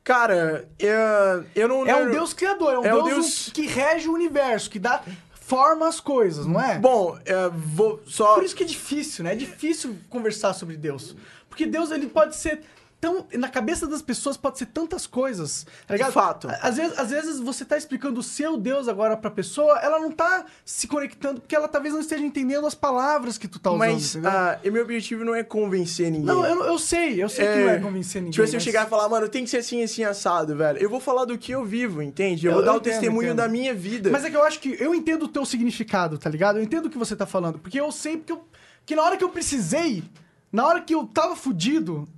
Cara, 0.05 0.69
eu, 0.79 1.45
eu 1.57 1.67
não... 1.67 1.85
É 1.85 1.97
um 1.97 2.01
eu- 2.07 2.13
Deus 2.13 2.33
criador, 2.33 2.75
é 2.75 2.79
um 2.79 2.85
É 2.85 2.93
Deus, 2.93 3.09
Deus- 3.09 3.51
que 3.53 3.67
rege 3.67 4.09
o 4.09 4.13
universo, 4.13 4.71
que 4.71 4.79
dá 4.79 5.03
forma 5.33 5.89
às 5.89 5.99
coisas, 5.99 6.47
não 6.47 6.61
é? 6.61 6.79
Bom, 6.79 7.19
é, 7.25 7.49
vou 7.49 8.05
só... 8.07 8.35
Por 8.37 8.45
isso 8.45 8.55
que 8.55 8.63
é 8.63 8.67
difícil, 8.67 9.25
né? 9.25 9.33
É 9.33 9.35
difícil 9.35 9.97
conversar 10.09 10.53
sobre 10.53 10.77
Deus. 10.77 11.17
Porque 11.49 11.67
Deus, 11.67 11.91
ele 11.91 12.07
pode 12.07 12.37
ser 12.37 12.63
tão... 13.05 13.27
Na 13.39 13.49
cabeça 13.49 13.87
das 13.87 14.01
pessoas 14.01 14.37
pode 14.37 14.59
ser 14.59 14.67
tantas 14.67 15.07
coisas, 15.07 15.67
tá 15.87 15.95
ligado? 15.95 16.13
fato. 16.13 16.49
À- 16.49 16.59
Às 16.63 16.77
vezes, 16.77 16.99
às 16.99 17.11
vezes 17.11 17.39
você 17.41 17.65
tá 17.65 17.77
explicando 17.77 18.21
o 18.21 18.23
seu 18.23 18.57
Deus 18.57 18.89
agora 18.89 19.17
pra 19.17 19.31
pessoa, 19.31 19.79
ela 19.81 19.99
não 19.99 20.11
tá 20.11 20.47
se 20.65 20.87
conectando, 20.89 21.41
porque 21.41 21.55
ela 21.55 21.69
talvez 21.69 21.93
não 21.93 22.01
esteja 22.01 22.25
entendendo 22.25 22.67
as 22.67 22.75
palavras 22.75 23.37
que 23.37 23.47
tu 23.47 23.59
tá 23.59 23.71
usando, 23.71 23.79
Mas 23.81 24.17
ah, 24.25 24.59
e 24.65 24.71
meu 24.71 24.83
objetivo 24.83 25.25
não 25.25 25.35
é 25.35 25.43
convencer 25.43 26.11
ninguém. 26.11 26.27
Não, 26.27 26.45
eu, 26.47 26.65
eu 26.65 26.79
sei, 26.79 27.23
eu 27.23 27.29
sei 27.29 27.47
que 27.47 27.59
não 27.65 27.69
é 27.71 27.79
convencer 27.81 28.23
ninguém. 28.23 28.33
Tipo 28.33 28.47
eu 28.49 28.53
mas- 28.55 28.63
chegar 28.63 28.87
e 28.87 28.89
falar, 28.91 29.09
mano, 29.09 29.29
tem 29.29 29.45
que 29.45 29.51
ser 29.51 29.59
assim, 29.59 29.83
assim, 29.83 30.03
assado, 30.05 30.57
velho. 30.57 30.79
Eu 30.79 30.89
vou 30.89 31.01
falar 31.01 31.25
do 31.27 31.37
que 31.37 31.53
eu 31.53 31.65
vivo, 31.65 32.01
entende? 32.01 32.47
Eu, 32.47 32.53
Eu- 32.53 32.57
vou 32.57 32.65
dar 32.65 32.71
eu 32.73 32.75
o 32.77 32.79
entendo, 32.79 32.93
testemunho 32.93 33.27
entendo. 33.29 33.37
da 33.37 33.49
minha 33.49 33.75
vida. 33.75 34.11
Mas 34.11 34.25
é 34.25 34.31
que 34.31 34.37
eu 34.37 34.43
acho 34.45 34.59
que 34.61 34.77
eu 34.81 34.95
entendo 34.95 35.25
o 35.25 35.29
teu 35.29 35.45
significado, 35.45 36.17
tá 36.17 36.31
ligado? 36.31 36.59
Eu 36.59 36.63
entendo 36.63 36.87
o 36.87 36.91
que 36.91 36.97
você 36.99 37.15
tá 37.15 37.27
falando. 37.27 37.59
Porque 37.59 37.79
eu 37.79 37.93
sei 37.93 38.17
que, 38.19 38.33
eu, 38.33 38.43
que 38.87 38.95
na 38.97 39.03
hora 39.03 39.17
que 39.17 39.25
eu 39.25 39.29
precisei, 39.29 40.03
na 40.51 40.67
hora 40.67 40.81
que 40.81 40.95
eu 40.95 41.05
tava 41.07 41.35
fudido, 41.37 42.09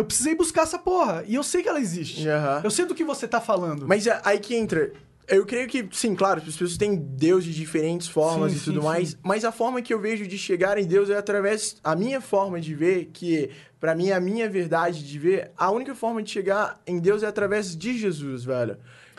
eu 0.00 0.04
precisei 0.04 0.34
buscar 0.34 0.62
essa 0.62 0.78
porra. 0.78 1.22
E 1.26 1.34
eu 1.34 1.42
sei 1.42 1.62
que 1.62 1.68
ela 1.68 1.78
existe. 1.78 2.26
Aham. 2.26 2.62
Eu 2.64 2.70
sei 2.70 2.86
do 2.86 2.94
que 2.94 3.04
você 3.04 3.28
tá 3.28 3.40
falando. 3.40 3.86
Mas 3.86 4.06
é 4.06 4.18
aí 4.24 4.38
que 4.38 4.54
entra. 4.54 4.92
Eu 5.28 5.46
creio 5.46 5.68
que, 5.68 5.86
sim, 5.92 6.16
claro, 6.16 6.38
as 6.40 6.44
pessoas 6.44 6.76
têm 6.76 6.96
Deus 6.96 7.44
de 7.44 7.54
diferentes 7.54 8.08
formas 8.08 8.50
Sim, 8.52 8.58
e 8.58 8.60
tudo 8.62 8.80
sim, 8.80 8.86
mais, 8.86 9.10
sim. 9.10 9.16
mas 9.22 9.44
a 9.44 9.52
forma 9.52 9.80
que 9.80 9.94
eu 9.94 10.00
vejo 10.00 10.26
de 10.26 10.36
chegar 10.36 10.76
em 10.76 10.84
Deus 10.84 11.08
é 11.08 11.16
através. 11.16 11.76
A 11.84 11.94
minha 11.94 12.20
forma 12.20 12.60
de 12.60 12.74
ver, 12.74 13.10
que 13.12 13.50
pra 13.78 13.94
mim 13.94 14.08
é 14.08 14.14
a 14.14 14.20
minha 14.20 14.48
verdade 14.48 15.06
de 15.06 15.18
ver, 15.18 15.52
a 15.56 15.70
única 15.70 15.94
forma 15.94 16.20
de 16.20 16.30
chegar 16.30 16.80
em 16.84 16.98
Deus 16.98 17.22
é 17.22 17.26
através 17.26 17.76
de 17.76 17.96
Jesus, 17.96 18.42
velho. 18.42 18.76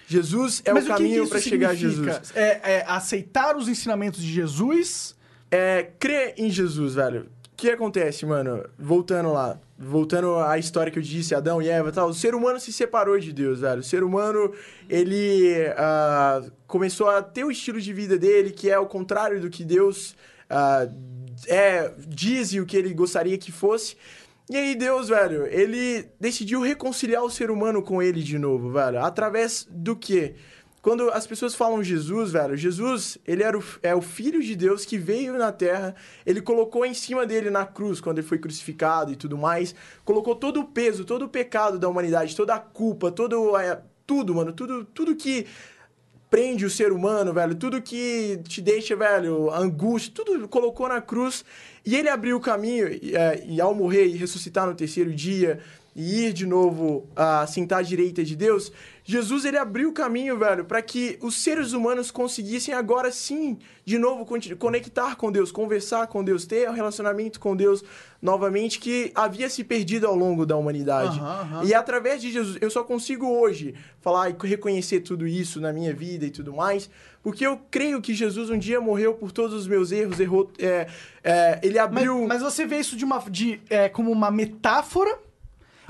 Jesus 0.07 0.61
é 0.65 0.73
Mas 0.73 0.86
o 0.86 0.88
caminho 0.89 1.29
pra 1.29 1.39
chegar 1.39 1.69
a? 1.69 1.73
Jesus. 1.75 2.34
É, 2.36 2.73
é 2.73 2.86
aceitar 2.88 3.55
os 3.55 3.69
ensinamentos 3.69 4.21
de 4.21 4.34
Jesus. 4.34 5.15
É 5.49 5.84
crer 5.97 6.34
em 6.38 6.49
Jesus, 6.49 6.95
velho. 6.95 7.29
O 7.53 7.55
que 7.55 7.69
acontece, 7.69 8.25
mano? 8.25 8.65
Voltando 8.77 9.32
lá. 9.32 9.57
Voltando 9.84 10.36
à 10.36 10.59
história 10.59 10.91
que 10.91 10.99
eu 10.99 11.03
disse, 11.03 11.34
Adão 11.34 11.61
e 11.61 11.67
Eva 11.67 11.91
tal. 11.91 12.09
O 12.09 12.13
ser 12.13 12.36
humano 12.36 12.59
se 12.59 12.71
separou 12.71 13.19
de 13.19 13.34
Deus, 13.34 13.61
velho. 13.61 13.79
O 13.79 13.84
ser 13.84 14.03
humano, 14.03 14.53
ele 14.88 15.55
ah, 15.75 16.43
começou 16.67 17.09
a 17.09 17.21
ter 17.21 17.43
o 17.43 17.51
estilo 17.51 17.82
de 17.82 17.91
vida 17.91 18.17
dele, 18.17 18.51
que 18.51 18.69
é 18.69 18.77
o 18.77 18.86
contrário 18.86 19.41
do 19.41 19.49
que 19.49 19.63
Deus 19.63 20.15
ah, 20.49 20.88
é, 21.47 21.91
diz 22.07 22.53
e 22.53 22.59
o 22.59 22.65
que 22.65 22.77
ele 22.77 22.93
gostaria 22.93 23.38
que 23.38 23.51
fosse. 23.51 23.95
E 24.49 24.55
aí 24.57 24.75
Deus, 24.75 25.07
velho, 25.09 25.47
ele 25.47 26.09
decidiu 26.19 26.61
reconciliar 26.61 27.23
o 27.23 27.29
ser 27.29 27.49
humano 27.49 27.82
com 27.82 28.01
ele 28.03 28.21
de 28.21 28.38
novo, 28.38 28.71
velho. 28.71 28.99
Através 29.03 29.67
do 29.69 29.95
quê? 29.95 30.36
Quando 30.82 31.11
as 31.11 31.27
pessoas 31.27 31.53
falam 31.53 31.84
Jesus, 31.84 32.32
velho, 32.32 32.57
Jesus, 32.57 33.17
ele 33.27 33.43
era 33.43 33.57
o, 33.57 33.63
é 33.84 33.93
o 33.93 34.01
Filho 34.01 34.41
de 34.41 34.55
Deus 34.55 34.84
que 34.84 34.97
veio 34.97 35.38
na 35.38 35.51
Terra, 35.51 35.95
ele 36.25 36.41
colocou 36.41 36.84
em 36.84 36.93
cima 36.93 37.23
dele 37.23 37.51
na 37.51 37.65
cruz, 37.65 38.01
quando 38.01 38.17
ele 38.17 38.27
foi 38.27 38.39
crucificado 38.39 39.11
e 39.11 39.15
tudo 39.15 39.38
mais, 39.38 39.75
colocou 40.03 40.36
todo 40.36 40.59
o 40.59 40.65
peso, 40.65 41.05
todo 41.05 41.25
o 41.25 41.29
pecado 41.29 41.77
da 41.77 41.88
humanidade, 41.88 42.36
toda 42.36 42.55
a 42.55 42.59
culpa, 42.59 43.11
todo, 43.11 43.55
é, 43.57 43.79
tudo, 44.07 44.34
mano, 44.34 44.53
tudo, 44.53 44.84
tudo 44.86 45.15
que 45.15 45.45
prende 46.32 46.65
o 46.65 46.69
ser 46.69 46.91
humano, 46.91 47.32
velho, 47.34 47.53
tudo 47.53 47.82
que 47.82 48.39
te 48.47 48.61
deixa, 48.61 48.95
velho, 48.95 49.51
angústia, 49.53 50.13
tudo 50.15 50.47
colocou 50.47 50.88
na 50.88 51.01
cruz, 51.01 51.45
e 51.86 51.95
ele 51.95 52.09
abriu 52.09 52.38
o 52.38 52.39
caminho, 52.39 52.88
é, 52.88 53.43
e 53.45 53.61
ao 53.61 53.75
morrer 53.75 54.07
e 54.07 54.15
ressuscitar 54.15 54.65
no 54.65 54.73
terceiro 54.73 55.13
dia, 55.13 55.59
e 55.95 56.25
ir 56.25 56.33
de 56.33 56.45
novo 56.45 57.07
a 57.15 57.45
sentar 57.47 57.79
à 57.79 57.81
direita 57.81 58.23
de 58.23 58.35
Deus, 58.35 58.71
Jesus 59.03 59.45
ele 59.45 59.57
abriu 59.57 59.89
o 59.89 59.93
caminho, 59.93 60.37
velho, 60.37 60.63
para 60.63 60.81
que 60.81 61.17
os 61.21 61.43
seres 61.43 61.73
humanos 61.73 62.11
conseguissem 62.11 62.73
agora 62.73 63.11
sim, 63.11 63.57
de 63.83 63.97
novo, 63.97 64.25
conectar 64.57 65.15
com 65.15 65.31
Deus, 65.31 65.51
conversar 65.51 66.07
com 66.07 66.23
Deus, 66.23 66.45
ter 66.45 66.69
um 66.69 66.73
relacionamento 66.73 67.39
com 67.39 67.55
Deus 67.55 67.83
novamente 68.21 68.79
que 68.79 69.11
havia 69.15 69.49
se 69.49 69.63
perdido 69.63 70.07
ao 70.07 70.15
longo 70.15 70.45
da 70.45 70.55
humanidade. 70.55 71.19
Aham, 71.19 71.41
aham. 71.41 71.65
E 71.65 71.73
através 71.73 72.21
de 72.21 72.31
Jesus, 72.31 72.57
eu 72.61 72.69
só 72.69 72.83
consigo 72.83 73.27
hoje 73.27 73.73
falar 73.99 74.29
e 74.29 74.35
reconhecer 74.47 75.01
tudo 75.01 75.27
isso 75.27 75.59
na 75.59 75.73
minha 75.73 75.93
vida 75.93 76.25
e 76.25 76.29
tudo 76.29 76.53
mais, 76.53 76.89
porque 77.23 77.45
eu 77.45 77.59
creio 77.69 78.01
que 78.01 78.13
Jesus 78.13 78.49
um 78.49 78.57
dia 78.57 78.79
morreu 78.79 79.15
por 79.15 79.31
todos 79.31 79.55
os 79.55 79.67
meus 79.67 79.91
erros, 79.91 80.19
errou, 80.19 80.49
é, 80.59 80.87
é, 81.23 81.59
ele 81.63 81.79
Mas, 81.79 81.83
abriu 81.83 82.27
mas 82.27 82.41
você 82.41 82.65
vê 82.65 82.77
isso 82.77 82.95
de 82.95 83.03
uma, 83.03 83.19
de, 83.29 83.59
é, 83.69 83.89
como 83.89 84.11
uma 84.11 84.29
metáfora? 84.31 85.30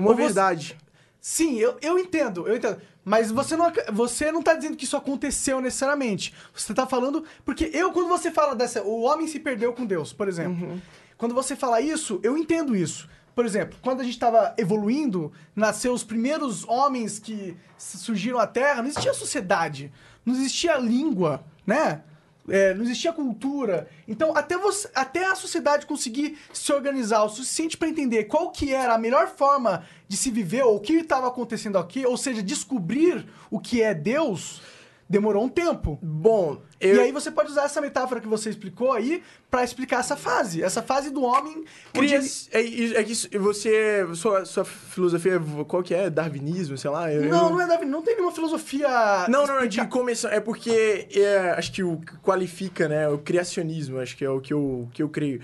Uma 0.02 0.10
ou 0.10 0.16
você- 0.16 0.22
verdade. 0.24 0.76
Sim, 1.20 1.56
eu, 1.58 1.76
eu 1.80 1.98
entendo, 1.98 2.48
eu 2.48 2.56
entendo. 2.56 2.80
Mas 3.04 3.30
você 3.30 3.56
não, 3.56 3.72
você 3.92 4.30
não 4.32 4.42
tá 4.42 4.54
dizendo 4.54 4.76
que 4.76 4.84
isso 4.84 4.96
aconteceu 4.96 5.60
necessariamente. 5.60 6.34
Você 6.54 6.74
tá 6.74 6.86
falando. 6.86 7.24
Porque 7.44 7.70
eu, 7.72 7.92
quando 7.92 8.08
você 8.08 8.30
fala 8.30 8.54
dessa. 8.54 8.82
O 8.82 9.02
homem 9.02 9.26
se 9.28 9.38
perdeu 9.38 9.72
com 9.72 9.84
Deus, 9.86 10.12
por 10.12 10.28
exemplo. 10.28 10.80
Quando 11.16 11.34
você 11.34 11.54
fala 11.54 11.80
isso, 11.80 12.18
eu 12.22 12.36
entendo 12.36 12.74
isso. 12.76 13.08
Por 13.34 13.46
exemplo, 13.46 13.78
quando 13.80 14.00
a 14.00 14.04
gente 14.04 14.14
estava 14.14 14.52
evoluindo, 14.58 15.32
nasceu 15.56 15.92
os 15.94 16.04
primeiros 16.04 16.64
homens 16.68 17.18
que 17.18 17.56
surgiram 17.78 18.38
à 18.38 18.46
Terra, 18.46 18.82
não 18.82 18.88
existia 18.90 19.14
sociedade, 19.14 19.90
não 20.26 20.34
existia 20.34 20.76
língua, 20.76 21.42
né? 21.66 22.02
É, 22.48 22.74
não 22.74 22.82
existia 22.82 23.12
cultura. 23.12 23.88
Então, 24.06 24.36
até, 24.36 24.56
você, 24.58 24.88
até 24.94 25.26
a 25.26 25.34
sociedade 25.34 25.86
conseguir 25.86 26.36
se 26.52 26.72
organizar 26.72 27.22
o 27.22 27.28
suficiente 27.28 27.76
para 27.76 27.88
entender 27.88 28.24
qual 28.24 28.50
que 28.50 28.74
era 28.74 28.94
a 28.94 28.98
melhor 28.98 29.28
forma 29.28 29.84
de 30.08 30.16
se 30.16 30.30
viver, 30.30 30.62
ou 30.62 30.76
o 30.76 30.80
que 30.80 30.94
estava 30.94 31.28
acontecendo 31.28 31.78
aqui, 31.78 32.04
ou 32.04 32.16
seja, 32.16 32.42
descobrir 32.42 33.24
o 33.50 33.60
que 33.60 33.80
é 33.80 33.94
Deus, 33.94 34.60
demorou 35.08 35.44
um 35.44 35.48
tempo. 35.48 35.98
Bom, 36.02 36.60
eu, 36.80 36.96
E 36.96 37.00
aí 37.00 37.12
você 37.12 37.30
pode 37.30 37.50
usar 37.50 37.64
essa 37.64 37.80
metáfora 37.80 38.20
que 38.20 38.26
você 38.28 38.50
explicou 38.50 38.92
aí 38.92 39.22
para 39.50 39.62
explicar 39.62 40.00
essa 40.00 40.16
fase. 40.16 40.62
Essa 40.62 40.82
fase 40.82 41.10
do 41.10 41.22
homem. 41.22 41.64
Cria, 41.92 42.16
ele- 42.16 42.94
é, 42.96 43.00
é 43.00 43.04
que 43.04 43.38
você. 43.38 44.06
Sua, 44.14 44.44
sua 44.44 44.64
filosofia, 44.64 45.40
qual 45.68 45.82
que 45.82 45.94
é? 45.94 46.08
Darwinismo, 46.10 46.76
sei 46.78 46.90
lá? 46.90 47.12
eu- 47.12 47.24
Não, 47.28 47.44
eu- 47.44 47.50
não 47.50 47.60
é 47.60 47.66
Davi, 47.66 47.84
não 47.84 48.02
tem 48.02 48.14
nenhuma 48.14 48.32
filosofia. 48.32 48.88
Não, 49.28 49.46
não, 49.46 49.54
não, 49.54 49.60
de 49.66 49.78
explica- 49.78 49.86
começar. 49.88 50.30
É 50.32 50.40
porque 50.40 51.08
é, 51.14 51.54
acho 51.56 51.72
que 51.72 51.82
o 51.82 51.98
que 51.98 52.16
qualifica, 52.18 52.88
né? 52.88 53.08
O 53.08 53.18
criacionismo, 53.18 53.98
acho 53.98 54.16
que 54.16 54.24
é 54.24 54.30
o 54.30 54.40
que 54.40 54.52
eu, 54.52 54.88
que 54.92 55.02
eu 55.02 55.08
creio. 55.08 55.40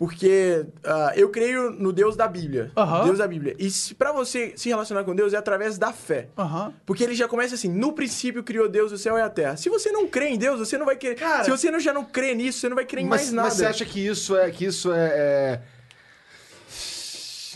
Porque 0.00 0.64
ah, 0.82 1.12
eu 1.14 1.28
creio 1.28 1.72
no 1.72 1.92
Deus 1.92 2.16
da 2.16 2.26
Bíblia. 2.26 2.72
Aham. 2.74 3.04
Deus 3.04 3.18
da 3.18 3.28
Bíblia. 3.28 3.54
E 3.58 3.70
se, 3.70 3.94
pra 3.94 4.12
você 4.12 4.54
se 4.56 4.70
relacionar 4.70 5.04
com 5.04 5.14
Deus 5.14 5.34
é 5.34 5.36
através 5.36 5.76
da 5.76 5.92
fé. 5.92 6.28
Aham. 6.38 6.72
Porque 6.86 7.04
ele 7.04 7.14
já 7.14 7.28
começa 7.28 7.54
assim: 7.54 7.68
no 7.68 7.92
princípio 7.92 8.42
criou 8.42 8.66
Deus 8.66 8.92
o 8.92 8.96
céu 8.96 9.18
e 9.18 9.20
a 9.20 9.28
terra. 9.28 9.58
Se 9.58 9.68
você 9.68 9.92
não 9.92 10.06
crê 10.08 10.30
em 10.30 10.38
Deus, 10.38 10.58
você 10.58 10.78
não 10.78 10.86
vai 10.86 10.96
querer. 10.96 11.16
Cara- 11.16 11.44
se 11.44 11.50
você 11.50 11.70
não, 11.70 11.78
já 11.78 11.92
não 11.92 12.02
crê 12.02 12.34
nisso, 12.34 12.60
você 12.60 12.70
não 12.70 12.76
vai 12.76 12.86
crer 12.86 13.02
em 13.04 13.08
Mas, 13.08 13.24
mais 13.24 13.32
nada. 13.34 13.48
mas 13.48 13.58
você 13.58 13.66
acha 13.66 13.84
que 13.84 14.00
isso 14.06 14.34
é. 14.34 14.50
Que 14.50 14.64
isso 14.64 14.90
é, 14.90 15.08
é- 15.12 15.60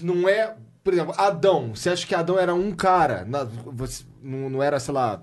Não 0.03 0.29
é. 0.29 0.55
Por 0.83 0.93
exemplo, 0.93 1.15
Adão. 1.17 1.75
Você 1.75 1.89
acha 1.89 2.07
que 2.07 2.15
Adão 2.15 2.39
era 2.39 2.55
um 2.55 2.73
cara? 2.73 3.27
não, 4.23 4.51
não 4.51 4.63
era, 4.63 4.79
sei 4.79 4.93
lá, 4.93 5.23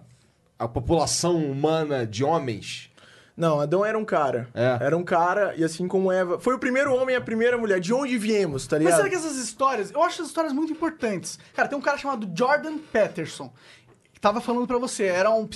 a 0.57 0.67
população 0.67 1.37
humana 1.37 2.03
de 2.03 2.23
homens? 2.23 2.89
Não, 3.41 3.59
Adão 3.59 3.83
era 3.83 3.97
um 3.97 4.05
cara. 4.05 4.47
É. 4.53 4.77
Era 4.85 4.95
um 4.95 5.03
cara, 5.03 5.55
e 5.57 5.63
assim 5.63 5.87
como 5.87 6.11
Eva. 6.11 6.39
Foi 6.39 6.53
o 6.53 6.59
primeiro 6.59 6.93
homem 6.93 7.15
e 7.15 7.17
a 7.17 7.21
primeira 7.21 7.57
mulher. 7.57 7.79
De 7.79 7.91
onde 7.91 8.15
viemos, 8.15 8.67
tá 8.67 8.75
Mas 8.75 8.83
ligado? 8.83 8.97
será 8.97 9.09
que 9.09 9.15
essas 9.15 9.35
histórias. 9.37 9.89
Eu 9.91 10.03
acho 10.03 10.17
essas 10.17 10.27
histórias 10.27 10.53
muito 10.53 10.71
importantes. 10.71 11.39
Cara, 11.55 11.67
tem 11.67 11.75
um 11.75 11.81
cara 11.81 11.97
chamado 11.97 12.29
Jordan 12.37 12.77
Peterson. 12.77 13.51
Que 14.13 14.19
tava 14.21 14.41
falando 14.41 14.67
pra 14.67 14.77
você. 14.77 15.05
Era 15.05 15.31
um, 15.31 15.49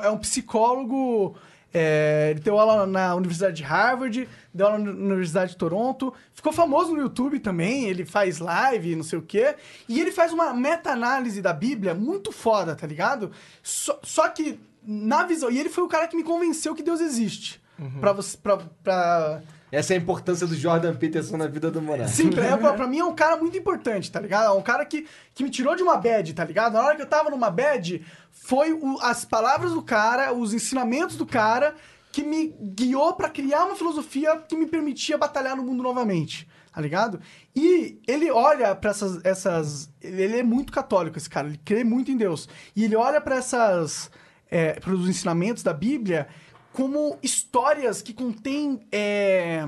é 0.00 0.08
um 0.10 0.18
psicólogo. 0.18 1.34
é, 1.72 2.28
ele 2.30 2.38
deu 2.40 2.56
aula 2.56 2.86
na 2.86 3.16
Universidade 3.16 3.56
de 3.56 3.64
Harvard, 3.64 4.28
deu 4.54 4.66
aula 4.68 4.78
na 4.78 4.90
Universidade 4.92 5.50
de 5.50 5.56
Toronto. 5.56 6.14
Ficou 6.32 6.52
famoso 6.52 6.94
no 6.94 7.00
YouTube 7.00 7.40
também. 7.40 7.86
Ele 7.86 8.04
faz 8.04 8.38
live, 8.38 8.94
não 8.94 9.02
sei 9.02 9.18
o 9.18 9.22
quê. 9.22 9.56
E 9.88 10.00
ele 10.00 10.12
faz 10.12 10.32
uma 10.32 10.54
meta-análise 10.54 11.42
da 11.42 11.52
Bíblia 11.52 11.94
muito 11.94 12.30
foda, 12.30 12.76
tá 12.76 12.86
ligado? 12.86 13.32
Só, 13.60 13.98
só 14.04 14.28
que, 14.28 14.60
na 14.86 15.24
visão. 15.24 15.50
E 15.50 15.58
ele 15.58 15.68
foi 15.68 15.84
o 15.84 15.88
cara 15.88 16.06
que 16.08 16.16
me 16.16 16.22
convenceu 16.24 16.74
que 16.74 16.82
Deus 16.82 17.00
existe. 17.00 17.62
Pra 18.00 18.12
você. 18.12 18.36
Pra, 18.36 18.56
pra, 18.84 19.42
Essa 19.72 19.94
é 19.94 19.96
a 19.96 20.00
importância 20.00 20.46
do 20.46 20.54
Jordan 20.54 20.94
Peterson 20.94 21.36
na 21.36 21.48
vida 21.48 21.70
do 21.72 21.82
Monark. 21.82 22.10
Sim, 22.12 22.30
pra, 22.30 22.56
pra- 22.56 22.72
pra 22.74 22.86
mim 22.88 22.98
é 23.00 23.04
um 23.04 23.14
cara 23.14 23.36
muito 23.36 23.58
importante, 23.58 24.10
tá 24.12 24.20
ligado? 24.20 24.46
É 24.46 24.50
um 24.56 24.62
cara 24.62 24.84
que, 24.84 25.06
que 25.34 25.42
me 25.42 25.50
tirou 25.50 25.74
de 25.74 25.82
uma 25.82 25.96
bad, 25.96 26.32
tá 26.34 26.44
ligado? 26.44 26.74
Na 26.74 26.84
hora 26.84 26.94
que 26.96 27.02
eu 27.02 27.06
tava 27.08 27.30
numa 27.30 27.50
bad, 27.50 28.04
foi 28.30 28.72
o- 28.72 28.98
as 29.00 29.24
palavras 29.24 29.72
do 29.72 29.82
cara, 29.82 30.32
os 30.32 30.54
ensinamentos 30.54 31.16
do 31.16 31.26
cara, 31.26 31.74
que 32.12 32.22
me 32.22 32.54
guiou 32.60 33.14
pra 33.14 33.28
criar 33.28 33.64
uma 33.64 33.74
filosofia 33.74 34.36
que 34.36 34.56
me 34.56 34.66
permitia 34.66 35.18
batalhar 35.18 35.56
no 35.56 35.64
mundo 35.64 35.82
novamente, 35.82 36.48
tá 36.72 36.80
ligado? 36.80 37.18
E 37.56 37.98
ele 38.06 38.30
olha 38.30 38.72
pra 38.76 38.90
essas. 38.90 39.18
essas 39.24 39.90
ele 40.00 40.22
ele 40.22 40.38
é 40.38 40.42
muito 40.44 40.72
católico, 40.72 41.18
esse 41.18 41.28
cara, 41.28 41.48
ele 41.48 41.58
crê 41.64 41.82
muito 41.82 42.12
em 42.12 42.16
Deus. 42.16 42.48
E 42.76 42.84
ele 42.84 42.94
olha 42.94 43.20
pra 43.20 43.34
essas. 43.34 44.12
É, 44.50 44.74
para 44.80 44.92
os 44.94 45.08
ensinamentos 45.08 45.62
da 45.62 45.72
Bíblia 45.72 46.28
como 46.72 47.18
histórias 47.22 48.02
que 48.02 48.12
contêm. 48.12 48.80
é, 48.92 49.60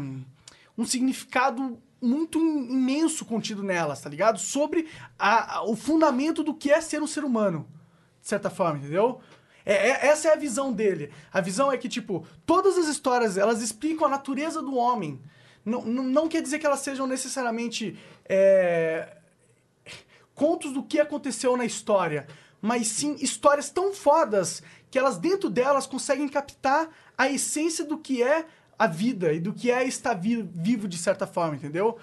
um 0.79 0.85
significado 0.85 1.79
muito 2.03 2.39
im- 2.39 2.70
imenso 2.72 3.24
contido 3.24 3.62
nelas, 3.62 4.01
tá 4.03 4.11
ligado? 4.11 4.39
Sobre 4.39 4.89
a- 5.18 5.57
a- 5.57 5.62
o 5.64 5.74
fundamento 5.74 6.43
do 6.45 6.53
que 6.53 6.70
é 6.70 6.81
ser 6.81 7.03
um 7.03 7.07
ser 7.07 7.24
humano, 7.24 7.66
de 8.20 8.29
certa 8.29 8.51
forma, 8.51 8.79
entendeu? 8.79 9.20
É, 9.64 9.89
é- 9.91 10.07
essa 10.09 10.29
é 10.29 10.33
a 10.35 10.37
visão 10.37 10.72
dele. 10.72 11.11
A 11.33 11.41
visão 11.41 11.72
é 11.72 11.79
que, 11.79 11.89
tipo, 11.89 12.27
todas 12.45 12.77
as 12.77 12.87
histórias, 12.89 13.37
elas 13.39 13.62
explicam 13.62 14.07
a 14.07 14.11
natureza 14.11 14.61
do 14.61 14.74
homem. 14.77 15.20
Não, 15.64 15.83
não, 15.85 16.03
não 16.05 16.29
quer 16.29 16.43
dizer 16.43 16.59
que 16.59 16.66
elas 16.66 16.81
sejam 16.81 17.07
necessariamente 17.07 17.99
é, 18.29 19.16
contos 20.35 20.72
do 20.72 20.83
que 20.83 21.01
aconteceu 21.01 21.57
na 21.57 21.64
história, 21.64 22.27
mas 22.61 22.88
sim 22.88 23.16
histórias 23.20 23.70
tão 23.70 23.92
fodas 23.94 24.62
que 24.90 24.98
elas 24.98 25.18
dentro 25.18 25.48
delas 25.50 25.86
conseguem 25.86 26.28
captar 26.28 26.88
a 27.16 27.28
essência 27.28 27.84
do 27.84 27.98
que 27.98 28.22
é 28.22 28.44
a 28.78 28.86
vida 28.86 29.32
e 29.32 29.40
do 29.40 29.52
que 29.52 29.70
é 29.70 29.84
estar 29.84 30.14
vi- 30.14 30.48
vivo 30.54 30.86
de 30.86 30.98
certa 30.98 31.26
forma, 31.26 31.57
entendeu? 31.57 31.96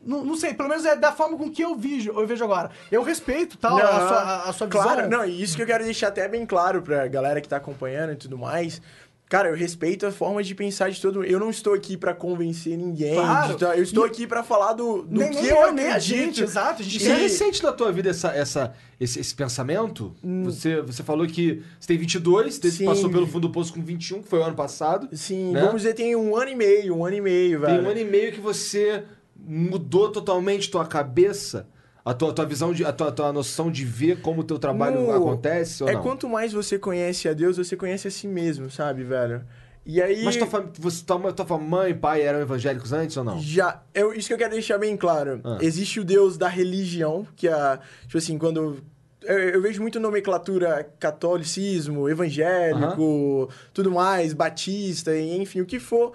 Não, 0.00 0.24
não 0.24 0.36
sei, 0.36 0.54
pelo 0.54 0.68
menos 0.68 0.84
é 0.86 0.94
da 0.94 1.10
forma 1.10 1.36
com 1.36 1.50
que 1.50 1.62
eu 1.62 1.74
vejo, 1.74 2.12
eu 2.12 2.26
vejo 2.26 2.44
agora. 2.44 2.70
Eu 2.90 3.02
respeito 3.02 3.58
tal, 3.58 3.76
a, 3.78 3.82
Não, 3.82 3.90
sua, 4.08 4.16
a, 4.18 4.48
a 4.48 4.52
sua 4.52 4.66
visão. 4.68 4.82
Claro, 4.82 5.08
não, 5.10 5.24
e 5.24 5.42
isso 5.42 5.56
que 5.56 5.62
eu 5.62 5.66
quero 5.66 5.82
deixar 5.84 6.08
até 6.08 6.28
bem 6.28 6.46
claro 6.46 6.82
pra 6.82 7.08
galera 7.08 7.40
que 7.40 7.48
tá 7.48 7.56
acompanhando 7.56 8.12
e 8.12 8.16
tudo 8.16 8.38
mais. 8.38 8.80
Cara, 9.28 9.50
eu 9.50 9.54
respeito 9.54 10.06
a 10.06 10.10
forma 10.10 10.42
de 10.42 10.54
pensar 10.54 10.88
de 10.90 11.00
todo 11.00 11.16
mundo. 11.16 11.26
Eu 11.26 11.38
não 11.38 11.50
estou 11.50 11.74
aqui 11.74 11.96
pra 11.98 12.14
convencer 12.14 12.78
ninguém. 12.78 13.14
Claro. 13.14 13.56
de- 13.56 13.64
eu 13.64 13.82
estou 13.82 14.06
E- 14.06 14.08
aqui 14.08 14.26
pra 14.26 14.42
falar 14.42 14.72
do, 14.72 15.02
do 15.02 15.18
nem, 15.20 15.30
que 15.30 15.36
nem 15.42 15.46
eu, 15.50 15.56
eu, 15.56 15.72
nem 15.72 15.86
a 15.86 15.96
acredito. 15.96 16.16
gente, 16.16 16.42
exato. 16.42 16.80
A 16.80 16.84
gente 16.84 16.96
Isso 16.96 17.10
é 17.10 17.14
recente 17.16 17.62
na 17.62 17.70
tua 17.72 17.92
vida, 17.92 18.08
essa, 18.08 18.28
essa, 18.34 18.72
esse, 18.98 19.20
esse 19.20 19.34
pensamento? 19.34 20.14
Você, 20.44 20.80
você 20.80 21.02
falou 21.02 21.26
que 21.26 21.62
você 21.78 21.88
tem 21.88 21.98
22, 21.98 22.54
você 22.54 22.70
Sim. 22.70 22.86
passou 22.86 23.10
pelo 23.10 23.26
fundo 23.26 23.48
do 23.48 23.50
poço 23.52 23.74
com 23.74 23.82
21, 23.82 24.22
que 24.22 24.28
foi 24.28 24.38
o 24.38 24.44
ano 24.44 24.56
passado. 24.56 25.08
Sim, 25.12 25.52
né? 25.52 25.60
vamos 25.60 25.82
dizer, 25.82 25.92
tem 25.94 26.16
um 26.16 26.34
ano 26.34 26.50
e 26.50 26.56
meio, 26.56 26.96
um 26.96 27.04
ano 27.04 27.16
e 27.16 27.20
meio, 27.20 27.60
velho. 27.60 27.74
Tem 27.76 27.86
um 27.86 27.90
ano 27.90 28.00
e 28.00 28.04
meio 28.04 28.32
que 28.32 28.40
você 28.40 29.04
mudou 29.36 30.10
totalmente 30.10 30.70
tua 30.70 30.86
cabeça, 30.86 31.68
a 32.10 32.14
tua, 32.14 32.32
tua 32.32 32.44
visão, 32.46 32.72
de, 32.72 32.84
a 32.84 32.92
tua, 32.92 33.12
tua 33.12 33.32
noção 33.32 33.70
de 33.70 33.84
ver 33.84 34.20
como 34.20 34.40
o 34.40 34.44
teu 34.44 34.58
trabalho 34.58 35.00
No- 35.02 35.12
acontece 35.12 35.84
É 35.84 35.94
quanto 35.96 36.28
mais 36.28 36.52
você 36.52 36.78
conhece 36.78 37.28
a 37.28 37.32
Deus, 37.32 37.56
você 37.56 37.76
conhece 37.76 38.08
a 38.08 38.10
si 38.10 38.26
mesmo, 38.26 38.70
sabe, 38.70 39.02
velho? 39.04 39.42
E 39.86 40.02
aí. 40.02 40.22
Mas 40.24 40.36
tua, 40.36 40.46
fam- 40.46 40.70
você, 40.78 41.02
tua, 41.04 41.18
mãe- 41.18 41.32
tua 41.32 41.58
mãe 41.58 41.90
e 41.92 41.94
pai 41.94 42.20
eram 42.22 42.40
evangélicos 42.40 42.92
antes 42.92 43.16
ou 43.16 43.24
não? 43.24 43.40
Já, 43.40 43.82
eu, 43.94 44.12
isso 44.12 44.28
que 44.28 44.34
eu 44.34 44.38
quero 44.38 44.52
deixar 44.52 44.76
bem 44.78 44.96
claro. 44.96 45.40
Ah. 45.42 45.58
Existe 45.62 45.98
o 46.00 46.04
Deus 46.04 46.36
da 46.36 46.46
religião, 46.48 47.26
que 47.34 47.48
é, 47.48 47.78
tipo 48.02 48.18
assim, 48.18 48.36
quando. 48.36 48.76
Eu, 49.22 49.38
eu 49.38 49.62
vejo 49.62 49.80
muito 49.82 49.98
nomenclatura 49.98 50.88
catolicismo, 51.00 52.08
evangélico, 52.08 53.48
tudo 53.72 53.90
mais, 53.90 54.32
batista, 54.32 55.18
enfim, 55.18 55.60
o 55.60 55.66
que 55.66 55.78
for. 55.80 56.12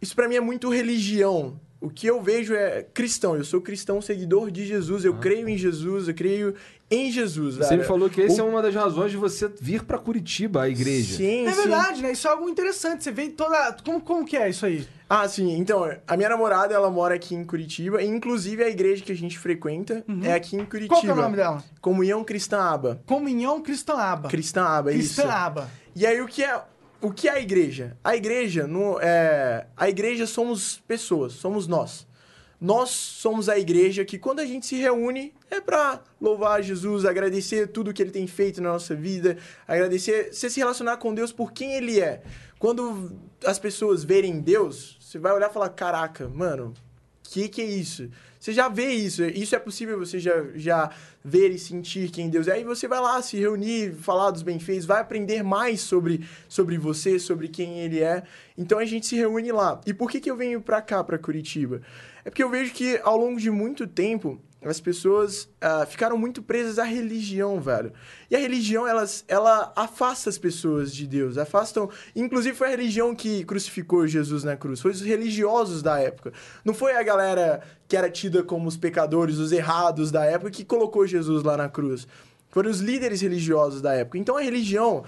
Isso 0.00 0.14
pra 0.14 0.28
mim 0.28 0.36
é 0.36 0.40
muito 0.40 0.70
religião. 0.70 1.58
O 1.80 1.90
que 1.90 2.06
eu 2.06 2.22
vejo 2.22 2.54
é 2.54 2.82
cristão. 2.94 3.36
Eu 3.36 3.44
sou 3.44 3.60
cristão, 3.60 4.00
seguidor 4.00 4.50
de 4.50 4.64
Jesus. 4.66 5.04
Eu 5.04 5.14
creio 5.14 5.48
em 5.48 5.58
Jesus, 5.58 6.08
eu 6.08 6.14
creio 6.14 6.54
em 6.90 7.10
Jesus. 7.12 7.56
Você 7.56 7.68
velho. 7.68 7.80
me 7.82 7.86
falou 7.86 8.08
que 8.08 8.22
essa 8.22 8.42
O- 8.42 8.46
é 8.46 8.48
uma 8.50 8.62
das 8.62 8.74
razões 8.74 9.10
de 9.10 9.16
você 9.16 9.50
vir 9.60 9.82
pra 9.84 9.98
Curitiba, 9.98 10.62
a 10.62 10.68
igreja. 10.68 11.16
Sim, 11.16 11.46
É 11.46 11.52
sim. 11.52 11.60
verdade, 11.60 12.02
né? 12.02 12.12
Isso 12.12 12.26
é 12.26 12.30
algo 12.30 12.48
interessante. 12.48 13.04
Você 13.04 13.12
vê 13.12 13.28
toda. 13.28 13.76
Como, 13.84 14.00
como 14.00 14.24
que 14.24 14.36
é 14.36 14.48
isso 14.48 14.64
aí? 14.64 14.86
Ah, 15.08 15.28
sim. 15.28 15.56
Então, 15.58 15.88
a 16.08 16.16
minha 16.16 16.28
namorada, 16.30 16.74
ela 16.74 16.90
mora 16.90 17.14
aqui 17.14 17.34
em 17.34 17.44
Curitiba. 17.44 18.02
E, 18.02 18.06
inclusive, 18.06 18.64
a 18.64 18.68
igreja 18.68 19.04
que 19.04 19.12
a 19.12 19.16
gente 19.16 19.38
frequenta 19.38 20.02
é 20.22 20.32
aqui 20.32 20.56
em 20.56 20.64
Curitiba. 20.64 20.94
Uhum. 20.94 21.00
Qual 21.00 21.00
que 21.02 21.08
é 21.08 21.12
o 21.12 21.16
nome 21.16 21.36
dela? 21.36 21.62
Comunhão 21.80 22.24
Cristã 22.24 22.58
Aba. 22.58 23.02
Comunhão 23.06 23.60
Cristã 23.60 23.94
Aba. 23.96 24.28
Cristã 24.30 24.62
Aba, 24.62 24.92
isso. 24.92 25.14
Cristã 25.16 25.30
Aba. 25.30 25.70
E 25.94 26.06
aí, 26.06 26.20
o 26.22 26.26
que 26.26 26.42
é... 26.42 26.58
O 27.06 27.12
que 27.12 27.28
é 27.28 27.30
a 27.30 27.40
igreja? 27.40 27.96
A 28.02 28.16
igreja, 28.16 28.66
no, 28.66 28.98
é, 28.98 29.68
a 29.76 29.88
igreja 29.88 30.26
somos 30.26 30.82
pessoas, 30.88 31.34
somos 31.34 31.68
nós. 31.68 32.04
nós 32.60 32.90
somos 32.90 33.48
a 33.48 33.56
igreja 33.56 34.04
que 34.04 34.18
quando 34.18 34.40
a 34.40 34.44
gente 34.44 34.66
se 34.66 34.74
reúne 34.74 35.32
é 35.48 35.60
pra 35.60 36.02
louvar 36.20 36.60
Jesus, 36.64 37.04
agradecer 37.04 37.68
tudo 37.68 37.92
que 37.92 38.02
ele 38.02 38.10
tem 38.10 38.26
feito 38.26 38.60
na 38.60 38.72
nossa 38.72 38.92
vida, 38.92 39.38
agradecer, 39.68 40.34
você 40.34 40.50
se 40.50 40.58
relacionar 40.58 40.96
com 40.96 41.14
Deus 41.14 41.30
por 41.30 41.52
quem 41.52 41.74
ele 41.74 42.00
é. 42.00 42.22
Quando 42.58 43.12
as 43.44 43.56
pessoas 43.56 44.02
verem 44.02 44.40
Deus, 44.40 44.98
você 45.00 45.16
vai 45.16 45.32
olhar 45.32 45.48
e 45.48 45.52
falar: 45.52 45.68
"Caraca, 45.68 46.28
mano, 46.28 46.74
que 47.22 47.48
que 47.48 47.62
é 47.62 47.66
isso?" 47.66 48.10
Você 48.46 48.52
já 48.52 48.68
vê 48.68 48.92
isso, 48.92 49.24
isso 49.24 49.56
é 49.56 49.58
possível 49.58 49.98
você 49.98 50.20
já, 50.20 50.44
já 50.54 50.90
ver 51.24 51.50
e 51.50 51.58
sentir 51.58 52.12
quem 52.12 52.30
Deus 52.30 52.46
é. 52.46 52.52
Aí 52.52 52.62
você 52.62 52.86
vai 52.86 53.00
lá 53.00 53.20
se 53.20 53.36
reunir, 53.36 53.92
falar 53.94 54.30
dos 54.30 54.42
bem-feitos, 54.42 54.86
vai 54.86 55.00
aprender 55.00 55.42
mais 55.42 55.80
sobre, 55.80 56.24
sobre 56.48 56.78
você, 56.78 57.18
sobre 57.18 57.48
quem 57.48 57.80
ele 57.80 57.98
é. 57.98 58.22
Então 58.56 58.78
a 58.78 58.84
gente 58.84 59.04
se 59.04 59.16
reúne 59.16 59.50
lá. 59.50 59.80
E 59.84 59.92
por 59.92 60.08
que, 60.08 60.20
que 60.20 60.30
eu 60.30 60.36
venho 60.36 60.60
pra 60.60 60.80
cá, 60.80 61.02
pra 61.02 61.18
Curitiba? 61.18 61.82
É 62.24 62.30
porque 62.30 62.40
eu 62.40 62.48
vejo 62.48 62.72
que 62.72 63.00
ao 63.02 63.16
longo 63.16 63.40
de 63.40 63.50
muito 63.50 63.84
tempo 63.84 64.40
as 64.62 64.80
pessoas 64.80 65.48
ah, 65.60 65.86
ficaram 65.86 66.16
muito 66.16 66.42
presas 66.42 66.78
à 66.78 66.84
religião, 66.84 67.60
velho. 67.60 67.92
E 68.30 68.34
a 68.34 68.38
religião, 68.38 68.86
elas, 68.86 69.24
ela 69.28 69.72
afasta 69.76 70.28
as 70.28 70.38
pessoas 70.38 70.92
de 70.92 71.06
Deus, 71.06 71.38
afastam... 71.38 71.88
Inclusive, 72.14 72.56
foi 72.56 72.68
a 72.68 72.70
religião 72.70 73.14
que 73.14 73.44
crucificou 73.44 74.06
Jesus 74.06 74.44
na 74.44 74.56
cruz, 74.56 74.80
foi 74.80 74.90
os 74.90 75.00
religiosos 75.00 75.82
da 75.82 76.00
época. 76.00 76.32
Não 76.64 76.74
foi 76.74 76.96
a 76.96 77.02
galera 77.02 77.62
que 77.86 77.96
era 77.96 78.10
tida 78.10 78.42
como 78.42 78.66
os 78.66 78.76
pecadores, 78.76 79.38
os 79.38 79.52
errados 79.52 80.10
da 80.10 80.24
época, 80.24 80.50
que 80.50 80.64
colocou 80.64 81.06
Jesus 81.06 81.42
lá 81.42 81.56
na 81.56 81.68
cruz. 81.68 82.08
Foram 82.50 82.70
os 82.70 82.80
líderes 82.80 83.20
religiosos 83.20 83.80
da 83.82 83.92
época. 83.92 84.18
Então, 84.18 84.36
a 84.36 84.40
religião, 84.40 85.04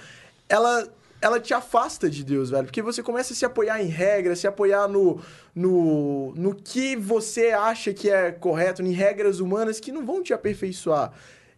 ela 0.48 0.86
ela 1.20 1.40
te 1.40 1.52
afasta 1.52 2.08
de 2.08 2.24
Deus, 2.24 2.50
velho. 2.50 2.64
Porque 2.64 2.82
você 2.82 3.02
começa 3.02 3.32
a 3.32 3.36
se 3.36 3.44
apoiar 3.44 3.82
em 3.82 3.86
regras, 3.86 4.38
se 4.38 4.46
apoiar 4.46 4.88
no, 4.88 5.20
no, 5.54 6.32
no 6.34 6.54
que 6.54 6.96
você 6.96 7.48
acha 7.48 7.92
que 7.92 8.08
é 8.08 8.30
correto, 8.30 8.82
em 8.82 8.92
regras 8.92 9.40
humanas 9.40 9.80
que 9.80 9.92
não 9.92 10.06
vão 10.06 10.22
te 10.22 10.32
aperfeiçoar. 10.32 11.12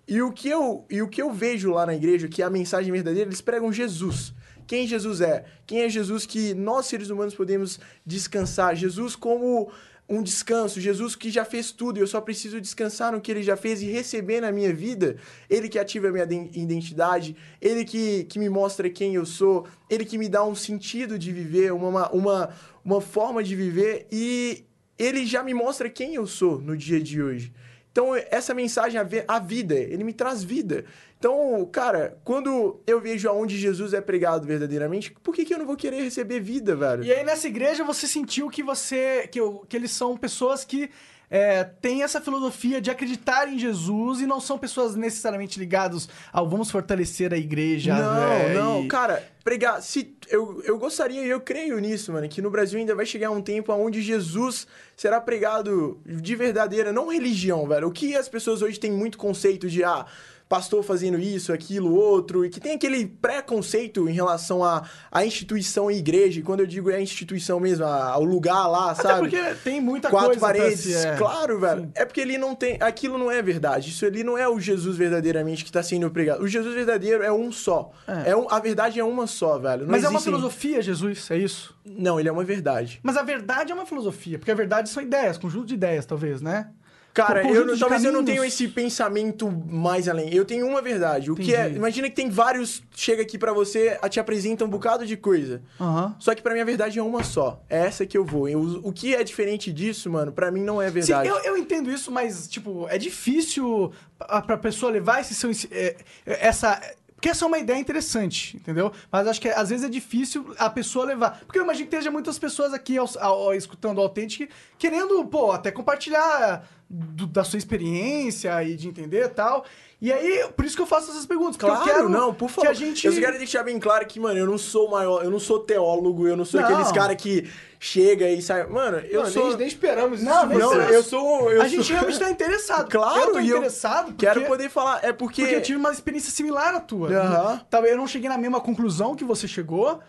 E 0.09 0.21
o 0.23 0.33
que 0.33 0.49
eu, 0.49 0.85
e 0.91 1.03
o 1.03 1.09
que 1.09 1.23
eu 1.23 1.31
vejo 1.31 1.71
lá 1.71 1.87
na 1.87 1.95
igreja, 1.95 2.29
que 2.29 2.43
é 2.43 2.45
a 2.45 2.51
mensagem 2.51 2.91
verdadeira, 2.91 3.29
eles 3.29 3.41
pregam 3.41 3.73
Jesus. 3.73 4.35
Quem 4.67 4.87
Jesus 4.87 5.21
é? 5.21 5.45
Quem 5.67 5.83
é 5.83 5.89
Jesus 5.89 6.25
que 6.27 6.55
nós, 6.55 6.87
seres 6.87 7.11
humanos, 7.11 7.35
podemos 7.35 7.79
descansar? 8.07 8.75
Jesus 8.75 9.15
como 9.15 9.71
um 10.11 10.25
descanso, 10.25 10.81
Jesus 10.81 11.15
que 11.15 11.31
já 11.31 11.45
fez 11.45 11.71
tudo 11.71 11.99
e 11.99 12.01
eu 12.01 12.07
só 12.07 12.21
preciso 12.21 12.61
descansar 12.61 13.13
no 13.13 13.21
que 13.21 13.31
ele 13.31 13.45
já 13.45 13.57
fez 13.57 13.81
e 13.81 13.87
receber 13.87 14.41
na 14.41 14.51
minha 14.51 14.75
vida, 14.75 15.17
ele 15.49 15.69
que 15.69 15.79
ativa 15.79 16.09
a 16.09 16.11
minha 16.11 16.25
identidade, 16.25 17.37
ele 17.61 17.85
que, 17.85 18.25
que 18.25 18.37
me 18.37 18.49
mostra 18.49 18.91
quem 18.91 19.15
eu 19.15 19.25
sou, 19.25 19.69
ele 19.89 20.05
que 20.05 20.19
me 20.19 20.29
dá 20.29 20.45
um 20.45 20.55
sentido 20.55 21.17
de 21.17 21.31
viver, 21.31 21.73
uma, 21.73 22.11
uma, 22.11 22.51
uma 22.85 23.01
forma 23.01 23.41
de 23.41 23.55
viver 23.55 24.09
e 24.11 24.65
ele 24.99 25.25
já 25.25 25.45
me 25.45 25.55
mostra 25.55 25.89
quem 25.89 26.17
eu 26.17 26.27
sou 26.27 26.61
no 26.61 26.77
dia 26.77 27.01
de 27.01 27.23
hoje. 27.23 27.53
Então, 27.93 28.15
essa 28.31 28.55
mensagem, 28.55 29.01
a 29.27 29.39
vida, 29.39 29.75
ele 29.75 30.05
me 30.05 30.13
traz 30.13 30.45
vida. 30.45 30.85
Então, 31.21 31.69
cara, 31.71 32.19
quando 32.25 32.81
eu 32.87 32.99
vejo 32.99 33.29
aonde 33.29 33.59
Jesus 33.59 33.93
é 33.93 34.01
pregado 34.01 34.47
verdadeiramente, 34.47 35.15
por 35.23 35.35
que, 35.35 35.45
que 35.45 35.53
eu 35.53 35.59
não 35.59 35.67
vou 35.67 35.77
querer 35.77 36.03
receber 36.03 36.41
vida, 36.41 36.75
velho? 36.75 37.05
E 37.05 37.13
aí, 37.13 37.23
nessa 37.23 37.47
igreja, 37.47 37.85
você 37.85 38.07
sentiu 38.07 38.49
que 38.49 38.63
você. 38.63 39.29
que, 39.31 39.39
eu, 39.39 39.63
que 39.69 39.77
eles 39.77 39.91
são 39.91 40.17
pessoas 40.17 40.65
que. 40.65 40.91
É, 41.33 41.63
têm 41.63 42.03
essa 42.03 42.21
filosofia 42.21 42.81
de 42.81 42.91
acreditar 42.91 43.47
em 43.49 43.57
Jesus 43.57 44.21
e 44.21 44.27
não 44.27 44.41
são 44.41 44.59
pessoas 44.59 44.97
necessariamente 44.97 45.61
ligadas 45.61 46.09
ao 46.33 46.49
vamos 46.49 46.73
fortalecer 46.73 47.33
a 47.33 47.37
igreja. 47.37 47.95
Não, 47.95 48.23
é, 48.25 48.55
não, 48.55 48.83
e- 48.83 48.89
cara, 48.89 49.23
pregar. 49.45 49.81
Se, 49.81 50.17
eu, 50.29 50.61
eu 50.65 50.77
gostaria 50.77 51.25
e 51.25 51.29
eu 51.29 51.41
creio 51.41 51.79
nisso, 51.79 52.13
mano, 52.13 52.29
que 52.29 52.43
no 52.43 52.51
Brasil 52.51 52.81
ainda 52.81 52.97
vai 52.97 53.07
chegar 53.07 53.31
um 53.31 53.41
tempo 53.41 53.73
onde 53.73 54.03
Jesus 54.03 54.67
será 54.97 55.21
pregado 55.21 56.01
de 56.05 56.35
verdadeira, 56.35 56.93
não 56.93 57.13
religião, 57.13 57.69
velho. 57.69 57.87
O 57.87 57.93
que 57.93 58.17
as 58.17 58.29
pessoas 58.29 58.61
hoje 58.61 58.81
têm 58.81 58.91
muito 58.91 59.17
conceito 59.17 59.69
de, 59.69 59.85
ah, 59.85 60.07
pastor 60.51 60.83
fazendo 60.83 61.17
isso, 61.17 61.53
aquilo, 61.53 61.95
outro, 61.95 62.45
e 62.45 62.51
que 62.51 62.59
tem 62.59 62.75
aquele 62.75 63.07
preconceito 63.07 64.09
em 64.09 64.13
relação 64.13 64.65
à, 64.65 64.83
à 65.11 65.25
instituição 65.25 65.89
e 65.89 65.97
igreja. 65.99 66.41
E 66.41 66.43
quando 66.43 66.59
eu 66.59 66.67
digo 66.67 66.91
é 66.91 66.97
a 66.97 67.01
instituição 67.01 67.61
mesmo, 67.61 67.85
ao 67.85 68.25
lugar 68.25 68.67
lá, 68.67 68.91
Até 68.91 69.03
sabe? 69.05 69.21
porque 69.31 69.55
tem 69.63 69.81
muita 69.81 70.11
quatro 70.11 70.31
coisa 70.31 70.41
pra 70.41 70.49
paredes. 70.49 70.81
se- 70.81 70.95
é. 71.07 71.15
Claro, 71.17 71.61
velho. 71.61 71.83
Sim. 71.83 71.93
É 71.95 72.05
porque 72.05 72.21
ele 72.21 72.37
não 72.37 72.57
tem. 72.57 72.77
Aquilo 72.81 73.17
não 73.17 73.31
é 73.31 73.41
verdade. 73.41 73.91
Isso 73.91 74.05
ali 74.05 74.25
não 74.25 74.37
é 74.37 74.49
o 74.49 74.59
Jesus 74.59 74.97
verdadeiramente 74.97 75.65
que 75.65 75.71
tá 75.71 75.85
sendo 75.85 76.11
pregado. 76.11 76.43
O 76.43 76.49
Jesus 76.49 76.75
verdadeiro 76.75 77.23
é 77.23 77.33
um 77.33 77.53
só. 77.53 77.93
É. 78.09 78.31
É. 78.31 78.37
um, 78.37 78.51
a 78.51 78.59
verdade 78.59 78.99
é 78.99 79.05
uma 79.05 79.29
só, 79.29 79.57
velho. 79.57 79.85
Não 79.85 79.91
Mas 79.93 80.03
é 80.03 80.09
uma 80.09 80.21
filosofia, 80.21 80.83
Jesus, 80.83 81.31
é 81.31 81.39
isso? 81.39 81.79
Não, 81.87 82.19
ele 82.19 82.29
é 82.29 82.33
uma 82.33 82.43
verdade. 82.45 82.99
Mas 83.05 83.17
a 83.17 83.23
verdade 83.23 83.71
é 83.71 83.75
uma 83.75 83.87
filosofia, 83.87 84.37
porque 84.37 84.51
a 84.51 84.55
verdade 84.55 84.89
são 84.91 85.01
ideias, 85.01 85.39
conjunto 85.39 85.67
de 85.67 85.75
ideias, 85.75 86.05
talvez, 86.05 86.43
né? 86.43 86.71
Cara, 87.13 87.43
eu, 87.43 87.77
talvez 87.79 88.05
eu 88.05 88.13
não 88.13 88.21
caminhos. 88.21 88.25
tenha 88.25 88.47
esse 88.47 88.69
pensamento 88.69 89.51
mais 89.51 90.09
além. 90.09 90.33
Eu 90.33 90.45
tenho 90.45 90.67
uma 90.67 90.81
verdade. 90.81 91.31
O 91.31 91.35
que 91.35 91.55
é. 91.55 91.63
Entendi. 91.63 91.77
Imagina 91.77 92.09
que 92.09 92.15
tem 92.15 92.31
vários. 92.31 92.83
Chega 92.95 93.23
aqui 93.23 93.37
pra 93.37 93.53
você, 93.53 93.99
a- 94.01 94.09
te 94.09 94.21
apresenta 94.21 94.65
um 94.65 94.69
bocado 94.69 95.05
de 95.05 95.17
coisa. 95.17 95.61
Aham. 95.81 96.15
Só 96.21 96.35
que 96.35 96.41
pra 96.43 96.55
mim 96.55 96.61
a 96.61 96.65
verdade 96.65 96.99
é 96.99 97.03
uma 97.03 97.25
só. 97.25 97.61
É 97.69 97.81
essa 97.87 98.07
que 98.07 98.17
eu 98.17 98.25
vou. 98.25 98.49
Eu- 98.49 98.81
o 98.85 98.93
que 98.93 99.15
é 99.15 99.25
diferente 99.25 99.73
disso, 99.73 100.09
mano, 100.09 100.31
pra 100.31 100.51
mim 100.53 100.63
não 100.63 100.81
é 100.81 100.87
Sim, 100.87 100.93
verdade. 100.93 101.29
eu, 101.29 101.37
eu 101.41 101.57
entendo 101.57 101.91
isso, 101.91 102.13
mas, 102.13 102.47
tipo, 102.47 102.87
é 102.89 102.97
difícil 102.97 103.93
pra, 104.17 104.41
pra 104.43 104.57
pessoa 104.57 104.93
levar 104.93 105.21
esse 105.21 105.35
seu. 105.35 105.51
é, 105.73 105.97
é, 106.27 106.47
essa. 106.47 106.81
Porque 107.15 107.29
essa 107.29 107.45
é 107.45 107.49
uma 107.49 107.59
ideia 107.59 107.79
interessante, 107.79 108.57
entendeu? 108.57 108.91
Mas 109.13 109.27
acho 109.27 109.39
que 109.43 109.49
às 109.51 109.69
vezes 109.69 109.85
é 109.85 109.91
difícil 109.91 110.55
a 110.59 110.71
pessoa 110.71 111.05
levar. 111.05 111.41
Porque 111.45 111.59
eu 111.59 111.65
imagino 111.65 111.87
que 111.87 111.95
esteja 111.95 112.11
muitas 112.11 112.39
pessoas 112.39 112.73
aqui 112.73 112.97
ao- 112.97 113.07
ao- 113.19 113.55
escutando 113.55 113.99
o 113.99 114.01
Authentic 114.01 114.49
querendo, 114.79 115.23
pô, 115.27 115.53
até 115.53 115.71
compartilhar 115.71 116.67
do- 116.91 117.27
da 117.29 117.45
sua 117.45 117.57
experiência 117.59 118.63
e 118.65 118.75
de 118.75 118.89
entender 118.89 119.25
e 119.25 119.29
tal. 119.29 119.65
E 120.03 120.11
aí, 120.13 120.49
por 120.57 120.65
isso 120.65 120.75
que 120.75 120.81
eu 120.83 120.87
faço 120.87 121.11
essas 121.11 121.27
perguntas. 121.27 121.57
Claro, 121.59 121.83
eu 121.83 121.85
quero 121.85 122.09
não, 122.09 122.33
por 122.35 122.49
favor. 122.49 122.63
Que 122.63 122.69
a 122.69 122.73
gente... 122.75 123.07
Eu 123.07 123.13
só 123.13 123.21
quero 123.21 123.37
deixar 123.37 123.63
bem 123.63 123.79
claro 123.79 124.05
que, 124.07 124.19
mano, 124.19 124.39
eu 124.39 124.47
não 124.47 124.57
sou 124.57 124.91
maior, 124.91 125.23
eu 125.23 125.31
não 125.31 125.39
sou 125.39 125.61
teólogo, 125.61 126.27
eu 126.27 126.37
não 126.37 126.45
sou 126.45 126.59
Não. 126.59 126.69
aqueles 126.69 126.91
cara 126.91 127.15
que 127.15 127.49
chega 127.79 128.27
e 128.31 128.41
sai. 128.41 128.67
Mano, 128.67 128.97
eu 129.11 129.23
Não, 129.25 129.31
sou. 129.31 129.49
nem, 129.49 129.59
nem 129.59 129.67
esperamos 129.69 130.21
isso 130.23 130.29
Não, 130.29 130.47
nem 130.47 130.59
Não, 130.59 130.71
você. 130.71 130.97
eu 130.97 131.03
sou. 131.03 131.51
Eu 131.53 131.61
a 131.63 131.69
gente 131.69 131.85
sou... 131.85 131.95
realmente 131.97 132.19
tá 132.19 132.31
interessado. 132.31 132.91
Claro, 132.91 133.21
eu 133.29 133.33
tô 133.35 133.41
e 133.41 133.49
eu 133.51 133.57
interessado 133.59 134.07
porque... 134.07 134.25
Quero 134.27 134.47
poder 134.47 134.71
falar. 134.71 135.05
É 135.05 135.13
porque. 135.13 135.43
Porque 135.43 135.55
eu 135.57 135.63
tive 135.63 135.79
uma 135.79 135.93
experiência 135.93 136.33
similar 136.33 136.75
à 136.75 136.81
tua. 136.81 137.11
Aham. 137.11 137.61
Talvez 137.69 137.93
eu 137.93 137.99
não 137.99 138.07
cheguei 138.07 138.29
na 138.31 138.39
mesma 138.39 138.61
conclusão 138.61 139.15
que 139.15 139.23
você 139.23 139.47
chegou. 139.47 140.01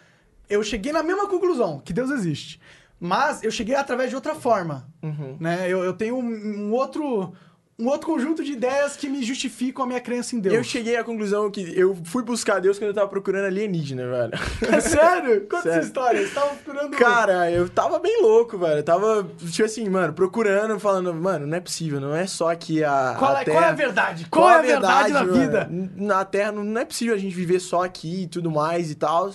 Eu 0.49 0.63
cheguei 0.63 0.91
na 0.93 1.03
mesma 1.03 1.27
conclusão, 1.27 1.79
que 1.84 1.91
Deus 1.93 2.09
existe. 2.11 2.59
Mas 3.04 3.43
eu 3.43 3.49
cheguei 3.49 3.74
através 3.74 4.12
de 4.12 4.16
outra 4.16 4.36
forma. 4.36 4.88
Uhum. 5.02 5.36
Né? 5.39 5.66
Eu, 5.68 5.84
eu 5.84 5.91
tenho 5.91 6.16
um, 6.16 6.68
um 6.68 6.72
outro. 6.72 7.34
Um 7.80 7.88
outro 7.88 8.06
conjunto 8.06 8.43
de 8.43 8.52
ideias 8.52 8.95
que 8.95 9.10
me 9.10 9.24
justificam 9.24 9.84
a 9.84 9.88
minha 9.88 9.99
crença 9.99 10.36
em 10.36 10.39
Deus. 10.39 10.54
Eu 10.54 10.64
cheguei 10.64 10.97
à 10.97 11.04
conclusão 11.04 11.49
que 11.49 11.62
eu 11.76 11.97
fui 12.04 12.22
buscar 12.22 12.60
Deus 12.60 12.78
quando 12.78 12.89
eu 12.89 12.93
tava 12.93 13.08
procurando 13.08 13.45
alienígena, 13.45 14.08
velho. 14.08 14.34
É 14.72 14.78
sério? 14.82 15.41
Conta 15.49 15.64
Sério. 15.64 15.78
essa 15.80 15.88
história. 15.88 16.28
Você 16.28 16.32
tava 16.32 16.56
procurando. 16.58 16.95
Cara, 16.95 17.49
eu 17.49 17.68
tava 17.68 17.97
bem 17.97 18.22
louco, 18.22 18.56
velho. 18.56 18.78
Eu 18.78 18.84
tava, 18.84 19.28
tipo 19.49 19.64
assim, 19.64 19.89
mano, 19.89 20.14
procurando, 20.14 20.80
falando, 20.80 21.12
mano, 21.12 21.47
não 21.47 21.58
é 21.58 21.60
possível, 21.60 21.99
não 21.99 22.14
é 22.14 22.28
só 22.28 22.52
aqui 22.52 22.84
a. 22.84 23.16
Qual, 23.18 23.36
a 23.36 23.41
é, 23.41 23.45
terra. 23.45 23.58
qual 23.58 23.66
é 23.66 23.70
a 23.70 23.74
verdade? 23.74 24.28
Qual, 24.30 24.49
é 24.49 24.54
a 24.54 24.62
verdade, 24.62 25.14
na 25.14 25.24
mano? 25.24 25.34
vida? 25.34 25.70
Na 25.95 26.24
Terra 26.24 26.52
não 26.52 26.80
é 26.80 26.86
possível 26.86 27.16
a 27.16 27.18
gente 27.18 27.34
viver 27.34 27.60
só 27.60 27.84
aqui 27.84 28.24
e 28.24 28.28
tudo 28.28 28.52
mais 28.52 28.91
e 28.91 28.95
tal. 28.95 29.32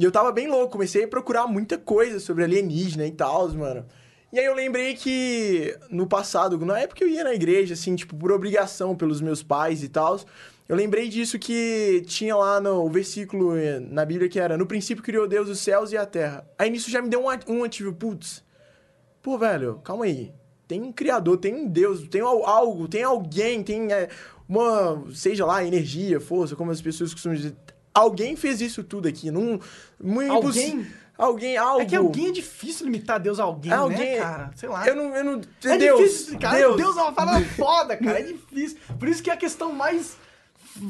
E 0.00 0.04
eu 0.04 0.10
tava 0.10 0.32
bem 0.32 0.48
louco, 0.48 0.72
comecei 0.72 1.04
a 1.04 1.08
procurar 1.08 1.46
muita 1.46 1.76
coisa 1.76 2.18
sobre 2.18 2.42
alienígena 2.42 3.06
e 3.06 3.10
tal, 3.12 3.50
mano. 3.50 3.84
E 4.32 4.38
aí 4.40 4.46
eu 4.46 4.54
lembrei 4.54 4.94
que 4.94 5.76
no 5.90 6.06
passado, 6.06 6.56
na 6.64 6.78
época 6.78 7.04
eu 7.04 7.08
ia 7.08 7.22
na 7.22 7.34
igreja, 7.34 7.74
assim, 7.74 7.94
tipo, 7.94 8.16
por 8.16 8.32
obrigação 8.32 8.96
pelos 8.96 9.20
meus 9.20 9.42
pais 9.42 9.82
e 9.82 9.90
tal. 9.90 10.18
Eu 10.66 10.74
lembrei 10.74 11.06
disso 11.10 11.38
que 11.38 12.02
tinha 12.06 12.34
lá 12.34 12.60
no 12.62 12.88
versículo 12.88 13.54
eh, 13.58 13.78
na 13.78 14.04
Bíblia 14.06 14.28
que 14.30 14.40
era: 14.40 14.56
No 14.56 14.64
princípio 14.66 15.04
criou 15.04 15.28
Deus 15.28 15.50
os 15.50 15.58
céus 15.58 15.92
e 15.92 15.98
a 15.98 16.06
terra. 16.06 16.48
Aí 16.58 16.70
nisso 16.70 16.90
já 16.90 17.02
me 17.02 17.10
deu 17.10 17.22
um, 17.22 17.28
um 17.52 17.64
ativo, 17.64 17.92
putz. 17.92 18.42
Pô, 19.20 19.36
velho, 19.36 19.80
calma 19.84 20.06
aí. 20.06 20.32
Tem 20.66 20.80
um 20.80 20.92
criador, 20.92 21.36
tem 21.36 21.54
um 21.54 21.66
Deus, 21.68 22.08
tem 22.08 22.22
al- 22.22 22.46
algo, 22.46 22.88
tem 22.88 23.02
alguém, 23.02 23.62
tem 23.62 23.92
é, 23.92 24.08
uma, 24.48 25.04
seja 25.12 25.44
lá, 25.44 25.62
energia, 25.64 26.20
força, 26.20 26.56
como 26.56 26.70
as 26.70 26.80
pessoas 26.80 27.12
costumam 27.12 27.36
dizer. 27.36 27.54
Alguém 27.94 28.36
fez 28.36 28.60
isso 28.60 28.82
tudo 28.84 29.08
aqui. 29.08 29.30
Num, 29.30 29.58
muito 30.02 30.32
Alguém? 30.32 30.86
Alguém, 31.18 31.56
algo. 31.56 31.82
É 31.82 31.84
que 31.84 31.94
alguém 31.96 32.28
é 32.28 32.32
difícil 32.32 32.86
limitar 32.86 33.20
Deus 33.20 33.38
a 33.38 33.42
alguém, 33.42 33.70
Alguém- 33.70 33.98
né, 34.14 34.18
cara? 34.18 34.50
Sei 34.56 34.68
lá. 34.68 34.86
Eu 34.86 34.96
não. 34.96 35.14
Eu 35.14 35.24
não 35.24 35.40
É 35.64 35.76
Deus, 35.76 35.98
difícil 36.00 36.20
explicar. 36.22 36.54
Deus. 36.56 36.76
Deus 36.78 36.96
é 36.96 37.02
uma 37.02 37.12
parada 37.12 37.44
foda, 37.56 37.96
cara. 37.96 38.20
É 38.20 38.22
difícil. 38.22 38.78
Por 38.98 39.06
isso 39.06 39.22
que 39.22 39.28
é 39.28 39.34
a 39.34 39.36
questão 39.36 39.70
mais 39.72 40.16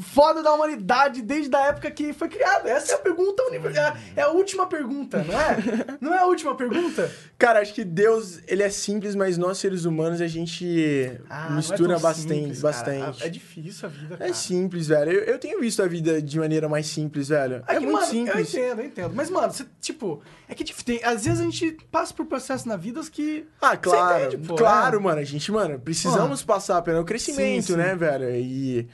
foda 0.01 0.43
da 0.43 0.53
humanidade 0.53 1.21
desde 1.21 1.55
a 1.55 1.67
época 1.67 1.89
que 1.91 2.13
foi 2.13 2.29
criado? 2.29 2.67
Essa 2.67 2.93
é 2.93 2.95
a 2.95 2.99
pergunta 2.99 3.43
universal. 3.43 3.97
É 4.15 4.21
a 4.21 4.29
última 4.29 4.67
pergunta, 4.67 5.23
não 5.23 5.39
é? 5.39 5.57
Não 6.01 6.13
é 6.13 6.19
a 6.19 6.25
última 6.25 6.55
pergunta? 6.55 7.11
Cara, 7.37 7.59
acho 7.59 7.73
que 7.73 7.83
Deus, 7.83 8.39
ele 8.47 8.63
é 8.63 8.69
simples, 8.69 9.15
mas 9.15 9.37
nós 9.37 9.57
seres 9.57 9.85
humanos 9.85 10.21
a 10.21 10.27
gente 10.27 11.11
Ah, 11.29 11.47
é 11.49 11.55
mistura 11.55 11.93
tão 11.93 12.01
bastante, 12.01 12.33
simples, 12.33 12.61
bastante. 12.61 13.23
É 13.23 13.29
difícil 13.29 13.87
a 13.87 13.91
vida, 13.91 14.17
cara. 14.17 14.29
É 14.29 14.33
simples, 14.33 14.87
velho. 14.87 15.11
Eu, 15.11 15.23
eu 15.23 15.39
tenho 15.39 15.59
visto 15.59 15.81
a 15.81 15.87
vida 15.87 16.21
de 16.21 16.39
maneira 16.39 16.67
mais 16.67 16.87
simples, 16.87 17.29
velho. 17.29 17.63
É, 17.67 17.75
que, 17.75 17.79
muito 17.81 17.93
mano, 17.93 18.05
simples. 18.05 18.53
Eu 18.53 18.61
entendo, 18.61 18.79
eu 18.79 18.85
entendo. 18.85 19.13
Mas, 19.15 19.29
mano, 19.29 19.51
você, 19.51 19.65
tipo, 19.79 20.21
é 20.47 20.55
que 20.55 20.63
tem, 20.83 21.03
às 21.03 21.25
vezes 21.25 21.39
a 21.39 21.43
gente 21.43 21.77
passa 21.91 22.13
por 22.13 22.25
processos 22.25 22.65
na 22.65 22.75
vida 22.75 23.01
que. 23.11 23.45
Ah, 23.61 23.77
claro. 23.77 24.25
Entende, 24.25 24.47
pô, 24.47 24.55
claro, 24.55 24.97
é. 24.97 25.01
mano. 25.01 25.19
A 25.19 25.23
gente, 25.23 25.51
mano, 25.51 25.79
precisamos 25.79 26.43
passar 26.43 26.81
pelo 26.81 27.03
crescimento, 27.03 27.67
Sim, 27.67 27.73
sim. 27.73 27.77
né, 27.77 27.95
velho? 27.95 28.29
E. 28.35 28.87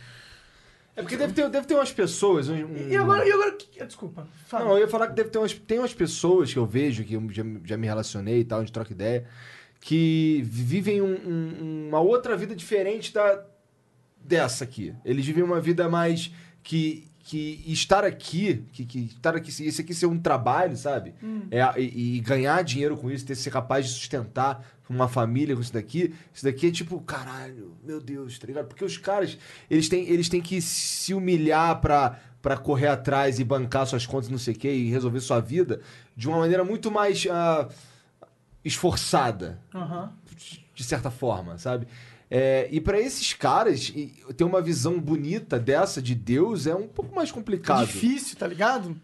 É 0.97 1.01
porque 1.03 1.15
deve 1.15 1.31
ter, 1.31 1.47
deve 1.49 1.67
ter 1.67 1.75
umas 1.75 1.93
pessoas. 1.93 2.49
um- 2.49 2.55
E 2.89 2.97
agora, 2.97 3.25
e 3.25 3.31
agora 3.31 3.51
que- 3.53 3.85
desculpa. 3.85 4.27
Fala. 4.47 4.65
Não, 4.65 4.71
eu 4.73 4.79
ia 4.79 4.87
falar 4.87 5.07
que 5.07 5.13
deve 5.13 5.29
ter 5.29 5.37
umas, 5.37 5.53
tem 5.53 5.77
umas 5.79 5.93
pessoas 5.93 6.51
que 6.51 6.57
eu 6.59 6.65
vejo, 6.65 7.03
que 7.03 7.13
eu 7.13 7.23
já, 7.31 7.43
já 7.63 7.77
me 7.77 7.85
relacionei 7.87 8.39
e 8.39 8.43
tal, 8.43 8.59
a 8.59 8.61
gente 8.63 8.73
troca 8.73 8.91
ideia, 8.91 9.25
que 9.79 10.41
vivem 10.43 11.01
um- 11.01 11.13
um- 11.15 11.87
uma 11.89 11.99
outra 12.01 12.35
vida 12.35 12.55
diferente 12.55 13.13
da 13.13 13.45
dessa 14.19 14.63
aqui. 14.65 14.93
Eles 15.05 15.25
vivem 15.25 15.43
uma 15.43 15.61
vida 15.61 15.87
mais 15.87 16.31
que 16.61 17.06
que 17.28 17.61
estar 17.67 18.05
aqui, 18.05 18.63
que, 18.71 18.86
que 18.86 18.99
estar 18.99 19.36
aqui, 19.36 19.49
esse 19.49 19.82
aqui 19.82 19.93
ser 19.93 20.05
um 20.05 20.17
trabalho, 20.17 20.78
sabe? 20.78 21.13
É, 21.51 21.82
e, 21.82 22.15
e 22.15 22.19
ganhar 22.21 22.63
dinheiro 22.63 22.95
com 22.95 23.11
isso, 23.11 23.25
ter 23.25 23.36
ser 23.36 23.51
capaz 23.51 23.86
de 23.86 23.91
sustentar 23.91 24.65
uma 24.89 25.09
família 25.09 25.53
com 25.53 25.61
isso 25.61 25.73
daqui, 25.73 26.13
isso 26.34 26.45
daqui 26.45 26.67
é 26.67 26.71
tipo, 26.71 27.01
caralho, 27.01 27.75
meu 27.84 27.99
Deus, 27.99 28.39
tá 28.39 28.47
ligado? 28.47 28.67
Porque 28.67 28.86
os 28.86 28.97
caras, 28.97 29.38
eles 29.69 29.89
têm, 29.89 30.07
eles 30.07 30.30
têm 30.30 30.41
que 30.41 30.61
se 30.61 31.13
humilhar 31.13 31.82
pra, 31.82 32.17
pra 32.41 32.55
correr 32.55 32.88
atrás 32.88 33.39
e 33.39 33.43
bancar 33.43 33.86
suas 33.86 34.05
contas, 34.05 34.30
não 34.30 34.38
sei 34.38 34.53
o 34.53 34.57
quê, 34.57 34.73
e 34.73 34.89
resolver 34.89 35.19
sua 35.19 35.41
vida 35.41 35.82
de 36.15 36.30
uma 36.30 36.38
maneira 36.38 36.63
muito 36.63 36.89
mais 36.89 37.28
ah, 37.30 37.67
esforçada 38.63 39.59
Aham. 39.75 40.13
de 40.73 40.84
certa 40.86 41.11
forma, 41.11 41.57
sabe? 41.57 41.89
É, 42.30 42.67
e 42.71 42.82
pra 42.82 42.99
esses 42.99 43.34
caras, 43.34 43.93
ter 44.36 44.43
uma 44.43 44.61
visão 44.61 44.99
bonita 44.99 45.57
dessa 45.57 46.01
de 46.01 46.13
Deus 46.13 46.67
é 46.67 46.75
um 46.75 46.88
pouco 46.88 47.15
mais 47.15 47.30
É 47.30 47.34
complicado. 47.34 47.86
difícil, 47.86 48.38
tá 48.38 48.45
ligado? 48.47 48.95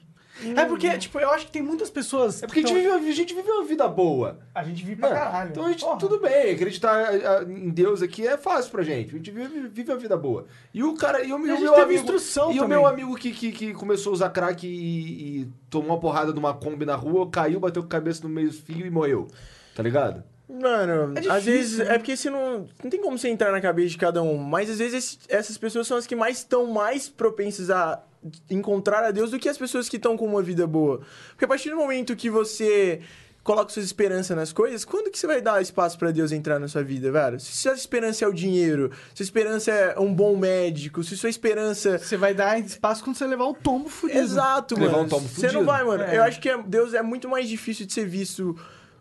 É 0.57 0.65
porque, 0.65 0.97
tipo, 0.97 1.19
eu 1.19 1.29
acho 1.29 1.45
que 1.45 1.51
tem 1.51 1.61
muitas 1.61 1.91
pessoas. 1.91 2.41
É 2.41 2.47
porque 2.47 2.59
a 2.61 2.63
gente, 2.63 2.73
vive, 2.73 2.87
uma- 2.87 2.97
a 2.97 3.11
gente 3.11 3.33
vive 3.35 3.49
uma 3.51 3.63
vida 3.65 3.87
boa. 3.87 4.39
a 4.53 4.63
gente 4.63 4.83
vive 4.83 4.99
pra 4.99 5.09
né? 5.09 5.15
caralho. 5.15 5.51
Então 5.51 5.63
a 5.65 5.69
gente, 5.69 5.81
Porra. 5.85 5.99
tudo 5.99 6.19
bem, 6.19 6.51
acreditar 6.51 7.47
em 7.47 7.69
Deus 7.69 8.01
aqui 8.01 8.27
é 8.27 8.35
fácil 8.35 8.71
pra 8.71 8.81
gente. 8.81 9.13
A 9.13 9.17
gente 9.17 9.29
vive, 9.29 9.67
vive 9.69 9.91
a 9.91 9.95
vida 9.95 10.17
boa. 10.17 10.47
E 10.73 10.83
o 10.83 10.95
cara, 10.95 11.23
e 11.23 11.31
o, 11.31 11.37
e 11.37 11.49
o 11.49 11.53
a 11.53 11.55
gente 11.55 11.61
meu 11.61 11.71
teve 11.73 11.83
amigo, 11.83 11.99
instrução 12.01 12.51
e 12.51 12.59
o 12.59 12.67
meu 12.67 12.85
amigo 12.87 13.15
que, 13.15 13.31
que, 13.31 13.51
que 13.51 13.73
começou 13.73 14.09
a 14.09 14.13
usar 14.15 14.29
crack 14.31 14.65
e, 14.67 15.41
e 15.43 15.47
tomou 15.69 15.91
uma 15.91 15.99
porrada 15.99 16.33
de 16.33 16.39
uma 16.39 16.53
Kombi 16.55 16.83
na 16.83 16.95
rua, 16.95 17.29
caiu, 17.29 17.59
bateu 17.59 17.83
com 17.83 17.87
a 17.87 17.91
cabeça 17.91 18.23
no 18.23 18.29
meio 18.29 18.47
do 18.49 18.55
fio 18.55 18.85
e 18.85 18.89
morreu. 18.89 19.27
Tá 19.75 19.83
ligado? 19.83 20.23
Mano, 20.61 21.13
É 21.17 21.27
às 21.29 21.43
vezes 21.45 21.79
né? 21.79 21.95
é 21.95 21.97
porque 21.97 22.15
você 22.15 22.29
não. 22.29 22.67
Não 22.83 22.89
tem 22.89 23.01
como 23.01 23.17
você 23.17 23.27
entrar 23.29 23.51
na 23.51 23.59
cabeça 23.59 23.89
de 23.89 23.97
cada 23.97 24.21
um. 24.21 24.37
Mas 24.37 24.69
às 24.69 24.77
vezes 24.77 25.17
essas 25.27 25.57
pessoas 25.57 25.87
são 25.87 25.97
as 25.97 26.05
que 26.05 26.15
mais 26.15 26.37
estão 26.37 26.67
mais 26.67 27.09
propensas 27.09 27.69
a 27.71 28.01
encontrar 28.49 29.03
a 29.03 29.11
Deus 29.11 29.31
do 29.31 29.39
que 29.39 29.49
as 29.49 29.57
pessoas 29.57 29.89
que 29.89 29.97
estão 29.97 30.15
com 30.15 30.25
uma 30.25 30.41
vida 30.43 30.67
boa. 30.67 31.01
Porque 31.29 31.45
a 31.45 31.47
partir 31.47 31.69
do 31.71 31.75
momento 31.75 32.15
que 32.15 32.29
você 32.29 33.01
coloca 33.43 33.73
sua 33.73 33.81
esperança 33.81 34.33
nas 34.33 34.53
coisas, 34.53 34.85
quando 34.85 35.11
que 35.11 35.19
você 35.19 35.27
vai 35.27 35.41
dar 35.41 35.61
espaço 35.61 35.97
pra 35.99 36.11
Deus 36.11 36.31
entrar 36.31 36.59
na 36.59 36.67
sua 36.69 36.81
vida, 36.81 37.11
velho? 37.11 37.37
Se 37.41 37.51
sua 37.57 37.73
esperança 37.73 38.23
é 38.23 38.27
o 38.27 38.31
dinheiro, 38.31 38.89
se 39.09 39.17
sua 39.17 39.23
esperança 39.25 39.69
é 39.71 39.99
um 39.99 40.13
bom 40.13 40.37
médico, 40.37 41.03
se 41.03 41.17
sua 41.17 41.29
esperança 41.29 41.97
Você 41.97 42.15
vai 42.15 42.33
dar 42.33 42.57
espaço 42.59 43.03
quando 43.03 43.17
você 43.17 43.27
levar 43.27 43.43
o 43.45 43.53
tombo 43.53 43.89
fudido. 43.89 44.19
Exato, 44.19 44.75
Levar 44.79 44.91
mano. 44.91 45.03
um 45.03 45.09
tomo 45.09 45.27
Você 45.27 45.47
não 45.47 45.53
fudido. 45.53 45.65
vai, 45.65 45.83
mano. 45.83 46.03
É. 46.03 46.17
Eu 46.17 46.23
acho 46.23 46.39
que 46.39 46.47
é- 46.47 46.61
Deus 46.63 46.93
é 46.93 47.01
muito 47.01 47.27
mais 47.27 47.49
difícil 47.49 47.85
de 47.85 47.91
ser 47.91 48.05
visto 48.07 48.55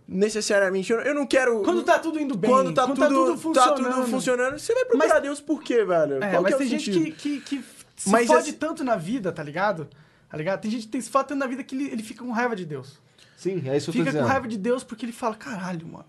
necessariamente. 0.07 0.93
Eu, 0.93 1.01
eu 1.01 1.15
não 1.15 1.27
quero. 1.27 1.63
Quando 1.63 1.83
tá 1.83 1.99
tudo 1.99 2.21
indo 2.21 2.37
bem. 2.37 2.51
Quando 2.51 2.73
tá, 2.73 2.83
quando 2.87 2.97
tudo, 2.97 3.09
tá 3.09 3.15
tudo 3.15 3.39
funcionando. 3.39 3.83
tá 3.85 3.95
tudo 3.95 4.07
funcionando, 4.09 4.59
você 4.59 4.75
vai 4.75 4.85
procurar 4.85 5.15
Mas- 5.15 5.23
Deus 5.23 5.41
por 5.41 5.63
quê, 5.63 5.85
velho? 5.85 6.23
É, 6.23 6.31
Qual 6.31 6.43
mas 6.43 6.55
que 6.55 6.55
é 6.55 6.59
tem 6.59 6.67
o 6.67 6.71
gente 6.71 6.91
que, 6.91 7.11
que, 7.13 7.41
que 7.41 7.65
se 7.97 8.11
Mas 8.11 8.27
fode 8.27 8.49
esse- 8.49 8.53
tanto 8.59 8.83
na 8.85 8.97
vida, 8.97 9.33
tá 9.33 9.43
ligado? 9.43 9.89
Tá 10.29 10.37
ligado? 10.37 10.61
Tem 10.61 10.71
gente 10.71 10.83
que 10.87 10.89
tem 10.93 11.01
se 11.01 11.11
fode 11.11 11.29
tanto 11.29 11.39
na 11.39 11.47
vida 11.47 11.63
que 11.63 11.75
ele, 11.75 11.85
ele 11.91 12.03
fica 12.03 12.25
com 12.25 12.31
raiva 12.31 12.57
de 12.57 12.65
Deus. 12.65 12.99
Sim, 13.37 13.63
é 13.69 13.77
isso 13.77 13.91
que 13.91 13.99
eu 13.99 14.05
tô 14.05 14.05
Fica 14.05 14.05
dizendo. 14.11 14.23
com 14.23 14.29
raiva 14.29 14.49
de 14.49 14.57
Deus 14.59 14.83
porque 14.85 15.05
ele 15.05 15.13
fala, 15.13 15.35
caralho, 15.35 15.87
mano. 15.87 16.05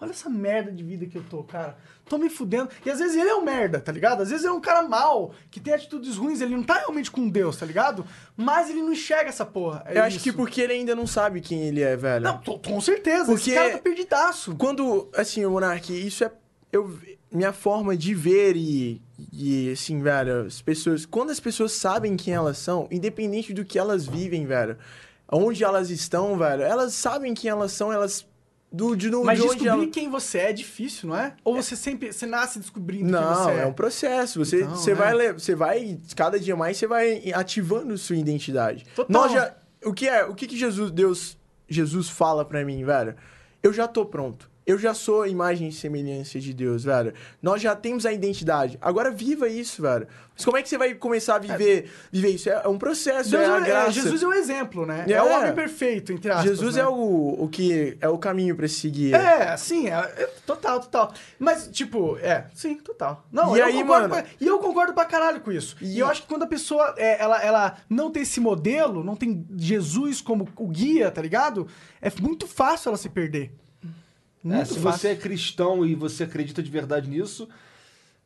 Olha 0.00 0.10
essa 0.10 0.28
merda 0.28 0.70
de 0.72 0.82
vida 0.82 1.06
que 1.06 1.16
eu 1.16 1.22
tô, 1.22 1.42
cara. 1.44 1.76
Tô 2.08 2.18
me 2.18 2.28
fudendo. 2.28 2.68
E 2.84 2.90
às 2.90 2.98
vezes 2.98 3.16
ele 3.16 3.28
é 3.30 3.34
um 3.34 3.42
merda, 3.44 3.80
tá 3.80 3.90
ligado? 3.92 4.22
Às 4.22 4.28
vezes 4.30 4.44
ele 4.44 4.52
é 4.52 4.56
um 4.56 4.60
cara 4.60 4.82
mau, 4.82 5.32
que 5.50 5.60
tem 5.60 5.72
atitudes 5.72 6.16
ruins, 6.16 6.40
ele 6.40 6.54
não 6.56 6.62
tá 6.62 6.74
realmente 6.74 7.10
com 7.10 7.28
Deus, 7.28 7.56
tá 7.56 7.64
ligado? 7.64 8.04
Mas 8.36 8.68
ele 8.68 8.82
não 8.82 8.92
enxerga 8.92 9.28
essa 9.30 9.46
porra. 9.46 9.82
É 9.86 9.98
Eu 9.98 10.02
acho 10.02 10.16
isso. 10.16 10.24
que 10.24 10.32
porque 10.32 10.60
ele 10.60 10.72
ainda 10.74 10.94
não 10.94 11.06
sabe 11.06 11.40
quem 11.40 11.62
ele 11.62 11.80
é, 11.80 11.96
velho. 11.96 12.24
Não, 12.24 12.38
tô- 12.38 12.58
com 12.58 12.80
certeza. 12.80 13.26
Porque- 13.26 13.50
Esse 13.50 13.54
cara 13.54 13.70
tá 13.70 13.78
perdidaço. 13.78 14.54
Quando, 14.56 15.08
assim, 15.16 15.44
o 15.44 15.50
Monark, 15.52 15.90
isso 15.92 16.24
é. 16.24 16.30
Eu, 16.72 16.98
minha 17.30 17.52
forma 17.52 17.96
de 17.96 18.12
ver 18.14 18.56
e, 18.56 19.00
e, 19.32 19.70
assim, 19.70 20.02
velho, 20.02 20.44
as 20.46 20.60
pessoas. 20.60 21.06
Quando 21.06 21.30
as 21.30 21.38
pessoas 21.38 21.70
sabem 21.72 22.16
quem 22.16 22.34
elas 22.34 22.58
são, 22.58 22.88
independente 22.90 23.54
do 23.54 23.64
que 23.64 23.78
elas 23.78 24.04
vivem, 24.06 24.44
velho, 24.44 24.76
onde 25.30 25.62
elas 25.62 25.88
estão, 25.88 26.36
velho, 26.36 26.62
elas 26.62 26.92
sabem 26.94 27.32
quem 27.32 27.48
elas 27.48 27.70
são, 27.72 27.92
elas. 27.92 28.26
Do, 28.74 28.96
de, 28.96 29.08
Mas 29.10 29.38
de 29.38 29.44
descobrir 29.44 29.68
elas. 29.68 29.88
quem 29.92 30.10
você 30.10 30.38
é 30.38 30.50
é 30.50 30.52
difícil, 30.52 31.08
não 31.08 31.16
é? 31.16 31.34
Ou 31.44 31.54
você 31.54 31.76
sempre. 31.76 32.12
Você 32.12 32.26
nasce 32.26 32.58
descobrindo 32.58 33.04
quem 33.04 33.12
Não, 33.12 33.34
você 33.44 33.50
é 33.50 33.58
é. 33.60 33.66
um 33.66 33.72
processo. 33.72 34.44
Você, 34.44 34.62
Então, 34.62 34.74
você, 34.74 34.90
é. 34.90 34.94
vai, 34.94 35.32
você 35.32 35.54
vai, 35.54 35.98
cada 36.16 36.40
dia 36.40 36.56
mais, 36.56 36.76
você 36.76 36.86
vai 36.86 37.32
ativando 37.32 37.96
sua 37.96 38.16
identidade. 38.16 38.84
Total. 38.96 39.06
Nós 39.22 39.32
já, 39.32 39.54
o 39.84 39.92
que 39.92 40.08
é, 40.08 40.24
o 40.24 40.34
que 40.34 40.46
que 40.48 40.56
Jesus, 40.56 40.90
Deus, 40.90 41.38
Jesus 41.68 42.08
fala 42.08 42.44
pra 42.44 42.64
mim, 42.64 42.84
velho? 42.84 43.14
Eu 43.62 43.72
já 43.72 43.86
tô 43.86 44.04
pronto. 44.04 44.50
Eu 44.66 44.78
já 44.78 44.94
sou 44.94 45.22
a 45.22 45.28
imagem 45.28 45.68
e 45.68 45.72
semelhança 45.72 46.40
de 46.40 46.54
Deus, 46.54 46.84
velho. 46.84 47.12
Nós 47.42 47.60
já 47.60 47.76
temos 47.76 48.06
a 48.06 48.12
identidade. 48.14 48.78
Agora 48.80 49.10
viva 49.10 49.46
isso, 49.46 49.82
velho. 49.82 50.06
Mas 50.34 50.42
como 50.44 50.56
é 50.56 50.62
que 50.62 50.68
você 50.70 50.78
vai 50.78 50.94
começar 50.94 51.36
a 51.36 51.38
viver, 51.38 51.90
viver 52.10 52.30
isso? 52.30 52.48
É 52.48 52.66
um 52.66 52.78
processo, 52.78 53.30
Deus 53.30 53.42
é 53.42 53.46
a 53.46 53.56
é- 53.58 53.60
graça. 53.60 53.92
Jesus 53.92 54.22
é 54.22 54.26
o 54.26 54.32
exemplo, 54.32 54.86
né? 54.86 55.04
É, 55.06 55.12
É. 55.12 55.22
o 55.22 55.30
homem 55.30 55.54
perfeito, 55.54 56.12
entre 56.14 56.30
aspas. 56.30 56.44
Jesus 56.48 56.76
né? 56.76 56.82
é 56.82 56.86
o, 56.88 57.36
o 57.44 57.48
que 57.48 57.96
é 58.00 58.08
o 58.08 58.16
caminho 58.16 58.56
pra 58.56 58.66
se 58.66 58.76
seguir. 58.76 59.14
É, 59.14 59.54
sim, 59.58 59.88
é, 59.90 59.92
é 60.16 60.30
total, 60.46 60.80
total. 60.80 61.12
Mas, 61.38 61.68
tipo, 61.70 62.16
é, 62.22 62.46
sim, 62.54 62.76
total. 62.76 63.22
Não, 63.30 63.54
E 63.54 63.60
eu 63.60 63.66
aí, 63.66 63.74
concordo 63.74 64.08
mano? 64.08 64.22
pra- 64.22 64.24
e 64.40 64.46
eu 64.46 64.58
concordo 64.60 64.94
pra 64.94 65.04
caralho 65.04 65.40
com 65.42 65.52
isso. 65.52 65.76
E, 65.80 65.96
E- 65.96 65.98
eu 65.98 66.06
acho 66.08 66.22
que 66.22 66.28
quando 66.28 66.44
a 66.44 66.48
pessoa, 66.48 66.94
é, 66.96 67.20
ela, 67.22 67.40
ela 67.42 67.76
não 67.88 68.10
tem 68.10 68.22
esse 68.22 68.40
modelo, 68.40 69.04
não 69.04 69.14
tem 69.14 69.46
Jesus 69.56 70.22
como 70.22 70.48
o 70.56 70.66
guia, 70.68 71.10
tá 71.10 71.20
ligado? 71.20 71.68
É 72.00 72.10
muito 72.20 72.46
fácil 72.48 72.88
ela 72.88 72.96
se 72.96 73.10
perder. 73.10 73.52
É, 74.50 74.64
se 74.64 74.78
fácil. 74.78 75.00
você 75.00 75.08
é 75.08 75.16
cristão 75.16 75.86
e 75.86 75.94
você 75.94 76.24
acredita 76.24 76.62
de 76.62 76.70
verdade 76.70 77.08
nisso, 77.08 77.48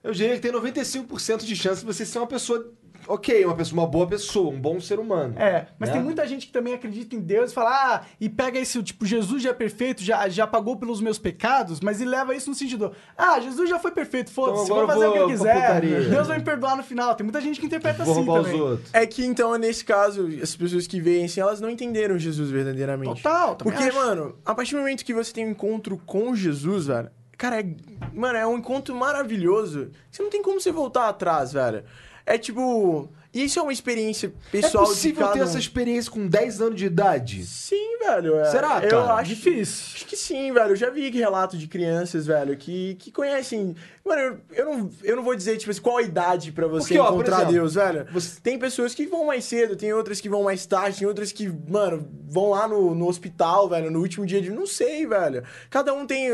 eu 0.03 0.13
diria 0.13 0.35
que 0.35 0.41
tem 0.41 0.53
95% 0.53 1.45
de 1.45 1.57
chance 1.57 1.81
de 1.81 1.87
você 1.87 2.05
ser 2.05 2.19
uma 2.19 2.27
pessoa 2.27 2.73
ok, 3.09 3.45
uma 3.45 3.55
pessoa, 3.55 3.81
uma 3.83 3.89
boa 3.89 4.07
pessoa, 4.07 4.51
um 4.51 4.61
bom 4.61 4.81
ser 4.81 4.99
humano. 4.99 5.35
É, 5.39 5.67
mas 5.79 5.89
né? 5.89 5.95
tem 5.95 6.05
muita 6.05 6.27
gente 6.27 6.47
que 6.47 6.53
também 6.53 6.75
acredita 6.75 7.17
em 7.17 7.21
Deus 7.21 7.51
e 7.51 7.55
fala, 7.55 7.71
ah, 7.71 8.03
e 8.21 8.29
pega 8.29 8.59
esse, 8.59 8.83
tipo, 8.83 9.07
Jesus 9.07 9.43
já 9.43 9.51
é 9.51 9.55
perfeito, 9.55 10.03
já, 10.03 10.29
já 10.29 10.47
pagou 10.47 10.77
pelos 10.77 11.01
meus 11.01 11.19
pecados, 11.19 11.81
mas 11.81 12.01
ele 12.01 12.11
leva 12.11 12.35
isso 12.35 12.49
no 12.51 12.55
sentido, 12.55 12.93
ah, 13.17 13.41
Jesus 13.41 13.69
já 13.69 13.79
foi 13.79 13.91
perfeito, 13.91 14.31
foda-se, 14.31 14.65
Então 14.65 14.77
vou 14.77 14.87
fazer 14.87 15.05
eu 15.05 15.11
o 15.11 15.13
que 15.13 15.19
eu 15.19 15.29
vou 15.29 15.47
quiser. 15.47 15.81
Deus 16.09 16.29
vai 16.29 16.39
me 16.39 16.45
perdoar 16.45 16.77
no 16.77 16.83
final. 16.83 17.15
Tem 17.15 17.25
muita 17.25 17.41
gente 17.41 17.59
que 17.59 17.67
interpreta 17.67 18.05
Vou 18.05 18.15
assim 18.15 18.25
também. 18.25 18.81
É 18.93 19.07
que 19.07 19.25
então, 19.25 19.57
nesse 19.57 19.85
caso, 19.85 20.29
as 20.43 20.55
pessoas 20.55 20.87
que 20.87 21.01
veem 21.01 21.25
assim, 21.25 21.41
elas 21.41 21.61
não 21.61 21.71
entenderam 21.71 22.19
Jesus 22.19 22.51
verdadeiramente. 22.51 23.23
Total, 23.23 23.57
Porque, 23.57 23.85
acho. 23.85 23.97
mano, 23.97 24.37
a 24.45 24.55
partir 24.55 24.75
do 24.75 24.79
momento 24.79 25.05
que 25.05 25.15
você 25.15 25.33
tem 25.33 25.47
um 25.47 25.51
encontro 25.51 26.01
com 26.05 26.35
Jesus, 26.35 26.87
velho, 26.87 27.11
cara, 27.37 27.61
é, 27.61 27.67
mano, 28.13 28.39
é 28.39 28.47
um 28.47 28.59
encontro 28.59 28.95
maravilhoso. 28.95 29.91
Você 30.11 30.23
não 30.23 30.31
tem 30.31 30.43
como 30.43 30.61
você 30.61 30.73
voltar 30.73 31.09
atrás, 31.09 31.53
velho. 31.53 31.85
É 32.29 32.37
tipo. 32.39 33.09
Isso 33.33 33.59
é 33.59 33.63
uma 33.63 33.73
experiência 33.75 34.33
pessoal 34.51 34.85
é 34.85 34.87
possível 34.87 35.17
de 35.17 35.21
cada 35.21 35.33
ter 35.35 35.41
essa 35.41 35.59
experiência 35.59 36.11
com 36.11 36.27
10 36.27 36.63
anos 36.63 36.77
de 36.77 36.87
idade? 36.87 37.45
Sim, 37.45 37.99
velho. 37.99 38.37
é. 38.39 38.47
Será, 38.51 38.81
Eu 38.83 38.89
cara? 39.03 39.15
acho 39.17 39.29
Difícil. 39.35 39.97
Acho 39.97 40.07
que 40.07 40.17
sim, 40.17 40.51
velho. 40.51 40.71
Eu 40.71 40.77
já 40.77 40.89
vi 40.89 41.11
relato 41.11 41.57
de 41.59 41.69
crianças, 41.69 42.27
velho, 42.27 42.57
que, 42.57 42.95
que 42.95 43.13
conhecem. 43.13 43.77
Mano, 44.03 44.21
eu, 44.23 44.41
eu, 44.51 44.65
não, 44.65 44.91
eu 45.05 45.17
não 45.17 45.23
vou 45.23 45.37
dizer, 45.37 45.59
tipo, 45.59 45.71
assim, 45.71 45.81
qual 45.83 45.99
a 45.99 46.03
idade 46.03 46.53
pra 46.53 46.67
você 46.67 46.95
Porque, 46.95 46.99
ó, 46.99 47.09
encontrar 47.13 47.37
exemplo, 47.37 47.53
Deus, 47.53 47.75
velho. 47.75 48.07
você- 48.11 48.41
Tem 48.41 48.59
pessoas 48.59 48.95
que 48.95 49.07
vão 49.07 49.27
mais 49.27 49.45
cedo, 49.45 49.77
tem 49.77 49.93
outras 49.93 50.23
que 50.23 50.29
vão 50.29 50.43
mais 50.45 50.65
tarde, 50.65 51.01
tem 51.01 51.07
outras 51.07 51.31
que, 51.31 51.47
mano, 51.69 52.09
vão 52.31 52.49
lá 52.51 52.67
no, 52.67 52.95
no 52.95 53.07
hospital, 53.07 53.69
velho, 53.69 53.91
no 53.91 54.01
último 54.01 54.25
dia 54.25 54.41
de. 54.41 54.51
Não 54.51 54.67
sei, 54.67 55.07
velho. 55.07 55.45
Cada 55.69 55.93
um 55.93 56.07
tem 56.07 56.31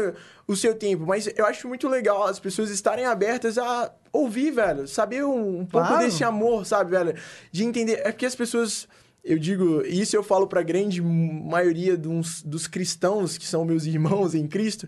o 0.47 0.55
seu 0.55 0.77
tempo, 0.77 1.05
mas 1.05 1.29
eu 1.37 1.45
acho 1.45 1.67
muito 1.67 1.89
legal 1.89 2.23
as 2.25 2.39
pessoas 2.39 2.71
estarem 2.71 3.05
abertas 3.05 3.59
a 3.59 3.93
ouvir, 4.15 4.51
velho. 4.53 4.87
Saber 4.89 5.25
um, 5.25 5.61
um 5.61 5.67
pouco 5.67 5.87
Claro. 5.89 6.05
desse 6.05 6.23
amor, 6.25 6.65
sabe, 6.65 6.93
velho? 6.93 7.15
De 7.53 7.65
entender. 7.65 8.01
É 8.05 8.13
porque 8.13 8.27
as 8.27 8.35
pessoas. 8.35 8.87
Eu 9.23 9.39
digo, 9.39 9.83
isso 9.87 10.15
eu 10.15 10.23
falo 10.23 10.47
pra 10.47 10.63
grande 10.63 11.01
maioria 11.01 11.97
dos, 11.97 12.43
dos 12.43 12.67
cristãos, 12.67 13.39
que 13.39 13.47
são 13.47 13.65
meus 13.65 13.85
irmãos 13.87 14.35
em 14.35 14.47
Cristo. 14.47 14.87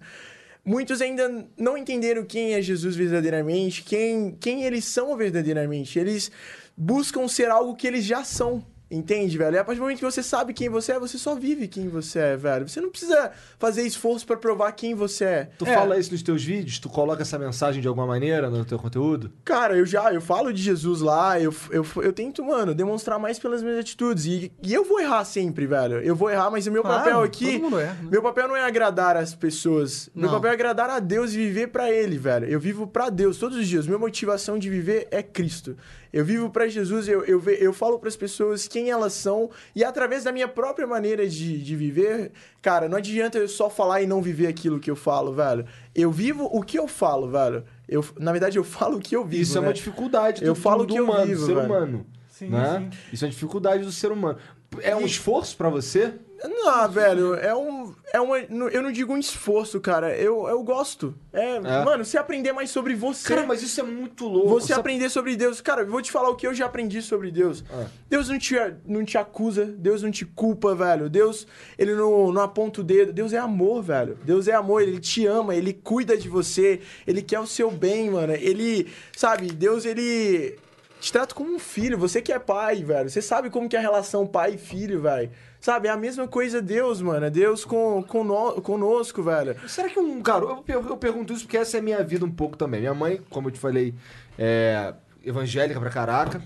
muitos 0.64 1.01
ainda 1.01 1.47
não 1.57 1.77
entenderam 1.77 2.24
quem 2.24 2.53
é 2.55 2.61
Jesus 2.61 2.97
verdadeiramente, 2.97 3.83
quem, 3.83 4.37
quem 4.39 4.64
eles 4.64 4.85
são 4.85 5.16
verdadeiramente. 5.16 5.99
Eles 5.99 6.31
buscam 6.77 7.27
ser 7.29 7.51
algo 7.51 7.74
que 7.77 7.87
eles 7.87 8.05
já 8.05 8.24
são. 8.24 8.62
Entende, 8.89 9.37
velho? 9.37 9.57
E 9.57 9.59
a 9.59 9.64
partir 9.64 9.78
do 9.80 9.82
momento 9.82 9.99
que 9.99 10.05
você 10.05 10.22
sabe 10.22 10.53
quem 10.55 10.68
você 10.68 10.93
é, 10.93 10.99
você 11.01 11.18
só 11.18 11.34
vive 11.34 11.66
quem 11.66 11.89
você 11.89 12.20
é, 12.20 12.37
velho. 12.37 12.68
Você 12.68 12.80
não 12.80 12.89
precisa 12.89 13.32
fazer 13.59 13.82
esforço 13.82 14.24
pra 14.24 14.37
provar 14.37 14.70
quem 14.72 14.95
você 14.95 15.24
é. 15.24 15.49
Tu 15.59 15.66
É. 15.66 15.74
fala 15.74 15.99
isso 15.99 16.12
nos 16.12 16.22
teus 16.22 16.45
vídeos? 16.45 16.78
Tu 16.78 16.89
coloca 16.89 17.22
essa 17.22 17.37
mensagem 17.37 17.82
de 17.82 17.89
alguma 17.89 18.07
maneira 18.07 18.49
no 18.49 18.64
teu 18.64 18.79
conteúdo? 18.79 19.33
Cara, 19.45 19.76
eu 19.76 19.84
já, 19.84 20.14
eu 20.14 20.21
falo 20.21 20.53
de 20.53 20.63
Jesus 20.63 21.00
lá, 21.00 21.41
eu, 21.41 21.53
eu, 21.72 21.84
eu 21.96 22.13
tento, 22.13 22.45
mano, 22.45 22.75
demonstrar 22.76 23.18
mais 23.18 23.41
pelas 23.41 23.61
minhas 23.61 23.79
atitudes. 23.80 24.25
E, 24.26 24.53
e 24.63 24.72
eu 24.72 24.84
vou 24.84 25.00
errar 25.00 25.25
sempre, 25.25 25.67
velho. 25.67 25.96
Eu 26.00 26.14
vou 26.14 26.30
errar, 26.30 26.49
mas 26.53 26.68
o 26.68 26.71
meu 26.71 26.83
Claro, 26.83 26.99
papel 27.03 27.22
aqui. 27.22 27.53
todo 27.54 27.63
mundo 27.63 27.80
erra, 27.80 27.95
né? 27.95 28.08
Meu 28.08 28.22
papel 28.22 28.46
não 28.46 28.57
é 28.57 28.64
agradar 28.64 29.17
as 29.17 29.34
pessoas. 29.34 30.08
Meu 30.14 30.26
Não. 30.29 30.34
papel 30.37 30.50
é 30.50 30.54
agradar 30.54 30.91
a 30.91 31.00
Deus 31.00 31.33
e 31.33 31.38
viver 31.38 31.67
pra 31.68 31.91
Ele, 31.91 32.17
velho. 32.18 32.46
Eu 32.46 32.61
vivo 32.61 32.87
pra 32.87 33.11
Deus 33.11 33.37
todos 33.38 33.58
os 33.58 33.67
dias. 33.67 33.84
Minha 33.84 33.99
motivação 33.99 34.57
de 34.61 34.71
viver 34.71 35.08
é 35.11 35.25
Cristo. 35.25 35.76
Eu 36.12 36.24
vivo 36.24 36.50
pra 36.50 36.68
Jesus, 36.68 37.08
eu, 37.08 37.24
eu, 37.24 37.42
eu 37.42 37.72
falo 37.72 37.99
pras 37.99 38.16
pessoas 38.16 38.66
quem 38.66 38.91
elas 38.91 39.12
são. 39.12 39.50
E 39.74 39.84
através 39.84 40.24
da 40.24 40.33
minha 40.33 40.49
própria 40.49 40.87
maneira 40.87 41.28
de, 41.28 41.62
de 41.62 41.76
viver, 41.76 42.33
cara, 42.62 42.88
não 42.88 42.99
adianta 42.99 43.38
eu 43.38 43.49
só 43.49 43.68
falar 43.68 44.03
e 44.03 44.07
não 44.07 44.22
viver 44.22 44.46
aquilo 44.46 44.78
que 44.80 44.91
eu 44.91 44.96
falo, 44.96 45.33
velho. 45.33 45.66
Eu 45.95 46.11
vivo 46.11 46.49
o 46.53 46.62
que 46.62 46.78
eu 46.78 46.88
falo, 46.88 47.28
velho. 47.28 47.64
Eu, 47.88 48.04
na 48.18 48.33
verdade, 48.33 48.58
eu 48.58 48.64
falo 48.64 48.99
o 48.99 49.00
que 49.00 49.14
eu 49.14 49.24
vivo. 49.24 49.42
Isso 49.42 49.58
é 49.58 49.61
né? 49.61 49.66
uma 49.68 49.74
dificuldade 49.74 50.45
Eu 50.45 50.54
do, 50.54 50.61
falo 50.61 50.84
do 50.84 50.92
que 50.92 50.99
eu 51.00 51.04
humano, 51.04 51.26
vivo, 51.26 51.41
do 51.41 51.46
ser 51.46 51.54
velho. 51.54 51.66
humano. 51.66 52.07
Sim, 52.28 52.49
né? 52.49 52.91
sim. 52.92 52.99
Isso 53.12 53.24
é 53.24 53.28
uma 53.28 53.33
dificuldade 53.33 53.83
do 53.84 53.92
ser 53.92 54.12
humano. 54.12 54.38
É 54.83 54.95
um 54.95 55.07
esforço 55.07 55.57
pra 55.57 55.68
você? 55.70 56.12
Não, 56.45 56.88
velho, 56.91 57.34
é 57.34 57.54
um. 57.54 57.86
É 58.12 58.20
uma, 58.20 58.38
eu 58.38 58.83
não 58.83 58.92
digo 58.92 59.12
um 59.12 59.18
esforço, 59.18 59.80
cara. 59.80 60.16
Eu, 60.16 60.46
eu 60.46 60.62
gosto. 60.62 61.14
É, 61.33 61.58
Mano, 61.58 62.04
você 62.04 62.16
aprender 62.16 62.53
mais 62.53 62.70
sobre 62.70 62.95
você. 62.95 63.28
Cara, 63.28 63.46
mas 63.46 63.62
isso 63.62 63.80
é 63.80 63.83
muito 63.83 64.26
louco. 64.26 64.49
Você 64.49 64.68
sabe? 64.68 64.80
aprender 64.80 65.11
sobre 65.11 65.34
Deus. 65.34 65.61
Cara, 65.61 65.83
eu 65.83 65.91
vou 65.91 66.00
te 66.00 66.12
falar 66.12 66.30
o 66.30 66.37
que 66.37 66.46
eu 66.46 66.54
já 66.54 66.66
aprendi 66.66 67.03
sobre 67.03 67.33
Deus. 67.33 67.64
Ah. 67.70 67.87
Deus 68.08 68.28
não 68.28 68.38
te, 68.38 68.54
não 68.87 69.04
te 69.04 69.18
acusa, 69.18 69.64
Deus 69.64 70.03
não 70.03 70.11
te 70.11 70.24
culpa, 70.24 70.74
velho. 70.74 71.11
Deus, 71.11 71.46
ele 71.76 71.95
não, 71.95 72.33
não 72.33 72.42
aponta 72.42 72.80
o 72.80 72.84
dedo. 72.84 73.12
Deus 73.12 73.33
é 73.33 73.38
amor, 73.38 73.83
velho. 73.83 74.16
Deus 74.24 74.46
é 74.46 74.54
amor, 74.54 74.83
ele 74.83 75.00
te 75.00 75.26
ama, 75.26 75.54
ele 75.54 75.72
cuida 75.72 76.16
de 76.16 76.28
você, 76.28 76.80
ele 77.07 77.20
quer 77.20 77.41
o 77.41 77.46
seu 77.46 77.70
bem, 77.72 78.11
mano. 78.11 78.33
Ele, 78.34 78.88
sabe, 79.16 79.49
Deus, 79.49 79.84
ele 79.84 80.57
te 81.00 81.12
trata 81.12 81.34
como 81.34 81.54
um 81.54 81.58
filho. 81.58 81.99
Você 81.99 82.22
que 82.22 82.33
é 82.33 82.38
pai, 82.38 82.83
velho. 82.83 83.11
Você 83.11 83.20
sabe 83.20 83.50
como 83.50 83.68
que 83.68 83.76
é 83.76 83.78
a 83.78 83.83
relação 83.83 84.26
pai 84.26 84.54
e 84.54 84.58
filho, 84.58 85.03
velho. 85.03 85.30
Sabe, 85.61 85.88
é 85.88 85.91
a 85.91 85.96
mesma 85.96 86.28
coisa 86.28 86.62
Deus, 86.62 87.00
mano. 87.03 87.26
É 87.26 87.30
Deus 87.30 87.64
com, 87.64 88.03
com 88.03 88.22
no- 88.22 88.61
conosco, 88.62 89.22
velho. 89.22 89.57
Será 89.68 89.88
que 89.88 89.99
um. 89.99 90.20
Cara, 90.22 90.45
eu, 90.45 90.64
eu 90.68 90.96
pergunto 90.96 91.33
isso 91.33 91.45
porque 91.45 91.57
essa 91.57 91.76
é 91.76 91.80
a 91.80 91.83
minha 91.83 92.03
vida 92.04 92.24
um 92.24 92.30
pouco 92.30 92.57
também. 92.57 92.80
Minha 92.80 92.95
mãe, 92.95 93.20
como 93.30 93.49
eu 93.49 93.53
te 93.53 93.58
falei, 93.58 93.95
é 94.38 94.95
evangélica 95.24 95.80
pra 95.80 95.91
caraca. 95.91 96.42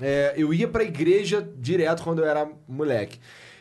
É, 0.00 0.34
eu 0.36 0.52
ia 0.52 0.68
pra 0.68 0.82
igreja 0.84 1.46
direto 1.56 2.02
quando 2.02 2.18
eu 2.20 2.26
era 2.26 2.48
moleque. 2.68 3.18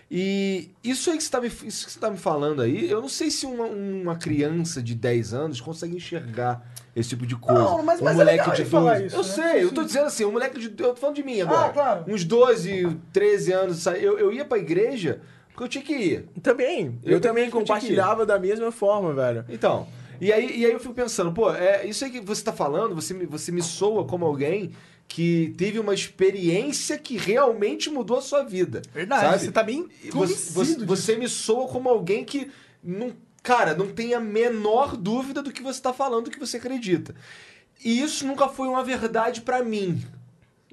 E 0.10 0.70
isso 0.84 1.10
aí 1.10 1.18
que 1.18 1.24
você 1.24 1.32
tá 1.32 1.42
me, 1.42 1.48
isso 1.48 1.86
que 1.86 1.92
você 1.92 2.00
tá 2.00 2.10
me 2.12 2.18
falando 2.18 2.62
aí, 2.62 2.90
eu 2.90 3.02
não 3.02 3.10
sei 3.10 3.32
se 3.32 3.46
uma, 3.46 3.66
uma 3.66 4.16
criança 4.16 4.82
de 4.82 4.94
10 4.94 5.34
anos 5.34 5.60
consegue 5.62 5.96
enxergar 5.96 6.62
esse 6.96 7.10
tipo 7.10 7.26
de 7.26 7.36
coisa. 7.36 7.60
Não, 7.62 7.84
mas- 7.84 8.00
um 8.00 8.04
mas 8.06 8.14
é 8.14 8.18
moleque 8.18 8.40
legal 8.40 8.56
de 8.56 8.62
ele 8.62 8.70
falar 8.70 8.94
12. 8.94 9.06
isso, 9.08 9.16
eu 9.16 9.24
né? 9.24 9.52
sei, 9.52 9.64
eu 9.64 9.72
tô 9.74 9.84
dizendo 9.84 10.06
assim, 10.06 10.26
um 10.26 10.32
moleque 10.32 10.60
de. 10.60 10.68
Eu 10.84 10.94
tô 10.94 10.96
falando 10.96 11.16
de 11.16 11.24
mim 11.24 11.42
agora. 11.42 11.66
Ah, 11.68 11.70
claro. 11.70 12.06
Uns 12.08 12.24
12, 12.24 12.98
13 13.12 13.52
anos. 13.52 13.86
Eu, 13.86 14.18
eu 14.18 14.32
ia 14.32 14.46
pra 14.46 14.58
igreja 14.58 15.22
porque 15.50 15.64
eu 15.64 15.68
tinha 15.68 15.84
que 15.84 15.94
ir. 15.94 16.26
Também. 16.42 17.00
Eu, 17.04 17.14
Eu 17.14 17.22
também 17.22 17.50
compartilhava 17.50 18.26
da 18.26 18.38
mesma 18.40 18.72
forma, 18.72 19.14
velho. 19.14 19.46
Então, 19.50 19.88
e 20.20 20.32
aí, 20.32 20.60
e 20.60 20.66
aí 20.66 20.72
eu 20.72 20.80
fico 20.80 20.94
pensando, 20.94 21.32
pô, 21.32 21.54
é, 21.54 21.86
isso 21.86 22.04
aí 22.06 22.12
que 22.12 22.20
você 22.22 22.44
tá 22.44 22.52
falando, 22.54 22.94
você 22.96 23.14
me, 23.14 23.26
você 23.26 23.52
me 23.52 23.62
soa 23.62 24.06
como 24.06 24.26
alguém 24.26 24.72
que 25.08 25.54
teve 25.58 25.80
uma 25.80 25.94
experiência 25.94 26.98
que 26.98 27.18
realmente 27.18 27.90
mudou 27.90 28.18
a 28.18 28.22
sua 28.22 28.44
vida. 28.44 28.82
Verdade, 28.94 29.22
sabe? 29.22 29.40
você 29.40 29.52
tá 29.52 29.64
bem 29.64 29.88
E 30.04 30.10
você, 30.12 30.52
você, 30.52 30.86
você 30.86 31.16
me 31.16 31.28
soa 31.30 31.68
como 31.68 31.88
alguém 31.90 32.24
que 32.26 32.50
não, 32.84 33.12
cara, 33.46 33.76
não 33.76 33.88
tem 33.88 34.16
a 34.16 34.20
menor 34.20 34.98
dúvida 34.98 35.42
do 35.44 35.52
que 35.52 35.62
você 35.62 35.80
tá 35.80 35.94
falando, 35.94 36.26
do 36.26 36.32
que 36.32 36.40
você 36.40 36.58
acredita. 36.58 37.14
E 37.84 38.02
isso 38.02 38.26
nunca 38.26 38.48
foi 38.48 38.68
uma 38.68 38.84
verdade 38.84 39.42
pra 39.42 39.64
mim. 39.64 40.04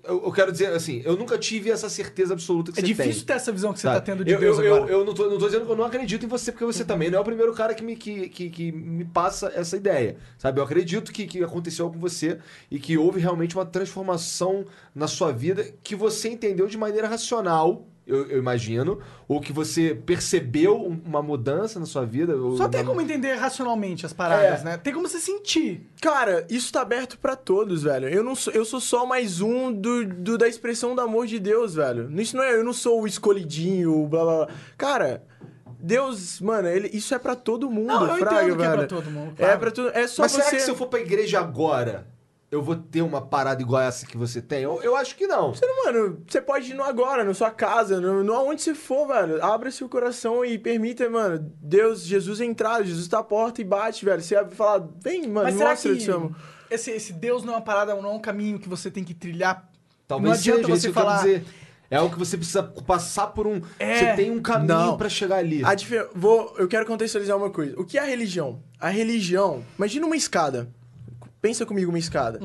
Eu, 0.03 0.21
eu 0.25 0.33
quero 0.33 0.51
dizer 0.51 0.67
assim, 0.73 1.01
eu 1.05 1.17
nunca 1.17 1.39
tive 1.39 1.71
essa 1.71 1.89
certeza 1.89 2.33
absoluta 2.33 2.73
que 2.73 2.79
É 2.79 2.83
você 2.83 2.87
tem. 2.95 3.07
difícil 3.07 3.25
ter 3.27 3.35
essa 3.35 3.53
visão 3.53 3.73
que 3.73 3.79
você 3.79 3.87
Sabe? 3.87 3.97
tá 4.01 4.01
tendo 4.01 4.25
de 4.25 4.33
eu, 4.33 4.41
Deus 4.41 4.59
eu, 4.59 4.75
agora. 4.75 4.91
Eu, 4.91 4.99
eu 5.01 5.05
não, 5.05 5.15
tô, 5.15 5.29
não 5.31 5.39
tô 5.39 5.47
dizendo 5.47 5.65
que 5.67 5.71
eu 5.71 5.77
não 5.77 5.85
acredito 5.85 6.25
em 6.25 6.29
você, 6.29 6.51
porque 6.51 6.65
você 6.65 6.85
também 6.85 7.09
não 7.11 7.19
é 7.19 7.21
o 7.21 7.25
primeiro 7.25 7.53
cara 7.53 7.75
que 7.75 7.85
me, 7.85 7.95
que, 7.95 8.29
que, 8.31 8.51
que 8.51 8.73
me 8.73 9.05
passa 9.05 9.53
essa 9.55 9.77
ideia. 9.77 10.17
Sabe? 10.39 10.59
Eu 10.59 10.65
acredito 10.65 11.13
que, 11.13 11.27
que 11.27 11.45
aconteceu 11.45 11.89
com 11.91 11.99
você 12.01 12.39
e 12.71 12.81
que 12.81 12.97
houve 12.99 13.21
realmente 13.21 13.55
uma 13.55 13.67
transformação 13.67 14.65
na 14.95 15.07
sua 15.07 15.31
vida 15.31 15.63
que 15.85 15.95
você 15.95 16.31
entendeu 16.31 16.67
de 16.67 16.77
maneira 16.79 17.07
racional. 17.07 17.87
Eu, 18.13 18.27
eu 18.29 18.39
imagino, 18.39 18.99
ou 19.27 19.41
que 19.41 19.53
você 19.53 19.95
percebeu 19.95 20.77
um- 20.77 21.01
uma 21.05 21.23
mudança 21.23 21.81
na 21.81 21.87
sua 21.87 22.05
vida. 22.05 22.37
ou 22.37 22.57
Só 22.57 22.69
tem 22.69 22.85
como 22.85 23.01
entender 23.01 23.35
racionalmente 23.35 24.05
as 24.07 24.13
paradas, 24.13 24.61
É. 24.61 24.65
né? 24.65 24.77
Tem 24.77 24.93
como 24.93 25.09
você 25.09 25.19
sentir. 25.19 25.89
Cara, 26.01 26.47
isso 26.51 26.73
tá 26.73 26.83
aberto 26.83 27.19
pra 27.19 27.35
todos, 27.37 27.83
velho. 27.85 28.09
Eu 28.09 28.23
não 28.23 28.35
sou, 28.35 28.53
eu 28.53 28.65
sou 28.65 28.81
só 28.81 29.07
mais 29.07 29.41
um 29.41 29.73
do, 29.73 30.05
do- 30.05 30.39
da 30.39 30.47
expressão 30.49 30.95
do 30.95 31.01
amor 31.01 31.27
de 31.27 31.39
Deus, 31.39 31.75
velho. 31.75 32.11
Isso 32.21 32.37
não 32.37 32.45
é, 32.45 32.55
eu 32.55 32.65
não 32.65 32.73
sou 32.73 33.03
o 33.03 33.07
escolhidinho, 33.07 34.03
o 34.03 34.07
blá 34.09 34.25
blá 34.25 34.37
blá. 34.47 34.55
Cara, 34.77 35.23
Deus, 35.81 36.41
mano, 36.41 36.69
ele, 36.69 36.89
isso 36.93 37.15
é 37.15 37.19
pra 37.19 37.35
todo 37.35 37.69
mundo, 37.71 37.89
Não, 37.89 38.07
eu 38.07 38.17
fraga, 38.19 38.43
entendo 38.45 38.57
que 38.57 38.63
é 38.63 38.67
velho. 38.69 38.79
pra 38.79 38.87
todo 38.87 39.11
mundo, 39.11 39.33
É 39.33 39.45
claro. 39.45 39.59
para 39.59 39.71
todo, 39.71 39.89
é 39.89 40.07
só 40.07 40.23
Mas 40.23 40.33
você 40.33 40.43
será 40.43 40.51
que 40.57 40.63
se 40.63 40.71
eu 40.71 40.77
for 40.77 40.87
pra 40.87 41.01
igreja 41.01 41.41
agora, 41.41 42.07
eu 42.53 42.61
vou 42.63 42.77
ter 42.77 43.01
uma 43.01 43.23
parada 43.23 43.63
igual 43.63 43.81
essa 43.81 44.05
que 44.07 44.15
você 44.15 44.43
tem? 44.43 44.61
Eu, 44.61 44.83
eu 44.83 44.95
acho 44.95 45.17
que 45.17 45.27
não. 45.27 45.55
Mano, 45.87 46.23
você 46.29 46.39
pode 46.39 46.71
ir 46.71 46.75
no 46.75 46.83
agora, 46.85 47.25
na 47.25 47.33
sua 47.33 47.51
casa, 47.51 47.99
no, 47.99 48.23
no 48.23 48.35
aonde 48.35 48.61
você 48.61 48.75
for, 48.75 49.09
velho. 49.09 49.43
Abra 49.43 49.71
seu 49.71 49.89
coração 49.89 50.45
e 50.45 50.59
permita, 50.59 51.09
mano, 51.09 51.51
Deus, 51.63 52.03
Jesus 52.03 52.43
entrar, 52.43 52.85
Jesus 52.85 53.09
tá 53.09 53.21
à 53.21 53.25
porta 53.25 53.63
e 53.63 53.65
bate, 53.65 54.05
velho. 54.05 54.21
Você 54.21 54.37
abre 54.37 54.53
e 54.53 54.57
fala, 54.57 54.87
vem, 55.03 55.27
mano, 55.27 55.45
Mas 55.45 55.55
será 55.55 55.71
mostra 55.71 55.91
eu 55.93 55.97
que 55.97 56.05
te 56.05 56.11
amo. 56.11 56.37
esse, 56.71 56.91
esse 56.91 57.15
Deus 57.15 57.43
não 57.43 57.55
é 57.55 57.57
uma 57.57 57.63
parada, 57.63 57.95
não 57.95 58.11
é 58.11 58.13
um 58.13 58.21
caminho 58.21 58.59
que 58.59 58.69
você 58.69 58.91
tem 58.91 59.03
que 59.03 59.15
trilhar? 59.15 59.67
Talvez 60.07 60.29
não 60.29 60.39
adianta 60.39 60.67
seja, 60.67 60.77
você 60.81 60.89
eu 60.89 60.93
falar... 60.93 61.17
dizer. 61.17 61.47
É 61.91 61.97
algo 61.97 62.13
que 62.13 62.19
você 62.19 62.37
precisa 62.37 62.63
passar 62.63 63.29
por 63.29 63.47
um. 63.47 63.61
É. 63.79 63.99
Você 63.99 64.13
tem 64.17 64.31
um 64.31 64.41
caminho 64.41 64.97
pra 64.99 65.09
chegar 65.11 65.37
ali. 65.37 65.63
A 65.65 65.75
difer- 65.75 66.09
vou, 66.15 66.55
eu 66.59 66.67
quero 66.69 66.87
contextualizar 66.87 67.37
uma 67.37 67.51
coisa. 67.51 67.79
O 67.79 67.85
que 67.85 67.99
é 67.99 68.01
a 68.01 68.05
religião? 68.05 68.63
A 68.81 68.89
religião, 68.89 69.63
imagina 69.77 70.07
uma 70.07 70.17
escada. 70.17 70.71
Pensa 71.43 71.67
comigo 71.67 71.91
uma 71.91 71.99
escada. 71.99 72.41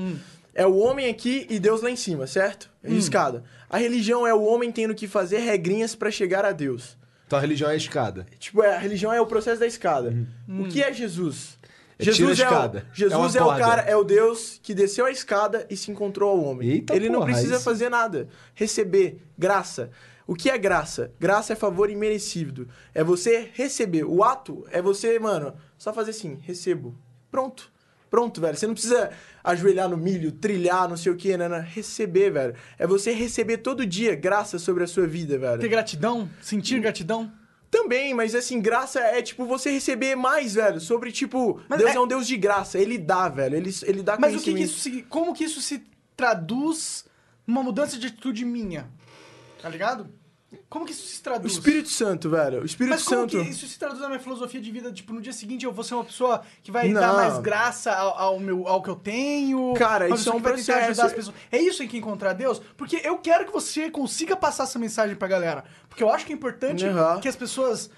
É 0.53 0.65
o 0.65 0.75
homem 0.75 1.07
aqui 1.07 1.45
e 1.49 1.59
Deus 1.59 1.81
lá 1.83 1.89
em 1.91 1.95
cima, 1.95 2.25
certo? 2.25 2.69
É 2.83 2.91
Escada. 2.91 3.43
A 3.69 3.77
religião 3.77 4.25
é 4.25 4.33
o 4.33 4.41
homem 4.43 4.71
tendo 4.71 4.95
que 4.95 5.07
fazer 5.07 5.37
regrinhas 5.37 5.95
pra 5.95 6.09
chegar 6.09 6.43
a 6.43 6.51
Deus. 6.51 6.97
Então 7.27 7.37
a 7.37 7.41
religião 7.41 7.69
é 7.69 7.73
a 7.73 7.77
escada. 7.77 8.25
Tipo, 8.39 8.63
é, 8.63 8.75
a 8.75 8.79
religião 8.79 9.13
é 9.13 9.21
o 9.21 9.27
processo 9.27 9.59
da 9.59 9.67
escada. 9.67 10.15
O 10.49 10.67
que 10.67 10.81
é 10.81 10.91
Jesus? 10.91 11.57
É 11.99 12.03
Jesus 12.05 12.39
é, 12.39 12.47
o, 12.47 12.81
Jesus 12.93 13.35
É 13.35 13.39
é, 13.39 13.43
o 13.43 13.47
cara, 13.57 13.81
é 13.81 13.95
o 13.95 14.03
Deus 14.03 14.59
que 14.63 14.73
desceu 14.73 15.05
a 15.05 15.11
escada 15.11 15.65
e 15.69 15.75
se 15.75 15.91
encontrou 15.91 16.29
ao 16.31 16.43
homem. 16.43 16.69
Eita 16.69 16.95
Ele 16.95 17.09
não 17.09 17.19
porra, 17.19 17.31
precisa 17.33 17.55
isso- 17.55 17.63
fazer 17.63 17.89
nada. 17.89 18.27
Receber, 18.53 19.21
graça. 19.37 19.89
O 20.25 20.35
que 20.35 20.49
é 20.49 20.57
graça? 20.57 21.11
Graça 21.19 21.53
é 21.53 21.55
favor 21.55 21.89
imerecido. 21.89 22.67
É 22.93 23.03
você 23.03 23.49
receber. 23.53 24.03
O 24.05 24.23
ato 24.23 24.65
é 24.71 24.81
você, 24.81 25.17
mano, 25.19 25.53
só 25.77 25.93
fazer 25.93 26.11
assim, 26.11 26.37
recebo. 26.41 26.97
Pronto. 27.31 27.71
Pronto, 28.09 28.39
velho. 28.39 28.55
Você 28.55 28.67
não 28.67 28.73
precisa 28.73 29.11
ajoelhar 29.43 29.89
no 29.89 29.97
milho, 29.97 30.31
trilhar, 30.31 30.87
não 30.87 30.97
sei 30.97 31.11
o 31.11 31.15
que, 31.15 31.35
né? 31.37 31.47
né? 31.49 31.65
Receber, 31.67 32.31
velho. 32.31 32.55
É 32.77 32.87
você 32.87 33.11
receber 33.11 33.57
todo 33.57 33.85
dia 33.85 34.15
graça 34.15 34.57
sobre 34.59 34.83
a 34.83 34.87
sua 34.87 35.05
vida, 35.07 35.37
velho. 35.37 35.59
Ter 35.59 35.67
gratidão? 35.67 36.29
Sentir 36.41 36.79
gratidão? 36.79 37.31
Também, 37.69 38.13
mas 38.13 38.33
assim, 38.33 38.61
graça 38.61 38.99
é 39.01 39.21
tipo 39.21 39.45
você 39.45 39.69
receber 39.69 40.15
mais, 40.15 40.55
velho. 40.55 40.79
Sobre, 40.79 41.11
tipo, 41.11 41.61
Mas 41.67 41.79
Deus 41.79 41.91
é- 41.91 41.95
é... 41.95 41.99
um 41.99 42.07
Deus 42.07 42.25
de 42.25 42.37
graça. 42.37 42.79
Ele 42.79 42.97
dá, 42.97 43.27
velho. 43.27 43.55
Ele, 43.55 43.69
ele 43.83 44.01
dá 44.01 44.17
Mas 44.17 44.35
o 44.35 44.39
que, 44.39 44.53
que 44.53 44.61
isso 44.61 44.79
se, 44.79 45.01
como 45.03 45.33
que 45.33 45.43
isso 45.43 45.61
se 45.61 45.85
traduz 46.15 47.05
numa 47.45 47.61
mudança 47.61 47.97
de 47.97 48.07
atitude 48.07 48.45
minha? 48.45 48.89
Tá 49.61 49.67
ligado? 49.67 50.09
Como 50.69 50.85
que 50.85 50.91
isso 50.91 51.05
se 51.07 51.19
O 51.19 51.23
traduz? 51.23 51.53
Espírito 51.53 51.89
Santo, 51.89 52.29
velho. 52.29 52.61
O 52.61 52.65
Espírito 52.65 52.93
Mas 52.93 53.03
como 53.03 53.21
Santo. 53.21 53.31
que 53.43 53.49
isso 53.49 53.67
se 53.67 53.77
traduz 53.79 54.01
na 54.01 54.07
minha 54.07 54.19
filosofia 54.19 54.59
de 54.59 54.71
vida? 54.71 54.91
Tipo, 54.91 55.13
no 55.13 55.21
dia 55.21 55.31
seguinte 55.33 55.65
eu 55.65 55.71
vou 55.71 55.83
ser 55.83 55.93
uma 55.95 56.03
pessoa 56.03 56.41
que 56.61 56.71
vai 56.71 56.89
Não. 56.89 56.99
dar 56.99 57.13
mais 57.13 57.37
graça 57.39 57.91
ao, 57.93 58.17
ao 58.17 58.39
meu, 58.39 58.67
ao 58.67 58.81
que 58.81 58.89
eu 58.89 58.95
tenho? 58.95 59.73
Cara, 59.75 60.09
isso 60.09 60.29
é 60.29 60.33
um 60.33 60.41
processo. 60.41 60.71
ajudar 60.89 61.05
as 61.05 61.13
pessoas. 61.13 61.35
É 61.51 61.57
isso 61.61 61.81
em 61.83 61.87
que 61.87 61.97
encontrar 61.97 62.33
Deus? 62.33 62.61
Porque 62.75 62.99
eu 63.03 63.17
quero 63.17 63.45
que 63.45 63.51
você 63.53 63.89
consiga 63.89 64.35
passar 64.35 64.63
essa 64.63 64.77
mensagem 64.79 65.15
pra 65.15 65.27
galera. 65.27 65.63
Porque 65.89 66.03
eu 66.03 66.09
acho 66.09 66.25
que 66.25 66.33
é 66.33 66.35
importante 66.35 66.85
Uhum. 66.85 67.19
que 67.21 67.27
as 67.27 67.35
pessoas 67.35 67.89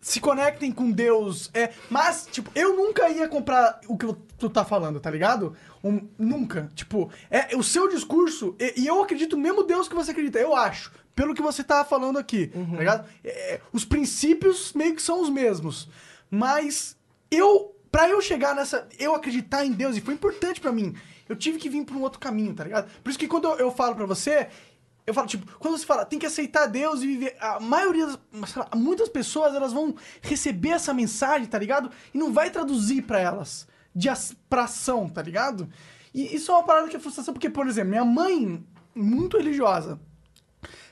se 0.00 0.20
conectem 0.20 0.70
com 0.70 0.90
Deus. 0.90 1.50
É, 1.52 1.70
mas, 1.90 2.28
tipo, 2.30 2.50
eu 2.54 2.76
nunca 2.76 3.08
ia 3.08 3.26
comprar 3.28 3.80
o 3.88 3.96
que 3.98 4.06
tu 4.38 4.48
tá 4.48 4.64
falando, 4.64 5.00
tá 5.00 5.10
ligado? 5.10 5.56
Um- 5.82 6.06
nunca. 6.18 6.70
Tipo, 6.74 7.10
é 7.30 7.56
o 7.56 7.62
seu 7.62 7.88
discurso, 7.88 8.54
e, 8.58 8.82
e 8.82 8.86
eu 8.86 9.02
acredito 9.02 9.36
no 9.36 9.42
mesmo 9.42 9.64
Deus 9.64 9.88
que 9.88 9.94
você 9.94 10.12
acredita, 10.12 10.38
eu 10.38 10.54
acho. 10.54 10.92
Pelo 11.16 11.34
que 11.34 11.42
você 11.42 11.64
tá 11.64 11.84
falando 11.84 12.18
aqui, 12.18 12.48
tá 12.48 12.78
ligado? 12.78 13.08
É, 13.24 13.60
os 13.72 13.84
princípios 13.84 14.72
meio 14.74 14.94
que 14.94 15.02
são 15.02 15.22
os 15.22 15.30
mesmos. 15.30 15.88
Mas 16.30 16.94
eu, 17.30 17.74
pra 17.90 18.08
eu 18.08 18.20
chegar 18.20 18.54
nessa, 18.54 18.86
eu 18.98 19.14
acreditar 19.14 19.64
em 19.64 19.72
Deus, 19.72 19.96
e 19.96 20.02
foi 20.02 20.12
importante 20.14 20.60
pra 20.60 20.70
mim, 20.70 20.94
eu 21.28 21.34
tive 21.34 21.58
que 21.58 21.70
vir 21.70 21.84
pra 21.86 21.96
um 21.96 22.02
outro 22.02 22.20
caminho, 22.20 22.54
tá 22.54 22.64
ligado? 22.64 22.90
Por 23.02 23.08
isso 23.08 23.18
que 23.18 23.26
quando 23.26 23.48
eu, 23.48 23.56
eu 23.56 23.70
falo 23.72 23.96
pra 23.96 24.04
você, 24.04 24.48
eu 25.06 25.14
falo, 25.14 25.26
tipo, 25.26 25.50
quando 25.58 25.78
você 25.78 25.86
fala, 25.86 26.04
tem 26.04 26.18
que 26.18 26.26
aceitar 26.26 26.66
Deus 26.66 27.00
e 27.00 27.06
viver, 27.06 27.36
a 27.40 27.60
maioria, 27.60 28.06
lá, 28.54 28.68
muitas 28.74 29.08
pessoas, 29.08 29.54
elas 29.54 29.72
vão 29.72 29.94
receber 30.20 30.70
essa 30.70 30.92
mensagem, 30.92 31.46
tá 31.46 31.58
ligado? 31.58 31.90
E 32.12 32.18
não 32.18 32.30
vai 32.30 32.50
traduzir 32.50 33.02
pra 33.02 33.18
elas, 33.18 33.66
de 33.94 34.08
pra 34.50 34.64
ação, 34.64 35.08
tá 35.08 35.22
ligado? 35.22 35.66
E 36.12 36.34
isso 36.34 36.52
é 36.52 36.54
uma 36.54 36.64
parada 36.64 36.88
que 36.88 36.96
é 36.96 37.00
frustração, 37.00 37.32
porque, 37.32 37.48
por 37.48 37.66
exemplo, 37.66 37.90
minha 37.90 38.04
mãe, 38.04 38.62
muito 38.94 39.38
religiosa, 39.38 39.98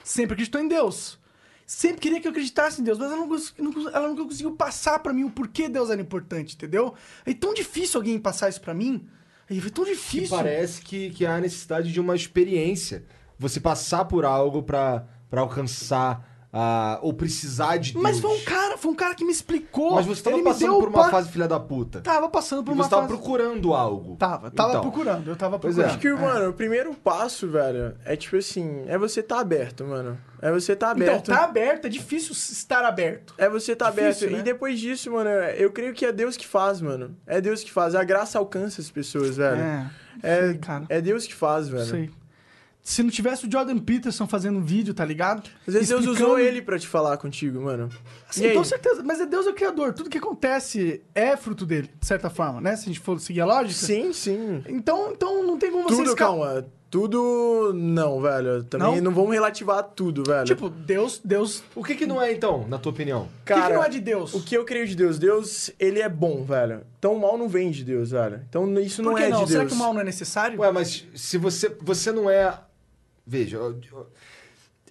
sempre 0.04 0.34
acreditou 0.34 0.60
em 0.60 0.68
Deus. 0.68 1.18
Sempre 1.66 2.02
queria 2.02 2.20
que 2.20 2.28
eu 2.28 2.30
acreditasse 2.30 2.80
em 2.80 2.84
Deus, 2.84 2.98
mas 2.98 3.10
ela, 3.10 3.26
não 3.26 3.26
não 3.26 3.88
ela 3.90 4.08
nunca 4.08 4.24
conseguiu 4.24 4.54
passar 4.54 4.98
pra 4.98 5.14
mim 5.14 5.24
o 5.24 5.30
porquê 5.30 5.68
Deus 5.68 5.88
era 5.88 6.00
importante, 6.00 6.54
entendeu? 6.54 6.94
É 7.24 7.32
tão 7.32 7.54
difícil 7.54 7.98
alguém 7.98 8.18
passar 8.18 8.50
isso 8.50 8.60
pra 8.60 8.74
mim. 8.74 9.08
Foi 9.48 9.70
tão 9.70 9.84
difícil. 9.84 10.36
parece 10.36 10.82
que, 10.82 11.10
que 11.10 11.24
há 11.24 11.40
necessidade 11.40 11.90
de 11.90 12.00
uma 12.00 12.14
experiência. 12.14 13.04
Você 13.38 13.60
passar 13.60 14.04
por 14.04 14.24
algo 14.24 14.62
pra 14.62 15.06
alcançar 15.32 16.33
ah, 16.56 17.00
ou 17.02 17.12
precisar 17.12 17.78
de 17.78 17.92
Deus. 17.92 18.02
Mas 18.02 18.20
foi 18.20 18.30
um 18.30 18.40
cara, 18.44 18.78
foi 18.78 18.92
um 18.92 18.94
cara 18.94 19.12
que 19.14 19.24
me 19.24 19.32
explicou. 19.32 19.96
Mas 19.96 20.06
você 20.06 20.22
tava 20.22 20.36
Ele 20.36 20.44
passando 20.44 20.78
por 20.78 20.88
uma 20.88 21.02
pa- 21.04 21.10
fase 21.10 21.28
filha 21.30 21.48
da 21.48 21.58
puta. 21.58 22.00
Tava 22.00 22.28
passando 22.28 22.62
por 22.62 22.70
E 22.70 22.74
uma 22.74 22.84
você 22.84 22.90
tava 22.90 23.02
fase. 23.08 23.14
procurando 23.18 23.74
algo. 23.74 24.14
Tava, 24.16 24.50
tava 24.52 24.68
Então. 24.70 24.80
procurando, 24.82 25.28
eu 25.28 25.36
tava 25.36 25.58
Pois 25.58 25.76
é. 25.76 25.82
procurando. 25.82 25.90
Acho 25.90 26.00
que, 26.00 26.12
mano, 26.38 26.50
o 26.50 26.52
primeiro 26.54 26.94
passo, 26.94 27.48
velho, 27.50 27.96
é 28.04 28.14
tipo 28.14 28.36
assim, 28.36 28.84
é 28.86 28.96
você 28.96 29.20
tá 29.22 29.40
aberto, 29.40 29.84
mano. 29.84 30.16
É 30.40 30.52
você 30.52 30.76
tá 30.76 30.92
Então, 30.94 31.06
aberto. 31.06 31.26
tá 31.32 31.42
aberto, 31.44 31.86
é 31.86 31.88
difícil 31.88 32.32
estar 32.32 32.84
aberto. 32.84 33.34
É 33.38 33.48
você 33.48 33.74
tá 33.74 33.90
Difícil, 33.90 34.28
aberto. 34.28 34.32
né? 34.34 34.38
E 34.40 34.42
depois 34.42 34.78
disso, 34.78 35.10
mano, 35.10 35.30
eu 35.30 35.72
creio 35.72 35.92
que 35.94 36.04
é 36.04 36.12
Deus 36.12 36.36
que 36.36 36.46
faz, 36.46 36.80
mano. 36.80 37.16
É 37.26 37.40
Deus 37.40 37.64
que 37.64 37.72
faz. 37.72 37.94
A 37.94 38.04
graça 38.04 38.38
alcança 38.38 38.80
as 38.80 38.90
pessoas, 38.90 39.36
velho. 39.38 39.58
É, 39.60 39.86
É, 40.22 40.40
sei, 40.48 40.58
cara. 40.58 40.84
é 40.88 41.00
Deus 41.00 41.26
que 41.26 41.34
faz, 41.34 41.68
velho. 41.68 41.84
sei. 41.86 42.10
Se 42.86 43.02
não 43.02 43.08
tivesse 43.08 43.46
o 43.46 43.50
Jordan 43.50 43.78
Peterson 43.78 44.26
fazendo 44.26 44.58
um 44.58 44.62
vídeo, 44.62 44.92
tá 44.92 45.06
ligado? 45.06 45.48
Às 45.66 45.72
vezes 45.72 45.88
Deus 45.88 46.02
Explicando- 46.02 46.26
usou 46.34 46.38
ele 46.38 46.60
pra 46.60 46.78
te 46.78 46.86
falar 46.86 47.16
contigo, 47.16 47.58
mano. 47.62 47.88
Sim, 48.30 48.44
aí? 48.48 48.54
com 48.54 48.62
certeza. 48.62 49.02
Mas 49.02 49.20
é 49.22 49.26
Deus 49.26 49.46
é 49.46 49.50
o 49.50 49.54
criador. 49.54 49.94
Tudo 49.94 50.10
que 50.10 50.18
acontece 50.18 51.00
é 51.14 51.34
fruto 51.34 51.64
dele, 51.64 51.88
de 51.98 52.06
certa 52.06 52.28
forma, 52.28 52.60
né? 52.60 52.76
Se 52.76 52.82
a 52.82 52.86
gente 52.88 53.00
for 53.00 53.18
seguir 53.18 53.40
a 53.40 53.46
lógica. 53.46 53.86
Sim, 53.86 54.12
sim. 54.12 54.62
Então, 54.68 55.12
então 55.12 55.42
não 55.46 55.56
tem 55.58 55.70
como 55.72 55.84
você 55.84 55.96
Tudo, 55.96 56.08
esca- 56.10 56.16
calma. 56.26 56.66
Tudo 56.90 57.72
não, 57.74 58.20
velho. 58.20 58.62
Também 58.64 58.96
Não? 58.96 59.02
não, 59.04 59.12
vamos 59.12 59.32
relativar 59.32 59.82
tudo, 59.82 60.22
velho. 60.22 60.44
Tipo, 60.44 60.68
Deus, 60.68 61.20
Deus. 61.24 61.60
O 61.74 61.82
que 61.82 61.96
que 61.96 62.06
não 62.06 62.22
é, 62.22 62.32
então, 62.32 62.68
na 62.68 62.78
tua 62.78 62.92
opinião? 62.92 63.22
o 63.22 63.44
que, 63.44 63.52
que 63.52 63.72
não 63.72 63.82
é 63.82 63.88
de 63.88 63.98
Deus? 63.98 64.32
O 64.32 64.40
que 64.42 64.56
eu 64.56 64.64
creio 64.64 64.86
de 64.86 64.94
Deus? 64.94 65.18
Deus, 65.18 65.70
ele 65.80 66.00
é 66.00 66.08
bom, 66.08 66.44
velho. 66.44 66.82
Então 66.98 67.14
o 67.14 67.20
mal 67.20 67.36
não 67.36 67.48
vem 67.48 67.72
de 67.72 67.82
Deus, 67.82 68.12
velho. 68.12 68.40
Então 68.48 68.72
isso 68.78 69.02
Por 69.02 69.10
não 69.10 69.18
é 69.18 69.22
não? 69.28 69.40
de 69.40 69.46
Deus. 69.46 69.50
Será 69.50 69.64
que 69.66 69.72
o 69.72 69.76
mal 69.76 69.92
não 69.92 70.02
é 70.02 70.04
necessário? 70.04 70.60
Ué, 70.60 70.70
mas 70.70 71.04
se 71.16 71.36
você, 71.36 71.74
você 71.80 72.12
não 72.12 72.30
é... 72.30 72.56
Veja, 73.26 73.56
eu, 73.56 73.78
eu- 73.92 74.06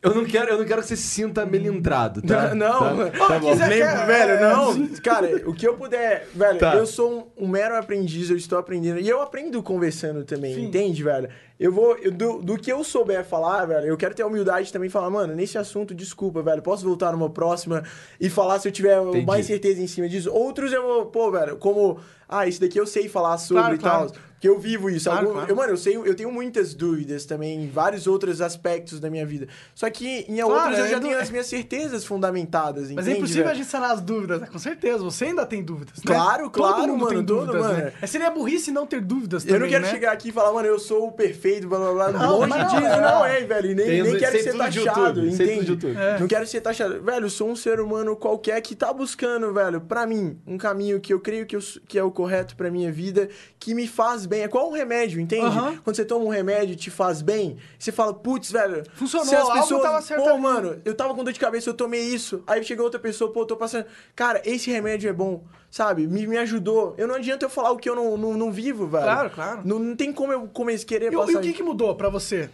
eu 0.01 0.13
não 0.13 0.25
quero, 0.25 0.49
eu 0.49 0.57
não 0.57 0.65
quero 0.65 0.81
que 0.81 0.87
você 0.89 0.97
se 0.97 1.07
sinta 1.07 1.45
melindrado, 1.45 2.21
tá? 2.21 2.53
Não, 2.53 2.79
Tá? 2.79 2.93
não. 2.93 3.09
Tá 3.11 3.39
bom. 3.39 3.51
quiser- 3.51 4.05
velho, 4.05 4.41
não. 4.41 4.87
Cara, 5.01 5.49
o 5.49 5.53
que 5.53 5.65
eu 5.65 5.75
puder. 5.77 6.27
Velho, 6.35 6.59
Tá. 6.59 6.75
eu 6.75 6.85
sou 6.85 7.31
um, 7.37 7.45
um 7.45 7.47
mero 7.47 7.77
aprendiz, 7.77 8.29
eu 8.29 8.35
estou 8.35 8.59
aprendendo. 8.59 8.99
E 8.99 9.07
eu 9.07 9.21
aprendo 9.21 9.63
conversando 9.63 10.25
também, 10.25 10.55
Sim. 10.55 10.65
entende, 10.65 11.01
velho? 11.03 11.29
Eu 11.57 11.71
vou. 11.71 11.95
eu- 11.99 12.11
do, 12.11 12.41
do 12.41 12.57
que 12.57 12.69
eu 12.69 12.83
souber 12.83 13.23
falar, 13.23 13.65
velho, 13.65 13.87
eu 13.87 13.95
quero 13.95 14.13
ter 14.13 14.23
a 14.23 14.27
humildade 14.27 14.73
também 14.73 14.87
e 14.87 14.91
falar, 14.91 15.09
mano, 15.09 15.33
nesse 15.35 15.57
assunto, 15.57 15.93
desculpa, 15.95 16.41
velho. 16.41 16.61
Posso 16.61 16.83
voltar 16.83 17.13
numa 17.13 17.29
próxima 17.29 17.81
e 18.19 18.29
falar 18.29 18.59
se 18.59 18.67
eu 18.67 18.71
tiver 18.73 19.01
Entendi. 19.01 19.25
mais 19.25 19.45
certeza 19.45 19.81
em 19.81 19.87
cima 19.87 20.09
disso. 20.09 20.29
Outros 20.33 20.73
eu 20.73 20.81
vou, 20.81 21.05
pô, 21.05 21.31
velho, 21.31 21.55
como. 21.55 21.97
Ah, 22.27 22.45
isso 22.45 22.59
daqui 22.59 22.77
eu 22.77 22.85
sei 22.87 23.07
falar 23.07 23.37
sobre 23.37 23.61
Claro, 23.61 23.75
e 23.75 23.79
tal. 23.79 24.07
claro. 24.07 24.23
Porque 24.43 24.49
eu 24.49 24.59
vivo 24.59 24.89
isso. 24.89 25.05
Claro, 25.09 25.21
Algum- 25.27 25.33
claro. 25.39 25.49
Eu, 25.51 25.55
mano, 25.55 25.71
eu 25.71 25.77
sei, 25.77 25.95
eu 25.95 26.13
tenho 26.13 26.29
muitas 26.29 26.73
dúvidas 26.73 27.23
também 27.23 27.63
em 27.63 27.69
vários 27.69 28.07
outros 28.07 28.41
aspectos 28.41 28.99
da 28.99 29.09
minha 29.09 29.25
vida. 29.25 29.47
Só 29.73 29.89
que 29.89 30.25
em 30.27 30.35
Claro, 30.35 30.49
outros 30.53 30.79
eu 30.79 30.85
é 30.85 30.89
já 30.89 30.99
do- 30.99 31.07
tenho 31.07 31.17
as 31.17 31.29
minhas 31.29 31.47
certezas 31.47 32.03
fundamentadas, 32.03 32.91
Mas 32.91 32.91
entende, 32.91 33.09
é 33.11 33.17
impossível 33.19 33.43
velho? 33.45 33.51
a 33.53 33.55
gente 33.55 33.67
sanar 33.69 33.91
as 33.91 34.01
dúvidas, 34.01 34.41
né? 34.41 34.47
Com 34.51 34.59
certeza. 34.59 34.97
Você 35.01 35.25
ainda 35.25 35.45
tem 35.45 35.63
dúvidas. 35.63 35.95
né? 35.99 36.03
Claro, 36.13 36.49
claro, 36.49 36.75
todo 36.75 36.87
mundo 36.89 36.99
mano, 37.05 37.15
tem 37.15 37.25
todo, 37.25 37.45
dúvidas, 37.45 37.61
mano. 37.67 37.77
né? 37.85 37.93
É, 38.01 38.05
seria 38.05 38.29
burrice 38.31 38.69
não 38.69 38.85
ter 38.85 38.99
dúvidas 38.99 39.43
Eu 39.45 39.53
também, 39.53 39.61
não 39.61 39.69
quero 39.69 39.85
né? 39.85 39.91
chegar 39.91 40.11
aqui 40.11 40.27
e 40.27 40.31
falar, 40.33 40.51
mano, 40.51 40.67
eu 40.67 40.77
sou 40.77 41.07
o 41.07 41.11
perfeito, 41.13 41.65
blá 41.69 41.79
blá 41.79 41.93
blá. 41.93 42.11
Não, 42.11 42.39
Longe 42.39 42.51
disso, 42.65 42.81
não, 42.81 43.01
não, 43.01 43.25
é. 43.25 43.39
é, 43.39 43.45
velho. 43.45 43.71
E 43.71 43.75
Nem, 43.75 43.85
Tem- 43.85 44.03
nem 44.03 44.17
quero 44.17 44.43
ser 44.43 44.57
taxado, 44.57 45.25
entende? 45.25 45.79
É. 45.97 46.19
Não 46.19 46.27
quero 46.27 46.45
ser 46.45 46.59
taxado. 46.59 47.01
Velho, 47.01 47.27
eu 47.27 47.29
sou 47.29 47.49
um 47.49 47.55
ser 47.55 47.79
humano 47.79 48.13
qualquer 48.17 48.59
que 48.59 48.75
tá 48.75 48.91
buscando, 48.91 49.53
velho, 49.53 49.79
pra 49.79 50.05
mim, 50.05 50.37
um 50.45 50.57
caminho 50.57 50.99
que 50.99 51.13
eu 51.13 51.21
creio 51.21 51.45
que, 51.45 51.55
eu 51.55 51.61
que 51.87 51.97
é 51.97 52.03
o 52.03 52.11
correto 52.11 52.57
pra 52.57 52.69
minha 52.69 52.91
vida, 52.91 53.29
que 53.57 53.73
me 53.73 53.87
faz 53.87 54.25
bem. 54.25 54.32
É 54.39 54.47
qual 54.47 54.69
um 54.69 54.73
remédio, 54.73 55.19
entende? 55.19 55.45
Aham. 55.45 55.77
Quando 55.83 55.95
você 55.95 56.05
toma 56.05 56.25
um 56.25 56.29
remédio 56.29 56.73
e 56.73 56.75
te 56.75 56.89
faz 56.89 57.21
bem, 57.21 57.57
você 57.77 57.91
fala, 57.91 58.13
putz, 58.13 58.51
velho. 58.51 58.83
Funcionou, 58.93 59.27
se 59.27 59.35
as 59.35 59.49
pessoas, 59.49 59.81
tava 59.81 60.01
certo 60.01 60.23
Pô, 60.23 60.29
ali. 60.31 60.41
mano, 60.41 60.81
eu 60.85 60.93
tava 60.95 61.13
com 61.13 61.23
dor 61.23 61.33
de 61.33 61.39
cabeça, 61.39 61.69
eu 61.69 61.73
tomei 61.73 62.01
isso. 62.01 62.43
Aí 62.47 62.63
chegou 62.63 62.85
outra 62.85 62.99
pessoa, 62.99 63.31
pô, 63.31 63.41
eu 63.41 63.45
tô 63.45 63.55
passando. 63.55 63.85
Cara, 64.15 64.41
esse 64.45 64.69
remédio 64.71 65.09
é 65.09 65.13
bom, 65.13 65.43
sabe? 65.69 66.07
Me, 66.07 66.25
me 66.27 66.37
ajudou. 66.37 66.93
Eu 66.97 67.07
não 67.07 67.15
adianta 67.15 67.45
eu 67.45 67.49
falar 67.49 67.71
o 67.71 67.77
que 67.77 67.89
eu 67.89 67.95
não, 67.95 68.17
não, 68.17 68.33
não 68.35 68.51
vivo, 68.51 68.87
velho. 68.87 69.03
Claro, 69.03 69.29
claro. 69.29 69.61
Não, 69.65 69.79
não 69.79 69.95
tem 69.95 70.11
como 70.13 70.31
eu 70.33 70.47
come- 70.47 70.77
querer 70.79 71.11
E, 71.11 71.15
o- 71.15 71.19
passar. 71.19 71.31
e 71.33 71.35
o 71.35 71.41
que, 71.41 71.53
que 71.53 71.63
mudou 71.63 71.95
pra 71.95 72.09
você 72.09 72.49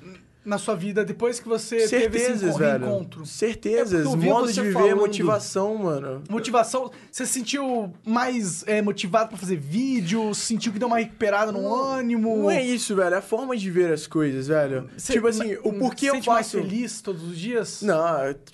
na 0.50 0.58
sua 0.58 0.76
vida 0.76 1.06
depois 1.06 1.40
que 1.40 1.48
você 1.48 1.88
teve 1.88 2.18
esse 2.18 2.26
Certezas, 2.26 2.58
velho. 2.58 2.86
reencontro? 2.86 3.26
Certezas, 3.26 4.06
É 4.06 4.16
modo 4.16 4.52
de 4.52 4.60
viver, 4.62 4.74
falando. 4.74 4.98
motivação, 4.98 5.76
mano. 5.78 6.24
Motivação, 6.30 6.90
você 7.12 7.26
se 7.26 7.34
sentiu 7.34 7.94
mais 8.04 8.64
é, 8.68 8.82
motivado 8.82 9.30
pra 9.30 9.38
fazer 9.38 9.56
vídeo? 9.58 10.34
Sentiu 10.34 10.74
que 10.74 10.80
deu 10.80 10.88
uma 10.88 10.98
recuperada 10.98 11.52
no 11.52 11.74
ânimo? 11.74 12.36
Não 12.36 12.52
é 12.52 12.64
isso, 12.64 12.96
velho. 12.96 13.14
É 13.14 13.20
a 13.20 13.22
forma 13.22 13.56
de 13.56 13.70
ver 13.70 13.94
as 13.94 14.08
coisas, 14.08 14.48
velho. 14.48 14.90
Você- 14.98 15.14
tipo 15.14 15.28
assim, 15.28 15.56
o 15.64 15.72
porquê 15.74 16.08
eu 16.10 16.16
sente 16.16 16.28
mais 16.28 16.52
faço. 16.52 16.58
feliz 16.64 17.02
todos 17.02 17.24
os 17.24 17.38
dias? 17.38 17.82
Não, 17.84 18.00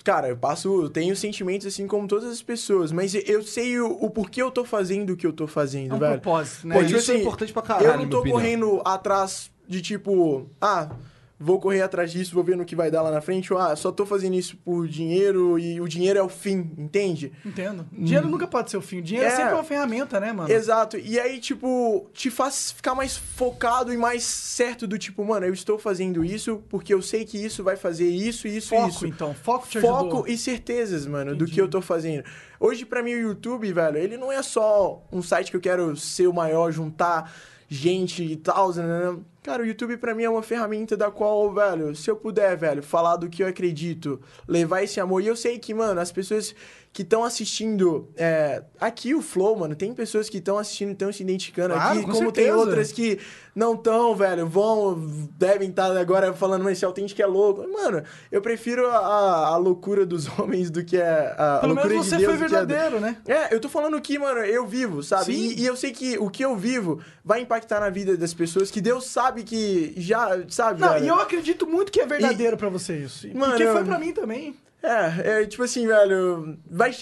cara, 0.04 0.28
eu 0.28 0.36
passo, 0.36 0.82
eu 0.82 0.90
tenho 0.90 1.16
sentimentos 1.16 1.66
assim 1.66 1.86
como 1.86 2.06
todas 2.06 2.30
as 2.30 2.42
pessoas, 2.42 2.92
mas 2.92 3.14
eu 3.14 3.42
sei 3.42 3.80
o, 3.80 3.90
o 3.92 4.10
porquê 4.10 4.42
eu 4.42 4.50
tô 4.50 4.64
fazendo 4.64 5.14
o 5.14 5.16
que 5.16 5.26
eu 5.26 5.32
tô 5.32 5.46
fazendo, 5.46 5.92
É 5.92 5.94
um 5.94 5.98
velho. 5.98 6.20
propósito, 6.20 6.66
né? 6.66 6.74
Pô, 6.76 6.84
tipo 6.84 6.98
isso 6.98 7.10
é 7.10 7.14
assim, 7.14 7.22
importante 7.22 7.52
pra 7.52 7.62
caralho, 7.62 7.86
Eu 7.86 7.96
não 7.98 8.08
tô 8.08 8.22
correndo 8.22 8.82
atrás 8.84 9.50
de 9.68 9.80
tipo, 9.80 10.46
ah, 10.60 10.90
vou 11.38 11.60
correr 11.60 11.82
atrás 11.82 12.10
disso, 12.10 12.34
vou 12.34 12.42
ver 12.42 12.56
no 12.56 12.64
que 12.64 12.74
vai 12.74 12.90
dar 12.90 13.02
lá 13.02 13.10
na 13.10 13.20
frente, 13.20 13.52
ou 13.52 13.58
ah, 13.58 13.76
só 13.76 13.92
tô 13.92 14.06
fazendo 14.06 14.34
isso 14.34 14.56
por 14.64 14.88
dinheiro 14.88 15.58
e 15.58 15.80
o 15.80 15.86
dinheiro 15.86 16.18
é 16.18 16.22
o 16.22 16.28
fim, 16.30 16.72
entende? 16.78 17.30
Entendo. 17.44 17.86
Dinheiro 17.92 18.26
nunca 18.28 18.46
pode 18.46 18.70
ser 18.70 18.78
o 18.78 18.80
fim. 18.80 19.02
Dinheiro 19.02 19.28
é, 19.28 19.32
É. 19.32 19.36
sempre 19.36 19.52
uma 19.54 19.62
ferramenta, 19.64 20.18
né, 20.18 20.32
mano? 20.32 20.50
Exato. 20.50 20.96
E 20.96 21.20
aí, 21.20 21.38
tipo, 21.38 22.08
te 22.14 22.30
faz 22.30 22.72
ficar 22.72 22.94
mais 22.94 23.16
focado 23.16 23.92
e 23.92 23.96
mais 23.98 24.22
certo 24.22 24.86
do 24.86 24.96
tipo, 24.98 25.22
mano, 25.24 25.44
eu 25.44 25.52
estou 25.52 25.78
fazendo 25.78 26.24
isso 26.24 26.62
porque 26.70 26.94
eu 26.94 27.02
sei 27.02 27.24
que 27.26 27.36
isso 27.36 27.62
vai 27.62 27.76
fazer 27.76 28.08
isso, 28.08 28.48
isso 28.48 28.74
e 28.74 28.78
Foco, 28.78 28.88
isso. 28.88 29.06
então. 29.06 29.34
Foco 29.34 29.68
te 29.68 29.78
Foco 29.80 30.04
ajudou. 30.06 30.26
e 30.28 30.38
certezas, 30.38 31.06
mano, 31.06 31.32
do 31.32 31.44
Entendi. 31.44 31.52
que 31.52 31.60
eu 31.60 31.68
tô 31.68 31.82
fazendo. 31.82 32.24
Hoje, 32.58 32.86
pra 32.86 33.02
mim, 33.02 33.12
o 33.12 33.20
YouTube, 33.20 33.70
velho, 33.70 33.98
ele 33.98 34.16
não 34.16 34.32
é 34.32 34.42
só 34.42 35.02
um 35.12 35.20
site 35.20 35.50
que 35.50 35.56
eu 35.56 35.60
quero 35.60 35.94
ser 35.96 36.26
o 36.26 36.32
maior, 36.32 36.72
juntar 36.72 37.30
gente 37.68 38.22
e 38.22 38.36
tal, 38.36 38.72
né? 38.74 39.16
Cara, 39.46 39.62
o 39.62 39.66
YouTube 39.66 39.96
pra 39.98 40.12
mim 40.12 40.24
é 40.24 40.28
uma 40.28 40.42
ferramenta 40.42 40.96
da 40.96 41.08
qual, 41.08 41.54
velho, 41.54 41.94
se 41.94 42.10
eu 42.10 42.16
puder, 42.16 42.56
velho, 42.56 42.82
falar 42.82 43.14
do 43.14 43.30
que 43.30 43.44
eu 43.44 43.46
acredito, 43.46 44.20
levar 44.48 44.82
esse 44.82 44.98
amor. 44.98 45.22
E 45.22 45.28
eu 45.28 45.36
sei 45.36 45.56
que, 45.56 45.72
mano, 45.72 46.00
as 46.00 46.10
pessoas 46.10 46.52
que 46.96 47.02
estão 47.02 47.22
assistindo 47.24 48.08
é, 48.16 48.62
aqui 48.80 49.14
o 49.14 49.20
Flow, 49.20 49.54
mano, 49.54 49.76
tem 49.76 49.92
pessoas 49.92 50.30
que 50.30 50.38
estão 50.38 50.56
assistindo 50.56 50.88
e 50.88 50.92
estão 50.92 51.12
se 51.12 51.22
identificando 51.22 51.74
Claro, 51.74 51.98
aqui, 51.98 52.06
com 52.06 52.12
como 52.12 52.32
tem 52.32 52.44
certeza. 52.46 52.58
outras 52.58 52.90
que 52.90 53.20
não 53.54 53.74
estão, 53.74 54.16
velho, 54.16 54.46
vão, 54.46 54.94
devem 55.38 55.68
estar 55.68 55.94
agora 55.94 56.32
falando, 56.32 56.64
mas 56.64 56.78
esse 56.78 56.86
autêntico 56.86 57.20
é 57.20 57.26
louco. 57.26 57.68
Mano, 57.70 58.02
eu 58.32 58.40
prefiro 58.40 58.86
a, 58.88 59.48
a, 59.48 59.56
loucura 59.58 60.06
dos 60.06 60.26
homens 60.40 60.70
do 60.70 60.82
que 60.82 60.98
a, 60.98 61.56
a 61.56 61.58
Pelo 61.58 61.74
loucura 61.74 61.94
menos 61.94 62.06
de 62.06 62.10
você 62.12 62.16
Deus. 62.16 62.30
foi 62.30 62.48
verdadeiro, 62.48 62.98
né? 62.98 63.18
é, 63.28 63.54
eu 63.54 63.60
tô 63.60 63.68
falando 63.68 64.00
que, 64.00 64.18
mano, 64.18 64.40
eu 64.40 64.66
vivo, 64.66 65.02
sabe? 65.02 65.26
Sim. 65.26 65.54
E, 65.54 65.60
e 65.60 65.66
eu 65.66 65.76
sei 65.76 65.92
que 65.92 66.16
o 66.18 66.30
que 66.30 66.42
eu 66.42 66.56
vivo 66.56 66.98
vai 67.22 67.42
impactar 67.42 67.78
na 67.78 67.90
vida 67.90 68.16
das 68.16 68.32
pessoas, 68.32 68.70
que 68.70 68.80
Deus 68.80 69.04
sabe 69.04 69.35
que 69.42 69.94
já, 69.96 70.28
sabe, 70.48 70.80
Não, 70.80 70.94
velho? 70.94 71.04
e 71.04 71.08
eu 71.08 71.14
acredito 71.20 71.66
muito 71.66 71.90
que 71.92 72.00
é 72.00 72.06
verdadeiro 72.06 72.56
pra 72.56 72.68
você 72.68 72.98
isso. 72.98 73.26
E 73.26 73.34
Mano, 73.34 73.52
Porque 73.52 73.66
foi 73.66 73.84
pra 73.84 73.98
mim 73.98 74.12
também. 74.12 74.54
É, 74.82 75.42
é 75.42 75.46
tipo 75.46 75.62
assim, 75.62 75.86
velho, 75.86 76.58
vai... 76.70 76.92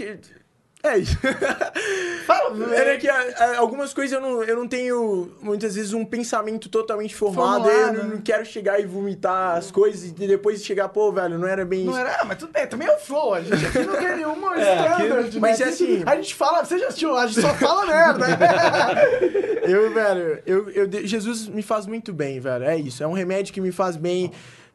É 0.85 0.99
isso. 0.99 1.17
Fala, 2.27 2.75
É 2.77 2.97
que 2.99 3.09
a- 3.09 3.35
a- 3.39 3.57
algumas 3.59 3.93
coisas 3.95 4.13
eu 4.13 4.21
não, 4.21 4.43
eu 4.45 4.55
não 4.57 4.69
tenho, 4.69 5.31
muitas 5.41 5.75
vezes, 5.75 5.93
um 5.93 6.05
pensamento 6.05 6.69
totalmente 6.69 7.15
formado. 7.15 7.69
Eu 7.69 7.73
Formulado, 7.75 7.97
não, 7.97 8.05
né? 8.05 8.15
não 8.17 8.21
quero 8.23 8.45
chegar 8.45 8.79
e 8.81 8.87
vomitar 8.87 9.57
as 9.57 9.71
coisas 9.71 10.05
e 10.11 10.13
depois 10.13 10.65
chegar, 10.65 10.89
pô, 10.91 11.11
velho, 11.13 11.39
não 11.39 11.49
era 11.49 11.65
bem 11.65 11.85
Não 11.85 11.93
isso. 11.93 12.01
era, 12.01 12.21
ah, 12.21 12.25
mas 12.25 12.39
tudo 12.39 12.53
bem, 12.53 12.67
também 12.67 12.87
é 12.89 12.95
o 12.95 12.99
flow. 12.99 13.35
A 13.35 13.41
gente 13.43 13.65
aqui 13.67 13.79
não 13.81 13.97
tem 13.97 14.17
nenhuma 14.17 14.55
É, 14.61 14.79
aqui- 14.89 15.03
standard. 15.05 15.41
mas 15.41 15.59
né? 15.59 15.67
é 15.67 15.69
assim- 15.71 16.03
A 16.07 16.17
gente 16.17 16.35
fala, 16.35 16.65
você 16.65 16.79
já 16.79 16.87
assistiu, 16.89 17.17
a 17.17 17.27
gente 17.27 17.41
só 17.41 17.55
fala 17.55 17.87
merda. 17.87 18.27
Eu, 19.65 19.91
velho, 19.95 20.43
eu, 20.45 20.69
eu, 20.71 21.07
Jesus 21.07 21.49
me 21.49 21.63
faz 21.63 21.87
muito 21.87 22.13
bem, 22.13 22.39
velho. 22.39 22.65
É 22.65 22.77
isso. 22.77 23.03
É 23.03 23.07
um 23.07 23.15
remédio 23.15 23.53
que 23.55 23.63
me 23.63 23.73
faz 23.73 23.97
bem. 23.97 24.31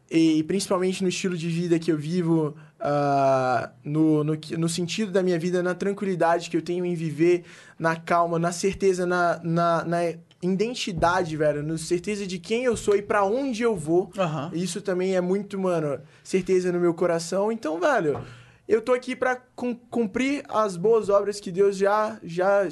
E 0.10 0.42
principalmente 0.46 1.04
no 1.04 1.10
estilo 1.10 1.38
de 1.38 1.48
vida 1.48 1.78
que 1.78 1.92
eu 1.92 1.98
vivo. 1.98 2.56
Ah, 2.80 3.72
no, 3.84 4.24
no, 4.24 4.38
no 4.58 4.70
sentido 4.70 5.12
da 5.12 5.22
minha 5.24 5.38
vida, 5.40 5.62
na 5.64 5.74
tranquilidade 5.76 6.50
que 6.50 6.58
eu 6.58 6.62
tenho 6.62 6.86
em 6.86 6.96
viver, 6.96 7.44
na 7.78 7.96
calma, 7.96 8.38
na 8.40 8.52
certeza, 8.52 9.06
na, 9.06 9.40
na, 9.44 9.84
na 9.86 10.00
identidade, 10.42 11.36
velho, 11.36 11.62
na 11.64 11.78
certeza 11.78 12.26
de 12.26 12.40
quem 12.40 12.64
eu 12.64 12.76
sou 12.78 12.96
e 12.96 13.02
pra 13.02 13.24
onde 13.26 13.64
eu 13.64 13.76
vou. 13.76 14.12
Aham. 14.18 14.52
Isso 14.54 14.82
também 14.82 15.16
é 15.16 15.22
muito, 15.22 15.60
mano, 15.60 16.00
certeza 16.24 16.72
no 16.72 16.80
meu 16.80 16.94
coração. 16.94 17.52
Então, 17.52 17.80
velho, 17.80 18.22
eu 18.68 18.82
tô 18.82 18.94
aqui 18.94 19.16
pra 19.16 19.36
cum- 19.56 19.76
cumprir 19.90 20.44
as 20.48 20.78
boas 20.78 21.10
obras 21.10 21.40
que 21.40 21.52
Deus 21.52 21.76
já, 21.78 22.20
já 22.24 22.68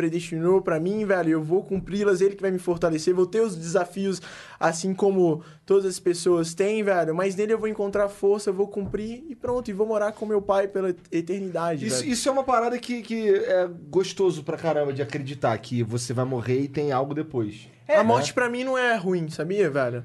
predestinou 0.00 0.62
pra 0.62 0.80
mim, 0.80 1.04
velho. 1.04 1.28
Eu 1.30 1.42
vou 1.42 1.62
cumpri-las, 1.62 2.22
Ele 2.22 2.34
que 2.34 2.40
vai 2.40 2.50
me 2.50 2.58
fortalecer. 2.58 3.14
Vou 3.14 3.26
ter 3.26 3.40
os 3.42 3.54
desafios, 3.54 4.22
assim 4.58 4.94
como 4.94 5.42
todas 5.66 5.84
as 5.84 6.00
pessoas 6.00 6.54
têm, 6.54 6.82
velho. 6.82 7.14
Mas 7.14 7.36
nele 7.36 7.52
eu 7.52 7.58
vou 7.58 7.68
encontrar 7.68 8.08
força, 8.08 8.48
eu 8.48 8.54
vou 8.54 8.66
cumprir 8.66 9.22
e 9.28 9.34
pronto. 9.36 9.68
E 9.68 9.74
vou 9.74 9.86
morar 9.86 10.12
com 10.12 10.24
meu 10.24 10.40
pai 10.40 10.66
pela 10.68 10.94
eternidade, 11.12 11.84
Isso, 11.86 12.00
velho. 12.00 12.12
isso 12.12 12.28
é 12.30 12.32
uma 12.32 12.42
parada 12.44 12.78
que, 12.78 13.02
que 13.02 13.28
é 13.28 13.68
gostoso 13.90 14.42
pra 14.42 14.56
caramba 14.56 14.90
de 14.90 15.02
acreditar 15.02 15.56
que 15.58 15.82
você 15.82 16.14
vai 16.14 16.24
morrer 16.24 16.60
e 16.60 16.68
tem 16.68 16.92
algo 16.92 17.12
depois. 17.12 17.68
a 17.86 18.02
morte 18.02 18.32
pra 18.32 18.48
mim 18.48 18.64
não 18.64 18.78
é 18.78 18.96
ruim, 18.96 19.28
sabia, 19.28 19.68
velho? 19.68 20.02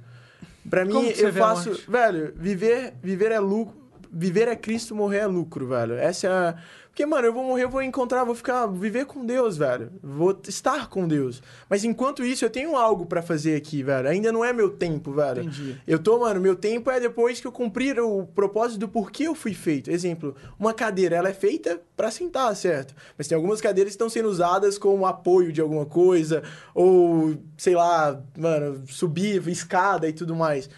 Pra 0.69 0.83
mim, 0.83 1.05
eu 1.17 1.31
faço. 1.31 1.79
Velho, 1.87 2.33
viver, 2.35 2.95
viver 3.01 3.31
é 3.31 3.39
lucro. 3.39 3.85
Viver 4.11 4.47
é 4.47 4.55
Cristo, 4.55 4.95
morrer 4.95 5.19
é 5.19 5.27
lucro, 5.27 5.67
velho. 5.67 5.93
Essa 5.95 6.27
é 6.27 6.29
a. 6.29 6.55
Porque, 6.95 7.05
mano, 7.05 7.27
eu 7.27 7.33
vou 7.33 7.43
morrer, 7.43 7.65
eu 7.65 7.69
vou 7.69 7.81
encontrar, 7.81 8.23
vou 8.23 8.33
ficar. 8.33 8.67
Viver 8.67 9.05
com 9.05 9.25
Deus, 9.25 9.57
velho. 9.57 9.91
Vou 10.01 10.39
estar 10.47 10.87
com 10.87 11.05
Deus. 11.05 11.43
Mas 11.69 11.83
enquanto 11.83 12.23
isso, 12.23 12.45
eu 12.45 12.49
tenho 12.49 12.77
algo 12.77 13.05
pra 13.05 13.21
fazer 13.21 13.57
aqui, 13.57 13.83
velho. 13.83 14.07
Ainda 14.07 14.31
não 14.31 14.45
é 14.45 14.53
meu 14.53 14.69
tempo, 14.69 15.11
velho. 15.11 15.41
Entendi. 15.41 15.75
Eu 15.85 15.99
tô, 15.99 16.17
mano, 16.19 16.39
meu 16.39 16.55
tempo 16.55 16.89
é 16.89 16.97
depois 16.97 17.41
que 17.41 17.47
eu 17.47 17.51
cumprir 17.51 17.99
o 17.99 18.25
propósito 18.27 18.79
do 18.79 18.87
porquê 18.87 19.23
eu 19.23 19.35
fui 19.35 19.53
feito. 19.53 19.91
Exemplo, 19.91 20.37
uma 20.57 20.73
cadeira, 20.73 21.17
ela 21.17 21.27
é 21.27 21.33
feita 21.33 21.81
pra 21.97 22.09
sentar, 22.09 22.55
certo? 22.55 22.95
Mas 23.17 23.27
tem 23.27 23.35
algumas 23.35 23.59
cadeiras 23.59 23.91
que 23.91 23.95
estão 23.95 24.07
sendo 24.07 24.29
usadas 24.29 24.77
como 24.77 25.05
apoio 25.05 25.51
de 25.51 25.59
alguma 25.59 25.85
coisa, 25.85 26.43
ou, 26.73 27.35
sei 27.57 27.75
lá, 27.75 28.23
mano, 28.37 28.81
subir, 28.87 29.45
escada 29.49 30.07
e 30.07 30.13
tudo 30.13 30.33
mais. 30.33 30.69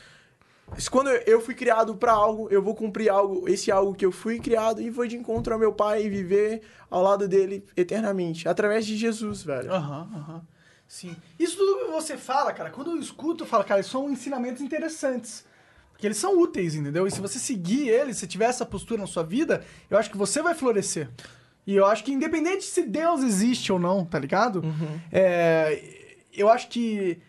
Quando 0.91 1.09
eu- 1.09 1.39
fui 1.41 1.55
criado 1.55 1.95
pra 1.95 2.11
algo, 2.11 2.47
eu 2.51 2.61
vou 2.61 2.75
cumprir 2.75 3.09
algo, 3.09 3.47
esse 3.47 3.71
algo 3.71 3.93
que 3.95 4.05
eu 4.05 4.11
fui 4.11 4.39
criado 4.39 4.81
e 4.81 4.89
vou 4.89 5.07
de 5.07 5.15
encontro 5.15 5.53
ao 5.53 5.59
meu 5.59 5.71
pai 5.71 6.05
e 6.05 6.09
viver 6.09 6.61
ao 6.89 7.01
lado 7.01 7.27
dele 7.27 7.63
eternamente, 7.75 8.47
através 8.47 8.85
de 8.85 8.97
Jesus, 8.97 9.43
velho. 9.43 9.71
Aham, 9.71 10.09
aham. 10.13 10.41
Sim. 10.87 11.15
Isso 11.39 11.57
tudo 11.57 11.85
que 11.85 11.91
você 11.91 12.17
fala, 12.17 12.51
cara, 12.53 12.69
quando 12.69 12.91
eu 12.91 12.97
escuto, 12.99 13.43
eu 13.43 13.47
falo, 13.47 13.63
cara, 13.63 13.81
são 13.83 14.09
ensinamentos 14.09 14.61
interessantes. 14.61 15.45
Porque 15.91 16.05
eles 16.05 16.17
são 16.17 16.39
úteis, 16.39 16.75
entendeu? 16.75 17.07
E 17.07 17.11
se 17.11 17.19
você 17.19 17.39
seguir 17.39 17.89
eles, 17.89 18.17
se 18.17 18.27
tiver 18.27 18.45
essa 18.45 18.65
postura 18.65 19.01
na 19.01 19.07
sua 19.07 19.23
vida, 19.23 19.65
eu 19.89 19.97
acho 19.97 20.11
que 20.11 20.17
você 20.17 20.41
vai 20.41 20.53
florescer. 20.53 21.09
E 21.65 21.75
eu 21.75 21.85
acho 21.85 22.03
que 22.03 22.11
independente 22.13 22.63
se 22.63 22.83
Deus 22.83 23.21
existe 23.23 23.71
ou 23.73 23.79
não, 23.79 24.05
tá 24.05 24.19
ligado? 24.19 24.63
É, 25.11 25.81
eu 26.33 26.47
acho 26.49 26.69
que. 26.69 27.19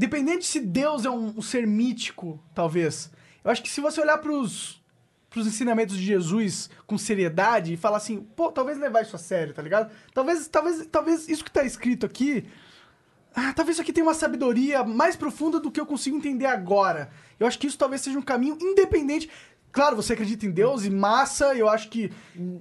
Independente 0.00 0.46
se 0.46 0.60
Deus 0.60 1.04
é 1.04 1.10
um, 1.10 1.34
um 1.36 1.42
ser 1.42 1.66
mítico, 1.66 2.42
talvez. 2.54 3.10
Eu 3.44 3.50
acho 3.50 3.62
que 3.62 3.68
se 3.68 3.82
você 3.82 4.00
olhar 4.00 4.16
pros, 4.16 4.82
pros 5.28 5.46
ensinamentos 5.46 5.94
de 5.94 6.02
Jesus 6.02 6.70
com 6.86 6.96
seriedade 6.96 7.74
e 7.74 7.76
falar 7.76 7.98
assim, 7.98 8.22
pô, 8.34 8.50
talvez 8.50 8.78
levar 8.78 9.02
isso 9.02 9.14
a 9.14 9.18
sério, 9.18 9.52
tá 9.52 9.60
ligado? 9.60 9.92
Talvez, 10.14 10.48
talvez, 10.48 10.86
talvez 10.86 11.28
isso 11.28 11.44
que 11.44 11.50
tá 11.50 11.64
escrito 11.64 12.06
aqui. 12.06 12.46
Ah, 13.34 13.52
talvez 13.52 13.74
isso 13.74 13.82
aqui 13.82 13.92
tenha 13.92 14.06
uma 14.06 14.14
sabedoria 14.14 14.82
mais 14.82 15.16
profunda 15.16 15.60
do 15.60 15.70
que 15.70 15.78
eu 15.78 15.84
consigo 15.84 16.16
entender 16.16 16.46
agora. 16.46 17.10
Eu 17.38 17.46
acho 17.46 17.58
que 17.58 17.66
isso 17.66 17.76
talvez 17.76 18.00
seja 18.00 18.18
um 18.18 18.22
caminho 18.22 18.56
independente. 18.58 19.28
Claro, 19.72 19.94
você 19.94 20.14
acredita 20.14 20.44
em 20.46 20.50
Deus 20.50 20.84
e 20.84 20.90
massa, 20.90 21.54
eu 21.54 21.68
acho 21.68 21.88
que. 21.88 22.10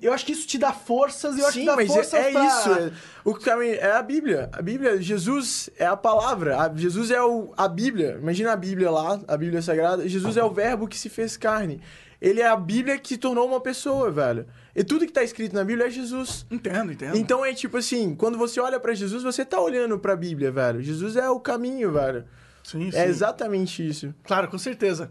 Eu 0.01 0.13
acho 0.13 0.25
que 0.25 0.31
isso 0.31 0.45
te 0.47 0.57
dá 0.59 0.71
forças 0.71 1.35
e 1.37 1.39
eu 1.39 1.45
acho 1.47 1.53
Sim, 1.55 1.59
que 1.61 1.65
dá 1.65 1.75
mas 1.75 1.87
forças 1.87 2.13
é, 2.13 2.29
é 2.29 2.31
pra- 2.31 2.45
isso. 2.45 2.71
É, 2.71 2.91
o 3.25 3.33
caminho 3.33 3.73
é 3.75 3.91
a 3.93 4.01
Bíblia. 4.03 4.49
A 4.53 4.61
Bíblia, 4.61 5.01
Jesus 5.01 5.69
é 5.77 5.85
a 5.87 5.97
palavra. 5.97 6.61
A- 6.61 6.71
Jesus 6.75 7.09
é 7.09 7.21
o, 7.21 7.51
a 7.57 7.67
Bíblia. 7.67 8.19
Imagina 8.21 8.51
a 8.53 8.55
Bíblia 8.55 8.91
lá, 8.91 9.19
a 9.27 9.35
Bíblia 9.37 9.61
Sagrada. 9.61 10.07
Jesus 10.07 10.37
é 10.37 10.43
o 10.43 10.51
verbo 10.51 10.87
que 10.87 10.97
se 10.97 11.09
fez 11.09 11.35
carne. 11.35 11.81
Ele 12.21 12.41
é 12.41 12.47
a 12.47 12.55
Bíblia 12.55 12.99
que 12.99 13.07
se 13.07 13.17
tornou 13.17 13.47
uma 13.47 13.61
pessoa, 13.61 14.11
velho. 14.11 14.45
E 14.75 14.83
tudo 14.83 15.05
que 15.05 15.11
tá 15.11 15.23
escrito 15.23 15.55
na 15.55 15.63
Bíblia 15.63 15.87
é 15.87 15.89
Jesus. 15.89 16.45
Entendo, 16.51 16.91
entendo. 16.91 17.17
Então 17.17 17.43
é 17.45 17.53
tipo 17.53 17.77
assim, 17.77 18.13
quando 18.13 18.37
você 18.37 18.59
olha 18.59 18.79
pra 18.79 18.93
Jesus, 18.93 19.23
você 19.23 19.43
tá 19.45 19.59
olhando 19.59 19.97
pra 19.97 20.15
Bíblia, 20.15 20.51
velho. 20.51 20.81
Jesus 20.83 21.15
é 21.15 21.29
o 21.29 21.39
caminho, 21.39 21.91
velho. 21.93 22.25
sim, 22.63 22.89
É 22.93 23.07
exatamente 23.07 23.87
isso. 23.87 24.13
Claro, 24.25 24.47
com 24.49 24.57
certeza. 24.59 25.09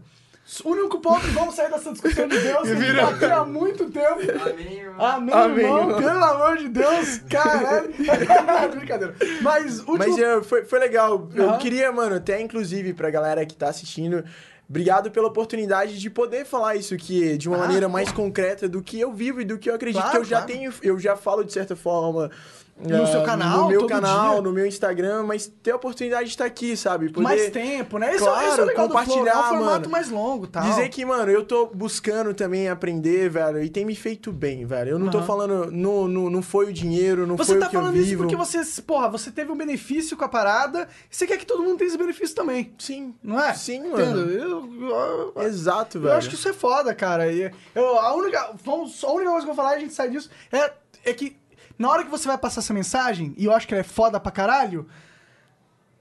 O 0.65 0.69
único 0.69 0.99
ponto, 0.99 1.27
vamos 1.27 1.53
sair 1.55 1.69
dessa 1.69 1.91
discussão 1.91 2.27
de 2.27 2.39
Deus, 2.39 2.63
que 2.63 2.71
a 2.71 2.75
gente 2.75 2.95
tá 2.95 3.09
aqui 3.09 3.25
há 3.25 3.45
muito 3.45 3.85
tempo. 3.91 4.19
Amém, 4.49 4.79
irmão. 4.79 5.05
Amém, 5.05 5.35
Amém, 5.35 5.65
irmão. 5.65 5.79
irmão. 5.81 6.01
Pelo 6.01 6.23
amor 6.23 6.57
de 6.57 6.69
Deus, 6.69 7.17
caralho. 7.29 7.93
Brincadeira. 8.75 9.15
Mas, 9.41 9.79
último... 9.79 9.97
Mas 9.99 10.17
é, 10.17 10.41
foi, 10.41 10.65
foi 10.65 10.79
legal. 10.79 11.29
Eu 11.35 11.49
Aham. 11.49 11.57
queria, 11.59 11.91
mano, 11.91 12.15
até 12.15 12.41
inclusive 12.41 12.93
pra 12.93 13.09
galera 13.11 13.45
que 13.45 13.55
tá 13.55 13.69
assistindo, 13.69 14.23
obrigado 14.67 15.11
pela 15.11 15.27
oportunidade 15.27 15.99
de 15.99 16.09
poder 16.09 16.45
falar 16.45 16.75
isso 16.75 16.93
aqui 16.95 17.37
de 17.37 17.47
uma 17.47 17.57
Ah, 17.57 17.61
maneira 17.61 17.85
pô. 17.87 17.93
mais 17.93 18.11
concreta 18.11 18.67
do 18.67 18.81
que 18.81 18.99
eu 18.99 19.13
vivo 19.13 19.41
e 19.41 19.45
do 19.45 19.57
que 19.57 19.69
eu 19.69 19.75
acredito 19.75 20.01
Claro, 20.01 20.11
que 20.15 20.17
eu 20.17 20.23
já 20.25 20.37
claro. 20.41 20.51
tenho, 20.51 20.73
eu 20.81 20.97
já 20.99 21.15
falo 21.15 21.43
de 21.43 21.53
certa 21.53 21.75
forma. 21.75 22.31
No 22.81 23.03
ah, 23.03 23.07
seu 23.07 23.23
canal, 23.23 23.63
no 23.63 23.67
meu 23.67 23.85
canal, 23.87 24.33
dia. 24.35 24.41
no 24.41 24.53
meu 24.53 24.65
Instagram, 24.65 25.23
mas 25.23 25.47
ter 25.61 25.71
a 25.71 25.75
oportunidade 25.75 26.25
de 26.25 26.29
estar 26.29 26.45
aqui, 26.45 26.77
sabe? 26.77 27.09
Poder 27.09 27.23
mais 27.23 27.49
tempo, 27.49 27.97
né? 27.99 28.15
Esse, 28.15 28.23
é- 28.23 28.27
Claro, 28.27 28.47
esse 28.47 28.59
é 28.59 28.63
o 28.63 28.65
legal 28.65 28.87
do 28.87 28.93
Flow, 28.93 29.03
compartilhar, 29.05 29.33
é 29.33 29.37
um 29.39 29.49
formato 29.49 29.79
mano. 29.81 29.89
mais 29.89 30.09
longo, 30.09 30.47
tal. 30.47 30.63
Dizer 30.63 30.87
que, 30.87 31.03
mano, 31.03 31.29
eu 31.29 31.43
tô 31.43 31.65
buscando 31.67 32.33
também 32.33 32.69
aprender, 32.69 33.29
velho, 33.29 33.61
e 33.61 33.69
tem 33.69 33.83
me 33.83 33.95
feito 33.95 34.31
bem, 34.31 34.65
velho. 34.65 34.91
Eu 34.91 34.99
não 34.99 35.09
tô 35.09 35.17
Aham. 35.17 35.27
falando, 35.27 35.71
não, 35.71 36.07
não, 36.07 36.29
não 36.29 36.41
foi 36.41 36.67
o 36.67 36.73
dinheiro, 36.73 37.27
não 37.27 37.35
Você 37.35 37.51
foi 37.51 37.59
tá 37.59 37.67
o 37.67 37.69
que 37.69 37.75
eu 37.75 37.81
falando 37.81 37.97
isso 37.97 38.05
vivo. 38.05 38.23
porque 38.23 38.35
você, 38.37 38.63
porra, 38.81 39.09
você 39.09 39.29
teve 39.29 39.51
um 39.51 39.57
benefício 39.57 40.15
com 40.15 40.23
a 40.23 40.29
parada 40.29 40.87
e 41.11 41.15
você 41.15 41.27
quer 41.27 41.37
que 41.37 41.45
todo 41.45 41.61
mundo 41.61 41.77
tenha 41.77 41.89
esse 41.89 41.97
benefício 41.97 42.33
também. 42.35 42.73
Sim, 42.79 43.13
Não 43.21 43.37
é? 43.43 43.53
Sim, 43.55 43.89
mano. 43.89 44.21
Eu, 44.31 45.33
eu- 45.35 45.43
Exato, 45.43 45.97
eu 45.97 46.03
velho. 46.03 46.15
acho 46.15 46.29
que 46.29 46.35
isso 46.35 46.47
é 46.47 46.53
foda, 46.53 46.95
cara. 46.95 47.29
E 47.29 47.51
eu, 47.75 47.99
a, 47.99 48.13
única, 48.15 48.51
vamos, 48.63 49.03
a 49.03 49.11
única 49.11 49.31
coisa 49.31 49.45
que 49.45 49.51
eu 49.51 49.55
vou 49.55 49.63
falar, 49.63 49.75
e 49.75 49.77
a 49.77 49.81
gente 49.81 49.93
sai 49.93 50.09
disso, 50.09 50.29
é, 50.51 50.71
é 51.03 51.13
que 51.13 51.35
na 51.79 51.89
hora 51.89 52.03
que 52.03 52.11
você 52.11 52.27
vai 52.27 52.37
passar 52.37 52.59
essa 52.59 52.73
mensagem, 52.73 53.33
e 53.37 53.45
eu 53.45 53.53
acho 53.55 53.65
que 53.67 53.73
ela 53.73 53.81
é 53.81 53.83
foda 53.83 54.19
pra 54.19 54.31
caralho, 54.31 54.87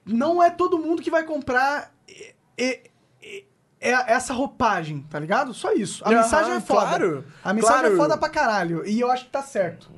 não 0.05 0.43
é 0.43 0.51
todo 0.51 0.79
mundo 0.79 1.01
que 1.01 1.11
vai 1.11 1.23
comprar 1.23 1.93
e- 2.09 2.35
e- 2.59 2.81
e- 3.23 3.45
é- 3.81 4.13
essa 4.13 4.35
roupagem, 4.35 5.07
tá 5.09 5.19
ligado? 5.19 5.55
Só 5.55 5.73
isso. 5.73 6.05
A 6.05 6.09
Aham, 6.09 6.17
mensagem 6.23 6.53
é 6.55 6.61
foda. 6.61 6.81
claro, 6.87 7.25
A 7.45 7.53
mensagem 7.55 7.81
claro. 7.81 7.95
é 7.95 7.97
foda 7.97 8.19
pra 8.19 8.29
caralho. 8.29 8.85
E 8.87 8.99
eu 9.01 9.11
acho 9.11 9.27
que 9.27 9.31
tá 9.31 9.43
certo. 9.43 9.89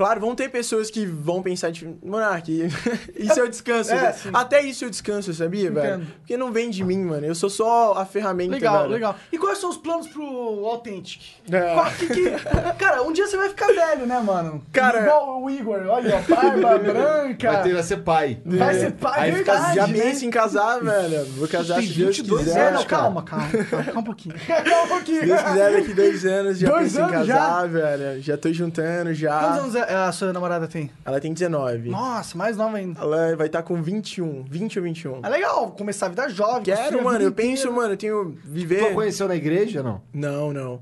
Claro, 0.00 0.18
vão 0.18 0.34
ter 0.34 0.48
pessoas 0.48 0.90
que 0.90 1.04
vão 1.04 1.42
pensar 1.42 1.70
de 1.70 1.86
Monark, 2.02 2.48
isso 3.18 3.38
eu 3.38 3.46
descanso. 3.46 3.92
É, 3.92 3.98
velho. 3.98 4.14
sim. 4.14 4.30
Até 4.32 4.62
isso 4.62 4.86
eu 4.86 4.88
descanso, 4.88 5.34
sabia, 5.34 5.70
velho? 5.70 5.96
Entendo. 5.96 6.06
Porque 6.20 6.38
não 6.38 6.50
vem 6.50 6.70
de 6.70 6.82
mim, 6.82 7.04
mano. 7.04 7.26
Eu 7.26 7.34
sou 7.34 7.50
só 7.50 7.92
a 7.92 8.06
ferramenta, 8.06 8.52
Legal, 8.54 8.78
velho. 8.78 8.90
legal. 8.92 9.14
E 9.30 9.36
quais 9.36 9.58
são 9.58 9.68
os 9.68 9.76
planos 9.76 10.08
pro 10.08 10.22
Authentic? 10.64 11.20
É. 11.52 11.74
Qual- 11.74 11.90
que 11.92 12.06
que- 12.06 12.30
Cara, 12.78 13.02
um 13.02 13.12
dia 13.12 13.26
você 13.26 13.36
vai 13.36 13.50
ficar 13.50 13.66
velho, 13.66 14.06
né, 14.06 14.18
mano? 14.20 14.62
Cara- 14.72 15.02
Igual 15.02 15.42
o 15.42 15.50
Igor, 15.50 15.82
olha, 15.86 16.16
ó, 16.16 16.34
barba 16.34 16.78
branca. 16.80 17.52
Vai, 17.52 17.62
ter, 17.62 17.74
vai 17.74 17.82
ser 17.82 17.96
pai. 17.98 18.40
Vai 18.46 18.74
ser 18.80 18.92
pai, 18.92 19.20
Aí 19.20 19.32
fica- 19.32 19.52
verdade, 19.52 19.74
Já 19.76 19.86
né? 19.86 20.00
pensa 20.00 20.24
em 20.24 20.30
casar, 20.30 20.80
velho. 20.82 21.24
Vou 21.36 21.46
casar 21.46 21.74
tem 21.76 21.86
se 21.88 21.92
Deus 21.98 22.16
22 22.16 22.44
quiser. 22.44 22.58
É, 22.58 22.68
anos, 22.68 22.80
não, 22.80 22.86
cara. 22.86 23.02
calma, 23.02 23.22
calma, 23.22 23.48
calma, 23.50 23.84
calma 23.84 24.00
um 24.00 24.04
pouquinho. 24.04 24.34
Calma 24.46 24.82
um 24.84 24.88
pouquinho. 24.88 25.20
Se 25.20 25.26
Deus 25.26 25.42
quiser, 25.42 25.72
daqui 25.72 25.92
dois 25.92 26.24
anos 26.24 26.58
já 26.58 26.68
Dois 26.70 26.82
penso 26.84 26.98
em 26.98 27.02
anos 27.02 27.28
casar, 27.28 27.68
velho. 27.68 28.22
Já 28.22 28.38
tô 28.38 28.50
juntando, 28.50 29.12
já. 29.12 29.38
Quantos 29.40 29.58
anos 29.58 29.74
é- 29.74 29.89
a 29.94 30.12
sua 30.12 30.32
namorada 30.32 30.66
tem? 30.68 30.90
Ela 31.04 31.20
tem 31.20 31.32
19. 31.32 31.90
Nossa, 31.90 32.36
mais 32.36 32.56
nova 32.56 32.76
ainda. 32.76 33.00
Ela 33.00 33.36
vai 33.36 33.46
estar 33.46 33.62
com 33.62 33.82
21. 33.82 34.44
20 34.44 34.78
ou 34.78 34.84
21. 34.84 35.20
É 35.24 35.28
legal, 35.28 35.70
começar 35.72 36.06
a 36.06 36.08
vida 36.08 36.28
jovem. 36.28 36.62
Quero, 36.62 37.02
mano. 37.04 37.24
Eu 37.24 37.32
penso, 37.32 37.70
mano, 37.72 37.94
eu 37.94 37.96
tenho. 37.96 38.32
Tu 38.32 38.38
Viver. 38.44 38.84
a 38.84 38.94
conheceu 38.94 39.28
na 39.28 39.36
igreja, 39.36 39.82
não? 39.82 40.02
Não, 40.12 40.52
não. 40.52 40.80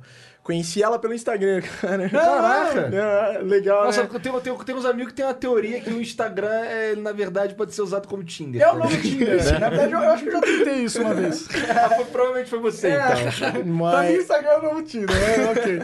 Conheci 0.48 0.82
ela 0.82 0.98
pelo 0.98 1.12
Instagram, 1.12 1.60
cara. 1.78 2.08
Caraca! 2.08 2.80
É, 2.90 3.38
legal, 3.42 3.84
Nossa, 3.84 4.04
né? 4.04 4.08
eu 4.10 4.18
tenho, 4.18 4.34
eu 4.36 4.40
tenho, 4.40 4.56
eu 4.56 4.64
tenho 4.64 4.78
uns 4.78 4.86
amigos 4.86 5.10
que 5.12 5.16
têm 5.16 5.26
uma 5.26 5.34
teoria 5.34 5.78
que 5.78 5.90
o 5.90 6.00
Instagram, 6.00 6.48
é, 6.64 6.96
na 6.96 7.12
verdade, 7.12 7.54
pode 7.54 7.74
ser 7.74 7.82
usado 7.82 8.08
como 8.08 8.24
Tinder. 8.24 8.62
É 8.62 8.72
o 8.72 8.78
novo 8.78 8.96
Tinder. 8.98 9.36
Na 9.60 9.68
verdade, 9.68 9.92
eu, 9.92 9.98
eu 9.98 10.08
acho 10.10 10.22
que 10.22 10.28
eu 10.30 10.32
já 10.32 10.40
tentei 10.40 10.74
isso 10.84 11.02
uma 11.02 11.12
vez. 11.12 11.46
Ah, 11.68 11.90
foi- 11.90 12.04
Provavelmente 12.06 12.48
foi 12.48 12.60
você, 12.60 12.88
então. 12.92 13.50
Pra 13.52 13.62
mim, 13.62 13.70
Mas... 13.72 14.20
Instagram 14.22 14.48
é 14.48 14.58
o 14.58 14.62
novo 14.62 14.82
Tinder. 14.82 15.14
É, 15.14 15.50
ok. 15.50 15.82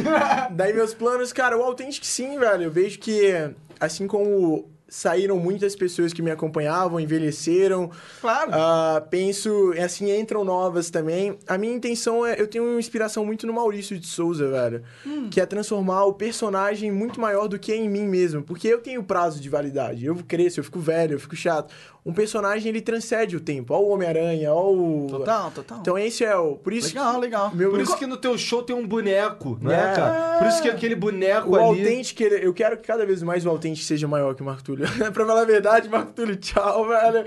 Daí 0.56 0.72
meus 0.72 0.94
planos, 0.94 1.30
cara, 1.30 1.58
o 1.58 1.62
Authentic 1.62 2.02
sim, 2.06 2.38
velho. 2.38 2.62
Eu 2.62 2.70
vejo 2.70 2.98
que, 2.98 3.50
assim 3.78 4.06
como 4.06 4.70
saíram 4.88 5.38
muitas 5.38 5.76
pessoas 5.76 6.12
que 6.12 6.22
me 6.22 6.30
acompanhavam, 6.30 6.98
envelheceram. 6.98 7.90
Claro. 8.20 8.50
Ah, 8.52 9.04
penso, 9.10 9.74
e 9.74 9.80
assim, 9.80 10.10
entram 10.18 10.44
novas 10.44 10.90
também. 10.90 11.38
A 11.46 11.58
minha 11.58 11.74
intenção 11.74 12.24
é. 12.24 12.40
Eu 12.40 12.46
tenho 12.46 12.64
uma 12.64 12.78
inspiração 12.78 13.24
muito 13.24 13.46
no 13.46 13.52
Maurício 13.52 13.98
de 13.98 14.06
Souza, 14.06 14.48
velho. 14.48 14.82
Que 15.30 15.40
é 15.40 15.46
transformar 15.46 16.04
o 16.04 16.14
personagem 16.14 16.90
muito 16.90 17.20
maior 17.20 17.48
do 17.48 17.58
que 17.58 17.74
em 17.74 17.88
mim 17.88 18.06
mesmo. 18.06 18.42
Porque 18.42 18.68
eu 18.68 18.80
tenho 18.80 19.02
prazo 19.02 19.40
de 19.40 19.48
validade. 19.48 20.06
Eu 20.06 20.16
cresço, 20.16 20.60
eu 20.60 20.64
fico 20.64 20.78
velho, 20.78 21.14
eu 21.14 21.20
fico 21.20 21.36
chato. 21.36 21.72
Um 22.08 22.12
personagem, 22.14 22.70
ele 22.70 22.80
transcende 22.80 23.36
o 23.36 23.40
tempo. 23.40 23.74
Ó 23.74 23.80
o 23.80 23.90
Homem-Aranha, 23.90 24.50
ó 24.50 24.72
o. 24.72 25.06
Total, 25.10 25.50
total. 25.50 25.78
Então 25.80 25.98
esse 25.98 26.24
é 26.24 26.34
o. 26.34 26.56
Por 26.56 26.72
isso. 26.72 26.88
legal, 26.88 27.20
legal. 27.20 27.54
Meu, 27.54 27.70
Por 27.70 27.80
isso 27.82 27.96
que 27.98 28.06
no 28.06 28.16
teu 28.16 28.38
show 28.38 28.62
tem 28.62 28.74
um 28.74 28.86
boneco, 28.86 29.58
não 29.60 29.70
é, 29.70 29.94
cara? 29.94 30.38
Por 30.38 30.46
isso 30.46 30.62
que 30.62 30.70
aquele 30.70 30.94
boneco 30.94 31.50
O 31.50 31.56
ali... 31.56 31.80
Authentic, 31.82 32.18
ele- 32.22 32.46
eu 32.46 32.54
quero 32.54 32.78
que 32.78 32.82
cada 32.84 33.04
vez 33.04 33.22
mais 33.22 33.44
o 33.44 33.50
Authentic 33.50 33.84
seja 33.84 34.08
maior 34.08 34.34
que 34.34 34.40
o 34.40 34.44
Marco 34.46 34.64
Túlio. 34.64 34.86
pra 35.12 35.26
falar 35.26 35.42
a 35.42 35.44
verdade, 35.44 35.86
Marco 35.88 36.12
Túlio, 36.12 36.36
tchau, 36.36 36.88
velho. 36.88 37.24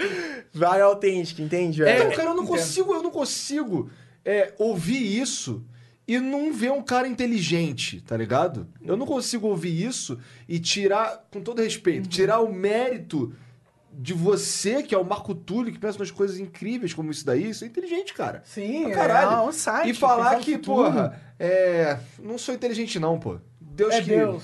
Vai 0.52 0.82
Authentic, 0.82 1.38
entende, 1.40 1.84
É, 1.84 2.00
velho? 2.00 2.16
cara, 2.16 2.30
eu 2.30 2.36
não 2.36 2.48
consigo, 2.48 2.92
eu 2.94 3.04
não 3.04 3.12
consigo 3.12 3.88
é, 4.26 4.52
ouvir 4.58 5.20
isso 5.22 5.64
e 6.08 6.18
não 6.20 6.52
ver 6.52 6.72
um 6.72 6.82
cara 6.82 7.08
inteligente, 7.08 8.02
tá 8.02 8.18
ligado? 8.18 8.68
Eu 8.84 8.98
não 8.98 9.06
consigo 9.06 9.48
ouvir 9.48 9.86
isso 9.86 10.18
e 10.50 10.58
tirar, 10.60 11.24
com 11.32 11.40
todo 11.40 11.62
respeito, 11.62 12.10
tirar 12.10 12.40
o 12.40 12.52
mérito 12.52 13.32
de 13.94 14.14
você, 14.14 14.82
que 14.84 14.96
é 14.96 14.98
o 14.98 15.04
Marco 15.04 15.36
Túlio, 15.36 15.72
que 15.72 15.80
pensa 15.80 16.00
nas 16.00 16.12
coisas 16.12 16.40
incríveis 16.40 16.94
como 16.94 17.12
isso 17.12 17.26
daí. 17.26 17.50
Isso 17.50 17.64
é 17.64 17.68
inteligente, 17.68 18.14
cara. 18.14 18.42
Sim, 18.46 18.84
Pra 18.84 18.92
é 18.92 18.96
caralho. 19.08 19.48
um 19.48 19.52
site, 19.52 19.90
e 19.90 19.94
falar 19.94 20.36
que, 20.38 20.58
porra, 20.58 21.20
é, 21.40 21.98
não 22.20 22.38
sou 22.38 22.54
inteligente 22.56 23.00
não, 23.00 23.20
pô. 23.20 23.38
Deus 23.60 23.94
É 23.94 24.02
que... 24.02 24.10
Deus. 24.10 24.44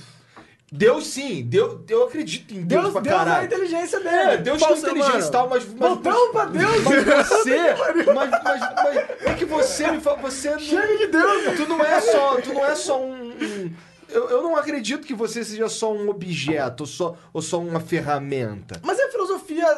Deus 0.69 1.07
sim, 1.07 1.43
Deus, 1.45 1.79
eu 1.87 2.03
acredito 2.03 2.53
em 2.53 2.61
Deus, 2.63 2.81
Deus, 2.81 2.91
pra 2.91 3.01
Deus 3.01 3.13
é 3.13 3.15
a 3.15 3.23
caralho. 3.23 3.45
inteligência 3.45 3.99
dele. 4.01 4.15
É, 4.15 4.37
Deus 4.37 4.61
tem 4.61 4.77
inteligência 4.77 5.27
e 5.29 5.31
tal, 5.31 5.47
mas... 5.49 5.65
mas 5.65 5.75
Voltamos 5.79 6.31
pra 6.33 6.43
Deus. 6.45 6.83
mas 6.83 7.29
você, 7.29 7.57
mas, 8.13 8.29
mas, 8.29 8.59
mas 8.75 8.97
é 9.27 9.33
que 9.35 9.45
você 9.45 9.89
me 9.91 10.01
fala, 10.01 10.17
você 10.17 10.51
não, 10.51 10.59
Chega 10.59 10.97
de 10.97 11.07
Deus. 11.07 11.55
tu 11.55 11.69
não 11.69 11.81
é 11.81 12.01
só, 12.01 12.41
tu 12.41 12.53
não 12.53 12.65
é 12.65 12.75
só 12.75 13.01
um, 13.01 13.29
um- 13.31 13.73
eu, 14.09 14.29
eu 14.29 14.41
não 14.43 14.57
acredito 14.57 15.07
que 15.07 15.13
você 15.13 15.41
seja 15.43 15.69
só 15.69 15.93
um 15.93 16.09
objeto, 16.09 16.83
ou 16.83 16.87
só, 16.87 17.15
ou 17.31 17.41
só 17.41 17.59
uma 17.61 17.79
ferramenta. 17.79 18.79
Mas 18.83 18.99
é 18.99 19.07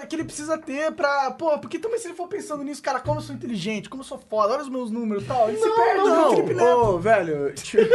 que 0.07 0.15
ele 0.15 0.23
precisa 0.23 0.57
ter 0.57 0.91
pra. 0.91 1.31
Pô, 1.31 1.57
porque 1.59 1.79
também 1.79 1.99
se 1.99 2.07
ele 2.07 2.15
for 2.15 2.27
pensando 2.27 2.63
nisso, 2.63 2.81
cara, 2.81 2.99
como 2.99 3.19
eu 3.19 3.23
sou 3.23 3.35
inteligente, 3.35 3.89
como 3.89 4.01
eu 4.01 4.05
sou 4.07 4.17
foda, 4.29 4.53
olha 4.53 4.61
os 4.63 4.69
meus 4.69 4.89
números 4.91 5.23
e 5.23 5.27
tal. 5.27 5.49
Ele 5.49 5.57
se 5.57 5.69
perde 5.69 5.97
Não, 6.09 6.29
Felipe 6.31 6.53
Neto. 6.53 6.65
ô, 6.67 6.99
velho, 6.99 7.53
tipo, 7.53 7.83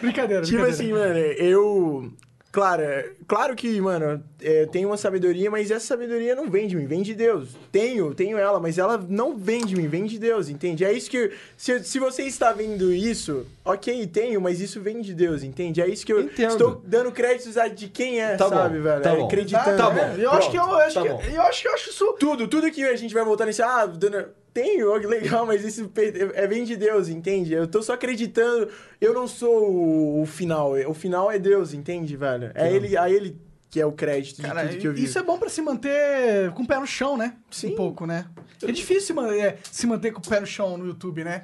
Brincadeira, 0.00 0.42
tipo 0.42 0.62
brincadeira. 0.62 0.68
assim, 0.68 0.92
mano, 0.92 1.18
eu... 1.18 2.12
Claro, 2.54 2.82
é- 2.82 3.10
claro 3.26 3.56
que, 3.56 3.80
mano, 3.80 4.22
é, 4.40 4.64
tenho 4.66 4.88
uma 4.88 4.96
sabedoria, 4.96 5.50
mas 5.50 5.72
essa 5.72 5.86
sabedoria 5.86 6.36
não 6.36 6.48
vem 6.48 6.68
de 6.68 6.76
mim, 6.76 6.86
vem 6.86 7.02
de 7.02 7.12
Deus. 7.12 7.48
Tenho, 7.72 8.14
tenho 8.14 8.38
ela, 8.38 8.60
mas 8.60 8.78
ela 8.78 8.96
não 8.96 9.36
vem 9.36 9.66
de 9.66 9.74
mim, 9.74 9.88
vem 9.88 10.04
de 10.04 10.20
Deus, 10.20 10.48
entende? 10.48 10.84
É 10.84 10.92
isso 10.92 11.10
que... 11.10 11.32
Se, 11.56 11.82
se 11.82 11.98
você 11.98 12.22
está 12.22 12.52
vendo 12.52 12.94
isso, 12.94 13.44
ok, 13.64 14.06
tenho, 14.06 14.40
mas 14.40 14.60
isso 14.60 14.80
vem 14.80 15.00
de 15.00 15.12
Deus, 15.14 15.42
entende? 15.42 15.82
É 15.82 15.88
isso 15.88 16.06
que 16.06 16.12
eu 16.12 16.20
Entendo. 16.20 16.50
estou 16.52 16.80
dando 16.86 17.10
créditos 17.10 17.58
a 17.58 17.66
de 17.66 17.88
quem 17.88 18.20
é, 18.22 18.36
Tá 18.36 18.48
bom, 18.48 18.54
sabe, 18.54 18.78
velho? 18.78 19.02
tá 19.02 19.10
É, 19.12 19.16
bom. 19.16 19.26
Acreditando. 19.26 19.76
Tá 19.76 19.92
né? 19.92 20.14
bom. 20.14 20.22
Eu 20.22 20.30
acho 20.30 20.50
que 20.52 20.56
eu, 20.56 20.62
eu 20.62 20.76
acho 20.76 20.94
tá 20.94 21.02
que 21.02 21.08
bom. 21.08 21.22
eu 21.34 21.42
acho 21.42 21.60
que 21.62 21.66
eu 21.68 21.74
acho 21.74 21.90
isso. 21.90 22.16
Tudo, 22.20 22.46
tudo 22.46 22.70
que 22.70 22.84
a 22.84 22.94
gente 22.94 23.12
vai 23.12 23.24
voltar 23.24 23.46
nesse, 23.46 23.62
ah, 23.62 23.84
dona, 23.84 24.28
tenho, 24.54 24.94
legal, 24.94 25.44
mas 25.44 25.64
isso 25.64 25.90
é 26.34 26.46
vem 26.46 26.64
de 26.64 26.76
Deus, 26.76 27.08
entende? 27.08 27.52
Eu 27.52 27.66
tô 27.66 27.82
só 27.82 27.94
acreditando, 27.94 28.68
eu 29.00 29.12
não 29.12 29.26
sou 29.26 29.70
o, 29.70 30.22
o 30.22 30.26
final, 30.26 30.72
o 30.88 30.94
final 30.94 31.30
é 31.30 31.38
Deus, 31.38 31.74
entende, 31.74 32.16
velho? 32.16 32.52
É 32.54 32.72
ele, 32.72 32.96
a 32.96 33.10
ele 33.10 33.36
que 33.68 33.80
é 33.80 33.84
o 33.84 33.90
crédito 33.90 34.40
Cara, 34.40 34.62
de 34.62 34.68
tudo 34.68 34.80
que 34.80 34.86
eu 34.86 34.94
vi. 34.94 35.02
isso 35.02 35.18
é 35.18 35.22
bom 35.24 35.36
pra 35.36 35.48
se 35.48 35.60
manter 35.60 36.52
com 36.52 36.62
o 36.62 36.66
pé 36.66 36.78
no 36.78 36.86
chão, 36.86 37.16
né? 37.16 37.34
Sim. 37.50 37.72
Um 37.72 37.74
pouco, 37.74 38.06
né? 38.06 38.26
É 38.62 38.70
difícil 38.70 39.14
se 39.20 39.40
é, 39.40 39.58
se 39.68 39.84
manter 39.84 40.12
com 40.12 40.20
o 40.20 40.22
pé 40.28 40.38
no 40.38 40.46
chão 40.46 40.78
no 40.78 40.86
YouTube, 40.86 41.24
né? 41.24 41.42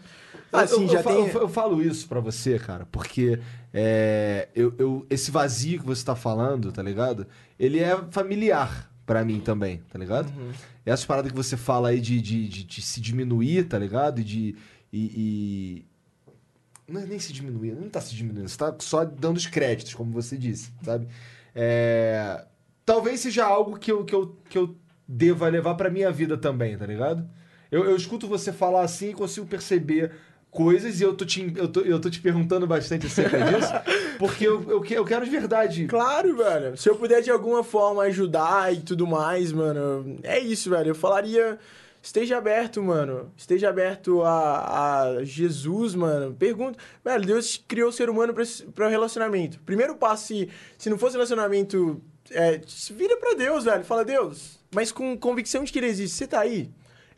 Ah, 0.53 0.65
sim, 0.67 0.83
eu, 0.85 0.89
já 0.89 1.01
eu, 1.01 1.05
tem- 1.05 1.29
eu, 1.29 1.41
eu 1.43 1.49
falo 1.49 1.83
isso 1.83 2.09
pra 2.09 2.21
você, 2.21 2.59
cara, 2.59 2.87
porque 2.93 3.41
é, 3.75 4.49
eu, 4.55 4.73
eu- 4.79 5.07
esse 5.11 5.31
vazio 5.31 5.81
que 5.81 5.87
você 5.87 6.05
tá 6.05 6.15
falando, 6.15 6.71
tá 6.73 6.83
ligado? 6.83 7.27
Ele 7.59 7.81
é 7.81 7.97
familiar 8.11 8.90
pra 9.11 9.25
mim 9.25 9.41
também, 9.41 9.83
tá 9.93 9.99
ligado? 9.99 10.31
Uhum. 10.39 10.53
Essas 10.87 11.05
paradas 11.05 11.33
que 11.33 11.37
você 11.37 11.57
fala 11.57 11.89
aí 11.89 12.01
de, 12.01 12.21
de, 12.21 12.49
de- 12.49 12.63
de 12.63 12.81
se 12.81 13.01
diminuir, 13.01 13.65
tá 13.67 13.77
ligado? 13.77 14.21
E 14.21 14.25
de. 14.25 14.55
E, 14.93 15.01
e- 15.17 15.85
Não 16.87 17.01
é 17.01 17.07
nem 17.07 17.19
se 17.19 17.33
diminuir, 17.33 17.73
não 17.75 17.89
tá 17.89 18.01
se 18.01 18.15
diminuindo, 18.15 18.49
você 18.49 18.57
tá 18.57 18.73
só 18.79 19.05
dando 19.05 19.37
os 19.37 19.47
créditos, 19.49 19.95
como 19.95 20.13
você 20.13 20.37
disse, 20.39 20.71
sabe? 20.85 21.09
É, 21.57 22.47
Talvez 22.87 23.19
seja 23.19 23.45
algo 23.45 23.77
que 23.81 23.91
eu, 23.91 24.05
que 24.05 24.15
eu, 24.15 24.37
que 24.49 24.57
eu 24.59 24.77
deva 25.09 25.49
levar 25.49 25.75
pra 25.75 25.91
minha 25.91 26.13
vida 26.13 26.39
também, 26.39 26.79
tá 26.79 26.87
ligado? 26.87 27.29
Eu, 27.69 27.85
eu 27.85 27.97
escuto 27.97 28.29
você 28.29 28.53
falar 28.53 28.83
assim 28.83 29.11
e 29.11 29.15
consigo 29.15 29.45
perceber 29.47 30.13
coisas 30.51 31.01
e 31.01 31.05
eu 31.05 31.15
tô 31.15 31.25
te, 31.25 31.53
eu 31.57 31.69
tô, 31.69 31.81
eu 31.81 32.01
tô 32.01 32.11
te 32.11 32.21
perguntando 32.21 32.67
bastante 32.67 33.07
acerca 33.07 33.39
disso, 33.39 33.73
porque 34.19 34.47
eu, 34.47 34.63
eu, 34.69 34.85
eu 34.85 35.05
quero 35.05 35.25
de 35.25 35.31
verdade. 35.31 35.87
Claro, 35.87 36.37
velho. 36.37 36.77
Se 36.77 36.89
eu 36.89 36.97
puder 36.97 37.23
de 37.23 37.31
alguma 37.31 37.63
forma 37.63 38.03
ajudar 38.03 38.75
e 38.75 38.81
tudo 38.81 39.07
mais, 39.07 39.53
mano, 39.53 40.19
é 40.23 40.39
isso, 40.39 40.71
velho. 40.71 40.91
Eu 40.91 40.95
falaria. 40.95 41.59
Esteja 42.03 42.39
aberto, 42.39 42.83
mano. 42.83 43.31
Esteja 43.37 43.69
aberto 43.69 44.23
a, 44.23 45.19
a 45.19 45.25
Jesus, 45.25 45.95
mano. 45.95 46.35
Pergunta. 46.35 46.79
Velho, 47.05 47.27
Deus 47.27 47.63
criou 47.69 47.91
o 47.91 47.93
ser 47.93 48.09
humano 48.09 48.35
pra 48.75 48.89
relacionamento. 48.89 49.61
Primeiro 49.67 49.95
passo, 49.97 50.29
se, 50.29 50.49
se 50.79 50.89
não 50.89 50.97
fosse 50.97 51.17
relacionamento, 51.17 52.01
é, 52.31 52.59
vira 52.93 53.19
pra 53.19 53.35
Deus, 53.35 53.65
velho. 53.65 53.85
Fala, 53.85 54.03
Deus, 54.03 54.59
mas 54.75 54.91
com 54.91 55.15
convicção 55.19 55.63
de 55.63 55.71
que 55.71 55.79
ele 55.79 55.89
existe. 55.89 56.17
Você 56.17 56.27
tá 56.27 56.41
aí? 56.41 56.71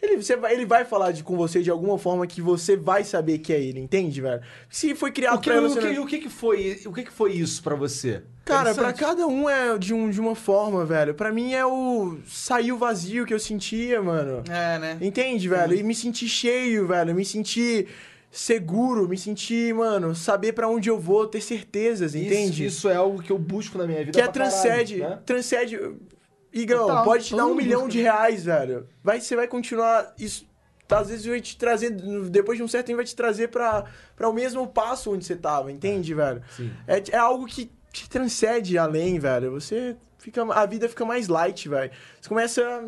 Ele, 0.02 0.16
você 0.20 0.34
vai, 0.34 0.52
ele 0.52 0.66
vai 0.66 0.84
falar 0.84 1.12
de, 1.12 1.22
com 1.22 1.36
você 1.36 1.62
de 1.62 1.70
alguma 1.70 1.96
forma 1.96 2.26
que 2.26 2.42
você 2.42 2.76
vai 2.76 3.04
saber 3.04 3.38
que 3.38 3.52
é 3.52 3.60
ele, 3.62 3.78
entende, 3.78 4.20
velho? 4.20 4.42
Se 4.68 4.96
foi 4.96 5.12
criado 5.12 5.36
O 5.36 5.40
que, 5.40 5.48
pra 5.48 5.58
o, 5.58 5.62
relacionamento... 5.62 5.94
que, 5.94 6.00
o 6.00 6.06
que 6.06 6.18
que 6.18 6.28
foi, 6.28 6.80
o 6.84 6.92
que 6.92 7.04
que 7.04 7.12
foi 7.12 7.32
isso 7.34 7.62
pra 7.62 7.76
você? 7.76 8.22
Cara, 8.44 8.74
pra 8.74 8.90
Interessante. 8.90 8.98
cada 8.98 9.26
um 9.28 9.48
é 9.48 9.78
de, 9.78 9.94
um, 9.94 10.10
de 10.10 10.20
uma 10.20 10.34
forma, 10.34 10.84
velho. 10.84 11.14
Pra 11.14 11.30
mim 11.30 11.54
é 11.54 11.64
o 11.64 12.18
sair 12.26 12.72
o 12.72 12.76
vazio 12.76 13.24
que 13.24 13.32
eu 13.32 13.38
sentia, 13.38 14.02
mano. 14.02 14.42
É, 14.50 14.78
né? 14.80 14.98
Entende, 15.00 15.48
velho? 15.48 15.72
E 15.72 15.84
me 15.84 15.94
sentir 15.94 16.26
cheio, 16.26 16.88
velho. 16.88 17.14
Me 17.14 17.24
sentir 17.24 17.86
seguro, 18.28 19.06
me 19.08 19.16
sentir, 19.16 19.72
mano, 19.72 20.16
saber 20.16 20.54
pra 20.54 20.66
onde 20.66 20.88
eu 20.88 20.98
vou, 20.98 21.26
ter 21.26 21.40
certezas, 21.42 22.14
entende? 22.14 22.64
Isso, 22.64 22.88
é 22.88 22.96
algo 22.96 23.22
que 23.22 23.30
eu 23.30 23.38
busco 23.38 23.76
na 23.78 23.86
minha 23.86 23.98
vida. 23.98 24.12
que 24.12 24.20
é 24.20 24.26
transcende, 24.26 24.96
né? 24.96 25.18
transcende. 25.24 25.78
Igão, 26.52 27.02
pode 27.04 27.24
te 27.26 27.36
dar 27.36 27.46
um 27.46 27.54
milhão 27.54 27.88
de 27.88 28.00
reais, 28.00 28.44
velho. 28.44 28.86
Vai, 29.02 29.20
você 29.20 29.34
vai 29.34 29.46
continuar 29.48 30.14
isso. 30.18 30.46
Às 30.90 31.08
vezes 31.08 31.24
vai 31.24 31.40
te 31.40 31.56
trazer, 31.56 31.90
depois 32.28 32.58
de 32.58 32.62
um 32.62 32.68
certo 32.68 32.86
tempo, 32.88 32.96
vai 32.98 33.06
te 33.06 33.16
trazer 33.16 33.48
pra, 33.48 33.84
pra 34.14 34.28
o 34.28 34.32
mesmo 34.32 34.66
passo 34.68 35.10
onde 35.10 35.24
você 35.24 35.34
tava, 35.34 35.72
entende, 35.72 36.12
velho? 36.12 36.42
Sim. 36.54 36.70
É, 36.86 37.02
é 37.12 37.16
algo 37.16 37.46
que 37.46 37.70
te 37.90 38.08
transcende 38.10 38.76
além, 38.76 39.18
velho. 39.18 39.52
Você 39.52 39.96
fica. 40.18 40.42
A 40.52 40.66
vida 40.66 40.88
fica 40.90 41.04
mais 41.06 41.28
light, 41.28 41.66
velho. 41.66 41.90
Você 42.20 42.28
começa 42.28 42.84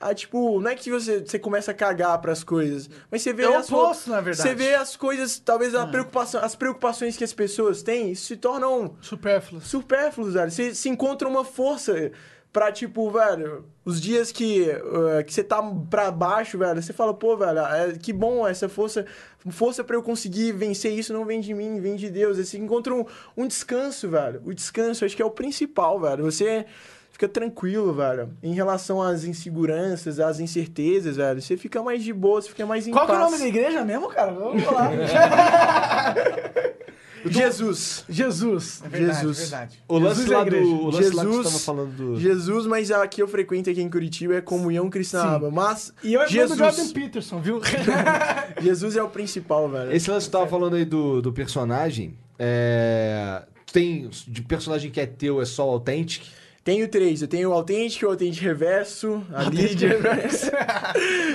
a, 0.00 0.14
tipo, 0.14 0.60
não 0.60 0.70
é 0.70 0.74
que 0.74 0.90
você, 0.90 1.20
você 1.20 1.38
começa 1.38 1.70
a 1.70 1.74
cagar 1.74 2.18
pras 2.20 2.42
coisas, 2.42 2.90
mas 3.10 3.22
você 3.22 3.32
vê 3.32 3.44
É 3.44 3.50
o 3.50 3.56
as 3.56 3.70
oposto, 3.70 4.10
na 4.10 4.20
verdade. 4.20 4.48
Você 4.48 4.54
vê 4.54 4.74
as 4.74 4.96
coisas, 4.96 5.38
talvez 5.38 5.74
a 5.74 5.86
preocupação, 5.86 6.42
as 6.42 6.56
preocupações 6.56 7.16
que 7.16 7.22
as 7.22 7.32
pessoas 7.32 7.82
têm 7.82 8.14
se 8.14 8.36
tornam 8.36 8.96
Supérfluo. 9.00 9.60
supérfluos, 9.60 10.34
velho. 10.34 10.50
Você 10.50 10.74
se 10.74 10.88
encontra 10.88 11.28
uma 11.28 11.44
força 11.44 12.10
pra, 12.52 12.70
tipo, 12.70 13.10
velho, 13.10 13.64
os 13.84 14.00
dias 14.00 14.30
que, 14.30 14.68
uh, 14.70 15.24
que 15.24 15.32
você 15.32 15.42
tá 15.42 15.62
pra 15.88 16.10
baixo, 16.10 16.58
velho, 16.58 16.82
você 16.82 16.92
fala, 16.92 17.14
pô, 17.14 17.36
velho, 17.36 17.60
é, 17.60 17.92
que 17.92 18.12
bom 18.12 18.46
essa 18.46 18.68
força, 18.68 19.06
força 19.50 19.82
pra 19.82 19.96
eu 19.96 20.02
conseguir 20.02 20.52
vencer 20.52 20.92
isso 20.92 21.12
não 21.12 21.24
vem 21.24 21.40
de 21.40 21.54
mim, 21.54 21.80
vem 21.80 21.96
de 21.96 22.10
Deus. 22.10 22.36
Você 22.36 22.58
encontra 22.58 22.94
um, 22.94 23.04
um 23.36 23.46
descanso, 23.46 24.08
velho. 24.08 24.42
O 24.44 24.52
descanso, 24.52 25.04
acho 25.04 25.16
que 25.16 25.22
é 25.22 25.24
o 25.24 25.30
principal, 25.30 25.98
velho. 25.98 26.24
Você 26.24 26.66
fica 27.10 27.26
tranquilo, 27.26 27.94
velho. 27.94 28.30
Em 28.42 28.52
relação 28.52 29.00
às 29.00 29.24
inseguranças, 29.24 30.20
às 30.20 30.38
incertezas, 30.38 31.16
velho, 31.16 31.40
você 31.40 31.56
fica 31.56 31.82
mais 31.82 32.04
de 32.04 32.12
boa, 32.12 32.42
você 32.42 32.50
fica 32.50 32.66
mais 32.66 32.86
em 32.86 32.90
Qual 32.90 33.06
que 33.06 33.12
é 33.12 33.14
o 33.14 33.18
paz. 33.18 33.30
nome 33.30 33.42
da 33.42 33.48
igreja 33.48 33.84
mesmo, 33.84 34.08
cara? 34.08 34.32
Vamos 34.32 34.62
Jesus. 37.26 38.04
Jesus. 38.08 38.82
É 38.84 38.88
verdade, 38.88 39.20
Jesus. 39.20 39.38
é 39.38 39.40
verdade. 39.42 39.82
O 39.88 39.98
lance 39.98 40.20
Jesus 40.22 40.30
é 40.30 40.36
lá 40.36 40.44
do. 40.44 40.56
O 40.56 40.90
lance 40.90 41.10
lá 41.10 41.22
que 41.24 41.28
você 41.28 41.36
Jesus- 41.36 41.46
tava 41.46 41.58
falando 41.58 41.96
do. 41.96 42.20
Jesus, 42.20 42.66
mas 42.66 42.90
a 42.90 43.06
que 43.06 43.22
eu 43.22 43.28
frequento 43.28 43.70
aqui 43.70 43.80
em 43.80 43.88
Curitiba 43.88 44.34
é 44.34 44.40
Comunhão 44.40 44.88
Cristã 44.90 45.22
Sim. 45.22 45.28
Aba. 45.28 45.50
Mas 45.50 45.92
E 46.02 46.14
eu 46.14 46.20
é 46.20 46.24
fã 46.24 46.28
do 46.28 46.32
Jesus, 46.32 46.58
Jordan 46.58 46.88
Peterson, 46.90 47.40
viu? 47.40 47.60
Jesus 48.60 48.96
é 48.96 49.02
o 49.02 49.08
principal, 49.08 49.68
velho. 49.68 49.92
Esse 49.92 50.10
lance 50.10 50.26
que 50.26 50.30
tu 50.30 50.38
tava 50.38 50.48
falando 50.48 50.76
aí 50.76 50.84
do, 50.84 51.20
do 51.22 51.32
personagem. 51.32 52.16
É. 52.38 53.42
Tem. 53.72 54.08
De 54.26 54.42
personagem 54.42 54.90
que 54.90 55.00
é 55.00 55.06
teu 55.06 55.40
é 55.40 55.44
só 55.44 55.68
o 55.68 55.72
Authentic? 55.72 56.24
Tenho 56.64 56.86
três. 56.86 57.20
Eu 57.20 57.26
tenho 57.28 57.50
o 57.50 57.52
Authentic, 57.52 58.02
o 58.04 58.10
Authentic 58.10 58.40
Reverso, 58.40 59.20
a 59.34 59.42
Lídia. 59.44 59.98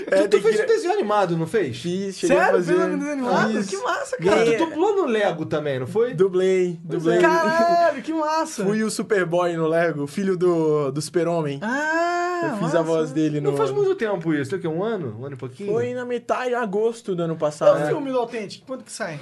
Tu, 0.08 0.14
é, 0.14 0.22
tu 0.24 0.30
tem 0.30 0.42
fez 0.42 0.56
que... 0.56 0.62
um 0.62 0.66
desenho 0.68 0.94
animado, 0.94 1.36
não 1.36 1.48
fez? 1.48 1.78
Fiz, 1.78 2.18
cheguei 2.18 2.38
a 2.38 2.40
Sério? 2.40 2.58
fazer. 2.58 2.74
Fez 2.76 2.86
uma 2.88 2.98
desenho 2.98 3.12
animado? 3.14 3.52
Fiz. 3.52 3.70
Que 3.70 3.78
massa, 3.78 4.18
Cara. 4.18 4.36
Ganhei- 4.38 4.58
tu 4.58 4.66
dublou 4.68 4.96
no 4.96 5.06
Lego 5.06 5.46
também, 5.46 5.80
não 5.80 5.88
foi? 5.88 6.14
Dublei, 6.14 6.80
dublei. 6.84 7.20
Caralho, 7.20 8.02
que 8.02 8.14
massa. 8.14 8.64
Fui 8.64 8.84
o 8.84 8.90
Superboy 8.90 9.54
no 9.58 9.68
Lego, 9.68 10.08
filho 10.08 10.38
do, 10.38 10.92
do 10.92 11.02
Super-Homem. 11.02 11.60
Ah, 11.62 12.42
eu 12.44 12.52
fiz 12.54 12.62
massa. 12.62 12.80
a 12.80 12.82
voz 12.84 13.12
dele 13.12 13.42
no... 13.42 13.52
Não 13.52 13.58
faz 13.58 13.72
muito 13.72 13.96
tempo 13.96 14.34
isso. 14.34 14.50
Tem 14.52 14.60
o 14.60 14.62
quê? 14.62 14.68
Um 14.68 14.84
ano? 14.84 15.18
Um 15.20 15.26
ano 15.26 15.36
e 15.36 15.38
pouquinho? 15.38 15.74
Foi 15.74 15.94
na 15.94 16.06
metade 16.06 16.50
de 16.50 16.56
agosto 16.56 17.16
do 17.16 17.24
ano 17.24 17.36
passado. 17.36 17.80
é 17.80 17.86
o 17.86 17.88
filme 17.88 18.12
do 18.12 18.20
Authentic? 18.20 18.64
Quando 18.66 18.84
que 18.84 18.92
sai? 18.92 19.20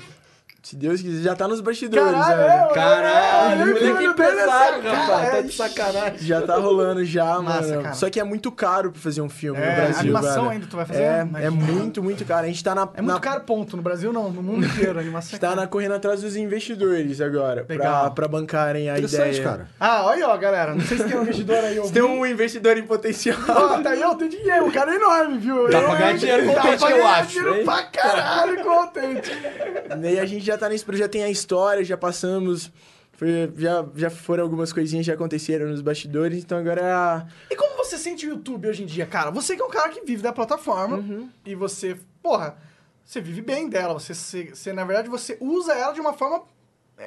Se 0.65 0.75
Deus 0.75 0.99
quiser, 0.99 1.21
já 1.21 1.35
tá 1.35 1.47
nos 1.47 1.61
bastidores, 1.61 2.11
Caralho, 2.11 2.37
velho. 2.37 2.49
é, 2.49 2.73
Caralho, 2.73 3.67
moleque 3.67 4.07
que 4.07 4.13
pesado, 4.15 4.81
rapaz. 4.81 5.07
cara. 5.07 5.29
Tá 5.29 5.41
de 5.41 5.53
sacanagem. 5.53 6.17
Já 6.21 6.41
tá 6.41 6.55
rolando 6.55 7.05
já, 7.05 7.39
Massa, 7.39 7.67
mano. 7.69 7.81
cara. 7.83 7.93
Só 7.93 8.09
que 8.09 8.19
é 8.19 8.23
muito 8.23 8.51
caro 8.51 8.91
pra 8.91 8.99
fazer 8.99 9.21
um 9.21 9.29
filme 9.29 9.59
É, 9.61 9.69
no 9.69 9.75
Brasil, 9.75 9.99
animação 9.99 10.33
velho. 10.45 10.49
ainda 10.49 10.65
tu 10.65 10.75
vai 10.75 10.85
fazer? 10.87 11.03
É, 11.03 11.27
é 11.43 11.49
muito, 11.51 12.01
muito 12.01 12.25
caro. 12.25 12.45
A 12.45 12.47
gente 12.47 12.63
tá 12.63 12.73
na... 12.73 12.81
É 12.95 13.01
muito 13.01 13.13
na- 13.13 13.19
caro, 13.19 13.41
ponto. 13.41 13.77
No 13.77 13.83
Brasil 13.83 14.11
não, 14.11 14.31
no 14.31 14.41
mundo 14.41 14.65
inteiro. 14.65 14.97
A 14.97 15.01
animação 15.01 15.37
é 15.37 15.39
Tá 15.39 15.49
cara. 15.49 15.61
na 15.61 15.67
correndo 15.67 15.93
atrás 15.93 16.21
dos 16.23 16.35
investidores 16.35 17.21
agora, 17.21 17.63
pra, 17.63 17.75
Legal. 17.75 18.11
pra 18.15 18.27
bancarem 18.27 18.89
a 18.89 18.93
Interessante, 18.97 19.35
ideia. 19.35 19.43
cara. 19.43 19.67
Ah, 19.79 20.05
olha 20.05 20.15
aí, 20.15 20.23
ó, 20.23 20.35
galera. 20.35 20.73
Não 20.73 20.81
sei 20.81 20.97
se 20.97 21.03
tem 21.03 21.15
um 21.15 21.21
investidor 21.21 21.57
aí. 21.63 21.79
Se 21.85 21.93
tem 21.93 22.01
um 22.01 22.25
investidor 22.25 22.75
em 22.75 22.83
potencial. 22.87 23.37
Ó, 23.47 23.77
tá 23.83 23.91
aí, 23.91 24.01
ó, 24.03 24.15
tem 24.15 24.29
dinheiro. 24.29 24.65
O 24.67 24.71
cara 24.71 24.91
é 24.91 24.95
enorme, 24.95 25.37
viu? 25.37 25.69
Dá 25.69 25.79
Eu- 25.79 25.85
pra 25.85 25.95
ganhar 25.95 26.17
dinheiro 26.17 26.43
com 26.47 26.51
o 26.53 26.55
Dá 26.55 26.61
Authentic, 26.61 26.79
pra 26.79 26.89
eu 26.89 26.97
ganhar 26.97 27.19
acho, 27.19 27.29
dinheiro 27.39 27.63
pra 27.65 27.83
caralho 27.83 28.71
Authentic. 28.71 29.35
E 30.15 30.19
a 30.19 30.25
gente 30.25 30.43
já 30.45 30.54
tá 30.57 30.69
nesse 30.69 30.83
projeto, 30.85 31.03
já 31.05 31.09
tem 31.09 31.23
a 31.23 31.29
história, 31.29 31.83
já 31.83 31.97
passamos. 31.97 32.71
foi- 33.17 33.49
já, 33.57 33.85
já 33.95 34.09
foram 34.09 34.43
algumas 34.43 34.73
coisinhas 34.73 35.05
que 35.05 35.07
já 35.07 35.13
aconteceram 35.13 35.67
nos 35.69 35.81
bastidores, 35.81 36.43
então 36.43 36.57
agora 36.57 36.81
é 36.81 36.91
a. 36.91 37.25
E 37.49 37.55
como 37.55 37.77
você 37.77 37.97
sente 37.97 38.25
o 38.27 38.29
YouTube 38.29 38.67
hoje 38.67 38.83
em 38.83 38.85
dia, 38.85 39.05
cara? 39.05 39.31
Você 39.31 39.55
que 39.55 39.61
é 39.61 39.65
um 39.65 39.69
cara 39.69 39.87
que 39.89 40.01
vive 40.05 40.21
da 40.21 40.33
plataforma 40.33 40.97
Uhum. 40.97 41.29
e 41.45 41.55
você, 41.55 41.95
porra, 42.21 42.57
você 43.05 43.21
vive 43.21 43.41
bem 43.41 43.69
dela. 43.69 43.93
Você, 43.93 44.13
você, 44.13 44.45
você, 44.53 44.73
na 44.73 44.83
verdade, 44.83 45.07
você 45.07 45.37
usa 45.39 45.71
ela 45.73 45.93
de 45.93 46.01
uma 46.01 46.11
forma 46.11 46.43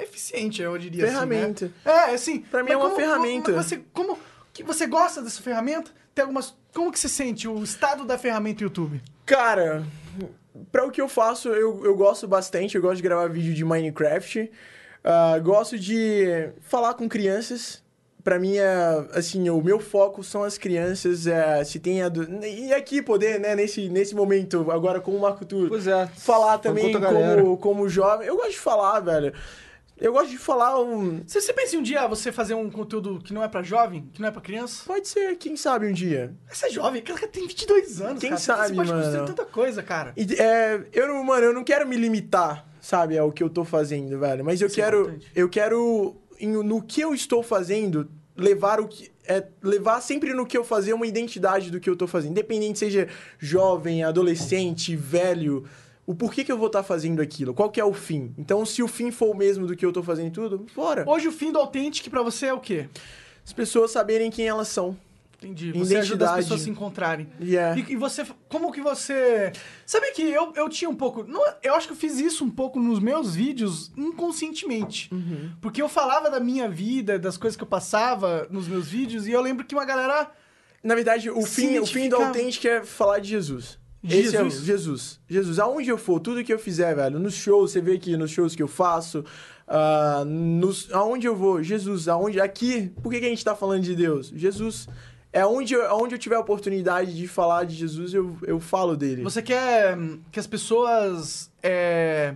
eficiente, 0.01 0.61
eu 0.61 0.77
diria 0.77 1.05
Ferramenta. 1.05 1.65
assim, 1.65 1.73
né? 1.85 1.91
É, 2.11 2.13
assim. 2.15 2.39
Pra 2.41 2.63
mim 2.63 2.71
é 2.71 2.77
uma 2.77 2.85
como- 2.89 2.95
ferramenta. 2.95 3.51
Como, 3.51 3.63
você, 3.63 3.81
como 3.93 4.19
que 4.53 4.63
você 4.63 4.87
gosta 4.87 5.21
dessa 5.21 5.41
ferramenta? 5.41 5.91
Tem 6.15 6.23
algumas... 6.23 6.55
Como 6.73 6.91
que 6.91 6.99
você 6.99 7.07
sente 7.09 7.47
o 7.47 7.63
estado 7.63 8.03
da 8.05 8.17
ferramenta 8.17 8.63
YouTube? 8.63 9.01
Cara, 9.25 9.83
pra 10.71 10.85
o 10.85 10.91
que 10.91 11.01
eu 11.01 11.07
faço, 11.09 11.49
eu, 11.49 11.83
eu 11.85 11.95
gosto 11.95 12.27
bastante. 12.27 12.75
Eu 12.75 12.81
gosto 12.81 12.97
de 12.97 13.03
gravar 13.03 13.27
vídeo 13.27 13.53
de 13.53 13.63
Minecraft. 13.65 14.51
Ah, 15.03 15.39
gosto 15.39 15.77
de 15.77 16.49
falar 16.61 16.93
com 16.93 17.07
crianças. 17.07 17.81
Pra 18.23 18.37
mim, 18.37 18.57
é, 18.57 19.07
assim, 19.13 19.49
o 19.49 19.61
meu 19.61 19.79
foco 19.79 20.23
são 20.23 20.43
as 20.43 20.57
crianças. 20.57 21.25
É, 21.25 21.63
se 21.63 21.79
tem 21.79 21.99
E 22.43 22.73
aqui 22.73 23.01
poder, 23.01 23.39
né, 23.39 23.55
nesse, 23.55 23.87
nesse 23.89 24.13
momento, 24.13 24.69
agora 24.69 24.99
com 24.99 25.11
o 25.11 25.19
Marco 25.21 25.45
Tur, 25.45 25.69
Pois 25.69 25.87
é. 25.87 26.05
falar 26.17 26.57
também 26.57 26.91
como, 26.91 27.57
como 27.57 27.89
jovem. 27.89 28.27
Eu 28.27 28.35
gosto 28.35 28.51
de 28.51 28.59
falar, 28.59 28.99
velho. 28.99 29.33
Eu 29.99 30.13
gosto 30.13 30.29
de 30.29 30.37
falar 30.37 30.79
um. 30.81 31.21
Você, 31.25 31.41
você 31.41 31.51
pensa 31.53 31.75
em 31.75 31.79
um 31.79 31.83
dia 31.83 32.07
você 32.07 32.31
fazer 32.31 32.53
um 32.53 32.69
conteúdo 32.69 33.19
que 33.21 33.33
não 33.33 33.43
é 33.43 33.47
pra 33.47 33.61
jovem, 33.61 34.09
que 34.13 34.21
não 34.21 34.29
é 34.29 34.31
pra 34.31 34.41
criança? 34.41 34.83
Pode 34.85 35.07
ser, 35.07 35.35
quem 35.37 35.55
sabe 35.57 35.87
um 35.87 35.91
dia. 35.93 36.33
Você 36.49 36.67
é 36.67 36.69
jovem, 36.69 37.01
cara 37.01 37.27
tem 37.27 37.45
22 37.45 38.01
anos, 38.01 38.19
Quem 38.21 38.29
cara. 38.29 38.41
sabe, 38.41 38.67
Você 38.69 38.75
pode 38.75 38.91
construir 38.91 39.11
mano? 39.13 39.25
tanta 39.27 39.45
coisa, 39.45 39.83
cara. 39.83 40.13
E, 40.15 40.33
é, 40.41 40.81
eu 40.93 41.07
não, 41.07 41.23
mano, 41.23 41.45
eu 41.47 41.53
não 41.53 41.63
quero 41.63 41.87
me 41.87 41.97
limitar, 41.97 42.65
sabe, 42.79 43.17
ao 43.17 43.31
que 43.31 43.43
eu 43.43 43.49
tô 43.49 43.65
fazendo, 43.65 44.17
velho. 44.19 44.43
Mas 44.45 44.61
eu 44.61 44.67
Isso 44.67 44.79
é 44.79 44.83
quero, 44.83 44.99
importante. 45.01 45.31
eu 45.35 45.49
quero 45.49 46.15
no 46.41 46.81
que 46.81 47.01
eu 47.01 47.13
estou 47.13 47.43
fazendo 47.43 48.09
levar 48.37 48.79
o 48.79 48.87
que 48.87 49.11
é 49.27 49.45
levar 49.61 50.01
sempre 50.01 50.33
no 50.33 50.45
que 50.45 50.57
eu 50.57 50.63
fazer 50.63 50.93
uma 50.93 51.05
identidade 51.05 51.69
do 51.69 51.79
que 51.79 51.87
eu 51.89 51.95
tô 51.95 52.07
fazendo, 52.07 52.31
independente 52.31 52.79
seja 52.79 53.07
jovem, 53.37 54.03
adolescente, 54.03 54.95
velho. 54.95 55.65
O 56.09 56.15
porquê 56.15 56.43
que 56.43 56.51
eu 56.51 56.57
vou 56.57 56.65
estar 56.65 56.81
fazendo 56.81 57.21
aquilo? 57.21 57.53
Qual 57.53 57.69
que 57.69 57.79
é 57.79 57.85
o 57.85 57.93
fim? 57.93 58.33
Então, 58.35 58.65
se 58.65 58.81
o 58.81 58.87
fim 58.87 59.11
for 59.11 59.29
o 59.29 59.37
mesmo 59.37 59.67
do 59.67 59.75
que 59.75 59.85
eu 59.85 59.93
tô 59.93 60.01
fazendo 60.01 60.31
tudo, 60.31 60.65
fora. 60.73 61.07
Hoje 61.07 61.27
o 61.27 61.31
fim 61.31 61.51
do 61.51 61.59
Authentic 61.59 62.09
pra 62.09 62.23
você 62.23 62.47
é 62.47 62.53
o 62.53 62.59
quê? 62.59 62.89
As 63.45 63.53
pessoas 63.53 63.91
saberem 63.91 64.31
quem 64.31 64.47
elas 64.47 64.69
são. 64.69 64.97
Entendi. 65.37 65.71
Você 65.71 65.97
ajuda 65.97 66.25
as 66.25 66.31
Identidade. 66.31 66.35
pessoas 66.37 66.61
a 66.61 66.63
se 66.63 66.69
encontrarem. 66.71 67.27
Yeah. 67.39 67.79
E, 67.79 67.93
e 67.93 67.95
você, 67.95 68.25
como 68.49 68.71
que 68.71 68.81
você... 68.81 69.53
Sabe 69.85 70.09
que 70.13 70.23
eu, 70.23 70.51
eu 70.55 70.67
tinha 70.67 70.89
um 70.89 70.95
pouco... 70.95 71.23
Não, 71.25 71.43
eu 71.61 71.75
acho 71.75 71.85
que 71.85 71.93
eu 71.93 71.97
fiz 71.97 72.19
isso 72.19 72.43
um 72.43 72.49
pouco 72.49 72.79
nos 72.79 72.99
meus 72.99 73.35
vídeos 73.35 73.91
inconscientemente. 73.95 75.13
Uhum. 75.13 75.51
Porque 75.61 75.79
eu 75.79 75.87
falava 75.87 76.27
da 76.31 76.39
minha 76.39 76.67
vida, 76.67 77.19
das 77.19 77.37
coisas 77.37 77.55
que 77.55 77.61
eu 77.61 77.67
passava 77.67 78.47
nos 78.49 78.67
meus 78.67 78.87
vídeos, 78.87 79.27
e 79.27 79.31
eu 79.31 79.41
lembro 79.41 79.63
que 79.63 79.75
uma 79.75 79.85
galera... 79.85 80.31
Na 80.83 80.95
verdade, 80.95 81.29
o 81.29 81.45
fim, 81.45 81.77
o 81.77 81.85
fim 81.85 82.09
do 82.09 82.15
autêntico 82.15 82.67
é 82.67 82.83
falar 82.83 83.19
de 83.19 83.29
Jesus. 83.29 83.77
De 84.01 84.17
Esse 84.17 84.35
é 84.37 84.41
o- 84.41 84.45
Jesus? 84.49 84.65
Jesus. 84.65 85.19
Jesus. 85.27 85.59
Aonde 85.59 85.89
eu 85.89 85.97
for, 85.97 86.19
tudo 86.19 86.43
que 86.43 86.53
eu 86.53 86.59
fizer, 86.59 86.95
velho. 86.95 87.19
Nos 87.19 87.33
shows, 87.33 87.71
você 87.71 87.81
vê 87.81 87.93
aqui 87.95 88.15
nos 88.15 88.31
shows 88.31 88.55
que 88.55 88.63
eu 88.63 88.67
faço. 88.67 89.23
ah, 89.67 90.23
nos, 90.25 90.91
aonde 90.91 91.27
eu 91.27 91.35
vou, 91.35 91.61
Jesus. 91.61 92.07
Aonde, 92.07 92.39
aqui, 92.41 92.91
por 93.03 93.11
que, 93.11 93.19
que 93.19 93.25
a 93.25 93.29
gente 93.29 93.43
tá 93.45 93.55
falando 93.55 93.83
de 93.83 93.95
Deus? 93.95 94.31
Jesus. 94.35 94.87
É 95.31 95.45
onde 95.45 95.75
eu, 95.75 95.85
aonde 95.87 96.15
eu 96.15 96.19
tiver 96.19 96.35
a 96.37 96.39
oportunidade 96.39 97.15
de 97.15 97.27
falar 97.27 97.63
de 97.65 97.75
Jesus, 97.75 98.13
eu, 98.15 98.35
eu 98.47 98.59
falo 98.59 98.97
dele. 98.97 99.21
Você 99.21 99.43
quer 99.43 99.95
hum, 99.95 100.19
que 100.31 100.39
as 100.39 100.47
pessoas 100.47 101.51
é, 101.61 102.35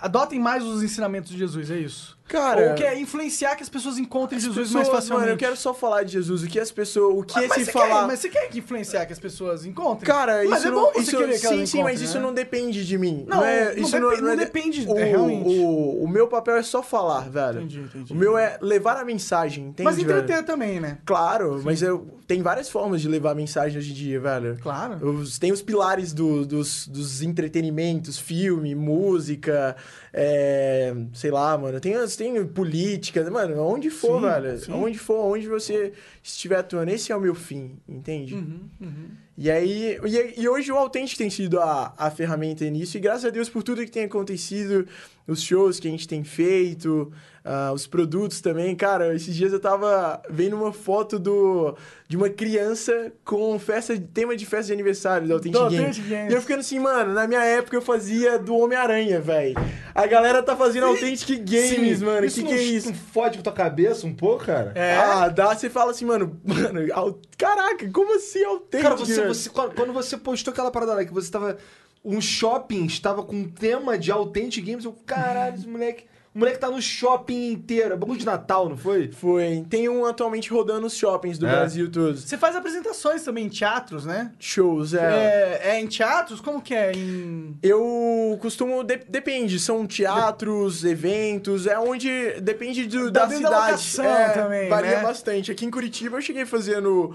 adotem 0.00 0.40
mais 0.40 0.64
os 0.64 0.82
ensinamentos 0.82 1.30
de 1.30 1.38
Jesus, 1.38 1.70
é 1.70 1.78
isso? 1.78 2.18
Cara, 2.28 2.70
Ou 2.70 2.74
quer 2.74 2.96
influenciar 2.98 3.54
que 3.56 3.62
as 3.62 3.68
pessoas 3.68 3.98
encontrem 3.98 4.38
as 4.38 4.44
Jesus 4.44 4.68
pessoas, 4.68 4.74
mais 4.74 4.88
facilmente? 4.88 5.20
Mano, 5.20 5.32
eu 5.32 5.36
quero 5.36 5.56
só 5.56 5.74
falar 5.74 6.02
de 6.02 6.12
Jesus. 6.12 6.42
O 6.42 6.46
que 6.46 6.58
as 6.58 6.70
pessoas. 6.72 7.14
O 7.18 7.22
que 7.22 7.46
Mas, 7.48 7.62
esse 7.62 7.72
falar. 7.72 7.86
quer, 8.02 8.06
mas 8.06 8.20
você 8.20 8.28
quer 8.30 8.48
que 8.48 8.58
influenciar 8.60 9.04
que 9.04 9.12
as 9.12 9.18
pessoas 9.18 9.66
encontrem? 9.66 10.06
Cara, 10.06 10.42
mas 10.48 10.60
isso 10.60 10.68
é 10.68 10.70
não, 10.70 10.80
bom 10.84 10.92
você 10.92 11.00
isso, 11.00 11.16
querer 11.18 11.32
que 11.32 11.38
sim, 11.38 11.48
sim, 11.48 11.56
mas 11.58 11.74
encontrem, 11.74 12.04
isso 12.04 12.14
né? 12.14 12.20
não 12.22 12.32
depende 12.32 12.86
de 12.86 12.96
mim. 12.96 13.24
Não, 13.28 13.44
é, 13.44 13.74
não 13.74 13.82
isso 13.82 13.92
depe- 13.92 14.20
não 14.22 14.28
é 14.30 14.36
de- 14.36 14.44
depende, 14.44 14.86
O, 14.88 14.98
é, 14.98 15.04
realmente. 15.04 15.48
o, 15.58 16.04
o 16.04 16.08
meu 16.08 16.26
papel 16.28 16.56
é 16.56 16.62
só 16.62 16.82
falar, 16.82 17.28
velho. 17.28 17.58
Entendi, 17.60 17.80
entendi. 17.80 18.12
O 18.12 18.16
meu 18.16 18.38
é 18.38 18.56
levar 18.62 18.96
a 18.96 19.04
mensagem, 19.04 19.64
entende, 19.66 19.82
Mas 19.84 19.96
velho? 19.96 20.06
entreter 20.18 20.42
também, 20.44 20.80
né? 20.80 20.98
Claro, 21.04 21.60
mas 21.64 21.82
eu, 21.82 22.06
tem 22.26 22.40
várias 22.40 22.70
formas 22.70 23.02
de 23.02 23.08
levar 23.08 23.32
a 23.32 23.34
mensagem 23.34 23.76
hoje 23.78 23.90
em 23.90 23.94
dia, 23.94 24.20
velho. 24.20 24.56
Claro. 24.62 25.06
Os- 25.06 25.38
tem 25.38 25.52
os 25.52 25.60
pilares 25.60 26.12
do- 26.14 26.46
dos, 26.46 26.86
dos 26.88 27.20
entretenimentos, 27.20 28.18
filme, 28.18 28.74
música, 28.74 29.76
é, 30.12 30.94
sei 31.14 31.30
lá, 31.30 31.56
mano. 31.56 31.80
Tem, 31.80 31.94
tem 32.16 32.46
política, 32.46 33.28
mano, 33.30 33.60
onde 33.62 33.88
for, 33.88 34.20
Sim, 34.20 34.26
velho. 34.26 34.58
sim. 34.58 34.72
Onde 34.72 34.98
for, 34.98 35.24
onde 35.24 35.48
você 35.48 35.92
estiver 36.22 36.56
atuando. 36.58 36.90
Esse 36.90 37.12
é 37.12 37.16
o 37.16 37.20
meu 37.20 37.34
fim, 37.34 37.78
entende? 37.88 38.34
Uhum, 38.34 38.60
uhum. 38.80 39.08
E 39.36 39.50
aí, 39.50 39.98
e, 40.04 40.40
e 40.42 40.48
hoje 40.48 40.70
o 40.70 40.76
Authentic 40.76 41.16
tem 41.16 41.30
sido 41.30 41.58
a, 41.58 41.94
a 41.96 42.10
ferramenta 42.10 42.68
nisso, 42.68 42.98
e 42.98 43.00
graças 43.00 43.24
a 43.24 43.30
Deus 43.30 43.48
por 43.48 43.62
tudo 43.62 43.84
que 43.84 43.90
tem 43.90 44.04
acontecido, 44.04 44.86
os 45.26 45.40
shows 45.42 45.80
que 45.80 45.88
a 45.88 45.90
gente 45.90 46.06
tem 46.06 46.22
feito, 46.22 47.10
ah, 47.44 47.72
os 47.74 47.86
produtos 47.86 48.40
também. 48.40 48.74
Cara, 48.76 49.14
esses 49.14 49.34
dias 49.34 49.52
eu 49.52 49.58
tava 49.60 50.22
vendo 50.30 50.54
uma 50.54 50.72
foto 50.72 51.18
do, 51.18 51.76
de 52.08 52.16
uma 52.16 52.28
criança 52.30 53.12
com 53.24 53.58
festa, 53.58 53.98
tema 54.14 54.36
de 54.36 54.46
festa 54.46 54.66
de 54.66 54.72
aniversário 54.74 55.26
do 55.26 55.34
Authentic. 55.34 55.60
Authentic 55.60 56.08
Games. 56.08 56.32
E 56.32 56.36
eu 56.36 56.40
ficando 56.40 56.60
assim, 56.60 56.78
mano, 56.78 57.12
na 57.12 57.26
minha 57.26 57.44
época 57.44 57.76
eu 57.76 57.82
fazia 57.82 58.38
do 58.38 58.54
Homem-Aranha, 58.56 59.20
velho. 59.20 59.54
A 59.94 60.06
galera 60.06 60.42
tá 60.42 60.56
fazendo 60.56 60.86
Authentic 60.86 61.38
Games, 61.44 62.00
mano. 62.00 62.24
Isso 62.24 62.36
que 62.36 62.42
não, 62.42 62.48
que 62.50 62.54
é 62.58 62.62
isso? 62.62 62.88
não 62.88 62.94
fode 62.94 63.36
com 63.38 63.42
tua 63.42 63.52
cabeça 63.52 64.06
um 64.06 64.14
pouco, 64.14 64.44
cara? 64.46 64.72
É. 64.74 64.94
Ah, 64.96 65.28
dá, 65.28 65.54
você 65.54 65.68
fala 65.68 65.90
assim, 65.90 66.04
mano, 66.04 66.40
mano, 66.44 66.80
au- 66.94 67.18
caraca, 67.36 67.90
como 67.90 68.14
assim 68.14 68.44
Authentic? 68.44 68.82
Cara, 68.82 68.96
você, 68.96 69.26
você- 69.26 69.50
quando 69.50 69.74
quando 69.74 69.92
você 69.92 70.16
postou 70.16 70.52
aquela 70.52 70.70
parada 70.70 70.94
lá 70.94 71.04
que 71.04 71.12
você 71.12 71.30
tava. 71.30 71.56
Um 72.04 72.20
shopping 72.20 72.84
estava 72.86 73.22
com 73.22 73.36
um 73.36 73.48
tema 73.48 73.96
de 73.96 74.10
Authentic 74.10 74.64
Games, 74.64 74.84
eu, 74.84 74.92
caralho, 75.06 75.54
esse 75.54 75.68
moleque. 75.68 76.04
O 76.34 76.38
moleque 76.38 76.58
tá 76.58 76.70
no 76.70 76.80
shopping 76.80 77.52
inteiro. 77.52 77.92
É 77.92 77.96
bagulho 77.96 78.18
de 78.18 78.24
Natal, 78.24 78.66
não 78.68 78.76
foi? 78.76 79.12
Foi. 79.12 79.66
Tem 79.68 79.86
um 79.88 80.06
atualmente 80.06 80.50
rodando 80.50 80.80
nos 80.80 80.96
shoppings 80.96 81.36
do 81.36 81.46
É? 81.46 81.50
Brasil 81.50 81.90
todos. 81.90 82.22
Você 82.22 82.38
faz 82.38 82.56
apresentações 82.56 83.22
também 83.22 83.44
em 83.46 83.48
teatros, 83.50 84.06
né? 84.06 84.32
Shows, 84.38 84.94
é. 84.94 85.60
É, 85.62 85.70
é 85.72 85.80
em 85.80 85.86
teatros? 85.86 86.40
Como 86.40 86.62
que 86.62 86.74
é? 86.74 86.92
Em... 86.92 87.54
Eu 87.62 88.38
costumo. 88.40 88.82
de- 88.82 89.04
depende, 89.08 89.58
são 89.60 89.86
teatros, 89.86 90.84
eventos, 90.84 91.66
é 91.66 91.78
onde. 91.78 92.08
Depende 92.40 92.86
do, 92.86 93.10
da, 93.10 93.26
da 93.26 93.36
cidade. 93.36 93.54
locação 93.54 94.04
é, 94.06 94.28
também, 94.30 94.68
Varia 94.70 94.96
né? 94.96 95.02
bastante. 95.02 95.50
Aqui 95.52 95.66
em 95.66 95.70
Curitiba 95.70 96.16
eu 96.16 96.22
cheguei 96.22 96.42
a 96.42 96.46
fazer 96.46 96.80
no, 96.80 97.14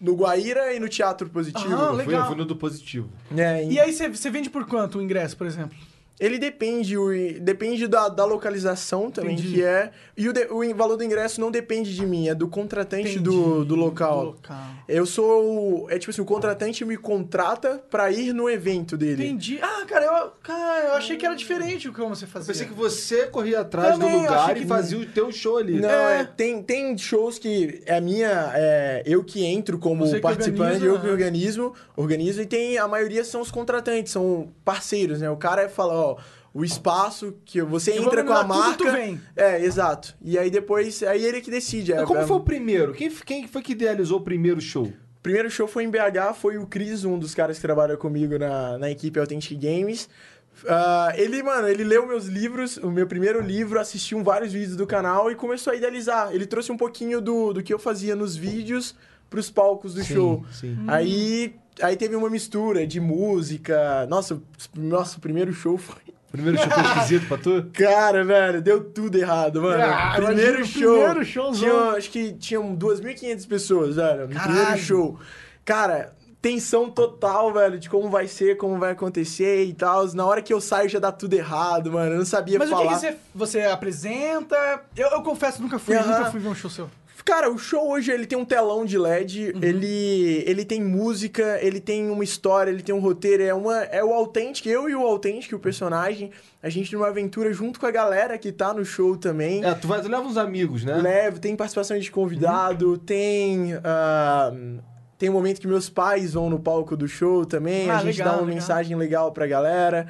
no 0.00 0.14
Guaíra 0.14 0.72
e 0.72 0.80
no 0.80 0.88
Teatro 0.88 1.28
Positivo. 1.28 1.68
Ah, 1.74 1.80
Eu 1.82 1.88
fui, 1.88 1.96
legal. 1.98 2.20
eu 2.22 2.26
fui 2.28 2.36
no 2.36 2.44
do 2.46 2.56
positivo. 2.56 3.10
É, 3.36 3.64
E 3.66 3.78
aí 3.78 3.92
você 3.92 4.30
vende 4.30 4.48
por 4.48 4.64
quanto 4.66 4.98
o 4.98 5.02
ingresso, 5.02 5.36
por 5.36 5.46
exemplo? 5.46 5.76
Ele 6.20 6.38
depende, 6.38 6.98
o, 6.98 7.08
depende 7.40 7.86
da, 7.86 8.08
da 8.08 8.24
localização 8.24 9.10
também, 9.10 9.34
Entendi. 9.34 9.54
que 9.54 9.62
é. 9.62 9.90
E 10.16 10.28
o, 10.28 10.32
de- 10.32 10.48
o 10.50 10.74
valor 10.74 10.96
do 10.96 11.04
ingresso 11.04 11.40
não 11.40 11.50
depende 11.50 11.94
de 11.94 12.04
mim, 12.04 12.28
é 12.28 12.34
do 12.34 12.48
contratante 12.48 13.18
do, 13.20 13.64
do 13.64 13.74
local. 13.76 14.20
do 14.20 14.26
local. 14.32 14.56
Eu 14.88 15.06
sou. 15.06 15.86
É 15.90 15.98
tipo 15.98 16.10
assim, 16.10 16.20
o 16.20 16.24
contratante 16.24 16.84
me 16.84 16.96
contrata 16.96 17.82
pra 17.90 18.10
ir 18.10 18.32
no 18.32 18.48
evento 18.50 18.96
dele. 18.96 19.24
Entendi. 19.26 19.58
Ah, 19.62 19.84
cara, 19.86 20.04
eu, 20.06 20.30
cara, 20.42 20.86
eu 20.88 20.92
achei 20.94 21.16
que 21.16 21.24
era 21.24 21.34
diferente 21.34 21.88
o 21.88 21.92
que 21.92 22.00
você 22.00 22.24
Eu 22.24 22.28
fazia. 22.28 22.52
pensei 22.52 22.66
que 22.66 22.74
você 22.74 23.26
corria 23.26 23.60
atrás 23.60 23.92
Também, 23.94 24.10
do 24.10 24.16
eu 24.16 24.20
lugar 24.22 24.56
e 24.56 24.66
fazia 24.66 24.98
o 24.98 25.06
teu 25.06 25.30
show 25.30 25.56
ali. 25.56 25.78
Não, 25.80 25.88
É. 25.88 26.20
é, 26.20 26.24
tem, 26.24 26.62
tem 26.62 26.96
shows 26.98 27.38
que 27.38 27.80
é 27.86 27.96
a 27.96 28.00
minha. 28.00 28.50
É, 28.54 29.02
eu 29.06 29.22
que 29.22 29.44
entro 29.44 29.78
como 29.78 30.06
Você 30.06 30.16
que 30.16 30.20
participante, 30.22 30.60
organiza, 30.62 30.86
eu 30.86 31.00
que 31.00 31.08
organismo, 31.08 31.74
organizo, 31.96 32.42
e 32.42 32.46
tem. 32.46 32.76
A 32.78 32.88
maioria 32.88 33.24
são 33.24 33.40
os 33.40 33.50
contratantes, 33.50 34.12
são 34.12 34.48
parceiros, 34.64 35.20
né? 35.20 35.30
O 35.30 35.36
cara 35.36 35.68
fala, 35.68 35.94
ó, 35.94 36.07
o 36.54 36.64
espaço 36.64 37.34
que 37.44 37.60
você 37.62 37.92
Eu 37.92 38.04
entra 38.04 38.24
com 38.24 38.32
a 38.32 38.38
tudo, 38.44 38.48
marca. 38.48 38.84
tu 38.84 38.90
vem. 38.92 39.20
É, 39.36 39.62
exato. 39.64 40.14
E 40.22 40.38
aí 40.38 40.50
depois, 40.50 41.02
aí 41.02 41.24
ele 41.24 41.40
que 41.40 41.50
decide. 41.50 41.92
É, 41.92 41.96
Mas 41.96 42.06
como 42.06 42.20
é- 42.20 42.26
foi 42.26 42.36
o 42.36 42.40
primeiro? 42.40 42.92
Quem, 42.94 43.10
quem 43.10 43.46
foi 43.48 43.62
que 43.62 43.72
idealizou 43.72 44.18
o 44.18 44.22
primeiro 44.22 44.60
show? 44.60 44.84
O 44.86 45.20
primeiro 45.22 45.50
show 45.50 45.66
foi 45.66 45.84
em 45.84 45.90
BH, 45.90 46.34
foi 46.34 46.56
o 46.58 46.66
Cris, 46.66 47.04
um 47.04 47.18
dos 47.18 47.34
caras 47.34 47.56
que 47.56 47.62
trabalha 47.62 47.96
comigo 47.96 48.38
na, 48.38 48.78
na 48.78 48.90
equipe 48.90 49.18
Authentic 49.18 49.58
Games. 49.60 50.08
Ah, 50.66 51.12
ele, 51.16 51.42
mano, 51.42 51.68
ele 51.68 51.84
leu 51.84 52.06
meus 52.06 52.26
livros, 52.26 52.78
o 52.78 52.90
meu 52.90 53.06
primeiro 53.06 53.40
livro, 53.40 53.78
assistiu 53.78 54.22
vários 54.24 54.52
vídeos 54.52 54.76
do 54.76 54.86
canal 54.86 55.30
e 55.30 55.34
começou 55.36 55.72
a 55.72 55.76
idealizar. 55.76 56.30
Ele 56.32 56.46
trouxe 56.46 56.72
um 56.72 56.76
pouquinho 56.76 57.20
do, 57.20 57.52
do 57.52 57.62
que 57.62 57.72
eu 57.72 57.78
fazia 57.78 58.16
nos 58.16 58.34
vídeos 58.36 58.94
pros 59.30 59.50
palcos 59.50 59.94
do 59.94 60.02
Sim, 60.02 60.14
show. 60.14 60.44
sim. 60.50 60.76
Aí, 60.88 61.54
aí 61.82 61.96
teve 61.96 62.14
uma 62.16 62.28
mistura 62.30 62.86
de 62.86 63.00
música. 63.00 64.06
Nossa, 64.08 64.34
o- 64.34 64.42
nossa, 64.76 65.18
o 65.18 65.20
primeiro 65.20 65.52
show 65.52 65.76
foi. 65.78 65.96
Primeiro 66.30 66.58
show 66.58 66.70
foi 66.70 66.82
esquisito 66.82 67.26
pra 67.26 67.38
tu? 67.38 67.70
Cara, 67.72 68.22
velho, 68.22 68.60
deu 68.60 68.84
tudo 68.84 69.16
errado, 69.16 69.62
mano. 69.62 69.82
Ah, 69.82 70.12
primeiro 70.14 70.62
show. 70.66 70.92
primeiro 70.98 71.24
showzão. 71.24 71.54
tinha, 71.58 71.90
acho 71.96 72.10
que 72.10 72.32
tinham 72.34 72.76
2.500 72.76 73.48
pessoas, 73.48 73.96
velho. 73.96 74.28
Caralho. 74.28 74.52
primeiro 74.56 74.78
show. 74.78 75.18
Cara, 75.64 76.12
tensão 76.42 76.90
total, 76.90 77.50
velho, 77.54 77.78
de 77.78 77.88
como 77.88 78.10
vai 78.10 78.28
ser, 78.28 78.58
como 78.58 78.78
vai 78.78 78.92
acontecer 78.92 79.64
e 79.64 79.72
tal. 79.72 80.06
Na 80.14 80.26
hora 80.26 80.42
que 80.42 80.52
eu 80.52 80.60
saio 80.60 80.86
já 80.90 80.98
dá 80.98 81.10
tudo 81.10 81.32
errado, 81.32 81.90
mano. 81.92 82.12
Eu 82.12 82.18
não 82.18 82.26
sabia 82.26 82.58
Mas 82.58 82.70
o 82.70 82.76
que, 82.76 82.82
falar. 82.84 82.94
que 82.94 83.00
você, 83.00 83.16
você 83.34 83.60
apresenta? 83.62 84.82
Eu, 84.94 85.08
eu 85.08 85.22
confesso, 85.22 85.62
nunca 85.62 85.78
fui, 85.78 85.96
Aham. 85.96 86.18
nunca 86.18 86.30
fui 86.30 86.40
ver 86.40 86.48
um 86.48 86.54
show 86.54 86.68
seu. 86.70 86.90
Cara, 87.28 87.50
o 87.50 87.58
show 87.58 87.90
hoje 87.90 88.10
ele 88.10 88.24
tem 88.26 88.38
um 88.38 88.44
telão 88.44 88.86
de 88.86 88.96
LED, 88.96 89.52
Uhum. 89.54 89.60
ele, 89.62 90.42
ele 90.46 90.64
tem 90.64 90.82
música, 90.82 91.58
ele 91.60 91.78
tem 91.78 92.08
uma 92.10 92.24
história, 92.24 92.70
ele 92.70 92.82
tem 92.82 92.94
um 92.94 93.00
roteiro, 93.00 93.42
é, 93.42 93.52
uma, 93.52 93.82
é 93.84 94.02
o 94.02 94.14
Authentic, 94.14 94.64
eu 94.66 94.88
e 94.88 94.94
o 94.94 95.02
Authentic, 95.06 95.52
o 95.52 95.58
personagem, 95.58 96.30
a 96.62 96.70
gente 96.70 96.90
numa 96.94 97.08
aventura 97.08 97.52
junto 97.52 97.78
com 97.78 97.84
a 97.84 97.90
galera 97.90 98.38
que 98.38 98.50
tá 98.50 98.72
no 98.72 98.82
show 98.82 99.14
também. 99.14 99.62
É, 99.62 99.74
tu, 99.74 99.86
vai, 99.86 100.00
tu 100.00 100.08
leva 100.08 100.22
uns 100.22 100.38
amigos, 100.38 100.84
né? 100.84 100.94
Levo, 100.94 101.38
tem 101.38 101.54
participação 101.54 101.98
de 101.98 102.10
convidado, 102.10 102.96
tem. 102.96 103.74
ah, 103.84 104.50
tem 105.18 105.28
um 105.28 105.32
momento 105.34 105.60
que 105.60 105.66
meus 105.66 105.90
pais 105.90 106.32
vão 106.32 106.48
no 106.48 106.58
palco 106.58 106.96
do 106.96 107.06
show 107.06 107.44
também, 107.44 107.90
Ah, 107.90 107.98
a 107.98 108.02
gente 108.04 108.16
legal, 108.16 108.26
dá 108.26 108.32
uma 108.38 108.46
legal. 108.46 108.54
mensagem 108.54 108.96
legal 108.96 109.32
pra 109.32 109.46
galera. 109.46 110.08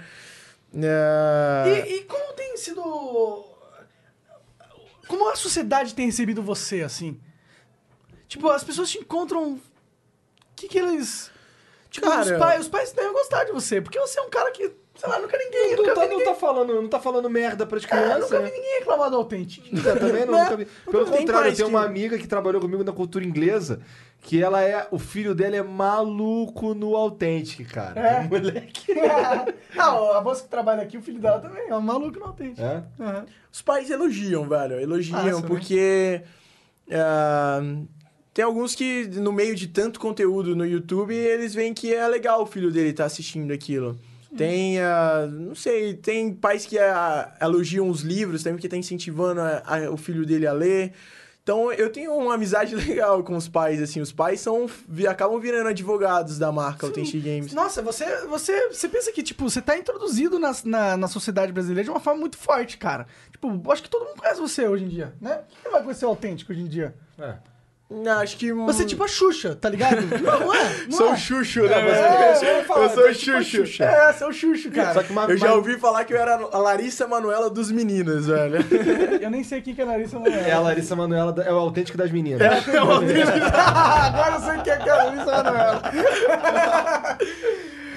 Ah, 0.77 1.65
E, 1.67 1.97
e 1.97 2.01
como 2.05 2.33
tem 2.37 2.57
sido. 2.57 2.81
Como 5.09 5.29
a 5.29 5.35
sociedade 5.37 5.95
tem 5.95 6.07
recebido 6.07 6.43
você, 6.43 6.83
assim? 6.83 7.19
Tipo, 8.29 8.49
as 8.51 8.63
pessoas 8.63 8.91
te 8.91 8.99
encontram. 8.99 9.55
O 9.55 9.61
que, 10.55 10.69
que 10.69 10.79
eles. 10.79 11.31
Tipo, 11.91 12.07
Cara- 12.09 12.21
os 12.23 12.39
pais, 12.39 12.61
os 12.61 12.69
pais 12.69 12.93
devem 12.93 13.13
gostar 13.13 13.45
de 13.45 13.53
você, 13.53 13.81
porque 13.81 13.99
você 13.99 14.21
é 14.21 14.23
um 14.23 14.29
cara 14.29 14.51
que, 14.51 14.71
sei 14.95 15.09
lá, 15.09 15.19
nunca 15.19 15.39
ninguém. 15.39 15.71
Não 15.71 15.77
nunca 15.79 15.95
tá, 15.95 16.01
vi 16.03 16.09
não, 16.09 16.19
ninguém, 16.19 16.33
tá 16.35 16.39
falando, 16.39 16.75
não 16.83 16.89
tá 16.89 17.01
falando 17.01 17.31
merda 17.31 17.65
pras 17.67 17.85
é, 17.85 17.87
crianças. 17.89 18.21
nunca 18.21 18.39
né? 18.41 18.51
vi 18.51 18.57
ninguém 18.57 18.79
reclamar 18.81 19.09
do 19.11 19.17
autêntico. 19.17 19.67
Eu 19.75 19.99
também 19.99 20.27
não, 20.27 20.35
Né? 20.35 20.43
nunca 20.45 20.57
vi. 20.57 20.65
Pelo 20.67 21.07
contrário, 21.07 21.51
eu 21.51 21.57
tenho 21.57 21.69
que- 21.69 21.75
uma 21.75 21.83
amiga 21.85 22.19
que 22.19 22.27
trabalhou 22.29 22.61
comigo 22.61 22.85
na 22.85 22.93
cultura 22.93 23.25
inglesa, 23.25 23.81
que 24.21 24.43
ela 24.43 24.63
é. 24.63 24.87
O 24.91 24.99
filho 24.99 25.35
dela 25.35 25.57
é 25.57 25.63
maluco 25.63 26.75
no 26.75 26.95
Authentic, 26.97 27.67
cara. 27.69 28.01
É. 28.01 28.23
Moleque. 28.29 28.93
ah, 29.79 30.19
a 30.19 30.21
moça 30.21 30.43
que 30.43 30.49
trabalha 30.49 30.83
aqui, 30.83 30.99
o 30.99 31.03
filho 31.03 31.21
dela 31.21 31.41
também, 31.41 31.69
é 31.69 31.75
um 31.77 31.81
maluco 31.81 32.19
no 32.19 32.27
autêntico. 32.27 32.61
É? 32.63 32.83
Aham. 33.01 33.25
Os 33.53 33.63
pais 33.63 33.91
elogiam, 33.91 34.49
velho. 34.49 34.79
Elogiam, 34.81 35.41
né? 35.41 35.47
porque. 35.47 36.23
ah, 36.91 37.61
tem 38.35 38.45
alguns 38.45 38.75
que, 38.75 39.07
no 39.15 39.33
meio 39.33 39.55
de 39.57 39.67
tanto 39.67 39.99
conteúdo 39.99 40.55
no 40.55 40.65
YouTube, 40.65 41.13
eles 41.13 41.55
veem 41.55 41.75
que 41.75 41.93
é 41.93 42.07
legal 42.07 42.43
o 42.43 42.47
filho 42.47 42.71
dele 42.71 42.91
estar 42.91 43.05
assistindo 43.07 43.53
aquilo. 43.53 43.99
Tem, 44.37 44.79
ah, 44.81 45.27
não 45.29 45.55
sei, 45.57 45.95
tem 45.95 46.33
pais 46.33 46.65
que 46.67 46.79
ah, 46.79 47.35
elogiam 47.41 47.89
os 47.89 48.03
livros 48.03 48.43
também, 48.43 48.61
que 48.61 48.69
tá 48.69 48.77
incentivando 48.77 49.41
a- 49.41 49.63
a- 49.65 49.91
o 49.91 49.97
filho 49.97 50.25
dele 50.27 50.47
a 50.47 50.53
ler. 50.53 50.93
Então, 51.49 51.73
eu 51.73 51.89
tenho 51.91 52.13
uma 52.15 52.35
amizade 52.35 52.75
legal 52.77 53.25
com 53.25 53.35
os 53.35 53.49
pais, 53.49 53.81
assim. 53.81 54.03
Os 54.03 54.13
pais 54.13 54.39
são, 54.39 54.69
acabam 55.09 55.41
virando 55.41 55.71
advogados 55.71 56.39
da 56.39 56.53
marca 56.53 56.87
Authentic 56.87 57.25
Games. 57.25 57.55
Nossa, 57.55 57.81
você, 57.81 58.27
você, 58.27 58.69
você 58.69 58.87
pensa 58.87 59.11
que, 59.11 59.23
tipo, 59.23 59.49
você 59.49 59.63
tá 59.63 59.79
introduzido 59.79 60.39
na, 60.39 60.53
na, 60.63 60.97
na 60.99 61.09
sociedade 61.09 61.51
brasileira 61.51 61.85
de 61.85 61.91
uma 61.91 62.01
forma 62.01 62.21
muito 62.21 62.37
forte, 62.37 62.77
cara. 62.77 63.07
Tipo, 63.33 63.49
eu 63.49 63.73
acho 63.73 63.83
que 63.83 63.89
todo 63.89 64.05
mundo 64.05 64.19
conhece 64.19 64.39
você 64.39 64.69
hoje 64.69 64.85
em 64.85 64.89
dia, 64.89 65.15
né? 65.19 65.41
Quem 65.63 65.73
vai 65.73 65.83
conhecer 65.83 66.05
o 66.05 66.11
autêntico 66.11 66.53
hoje 66.53 66.61
em 66.61 66.69
dia? 66.69 66.95
É. 67.19 67.37
Não, 67.91 68.21
acho 68.21 68.37
que... 68.37 68.53
Você 68.53 68.83
é 68.83 68.87
tipo 68.87 69.03
a 69.03 69.09
Xuxa, 69.09 69.57
tá 69.57 69.71
ligado? 69.71 69.97
Não, 70.21 70.55
é? 70.55 70.85
Não 70.91 70.93
Sou 70.93 71.09
é. 71.09 71.13
o 71.13 71.17
Xuxo, 71.17 71.63
né? 71.63 71.81
É, 71.81 72.35
velho? 72.35 72.59
eu 72.59 72.65
falar, 72.65 72.85
eu 72.85 72.89
sou 72.91 73.03
você 73.03 73.09
o 73.09 73.11
é 73.11 73.15
tipo 73.15 73.37
a 73.37 73.43
Xuxo. 73.43 73.67
Xuxa. 73.67 73.85
É, 73.85 74.17
é 74.21 74.27
o 74.27 74.33
Xuxo, 74.33 74.71
cara. 74.71 74.93
Só 74.93 75.03
que 75.03 75.11
uma, 75.11 75.25
Eu 75.25 75.39
já 75.39 75.55
ouvi 75.55 75.79
falar 75.79 76.05
que 76.05 76.13
eu 76.13 76.19
era 76.19 76.35
a 76.35 76.59
Larissa 76.59 77.07
Manuela 77.09 77.49
dos 77.49 77.71
meninos, 77.73 78.27
velho. 78.27 78.59
Eu 79.23 79.31
nem 79.31 79.43
sei 79.43 79.63
quem 79.63 79.75
que 79.75 79.81
é 79.81 79.85
Larissa 79.87 80.19
Manoela. 80.19 80.47
É 80.47 80.53
a 80.53 80.61
Larissa 80.61 80.95
Manoela, 80.95 81.33
da- 81.33 81.45
é 81.45 81.53
o 81.53 81.57
autêntico 81.57 81.97
das 81.97 82.11
meninas. 82.11 82.43
Agora 82.69 84.35
eu 84.37 84.41
sei 84.43 84.59
quem 84.63 84.73
é 84.73 84.77
que 84.77 84.89
é 84.89 84.93
a 84.93 84.97
Larissa 85.05 85.25
Manoela. 85.25 85.83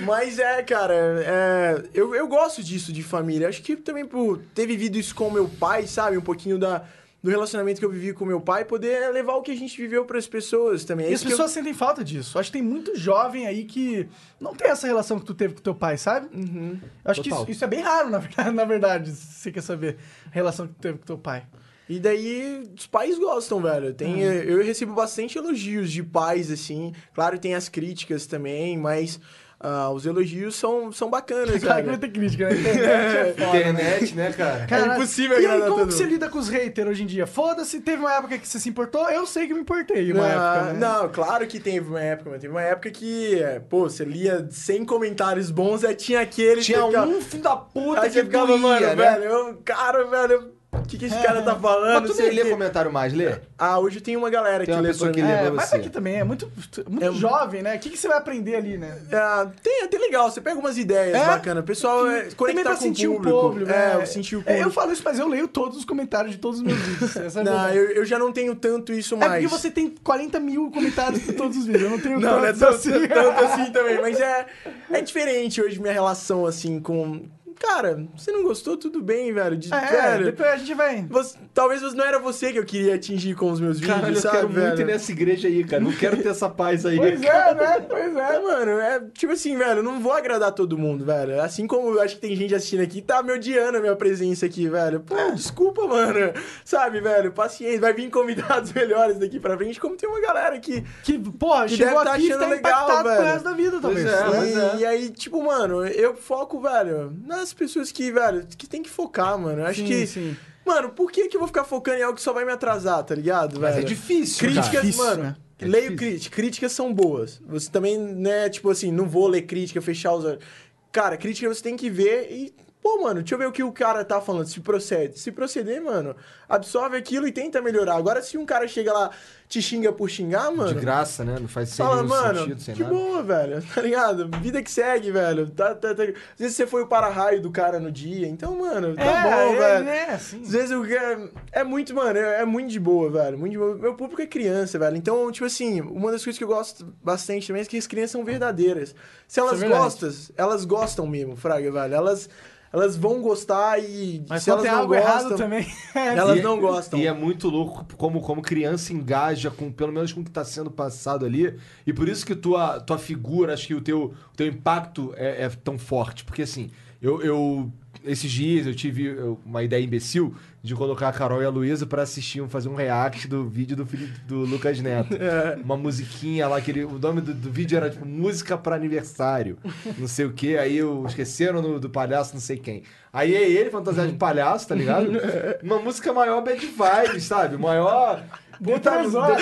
Mas 0.06 0.40
é, 0.40 0.64
cara, 0.64 0.94
é, 0.96 1.84
eu, 1.94 2.16
eu 2.16 2.28
gosto 2.28 2.64
disso 2.64 2.92
de 2.92 3.04
família. 3.04 3.48
Acho 3.50 3.62
que 3.62 3.76
também 3.76 4.06
por 4.06 4.40
ter 4.56 4.66
vivido 4.66 4.98
isso 4.98 5.14
com 5.14 5.30
meu 5.30 5.48
pai, 5.48 5.86
sabe? 5.86 6.18
Um 6.18 6.22
pouquinho 6.22 6.58
da, 6.58 6.84
do 7.24 7.30
relacionamento 7.30 7.80
que 7.80 7.86
eu 7.86 7.92
vivi 7.92 8.14
com 8.14 8.26
meu 8.26 8.42
pai, 8.42 8.66
poder 8.66 9.12
levar 9.12 9.36
o 9.36 9.42
que 9.44 9.52
a 9.52 9.56
gente 9.56 9.80
viveu 9.80 10.06
para 10.06 10.18
as 10.18 10.26
pessoas 10.28 10.84
também. 10.84 11.06
É 11.06 11.12
E 11.12 11.14
as 11.14 11.22
que 11.22 11.28
eu- 11.28 11.32
pessoas 11.32 11.52
sentem 11.52 11.74
falta 11.74 12.04
disso. 12.04 12.40
Acho 12.40 12.52
que 12.52 12.58
tem 12.58 12.68
muito 12.68 12.98
jovem 12.98 13.46
aí 13.46 13.64
que 13.66 14.08
não 14.40 14.56
tem 14.56 14.70
essa 14.72 14.88
relação 14.88 15.20
que 15.20 15.26
tu 15.26 15.34
teve 15.36 15.54
com 15.54 15.62
teu 15.62 15.76
pai, 15.76 15.98
sabe? 15.98 16.28
Uhum. 16.36 16.80
Eu 17.06 17.12
acho 17.12 17.22
que 17.22 17.30
Total. 17.30 17.44
isso, 17.44 17.52
isso 17.52 17.64
é 17.64 17.68
bem 17.68 17.82
raro, 17.82 18.10
na 18.10 18.18
verdade, 18.18 18.52
na 18.56 18.66
verdade, 18.66 19.12
se 19.12 19.34
você 19.40 19.52
quer 19.52 19.62
saber 19.62 19.98
a 20.28 20.34
relação 20.34 20.68
que 20.68 20.74
tu 20.74 20.80
teve 20.82 20.98
com 20.98 21.06
teu 21.06 21.18
pai. 21.18 21.46
E 21.90 22.00
daí, 22.00 22.64
os 22.78 22.88
pais 22.88 23.20
gostam, 23.20 23.62
velho. 23.62 23.94
Tem, 23.94 24.14
Uhum. 24.14 24.22
Eu 24.22 24.64
recebo 24.64 24.94
bastante 24.94 25.38
elogios 25.38 25.92
de 25.92 26.02
pais, 26.02 26.50
assim. 26.50 26.94
Claro, 27.14 27.38
tem 27.38 27.54
as 27.54 27.68
críticas 27.68 28.26
também, 28.26 28.78
mas 28.78 29.20
ah, 29.64 29.92
os 29.92 30.06
elogios 30.06 30.56
são, 30.56 30.92
são 30.92 31.10
bacanas, 31.10 31.62
velho. 31.62 31.98
ter 31.98 32.10
crítica, 32.10 32.50
né? 32.50 32.56
Internet 32.60 33.18
é 33.18 33.34
foda, 33.34 33.52
né? 33.52 33.70
Internet, 33.70 34.16
né, 34.16 34.34
cara? 34.34 34.66
Caralho. 34.66 34.94
impossível 34.94 35.38
E 35.38 35.40
aí, 35.40 35.46
agradar 35.46 35.68
como 35.68 35.80
todo 35.82 35.88
que 35.90 35.94
você 35.94 36.04
lida 36.06 36.30
com 36.30 36.40
os 36.40 36.50
haters 36.50 36.90
hoje 36.90 37.04
em 37.04 37.06
dia? 37.06 37.28
Foda-se, 37.28 37.80
teve 37.82 37.98
uma 38.00 38.14
época 38.14 38.38
que 38.38 38.48
você 38.48 38.60
se 38.60 38.70
importou, 38.70 39.10
eu 39.10 39.26
sei 39.28 39.46
que 39.48 39.54
me 39.54 39.62
importei 39.62 40.12
uma 40.12 40.26
Ah, 40.26 40.30
época, 40.30 40.74
né? 40.74 40.80
Não, 40.80 41.10
claro 41.10 41.46
que 41.48 41.60
teve 41.60 41.88
uma 41.90 42.02
época, 42.02 42.30
mas 42.32 42.42
teve 42.42 42.52
uma 42.52 42.62
época 42.62 42.90
que, 42.90 43.36
é, 43.42 43.60
pô, 43.60 43.90
você 43.90 44.04
lia 44.04 44.48
100 44.50 44.86
comentários 44.86 45.52
bons, 45.52 45.84
aí 45.84 45.94
tinha 45.96 46.22
aquele... 46.22 46.62
Tinha 46.62 46.80
que 46.80 46.88
ficava- 46.88 47.08
um 47.08 47.22
filho 47.22 47.44
da 47.44 47.56
puta 47.56 48.02
Aí 48.02 48.10
que 48.10 48.24
ficava, 48.24 48.48
doía, 48.48 48.58
mano, 48.60 48.86
né? 48.88 48.96
velho, 48.96 49.24
eu, 49.26 49.62
cara, 49.64 50.04
velho, 50.06 50.54
o 50.74 50.84
que, 50.84 50.98
que 50.98 51.06
esse 51.06 51.22
cara 51.22 51.42
tá 51.42 51.54
falando? 51.56 52.02
Mas 52.02 52.12
tu 52.16 52.18
nem 52.22 52.32
lê 52.32 52.50
comentário 52.50 52.92
mais, 52.92 53.12
lê? 53.14 53.36
Ah, 53.58 53.78
hoje 53.80 54.00
tem 54.00 54.16
uma 54.16 54.30
galera 54.30 54.60
Tem 54.60 54.68
que 54.68 54.72
uma 54.72 54.80
lê 54.82 54.88
pessoa 54.90 55.12
pra 55.12 55.16
que 55.16 55.22
mim. 55.22 55.28
lê. 55.28 55.34
É, 55.34 55.42
pra 55.44 55.52
mas 55.52 55.70
você. 55.70 55.76
aqui 55.76 55.90
também 55.90 56.16
é 56.20 56.24
muito, 56.24 56.50
muito 56.90 57.06
É- 57.06 57.12
jovem, 57.12 57.62
né? 57.62 57.76
O 57.76 57.80
que, 57.80 57.90
que 57.90 57.98
você 57.98 58.08
vai 58.08 58.18
aprender 58.18 58.56
ali, 58.56 58.78
né? 58.78 58.98
Ah, 59.12 59.48
tem 59.62 59.84
até 59.84 59.98
legal, 59.98 60.32
você 60.32 60.40
pega 60.42 60.58
umas 60.60 60.78
ideias 60.78 61.16
É? 61.18 61.26
bacanas. 61.26 61.64
O 61.64 61.66
pessoal 61.68 62.08
é, 62.08 62.22
Também 62.22 62.36
conectar 62.36 62.64
pra 62.64 62.74
com 62.76 62.82
sentir 62.82 63.08
o 63.08 63.12
o 63.12 63.16
público. 63.18 63.42
público, 63.42 63.72
É, 63.72 63.74
né? 63.96 63.96
eu 64.02 64.06
sentir 64.06 64.36
o 64.38 64.40
É, 64.40 64.44
público. 64.44 64.64
Eu 64.68 64.72
falo 64.72 64.92
isso, 64.94 65.02
mas 65.04 65.20
eu 65.20 65.28
leio 65.28 65.48
todos 65.48 65.78
os 65.78 65.86
comentários 65.86 66.32
de 66.34 66.40
todos 66.40 66.60
os 66.60 66.66
meus 66.66 66.80
vídeos. 66.80 67.16
Essa 67.18 67.40
é 67.40 67.42
a 67.42 67.46
Não, 67.46 67.52
verdade. 67.54 67.78
eu, 67.78 67.86
eu 67.92 68.06
já 68.06 68.18
não 68.18 68.32
tenho 68.32 68.56
tanto 68.56 68.94
isso 68.94 69.16
É 69.16 69.18
mais. 69.18 69.44
porque 69.44 69.48
você 69.48 69.70
tem 69.70 69.90
40 70.04 70.40
mil 70.40 70.72
comentários 70.72 71.22
por 71.24 71.34
todos 71.36 71.58
os 71.58 71.66
vídeos. 71.66 71.84
Eu 71.84 71.90
não 71.92 72.00
tenho 72.00 72.20
Não, 72.20 72.40
não 72.40 72.46
é 72.46 72.54
tantos 72.54 72.84
tanto, 72.84 72.98
assim. 72.98 73.08
tanto 73.08 73.44
assim 73.44 73.72
também, 73.74 74.02
mas 74.02 74.20
é, 74.20 74.46
é 74.90 75.02
diferente 75.02 75.62
hoje 75.62 75.80
minha 75.82 75.94
relação, 75.94 76.46
assim, 76.46 76.80
com... 76.80 77.24
Cara, 77.62 78.04
você 78.18 78.32
não 78.32 78.42
gostou, 78.44 78.76
tudo 78.76 79.02
bem, 79.02 79.32
velho. 79.32 79.56
De, 79.56 79.72
É, 79.72 79.80
velho, 79.80 80.26
depois 80.26 80.50
a 80.50 80.58
gente 80.58 80.74
vai... 80.74 81.06
você- 81.08 81.38
talvez 81.54 81.82
não 81.94 82.04
era 82.04 82.18
você 82.18 82.52
que 82.52 82.58
eu 82.58 82.66
queria 82.66 82.96
atingir 82.96 83.36
com 83.36 83.52
os 83.52 83.60
meus 83.60 83.80
vídeos, 83.80 83.96
Caralho, 83.98 84.16
eu 84.16 84.22
sabe, 84.22 84.36
quero 84.38 84.50
velho? 84.50 84.68
muito 84.68 84.82
ir 84.82 84.86
nessa 84.86 85.12
igreja 85.12 85.48
aí, 85.48 85.64
cara. 85.64 85.82
Não 85.84 85.92
quero 85.92 86.18
ter 86.18 86.30
essa 86.30 86.50
paz 86.50 86.86
aí. 86.86 86.98
Pois 86.98 87.22
é, 87.22 87.54
né? 87.54 87.86
Pois 87.88 88.16
é, 88.16 88.40
mano. 88.40 88.72
É 88.80 89.00
tipo 89.14 89.34
assim, 89.34 89.56
velho, 89.58 89.80
eu 89.80 89.84
não 89.84 90.00
vou 90.00 90.12
agradar 90.12 90.52
todo 90.54 90.78
mundo, 90.78 91.06
velho. 91.06 91.40
Assim 91.42 91.68
como 91.68 91.90
eu 91.96 92.02
acho 92.02 92.16
que 92.16 92.22
tem 92.22 92.36
gente 92.36 92.56
assistindo 92.56 92.82
aqui, 92.82 93.02
tá 93.02 93.22
me 93.22 93.32
odiando 93.32 93.78
a 93.78 93.82
minha 93.82 93.96
presença 93.96 94.46
aqui, 94.48 94.68
velho. 94.68 95.00
Pô, 95.02 95.16
desculpa, 95.32 95.86
mano. 95.88 96.34
Sabe, 96.66 97.00
velho, 97.00 97.32
paciência. 97.32 97.80
Vai 97.80 97.94
vir 97.94 98.10
convidados 98.10 98.74
melhores 98.74 99.20
daqui 99.20 99.40
pra 99.40 99.56
frente, 99.56 99.80
como 99.80 99.96
tem 99.96 100.10
uma 100.10 100.20
galera 100.20 100.56
aqui. 100.56 100.84
Que, 101.04 101.20
porra, 101.20 101.66
Que 101.68 101.78
chegou 101.78 101.94
deve 101.94 102.06
tá 102.06 102.14
aqui 102.14 102.24
e 102.28 102.32
achando 102.32 102.40
tá 102.42 102.48
legal, 102.50 103.04
velho. 103.04 103.16
pro 103.18 103.26
resto 103.26 103.44
da 103.44 103.54
vida, 103.54 103.80
talvez. 103.80 104.06
é, 104.08 104.26
mas 104.26 104.50
e, 104.80 104.82
e 104.82 104.86
aí, 104.86 105.10
tipo, 105.10 105.44
mano, 105.44 105.86
eu 105.86 106.16
foco, 106.16 106.60
velho, 106.60 107.16
nas 107.26 107.51
pessoas 107.54 107.92
que, 107.92 108.12
velho, 108.12 108.46
que 108.58 108.68
tem 108.68 108.82
que 108.84 108.90
focar, 108.90 109.38
mano. 109.38 109.62
Eu 109.62 109.66
acho 109.66 109.82
Sim, 109.82 109.88
que. 109.88 110.08
sim. 110.08 110.36
Mano, 110.66 110.90
por 110.90 111.12
que, 111.12 111.28
que 111.28 111.36
eu 111.36 111.40
vou 111.40 111.48
ficar 111.48 111.64
focando 111.64 111.98
em 111.98 112.04
algo 112.04 112.16
que 112.16 112.22
só 112.22 112.32
vai 112.34 112.46
me 112.46 112.52
atrasar, 112.52 113.04
tá 113.04 113.16
ligado, 113.16 113.60
Mas 113.60 113.76
velho? 113.76 113.86
é 113.86 113.88
difícil, 113.88 114.40
Críticas, 114.40 114.70
cara. 114.70 114.82
Difícil, 114.86 115.06
mano. 115.06 115.24
né? 115.24 115.36
É 115.60 115.66
leio 115.66 115.96
críticas. 115.96 116.28
Críticas 116.36 116.72
são 116.72 116.94
boas. 116.94 117.42
Você 117.48 117.70
também, 117.70 117.98
né, 117.98 118.50
tipo 118.50 118.70
assim, 118.70 118.92
não 118.92 119.08
vou 119.08 119.28
ler 119.28 119.42
crítica, 119.44 119.82
fechar 119.82 120.14
os 120.14 120.24
olhos. 120.26 120.44
Cara, 120.92 121.18
crítica 121.18 121.48
você 121.48 121.62
tem 121.64 121.76
que 121.76 121.90
ver 121.90 122.28
e. 122.32 122.54
Pô, 122.82 123.00
mano, 123.04 123.22
deixa 123.22 123.36
eu 123.36 123.40
ver 123.40 123.46
o 123.48 123.52
que 123.52 123.62
o 123.62 123.72
cara 123.72 124.04
tá 124.04 124.20
falando, 124.20 124.48
se 124.48 124.60
procede. 124.60 125.20
Se 125.20 125.32
proceder, 125.32 125.80
mano, 125.82 126.16
absorve 126.50 126.98
aquilo 126.98 127.28
e 127.28 127.32
tenta 127.32 127.62
melhorar. 127.62 127.96
Agora, 127.96 128.24
se 128.24 128.40
um 128.40 128.46
cara 128.46 128.68
chega 128.68 128.92
lá, 128.92 129.12
te 129.48 129.62
xinga 129.62 129.94
por 129.94 130.10
xingar, 130.10 130.50
mano. 130.52 130.74
De 130.74 130.80
graça, 130.80 131.24
né? 131.24 131.38
Não 131.40 131.48
faz 131.48 131.70
sem 131.70 131.86
Fala, 131.86 131.98
nenhum 131.98 132.08
mano, 132.10 132.40
sentido, 132.40 132.62
sem 132.62 132.74
de 132.74 132.82
nada. 132.82 132.96
boa, 132.96 133.22
velho, 133.22 133.62
tá 133.76 133.82
ligado? 133.84 134.28
Vida 134.42 134.64
que 134.64 134.72
segue, 134.72 135.12
velho. 135.12 135.48
Tá, 135.52 135.76
tá, 135.76 135.94
tá- 135.94 136.04
Às 136.04 136.40
vezes 136.40 136.56
você 136.56 136.66
foi 136.66 136.82
o 136.82 136.88
para-raio 136.88 137.40
do 137.40 137.52
cara 137.52 137.80
no 137.80 137.92
dia, 137.92 138.28
então, 138.28 138.58
mano, 138.58 138.96
tá 138.96 139.04
É, 139.04 139.24
bom, 139.24 139.30
é, 139.30 139.56
velho. 139.58 139.86
né, 139.86 140.04
assim. 140.16 140.42
Às 140.42 140.52
vezes 140.52 140.72
o 140.72 140.82
cara- 140.82 141.30
é 141.52 141.64
muito, 141.64 141.94
mano, 141.94 142.18
é, 142.18 142.42
é 142.42 142.46
muito 142.46 142.72
de 142.72 142.80
boa, 142.80 143.12
velho. 143.12 143.38
Muito 143.38 143.52
de 143.52 143.58
boa. 143.60 143.76
Meu 143.76 143.94
público 143.94 144.24
é 144.24 144.26
criança, 144.26 144.80
velho. 144.80 144.98
Então, 144.98 145.32
tipo 145.32 145.46
assim, 145.46 145.82
uma 145.82 146.12
das 146.12 146.24
coisas 146.24 146.38
que 146.40 146.44
eu 146.44 146.48
gosto 146.48 146.92
bastante 147.04 147.46
também 147.46 147.62
é 147.62 147.66
que 147.66 147.78
as 147.78 147.86
crianças 147.86 148.12
são 148.12 148.26
verdadeiras. 148.26 148.96
Se 149.28 149.40
elas 149.40 149.62
é 149.62 149.68
gostam, 149.68 150.10
elas 150.36 150.66
gostam 150.66 151.06
mesmo, 151.06 151.36
Fraga, 151.36 151.72
velho. 151.72 151.94
Elas, 151.94 152.28
elas 152.74 152.96
vão 152.96 153.22
gostar 153.22 153.80
e 153.80 154.24
Mas 154.30 154.44
se 154.44 154.50
elas 154.50 154.64
tem 154.64 154.72
não 154.72 154.80
algo 154.80 154.94
gostam, 154.94 155.12
errado 155.12 155.38
também. 155.38 155.68
elas 155.94 156.40
E- 156.40 156.42
não 156.42 156.60
gostam. 156.60 157.00
E 157.00 157.08
é 157.08 157.14
muito 157.14 157.50
louco 157.50 157.86
como, 157.98 158.22
como 158.22 158.42
criança 158.42 158.94
engaja 158.94 159.52
com, 159.52 159.72
pelo 159.72 159.92
menos 159.92 160.14
com 160.14 160.22
o 160.22 160.24
que 160.24 160.32
tá 160.32 160.44
sendo 160.46 160.72
passado 160.72 161.26
ali. 161.26 161.58
E 161.86 161.92
por 161.94 162.08
isso 162.08 162.26
que 162.26 162.36
tua, 162.36 162.80
tua 162.80 162.98
figura, 162.98 163.54
acho 163.54 163.68
que 163.68 163.76
o 163.76 163.82
teu, 163.82 164.14
o 164.34 164.36
teu 164.38 164.48
impacto 164.48 165.14
é, 165.18 165.44
é 165.46 165.50
tão 165.50 165.78
forte. 165.78 166.24
Porque 166.24 166.44
assim, 166.44 166.70
eu, 167.02 167.22
eu- 167.22 167.72
Esses 168.04 168.32
dias 168.32 168.66
eu 168.68 168.74
tive 168.76 169.16
uma 169.46 169.62
ideia 169.64 169.84
imbecil 169.84 170.34
de 170.64 170.76
colocar 170.76 171.10
a 171.10 171.14
Carol 171.14 171.42
e 171.42 171.46
a 171.46 171.50
Luísa 171.50 171.86
pra 171.86 172.04
assistir, 172.04 172.48
fazer 172.48 172.70
um 172.70 172.76
react 172.76 173.28
do 173.28 173.48
vídeo 173.48 173.76
do, 173.76 173.86
Felipe- 173.86 174.20
do 174.28 174.40
Lucas 174.40 174.80
Neto. 174.80 175.16
Uma 175.64 175.76
musiquinha 175.78 176.48
lá, 176.48 176.60
que 176.62 176.72
ele, 176.72 176.84
o 176.84 177.00
nome 177.00 177.22
do, 177.22 177.34
do 177.34 177.52
vídeo 177.52 177.76
era 177.78 177.90
tipo 177.90 178.06
Música 178.06 178.58
pra 178.58 178.76
Aniversário. 178.76 179.58
Não 179.98 180.08
sei 180.08 180.26
o 180.26 180.34
que. 180.34 180.58
Aí 180.58 180.78
eu 180.78 181.06
esqueceram 181.08 181.62
no- 181.62 181.80
do 181.80 181.90
palhaço, 181.90 182.34
não 182.34 182.42
sei 182.42 182.58
quem. 182.58 182.84
Aí 183.14 183.36
é 183.36 183.50
ele 183.50 183.70
fantasiado 183.70 184.12
de 184.12 184.18
palhaço, 184.18 184.68
tá 184.68 184.76
ligado? 184.76 185.08
Uma 185.64 185.80
música 185.80 186.12
maior 186.14 186.42
bad 186.44 186.60
vibes, 186.66 187.24
sabe? 187.24 187.58
Maior. 187.58 188.24
Puta, 188.64 188.92
É, 188.92 189.04
fiquei 189.04 189.20
mano. 189.20 189.36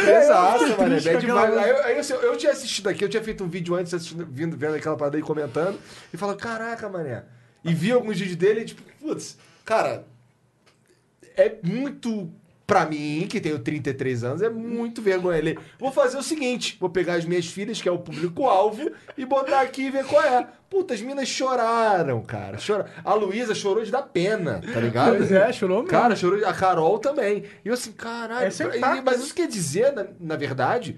Bad 0.78 1.10
aquela 1.10 1.46
vibes. 1.48 1.58
Aí, 1.64 1.70
eu, 1.70 1.84
aí 1.84 1.98
eu, 2.10 2.32
eu 2.32 2.38
tinha 2.38 2.52
assistido 2.54 2.88
aqui, 2.88 3.04
eu 3.04 3.10
tinha 3.10 3.22
feito 3.24 3.44
um 3.44 3.50
vídeo 3.50 3.76
antes, 3.76 3.94
assistindo, 3.94 4.26
vindo, 4.26 4.56
vendo 4.58 4.76
aquela 4.76 4.96
parada 4.96 5.18
aí 5.18 5.24
comentando, 5.24 5.78
e 6.14 6.18
falando, 6.18 6.38
caraca, 6.38 6.88
mané. 6.88 7.24
E 7.64 7.74
vi 7.74 7.92
alguns 7.92 8.18
vídeos 8.20 8.36
dele 8.38 8.62
e, 8.62 8.66
tipo, 8.66 8.82
putz, 9.00 9.38
cara, 9.66 10.06
é 11.36 11.56
muito. 11.64 12.30
Pra 12.66 12.86
mim, 12.86 13.26
que 13.28 13.42
tenho 13.42 13.58
33 13.58 14.24
anos, 14.24 14.42
é 14.44 14.50
muito 14.50 15.02
vergonha 15.02 15.42
ler. 15.42 15.60
Vou 15.80 15.92
fazer 15.92 16.20
o 16.20 16.22
seguinte: 16.22 16.78
vou 16.80 16.88
pegar 16.88 17.16
as 17.16 17.26
minhas 17.26 17.48
filhas, 17.48 17.82
que 17.82 17.90
é 17.90 17.92
o 17.92 17.98
público-alvo, 17.98 18.92
e 19.18 19.26
botar 19.26 19.62
aqui 19.62 19.88
e 19.88 19.90
ver 19.90 20.06
qual 20.06 20.22
é. 20.22 20.48
Puta, 20.70 20.94
as 20.94 21.02
minas 21.02 21.28
choraram, 21.28 22.22
cara. 22.22 22.60
Chora... 22.64 22.86
A 23.04 23.16
Luísa 23.16 23.56
chorou 23.56 23.84
de 23.84 23.90
dar 23.90 24.04
pena, 24.04 24.62
tá 24.72 24.80
ligado? 24.80 25.18
Pois 25.18 25.32
é, 25.32 25.52
chorou 25.52 25.78
mesmo. 25.78 25.90
Cara, 25.90 26.16
chorou. 26.16 26.46
A 26.46 26.54
Carol 26.54 27.00
também. 27.00 27.44
E 27.66 27.70
eu 27.70 27.74
assim, 27.74 27.92
caralho. 27.92 28.46
É 28.46 28.50
o 28.68 28.80
pra- 28.80 29.02
mas 29.02 29.20
isso 29.20 29.34
quer 29.34 29.48
dizer, 29.48 29.92
na, 29.92 30.06
na 30.20 30.36
verdade, 30.36 30.96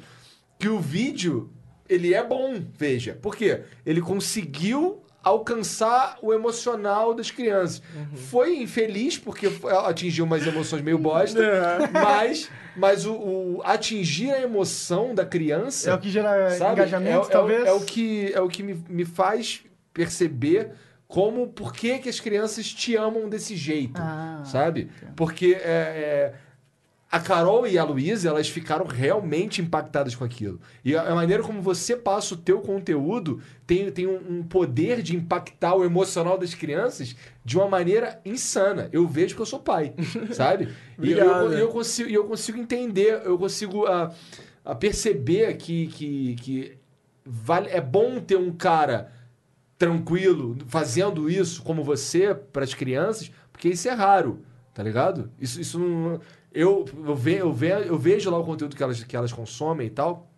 que 0.60 0.68
o 0.68 0.78
vídeo, 0.78 1.50
ele 1.88 2.14
é 2.14 2.22
bom, 2.22 2.62
veja. 2.78 3.18
Por 3.22 3.34
quê? 3.34 3.62
Ele 3.86 4.02
conseguiu 4.02 5.01
alcançar 5.24 6.18
o 6.22 6.34
emocional 6.34 7.14
das 7.14 7.30
crianças. 7.32 7.82
Uhum. 7.96 8.18
Foi 8.18 8.58
infeliz, 8.58 9.18
porque 9.18 9.48
atingiu 9.86 10.26
umas 10.26 10.46
emoções 10.46 10.82
meio 10.82 10.98
bosta, 10.98 11.42
É. 11.44 11.88
mas, 11.92 12.50
mas 12.76 13.06
o, 13.06 13.14
o 13.14 13.62
atingir 13.64 14.32
a 14.32 14.42
emoção 14.42 15.14
da 15.14 15.26
criança... 15.26 15.92
É 15.92 15.94
o 15.94 16.00
que 16.00 16.10
gera 16.10 16.50
Sabe? 16.52 16.74
engajamento, 16.74 17.16
é, 17.16 17.20
o- 17.20 17.30
talvez. 17.30 17.66
É 17.68 17.72
o 17.74 17.82
que, 17.82 18.32
é 18.34 18.42
o 18.42 18.48
que 18.48 18.64
me, 18.64 18.74
me 18.90 19.06
faz 19.06 19.64
perceber 19.94 20.72
como, 21.08 21.48
por 21.50 21.74
que, 21.74 22.00
que 22.00 22.08
as 22.10 22.20
crianças 22.20 22.72
te 22.74 22.96
amam 22.96 23.28
desse 23.30 23.56
jeito, 23.56 24.02
Ah, 24.02 24.42
sabe? 24.46 24.90
Porque 25.16 25.58
é, 25.62 25.68
é, 25.68 26.34
a 27.12 27.20
Carol 27.20 27.68
e 27.68 27.78
a 27.78 27.84
Luísa, 27.84 28.30
elas 28.30 28.48
ficaram 28.48 28.86
realmente 28.86 29.62
impactadas 29.62 30.16
com 30.16 30.24
aquilo. 30.24 30.62
E 30.84 30.96
a, 30.96 31.02
a 31.02 31.14
maneira 31.14 31.44
como 31.44 31.62
você 31.62 31.98
passa 31.98 32.36
o 32.36 32.38
teu 32.38 32.62
conteúdo 32.62 33.42
tem, 33.68 33.92
tem 33.92 34.08
um, 34.08 34.38
um 34.38 34.44
poder 34.44 35.02
de 35.02 35.14
impactar 35.14 35.76
o 35.76 35.84
emocional 35.84 36.38
das 36.38 36.54
crianças 36.54 37.14
de 37.44 37.58
uma 37.58 37.68
maneira 37.68 38.22
insana. 38.24 38.88
Eu 38.94 39.06
vejo 39.06 39.36
que 39.36 39.42
eu 39.42 39.46
sou 39.46 39.60
pai, 39.60 39.94
sabe? 40.32 40.70
e 40.98 41.12
eu, 41.12 41.18
eu, 41.18 41.52
eu 41.52 41.68
consigo, 41.68 42.10
eu 42.10 42.24
consigo 42.24 42.58
entender, 42.58 43.22
eu 43.26 43.38
consigo 43.38 43.86
ah, 43.88 44.14
ah, 44.64 44.74
perceber 44.74 45.58
que, 45.58 45.88
que, 45.88 46.36
que 46.36 46.78
vale, 47.26 47.70
é 47.72 47.82
bom 47.82 48.22
ter 48.22 48.38
um 48.38 48.54
cara 48.54 49.12
tranquilo 49.78 50.58
fazendo 50.68 51.30
isso 51.30 51.62
como 51.62 51.84
você 51.84 52.34
para 52.34 52.64
as 52.64 52.74
crianças, 52.74 53.30
porque 53.52 53.68
isso 53.68 53.90
é 53.90 53.92
raro, 53.92 54.40
tá 54.74 54.82
ligado? 54.82 55.30
Isso, 55.38 55.60
isso 55.60 55.78
não. 55.78 56.22
Eu, 56.54 56.86
eu, 57.06 57.16
ve, 57.16 57.36
eu, 57.36 57.54
ve, 57.54 57.68
eu 57.88 57.98
vejo 57.98 58.30
lá 58.30 58.38
o 58.38 58.44
conteúdo 58.44 58.76
que 58.76 58.84
elas, 58.84 59.04
que 59.04 59.16
elas 59.16 59.32
consomem 59.32 59.88
e 59.88 59.90
tal, 59.92 60.30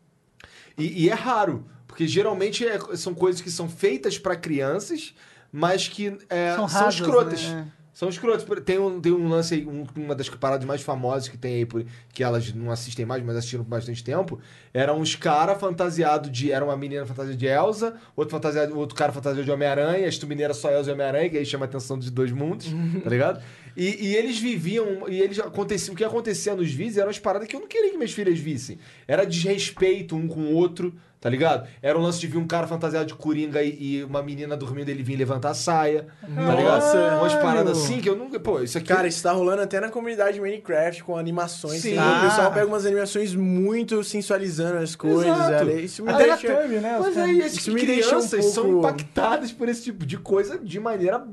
e, 0.77 1.05
e 1.05 1.09
é 1.09 1.13
raro, 1.13 1.65
porque 1.87 2.07
geralmente 2.07 2.65
é- 2.67 2.79
são 2.95 3.13
coisas 3.13 3.41
que 3.41 3.49
são 3.51 3.67
feitas 3.69 4.17
para 4.17 4.35
crianças, 4.35 5.13
mas 5.51 5.87
que 5.87 6.17
é, 6.29 6.55
São 6.55 6.67
são, 6.67 6.89
escrotas. 6.89 7.43
né? 7.43 7.67
São 7.93 8.09
escrotos. 8.09 8.43
Tem 8.65 8.79
um, 8.79 8.99
tem 8.99 9.11
um 9.11 9.27
lance 9.29 9.53
aí, 9.53 9.65
um- 9.67 9.85
uma 9.95 10.15
das 10.15 10.27
paradas 10.27 10.65
mais 10.65 10.81
famosas 10.81 11.29
que 11.29 11.37
tem 11.37 11.57
aí, 11.57 11.65
por- 11.65 11.85
que 12.11 12.23
elas 12.23 12.51
não 12.51 12.71
assistem 12.71 13.05
mais, 13.05 13.23
mas 13.23 13.35
assistiram 13.35 13.63
por 13.63 13.69
bastante 13.69 14.03
tempo. 14.03 14.39
Eram 14.73 14.99
uns 14.99 15.15
caras 15.15 15.59
fantasiados 15.59 16.31
de. 16.31 16.51
Era 16.51 16.65
uma 16.65 16.75
menina 16.75 17.05
fantasiada 17.05 17.37
de 17.37 17.45
Elsa, 17.45 17.95
outro, 18.15 18.31
fantasiado, 18.35 18.75
outro 18.75 18.95
cara 18.95 19.11
fantasiado 19.11 19.45
de 19.45 19.51
Homem-Aranha, 19.51 20.07
as 20.07 20.17
mineira 20.23 20.55
só 20.55 20.71
Elsa 20.71 20.89
e 20.89 20.93
Homem-Aranha, 20.93 21.29
que 21.29 21.37
aí 21.37 21.45
chama 21.45 21.65
a 21.65 21.67
atenção 21.67 21.99
dos 21.99 22.09
dois 22.09 22.31
mundos, 22.31 22.65
tá 23.03 23.09
ligado? 23.11 23.43
E, 23.75 24.07
e 24.07 24.15
eles 24.15 24.37
viviam, 24.37 25.07
e 25.09 25.19
eles 25.21 25.39
aconteciam, 25.39 25.93
o 25.93 25.97
que 25.97 26.03
acontecia 26.03 26.55
nos 26.55 26.71
vídeos 26.71 26.97
eram 26.97 27.09
as 27.09 27.17
paradas 27.19 27.47
que 27.47 27.55
eu 27.55 27.59
não 27.59 27.67
queria 27.67 27.89
que 27.89 27.97
minhas 27.97 28.11
filhas 28.11 28.37
vissem. 28.37 28.77
Era 29.07 29.25
desrespeito 29.25 30.15
um 30.15 30.27
com 30.27 30.41
o 30.41 30.53
outro, 30.53 30.93
tá 31.19 31.29
ligado? 31.29 31.67
Era 31.81 31.97
um 31.97 32.01
lance 32.01 32.19
de 32.19 32.27
vir 32.27 32.37
um 32.37 32.45
cara 32.45 32.67
fantasiado 32.67 33.05
de 33.07 33.15
coringa 33.15 33.63
e, 33.63 33.97
e 33.99 34.03
uma 34.03 34.21
menina 34.21 34.55
dormindo, 34.55 34.89
ele 34.89 35.01
vinha 35.01 35.17
levantar 35.17 35.49
a 35.49 35.53
saia, 35.55 36.07
tá 36.21 36.27
ligado? 36.55 36.63
Nossa. 36.81 37.17
Umas 37.17 37.33
paradas 37.35 37.77
assim 37.79 37.99
que 37.99 38.07
eu 38.09 38.15
nunca. 38.15 38.39
Pô, 38.39 38.61
isso 38.61 38.77
aqui. 38.77 38.87
Cara, 38.87 39.07
isso 39.07 39.23
tá 39.23 39.31
rolando 39.31 39.61
até 39.63 39.79
na 39.79 39.89
comunidade 39.89 40.39
Minecraft 40.39 41.03
com 41.03 41.17
animações. 41.17 41.81
Sim. 41.81 41.97
assim. 41.97 42.17
O 42.25 42.29
pessoal 42.29 42.47
Ah. 42.47 42.51
pega 42.51 42.67
umas 42.67 42.85
animações 42.85 43.33
muito 43.33 44.03
sensualizando 44.03 44.77
as 44.77 44.95
coisas, 44.95 45.25
Exato. 45.25 45.69
Isso 45.71 46.03
me 46.03 46.09
Até 46.11 46.27
na 46.27 46.35
deixa. 46.35 46.55
thumb, 46.61 46.75
né? 46.79 46.97
Mas 46.99 47.15
caras- 47.15 47.45
as 47.45 47.53
Isso 47.55 47.71
me 47.71 47.85
deixa 47.85 48.05
um 48.07 48.09
crianças 48.09 48.45
são 48.45 48.63
pouco- 48.65 48.79
impactadas 48.79 49.51
por 49.51 49.67
esse 49.69 49.83
tipo 49.83 50.05
de 50.05 50.17
coisa 50.17 50.59
de 50.59 50.79
maneira 50.79 51.25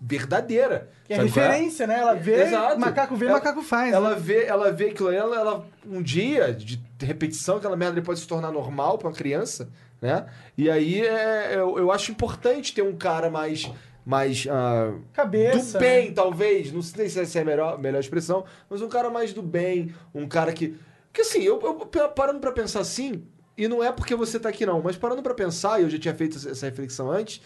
verdadeira. 0.00 0.90
Que 1.04 1.12
é 1.14 1.16
qual 1.16 1.26
referência, 1.26 1.86
né? 1.86 1.98
Ela 1.98 2.14
vê, 2.14 2.42
Exato. 2.42 2.80
macaco 2.80 3.16
vê, 3.16 3.26
Ela- 3.26 3.34
macaco 3.34 3.62
faz. 3.62 3.92
Ela 3.92 4.10
né? 4.10 4.16
vê, 4.18 4.44
ela 4.44 4.70
vê 4.72 4.86
aquilo 4.86 5.10
ela, 5.10 5.36
ela- 5.36 5.66
um 5.86 6.02
dia 6.02 6.52
de 6.52 6.80
repetição, 7.00 7.56
aquela 7.56 7.76
merda 7.76 8.00
pode 8.02 8.20
se 8.20 8.26
tornar 8.26 8.50
normal 8.50 8.98
pra 8.98 9.08
uma 9.08 9.14
criança, 9.14 9.68
né? 10.00 10.26
E 10.56 10.70
aí 10.70 11.00
é, 11.04 11.54
eu, 11.56 11.78
eu 11.78 11.90
acho 11.92 12.10
importante 12.10 12.74
ter 12.74 12.82
um 12.82 12.96
cara 12.96 13.30
mais. 13.30 13.70
mais 14.04 14.46
ah, 14.50 14.92
Cabeça. 15.12 15.78
do 15.78 15.80
bem, 15.80 16.12
talvez. 16.12 16.72
Não 16.72 16.82
sei 16.82 17.08
se 17.08 17.20
essa 17.20 17.38
é 17.38 17.42
a 17.42 17.44
melhor, 17.44 17.78
melhor 17.78 18.00
expressão, 18.00 18.44
mas 18.68 18.82
um 18.82 18.88
cara 18.88 19.10
mais 19.10 19.32
do 19.32 19.42
bem, 19.42 19.94
um 20.14 20.26
cara 20.28 20.52
que. 20.52 20.76
Que 21.12 21.20
assim, 21.20 21.42
eu, 21.42 21.60
eu 21.62 22.08
parando 22.08 22.40
pra 22.40 22.50
pensar 22.50 22.80
assim, 22.80 23.22
e 23.56 23.68
não 23.68 23.84
é 23.84 23.92
porque 23.92 24.16
você 24.16 24.38
tá 24.40 24.48
aqui 24.48 24.66
não, 24.66 24.82
mas 24.82 24.96
parando 24.96 25.22
pra 25.22 25.32
pensar, 25.32 25.78
e 25.78 25.84
eu 25.84 25.90
já 25.90 25.96
tinha 25.98 26.14
feito 26.14 26.36
essa 26.48 26.66
reflexão 26.66 27.08
antes, 27.08 27.40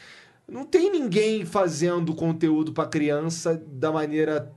não 0.49 0.65
tem 0.65 0.91
ninguém 0.91 1.45
fazendo 1.45 2.15
conteúdo 2.15 2.73
pra 2.73 2.87
criança 2.87 3.63
da 3.67 3.93
maneira 3.93 4.51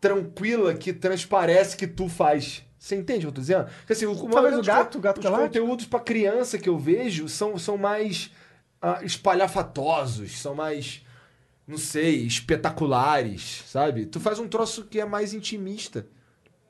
tranquila 0.00 0.74
que 0.74 0.92
transparece 0.92 1.76
que 1.76 1.86
tu 1.86 2.08
faz. 2.08 2.62
Você 2.78 2.96
entende 2.96 3.20
o 3.20 3.20
que 3.22 3.26
eu 3.28 3.32
tô 3.32 3.40
dizendo? 3.40 3.66
Porque, 3.78 3.92
assim, 3.94 4.06
o, 4.06 4.14
Talvez 4.28 4.58
o 4.58 4.62
gato, 4.62 4.98
o 4.98 5.00
gato 5.00 5.18
Os 5.18 5.24
galáctico. 5.24 5.48
conteúdos 5.48 5.86
pra 5.86 6.00
criança 6.00 6.58
que 6.58 6.68
eu 6.68 6.76
vejo 6.76 7.28
são, 7.28 7.56
são 7.56 7.78
mais 7.78 8.30
ah, 8.82 9.00
espalhafatosos, 9.02 10.38
são 10.38 10.54
mais 10.54 11.02
não 11.66 11.78
sei, 11.78 12.26
espetaculares, 12.26 13.64
sabe? 13.66 14.04
Tu 14.04 14.20
faz 14.20 14.38
um 14.38 14.46
troço 14.46 14.84
que 14.84 15.00
é 15.00 15.04
mais 15.06 15.32
intimista. 15.32 16.06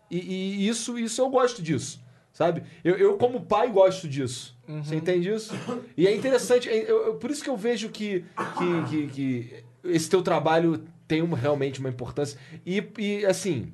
E, 0.09 0.19
e 0.19 0.69
isso, 0.69 0.97
isso 0.97 1.21
eu 1.21 1.29
gosto 1.29 1.61
disso, 1.61 2.01
sabe? 2.35 2.63
Eu, 2.85 2.97
eu 2.97 3.17
como 3.17 3.41
pai, 3.47 3.71
gosto 3.71 4.07
disso. 4.07 4.55
Você 4.83 4.97
entende 4.97 5.31
isso? 5.31 5.55
E 5.97 6.07
é 6.07 6.15
interessante, 6.15 6.69
é- 6.69 6.91
eu- 6.91 7.07
eu- 7.07 7.15
por 7.15 7.31
isso 7.31 7.43
que 7.43 7.49
eu 7.49 7.57
vejo 7.57 7.89
que, 7.89 8.25
que, 8.59 8.91
que, 8.91 9.07
que 9.09 9.65
esse 9.85 10.11
teu 10.11 10.21
trabalho 10.23 10.85
tem 11.09 11.23
uma- 11.23 11.37
realmente 11.39 11.81
uma 11.81 11.89
importância. 11.89 12.39
E, 12.67 12.83
e, 12.99 13.25
assim, 13.25 13.73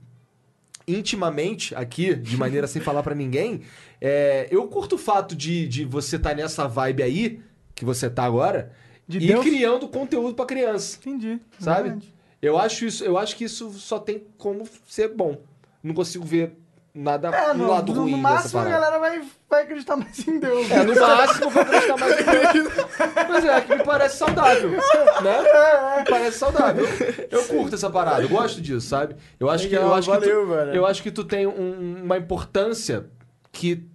intimamente 0.87 1.75
aqui, 1.75 2.15
de 2.15 2.37
maneira 2.37 2.67
sem 2.67 2.83
falar 2.83 3.03
pra 3.03 3.15
ninguém, 3.15 3.63
é, 4.01 4.49
eu 4.51 4.67
curto 4.67 4.95
o 4.97 4.99
fato 4.99 5.35
de, 5.37 5.69
de 5.69 5.85
você 5.85 6.17
estar 6.17 6.35
nessa 6.35 6.67
vibe 6.67 7.03
aí, 7.03 7.41
que 7.75 7.85
você 7.85 8.11
tá 8.11 8.25
agora, 8.25 8.73
De 9.07 9.19
e 9.19 9.27
Deus? 9.29 9.45
criando 9.45 9.89
conteúdo 9.89 10.35
pra 10.35 10.45
criança, 10.47 10.99
Entendi. 10.99 11.39
sabe? 11.59 11.91
Verdade. 11.91 12.15
Eu 12.43 12.59
acho 12.59 12.87
isso, 12.87 13.05
eu 13.05 13.19
acho 13.19 13.37
que 13.37 13.45
isso 13.45 13.71
só 13.75 13.99
tem 13.99 14.25
como 14.39 14.67
ser 14.89 15.09
bom. 15.09 15.41
Não 15.83 15.95
consigo 15.95 16.25
ver 16.25 16.55
nada 16.95 17.29
É, 17.29 17.53
no 17.53 17.65
no, 17.65 17.71
lado 17.71 17.93
no, 17.95 18.03
ruim 18.03 18.13
no 18.13 18.19
máximo 18.19 18.61
a 18.61 18.65
galera 18.65 18.99
vai, 18.99 19.23
vai 19.49 19.63
acreditar 19.63 19.97
mais 19.97 20.27
em 20.27 20.39
Deus. 20.41 20.71
É, 20.71 20.83
no 20.83 20.95
máximo 21.01 21.51
vou 21.51 21.63
acreditar 21.63 21.97
mais 21.97 22.21
em 22.21 22.25
Deus. 22.53 22.73
Mas 23.29 23.45
é, 23.45 23.61
que 23.61 23.75
me 23.77 23.85
parece 23.85 24.17
saudável, 24.17 24.71
né? 24.71 24.79
Me 25.99 26.05
parece 26.09 26.39
saudável. 26.39 26.85
Eu 27.31 27.45
curto 27.45 27.75
essa 27.75 27.91
parada, 27.91 28.23
eu 28.23 28.29
gosto 28.29 28.61
disso, 28.61 28.87
sabe? 28.89 29.17
Eu 29.39 29.49
acho 29.49 29.69
que, 29.69 29.75
eu 29.75 29.95
acho 29.95 30.11
que 30.11 30.19
tu, 30.21 30.29
eu 30.75 30.87
acho 30.87 31.03
que 31.03 31.11
tu 31.11 31.25
tem 31.25 31.47
um- 31.47 32.03
uma 32.05 32.17
importância 32.19 33.07
que 33.53 33.87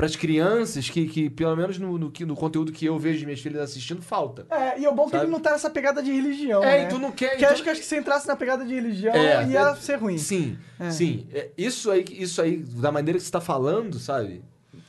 para 0.00 0.06
as 0.06 0.16
crianças 0.16 0.88
que, 0.88 1.06
que 1.06 1.28
pelo 1.28 1.54
menos 1.54 1.76
no, 1.78 1.98
no, 1.98 2.10
no 2.20 2.34
conteúdo 2.34 2.72
que 2.72 2.86
eu 2.86 2.98
vejo 2.98 3.18
de 3.18 3.26
minhas 3.26 3.38
filhas 3.40 3.60
assistindo 3.60 4.00
falta. 4.00 4.46
É, 4.50 4.80
e 4.80 4.88
o 4.88 4.92
bom 4.94 5.08
é 5.08 5.10
que 5.10 5.16
ele 5.16 5.26
não 5.26 5.38
tá 5.38 5.50
nessa 5.50 5.68
pegada 5.68 6.02
de 6.02 6.10
religião, 6.10 6.64
É, 6.64 6.78
né? 6.78 6.84
e 6.84 6.88
tu 6.88 6.98
não 6.98 7.12
quer- 7.12 7.32
Porque 7.32 7.44
tu- 7.46 7.52
acho 7.52 7.62
que, 7.62 7.68
acho 7.68 7.80
que 7.80 7.86
se 7.86 7.98
entrasse 7.98 8.26
na 8.26 8.34
pegada 8.34 8.64
de 8.64 8.74
religião, 8.74 9.14
É, 9.14 9.46
ia 9.46 9.60
é- 9.60 9.74
ser 9.76 9.96
ruim. 9.96 10.16
Sim, 10.16 10.56
É. 10.78 10.90
sim. 10.90 11.26
É, 11.34 11.50
Isso 11.58 11.90
aí, 11.90 12.02
isso 12.08 12.40
aí, 12.40 12.56
da 12.56 12.90
maneira 12.90 13.18
que 13.18 13.24
você 13.26 13.30
tá 13.30 13.42
falando, 13.42 13.98
sabe? 13.98 14.42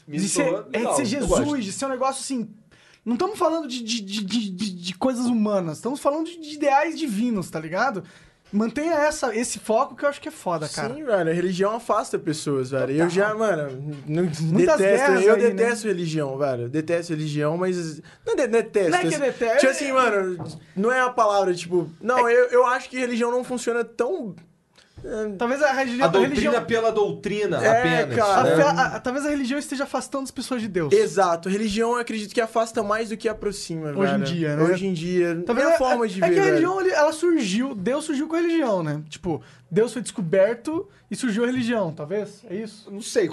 Me 0.07 0.17
De 0.17 0.29
ser, 0.29 0.65
é 0.71 0.79
de 0.85 0.95
ser. 0.95 1.03
Jesus, 1.05 1.65
de 1.65 1.73
ser 1.73 1.85
um 1.87 1.89
negócio 1.89 2.21
assim. 2.21 2.49
Não 3.03 3.15
estamos 3.15 3.37
falando 3.37 3.67
de, 3.67 3.83
de, 3.83 3.99
de, 4.01 4.23
de, 4.23 4.49
de- 4.49 4.93
coisas 4.95 5.25
humanas, 5.25 5.77
estamos 5.79 5.99
falando 5.99 6.25
de 6.27 6.53
ideais 6.55 6.97
divinos, 6.97 7.49
tá 7.49 7.59
ligado? 7.59 8.03
Mantenha 8.51 8.93
essa, 8.95 9.35
esse 9.35 9.59
foco 9.59 9.95
que 9.95 10.03
eu 10.03 10.09
acho 10.09 10.19
que 10.19 10.27
é 10.27 10.31
foda, 10.31 10.67
cara. 10.67 10.93
Sim, 10.93 11.03
velho, 11.03 11.29
a 11.29 11.33
religião 11.33 11.75
afasta 11.75 12.19
pessoas, 12.19 12.71
velho. 12.71 12.91
Eu 12.91 13.09
já, 13.09 13.33
mano, 13.33 13.95
não 14.05 14.23
Muitas 14.41 14.77
detesto, 14.77 15.11
eu 15.11 15.35
aí, 15.35 15.41
né? 15.43 15.49
detesto 15.51 15.87
religião, 15.87 16.37
velho. 16.37 16.69
Detesto 16.69 17.13
religião, 17.13 17.57
mas. 17.57 18.01
Não 18.25 18.35
de- 18.35 18.47
detesto. 18.47 18.91
Não 18.91 18.97
é 18.97 19.01
que 19.01 19.07
assim, 19.07 19.19
detesto, 19.19 19.57
Tipo 19.59 19.67
é- 19.67 19.69
assim, 19.71 19.91
mano, 19.91 20.43
não 20.75 20.91
é 20.91 20.99
a 20.99 21.09
palavra, 21.09 21.53
tipo. 21.53 21.89
Não, 22.01 22.29
eu, 22.29 22.45
eu 22.49 22.65
acho 22.65 22.89
que 22.89 22.99
religião 22.99 23.31
não 23.31 23.43
funciona 23.43 23.83
tão. 23.85 24.35
Talvez 25.37 25.61
a 25.63 25.71
religião. 25.73 26.05
A 26.05 26.11
doutrina 26.11 26.35
religião 26.35 26.65
pela 26.65 26.91
doutrina 26.91 27.63
É, 27.63 28.01
apenas. 28.01 28.15
cara. 28.17 28.39
a 28.39 28.43
né? 28.43 28.55
fé- 28.55 28.81
a- 28.95 28.99
talvez 28.99 29.25
a 29.25 29.29
religião 29.29 29.57
esteja 29.59 29.83
afastando 29.83 30.23
as 30.23 30.31
pessoas 30.31 30.61
de 30.61 30.67
Deus. 30.67 30.93
Exato, 30.93 31.49
religião 31.49 31.91
eu 31.93 31.99
acredito 31.99 32.33
que 32.33 32.41
afasta 32.41 32.81
mais 32.83 33.09
do 33.09 33.17
que 33.17 33.27
aproxima, 33.27 33.89
Hoje 33.91 34.13
em 34.13 34.17
velho. 34.19 34.23
dia, 34.23 34.55
né? 34.55 34.63
Hoje 34.63 34.85
em 34.87 34.93
dia. 34.93 35.43
Talvez 35.45 35.67
é 35.67 35.71
a 35.71 35.73
é- 35.73 35.77
forma 35.77 36.05
é, 36.05 36.07
de 36.07 36.23
é 36.23 36.27
ver, 36.27 36.33
que 36.35 36.39
a 36.39 36.43
religião, 36.43 36.81
ela 36.81 37.11
surgiu, 37.13 37.73
Deus 37.75 38.05
surgiu 38.05 38.27
com 38.27 38.35
a 38.35 38.39
religião, 38.39 38.83
né? 38.83 39.01
Tipo, 39.09 39.41
Deus 39.69 39.91
foi 39.93 40.01
descoberto 40.01 40.87
e 41.09 41.15
surgiu 41.15 41.43
a 41.43 41.47
religião, 41.47 41.91
talvez? 41.91 42.41
É 42.49 42.55
isso? 42.55 42.89
Não 42.91 43.01
sei. 43.01 43.29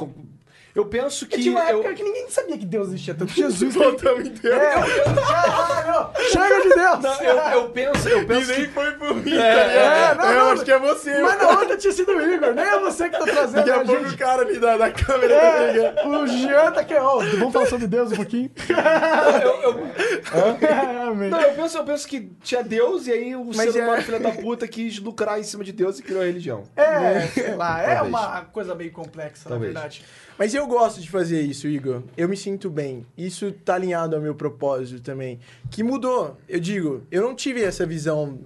Eu 0.75 0.85
penso 0.87 1.27
que. 1.27 1.39
tinha 1.41 1.51
uma 1.59 1.69
eu- 1.69 1.81
época 1.81 1.95
que 1.95 2.03
ninguém 2.05 2.29
sabia 2.31 2.57
que 2.57 2.65
Deus 2.67 2.89
existia, 2.89 3.13
tanto 3.15 3.33
Jesus... 3.35 3.75
Voltamos. 3.75 4.29
É, 4.45 4.51
caralho, 4.51 6.11
chega 6.31 6.63
de 6.63 6.69
Deus! 6.69 6.99
Não, 7.01 7.23
eu, 7.23 7.37
eu 7.63 7.69
penso, 7.71 8.09
eu 8.09 8.23
E 8.23 8.27
penso 8.27 8.53
nem 8.53 8.61
que. 8.67 8.69
foi 8.69 8.93
por 8.93 9.15
mim, 9.15 9.35
É, 9.37 9.55
tá 9.55 9.65
ligado? 9.67 9.79
é, 9.81 10.15
não, 10.15 10.33
eu 10.33 10.45
não, 10.45 10.51
acho 10.53 10.65
que 10.65 10.71
é 10.73 10.79
você, 10.79 11.21
Mas 11.21 11.39
na 11.43 11.49
outra 11.51 11.77
tinha 11.77 11.93
sido 11.93 12.13
o 12.13 12.23
Igor, 12.23 12.55
nem 12.55 12.65
é 12.65 12.79
você 12.79 13.09
que 13.09 13.19
tá 13.19 13.25
trazendo 13.25 13.55
Daqui 13.65 13.71
a 13.71 13.85
pouco 13.85 14.05
gente. 14.05 14.15
o 14.15 14.19
cara 14.19 14.43
ali 14.43 14.59
da, 14.61 14.77
da 14.77 14.91
câmera 14.93 15.35
tá? 15.35 15.47
É, 15.47 16.07
o 16.07 16.27
Jean 16.29 16.71
tá 16.73 16.81
aqui, 16.83 16.95
ó, 16.95 17.19
vamos 17.19 17.53
falar 17.53 17.67
sobre 17.67 17.87
Deus 17.89 18.13
um 18.13 18.17
pouquinho? 18.17 18.51
eu- 19.43 19.63
eu- 19.63 21.29
não, 21.31 21.41
eu 21.41 21.55
penso, 21.55 21.79
eu 21.79 21.85
penso 21.85 22.07
que 22.07 22.31
tinha 22.43 22.63
Deus 22.63 23.07
e 23.07 23.13
aí 23.13 23.35
o 23.37 23.45
Mas 23.47 23.73
ser 23.73 23.81
é- 23.81 23.85
humano, 23.85 24.03
filho 24.03 24.21
da 24.21 24.31
puta, 24.31 24.69
quis 24.69 24.99
lucrar 25.01 25.41
em 25.41 25.43
cima 25.43 25.65
de 25.65 25.73
Deus 25.73 25.99
e 25.99 26.03
criou 26.03 26.23
a 26.23 26.25
religião. 26.25 26.65
É, 26.77 27.27
sei 27.29 27.55
lá, 27.57 27.83
é 27.83 28.03
uma 28.03 28.43
coisa 28.43 28.75
meio 28.75 28.93
complexa, 28.93 29.49
Talvez. 29.49 29.73
na 29.75 29.81
verdade. 29.81 30.05
Mas 30.39 30.55
eu 30.55 30.67
gosto 30.69 31.01
de 31.01 31.11
fazer 31.11 31.41
isso, 31.43 31.67
Igor. 31.67 32.03
Eu 32.17 32.29
me 32.29 32.37
sinto 32.37 32.71
bem. 32.71 33.05
Isso 33.17 33.51
tá 33.51 33.75
alinhado 33.75 34.15
ao 34.15 34.23
meu 34.23 34.37
propósito 34.37 35.03
também. 35.03 35.41
Que 35.69 35.83
mudou. 35.83 36.39
Eu 36.49 36.61
digo, 36.61 37.03
eu 37.11 37.23
não 37.23 37.35
tive 37.35 37.63
essa 37.63 37.85
visão 37.85 38.39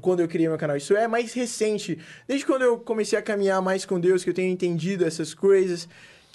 quando 0.00 0.20
eu 0.20 0.28
criei 0.28 0.48
meu 0.48 0.56
canal. 0.56 0.78
Isso 0.78 0.96
é 0.96 1.06
mais 1.06 1.34
recente. 1.34 1.98
Desde 2.26 2.46
quando 2.46 2.62
eu 2.62 2.78
comecei 2.78 3.18
a 3.18 3.22
caminhar 3.22 3.60
mais 3.60 3.84
com 3.84 4.00
Deus, 4.00 4.24
que 4.24 4.30
eu 4.30 4.34
tenho 4.34 4.50
entendido 4.50 5.04
essas 5.04 5.34
coisas. 5.34 5.86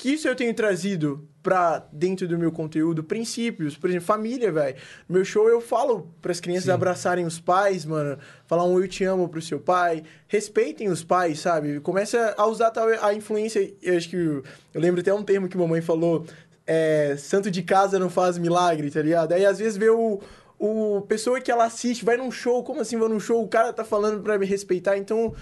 Que 0.01 0.13
isso 0.13 0.27
eu 0.27 0.35
tenho 0.35 0.51
trazido 0.51 1.29
pra 1.43 1.87
dentro 1.93 2.27
do 2.27 2.35
meu 2.35 2.51
conteúdo, 2.51 3.03
princípios, 3.03 3.77
por 3.77 3.87
exemplo, 3.87 4.07
família, 4.07 4.51
velho. 4.51 4.75
No 5.07 5.13
meu 5.13 5.23
show 5.23 5.47
eu 5.47 5.61
falo 5.61 6.11
pras 6.19 6.39
crianças 6.39 6.69
abraçarem 6.69 7.23
os 7.23 7.39
pais, 7.39 7.85
mano, 7.85 8.17
falar 8.47 8.63
um 8.63 8.79
eu 8.79 8.87
te 8.87 9.03
amo 9.03 9.29
pro 9.29 9.39
seu 9.39 9.59
pai, 9.59 10.01
respeitem 10.27 10.89
os 10.89 11.03
pais, 11.03 11.39
sabe? 11.39 11.79
Começa 11.81 12.33
a 12.35 12.47
usar 12.47 12.71
tal 12.71 12.87
a 12.99 13.13
influência, 13.13 13.71
eu 13.79 13.95
acho 13.95 14.09
que 14.09 14.15
eu 14.15 14.43
lembro 14.73 15.01
até 15.01 15.13
um 15.13 15.21
termo 15.21 15.47
que 15.47 15.55
mamãe 15.55 15.81
falou, 15.81 16.25
é, 16.65 17.15
santo 17.15 17.51
de 17.51 17.61
casa 17.61 17.99
não 17.99 18.09
faz 18.09 18.39
milagre, 18.39 18.89
tá 18.89 19.03
ligado? 19.03 19.33
Aí 19.33 19.45
às 19.45 19.59
vezes 19.59 19.77
vê 19.77 19.91
o 19.91 20.19
o 20.57 21.01
pessoa 21.01 21.39
que 21.39 21.51
ela 21.51 21.65
assiste, 21.65 22.03
vai 22.03 22.17
num 22.17 22.31
show, 22.31 22.63
como 22.63 22.81
assim 22.81 22.97
vai 22.97 23.07
num 23.07 23.19
show? 23.19 23.43
O 23.43 23.47
cara 23.47 23.71
tá 23.71 23.85
falando 23.85 24.23
pra 24.23 24.39
me 24.39 24.47
respeitar, 24.47 24.97
então 24.97 25.35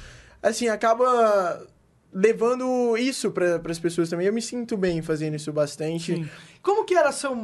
assim, 0.43 0.67
acaba 0.67 1.65
levando 2.13 2.97
isso 2.97 3.31
para 3.31 3.61
as 3.69 3.79
pessoas 3.79 4.09
também. 4.09 4.27
Eu 4.27 4.33
me 4.33 4.41
sinto 4.41 4.75
bem 4.77 5.01
fazendo 5.01 5.35
isso 5.35 5.51
bastante. 5.53 6.29
Como 6.61 6.85
que 6.85 6.95
era 6.95 7.11
seu. 7.11 7.35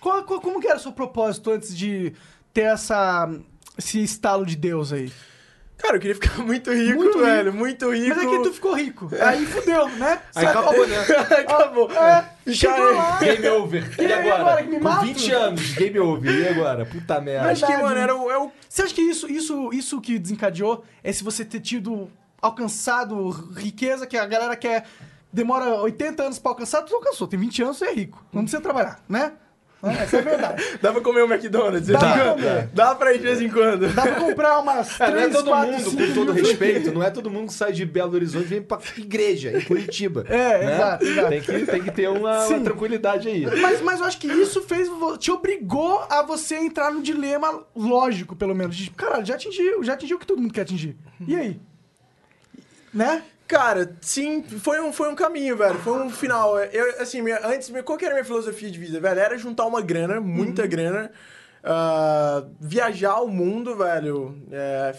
Qual, 0.00 0.22
qual- 0.24 0.40
como 0.40 0.60
que 0.60 0.68
era 0.68 0.78
seu 0.78 0.92
propósito 0.92 1.50
antes 1.50 1.76
de 1.76 2.12
ter 2.52 2.62
essa. 2.62 3.28
esse 3.76 4.02
estalo 4.02 4.44
de 4.46 4.56
Deus 4.56 4.92
aí? 4.92 5.12
Cara, 5.76 5.94
eu 5.96 6.00
queria 6.00 6.14
ficar 6.16 6.38
muito 6.42 6.72
rico, 6.72 6.96
Muito 6.98 7.18
velho. 7.20 7.52
Muito 7.54 7.92
rico. 7.94 8.08
Mas 8.16 8.24
é 8.24 8.26
que 8.30 8.42
tu 8.42 8.52
ficou 8.52 8.74
rico. 8.74 9.08
Aí 9.22 9.46
fudeu, 9.46 9.88
né? 9.90 10.20
Aí 10.34 10.44
Sabe- 10.44 10.58
acabou, 10.58 10.88
né? 10.88 10.96
Acabou. 11.38 11.92
É, 11.92 12.34
chegou 12.52 12.92
lá. 12.94 13.18
Game 13.20 13.48
over. 13.48 13.88
E 13.96 14.02
E 14.02 14.12
agora? 14.12 14.34
agora 14.40 14.62
que 14.64 14.68
me 14.70 14.78
Com 14.78 14.82
mato? 14.84 15.04
20 15.06 15.30
anos, 15.32 15.72
game 15.74 15.98
over. 16.00 16.34
E 16.34 16.48
agora? 16.48 16.84
Puta 16.84 17.20
merda. 17.20 17.50
Acho 17.50 17.64
que, 17.64 17.76
mano, 17.76 17.96
era 17.96 18.12
o, 18.16 18.28
é 18.28 18.36
o 18.38 18.50
Você 18.68 18.82
acha 18.82 18.92
que 18.92 19.02
isso, 19.02 19.30
isso, 19.30 19.70
isso 19.72 20.00
que 20.00 20.18
desencadeou 20.18 20.84
é 21.04 21.12
se 21.12 21.22
você 21.22 21.44
ter 21.44 21.60
tido 21.60 22.10
alcançado 22.40 23.30
riqueza 23.56 24.06
que 24.06 24.16
a 24.16 24.26
galera 24.26 24.56
quer. 24.56 24.84
Demora 25.32 25.82
80 25.82 26.22
anos 26.22 26.38
pra 26.38 26.52
alcançar, 26.52 26.82
tu 26.82 26.94
alcançou. 26.94 27.28
Tem 27.28 27.38
20 27.38 27.62
anos, 27.62 27.76
você 27.76 27.86
é 27.86 27.92
rico. 27.92 28.24
Não 28.32 28.42
precisa 28.42 28.62
trabalhar, 28.62 29.02
né? 29.08 29.32
Essa 29.82 30.16
é 30.16 30.20
a 30.20 30.22
verdade. 30.22 30.64
Dá 30.82 30.92
pra 30.92 31.00
comer 31.00 31.22
um 31.22 31.32
McDonald's? 31.32 31.86
Dá 31.86 31.98
de 31.98 32.04
vez 32.04 32.12
em 32.12 32.16
pra 32.16 32.24
quando? 32.24 32.42
comer. 32.42 32.70
Dá 32.74 32.94
pra 32.94 33.14
ir 33.14 33.18
de 33.18 33.24
vez 33.24 33.40
em 33.40 33.48
quando. 33.48 33.88
Dá 33.94 34.02
pra 34.02 34.14
comprar 34.16 34.58
umas 34.58 34.98
É, 35.00 35.10
não 35.10 35.18
é 35.18 35.28
3, 35.28 35.36
todo 35.36 35.46
4, 35.50 35.72
mundo, 35.72 35.90
5 35.90 36.06
com 36.06 36.14
todo 36.14 36.32
respeito, 36.32 36.92
não 36.92 37.02
é 37.02 37.10
todo 37.10 37.30
mundo 37.30 37.46
que 37.46 37.52
sai 37.54 37.72
de 37.72 37.84
Belo 37.84 38.14
Horizonte 38.14 38.44
e 38.44 38.48
vem 38.48 38.62
pra 38.62 38.78
igreja, 38.96 39.56
em 39.56 39.60
Curitiba. 39.60 40.24
É, 40.28 40.64
né? 40.64 40.74
exato, 40.74 41.04
exato. 41.04 41.28
Tem 41.28 41.40
que, 41.40 41.66
tem 41.66 41.82
que 41.82 41.90
ter 41.92 42.08
uma, 42.08 42.46
uma 42.46 42.60
tranquilidade 42.60 43.28
aí. 43.28 43.46
Mas, 43.60 43.80
mas 43.80 44.00
eu 44.00 44.06
acho 44.06 44.18
que 44.18 44.26
isso 44.26 44.62
fez, 44.62 44.88
te 45.18 45.30
obrigou 45.30 46.04
a 46.10 46.22
você 46.22 46.56
entrar 46.56 46.90
no 46.90 47.00
dilema 47.00 47.62
lógico, 47.76 48.34
pelo 48.34 48.54
menos. 48.54 48.76
De, 48.76 48.90
caralho, 48.90 49.24
já 49.24 49.34
atingiu, 49.34 49.84
já 49.84 49.92
atingiu 49.92 50.16
o 50.16 50.20
que 50.20 50.26
todo 50.26 50.42
mundo 50.42 50.52
quer 50.52 50.62
atingir. 50.62 50.96
E 51.26 51.36
aí? 51.36 51.60
Né? 52.98 53.22
Cara, 53.46 53.90
sim, 54.02 54.42
foi 54.42 54.80
um, 54.80 54.92
foi 54.92 55.08
um 55.08 55.14
caminho, 55.14 55.56
velho. 55.56 55.78
Foi 55.78 55.92
um 55.94 56.10
final. 56.10 56.58
Eu, 56.58 57.00
assim, 57.00 57.22
minha- 57.22 57.40
antes, 57.46 57.70
qual 57.84 57.96
que 57.96 58.04
era 58.04 58.12
a 58.14 58.16
minha 58.16 58.24
filosofia 58.24 58.70
de 58.70 58.78
vida, 58.78 59.00
velho? 59.00 59.20
Era 59.20 59.38
juntar 59.38 59.64
uma 59.66 59.80
grana, 59.80 60.20
muita 60.20 60.66
grana, 60.66 61.10
ah, 61.64 62.44
viajar 62.60 63.20
o 63.20 63.28
mundo, 63.28 63.74
velho. 63.76 64.36
é, 64.52 64.94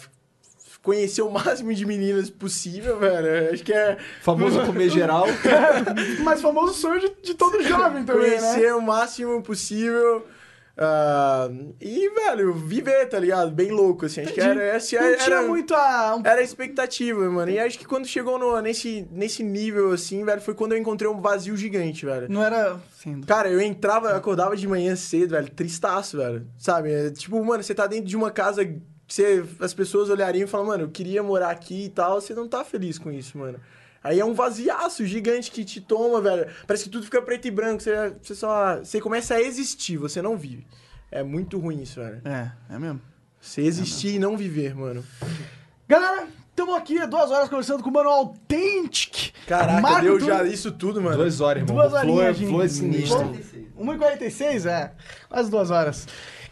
conhecer 0.82 1.22
o 1.22 1.30
máximo 1.30 1.74
de 1.74 1.86
meninas 1.86 2.30
possível, 2.30 2.98
velho. 2.98 3.54
Acho 3.54 3.64
que 3.64 3.74
é 3.74 3.98
Famoso 4.22 4.62
comer 4.66 4.90
geral. 4.90 5.26
Mas 6.24 6.42
famoso 6.42 6.74
sonho 6.74 7.02
de, 7.02 7.12
de 7.22 7.34
todo 7.34 7.62
jovem 7.62 8.04
também, 8.06 8.32
né? 8.32 8.38
conhecer 8.40 8.74
o 8.74 8.82
máximo 8.82 9.44
possível. 9.44 10.26
Ah, 10.82 11.50
e, 11.82 12.10
velho, 12.10 12.54
viver, 12.54 13.06
tá 13.10 13.20
ligado? 13.20 13.52
Bem 13.52 13.70
louco, 13.70 14.06
assim. 14.06 14.22
Acho 14.22 14.34
que 14.34 14.40
era, 14.40 14.78
Não 15.18 15.24
era, 15.26 15.42
muito 15.42 15.76
a... 15.76 16.22
Era 16.24 16.40
a 16.40 16.44
expectativa, 16.44 17.30
mano. 17.30 17.52
E 17.52 17.60
acho 17.60 17.78
que 17.78 17.86
quando 17.86 18.08
chegou 18.08 18.40
no- 18.40 18.62
nesse, 18.62 19.06
nesse 19.12 19.44
nível, 19.44 19.92
assim, 19.92 20.24
velho, 20.24 20.40
foi 20.40 20.54
quando 20.54 20.72
eu 20.72 20.78
encontrei 20.78 21.10
um 21.10 21.20
vazio 21.20 21.58
gigante, 21.58 22.06
velho. 22.06 22.28
Não 22.30 22.42
era... 22.42 22.80
Sim, 22.98 23.20
Cara, 23.22 23.50
eu 23.50 23.60
entrava, 23.60 24.16
acordava 24.16 24.56
de 24.56 24.68
manhã 24.68 24.96
cedo, 24.96 25.32
velho, 25.32 25.50
tristaço, 25.50 26.18
velho. 26.18 26.48
Sabe? 26.58 26.92
É, 26.92 27.10
tipo, 27.10 27.44
mano, 27.44 27.62
você 27.62 27.76
tá 27.76 27.86
dentro 27.86 28.06
de 28.06 28.16
uma 28.16 28.32
casa 28.32 28.64
que 28.66 28.80
você, 29.08 29.44
as 29.60 29.74
pessoas 29.74 30.10
olhariam 30.10 30.46
e 30.46 30.48
falam, 30.48 30.68
mano, 30.68 30.84
eu 30.84 30.90
queria 30.90 31.22
morar 31.22 31.50
aqui 31.50 31.86
e 31.86 31.90
tal, 31.90 32.22
você 32.22 32.34
não 32.34 32.48
tá 32.48 32.64
feliz 32.64 32.98
com 32.98 33.12
isso, 33.12 33.38
mano. 33.38 33.60
Aí 34.04 34.20
é 34.20 34.26
um 34.26 34.34
vaziaço 34.34 35.06
gigante 35.06 35.52
que 35.52 35.66
te 35.66 35.82
toma, 35.82 36.22
velho. 36.22 36.48
Parece 36.66 36.86
que 36.86 36.90
tudo 36.90 37.04
fica 37.04 37.22
preto 37.22 37.48
e 37.48 37.52
branco, 37.52 37.84
você, 37.84 38.14
você 38.22 38.36
só. 38.36 38.78
Você 38.78 39.02
começa 39.02 39.36
a 39.36 39.42
existir, 39.42 39.98
você 39.98 40.22
não 40.22 40.38
vive. 40.38 40.66
É 41.12 41.24
muito 41.24 41.58
ruim 41.60 41.82
isso, 41.82 42.00
velho. 42.00 42.22
É, 42.26 42.52
é 42.74 42.80
mesmo. 42.80 43.02
Você 43.42 43.62
existir 43.62 44.16
e 44.16 44.20
não 44.20 44.38
viver, 44.38 44.76
mano. 44.76 45.04
Galera, 45.88 46.28
estamos 46.50 46.76
aqui 46.76 47.06
duas 47.08 47.32
horas 47.32 47.50
conversando 47.50 47.82
com 47.82 47.90
o 47.90 47.94
Mano 47.94 48.10
Authentic. 48.10 49.34
Caraca, 49.48 49.82
Marco 49.82 50.02
deu 50.02 50.20
já 50.20 50.44
isso 50.44 50.72
tudo, 50.72 51.02
mano. 51.02 51.18
Duas 51.18 51.42
horas, 51.42 51.64
irmão. 51.64 51.76
Duas 51.76 51.94
o 51.94 52.02
flow, 52.02 52.22
é, 52.22 52.66
é 52.66 52.68
sinistro. 52.68 53.36
1h46, 53.78 54.70
é. 54.70 54.92
Quase 55.30 55.50
duas 55.50 55.72
horas. 55.72 56.08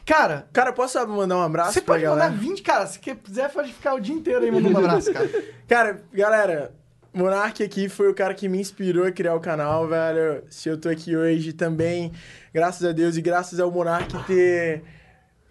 Cara, 0.06 0.48
Cara, 0.54 0.72
posso 0.72 1.06
mandar 1.08 1.36
um 1.36 1.42
abraço 1.42 1.74
você 1.74 1.82
pra 1.82 1.96
pode 1.96 2.04
galera? 2.06 2.30
mandar 2.30 2.42
20, 2.42 2.62
cara. 2.62 2.88
Se 2.88 2.98
quiser, 2.98 3.52
pode 3.52 3.74
ficar 3.74 3.94
o 3.96 4.00
dia 4.00 4.16
inteiro 4.16 4.44
aí 4.44 4.50
mandando 4.50 4.80
um 4.80 4.86
abraço, 4.86 5.12
cara. 5.12 5.30
Cara, 5.68 6.02
galera, 6.14 6.74
Monark 7.18 7.64
aqui 7.64 7.90
foi 7.90 8.08
o 8.10 8.14
cara 8.14 8.34
que 8.36 8.48
me 8.48 8.60
inspirou 8.60 9.06
a 9.06 9.12
criar 9.12 9.34
o 9.34 9.40
canal, 9.40 9.88
velho. 9.88 10.44
Se 10.50 10.70
eu 10.70 10.78
tô 10.78 10.88
aqui 10.88 11.16
hoje 11.16 11.52
também, 11.52 12.12
graças 12.54 12.88
a 12.88 12.92
Deus 12.92 13.18
e 13.18 13.22
graças 13.22 13.60
ao 13.60 13.72
Monark 13.72 14.14
ter 14.28 14.84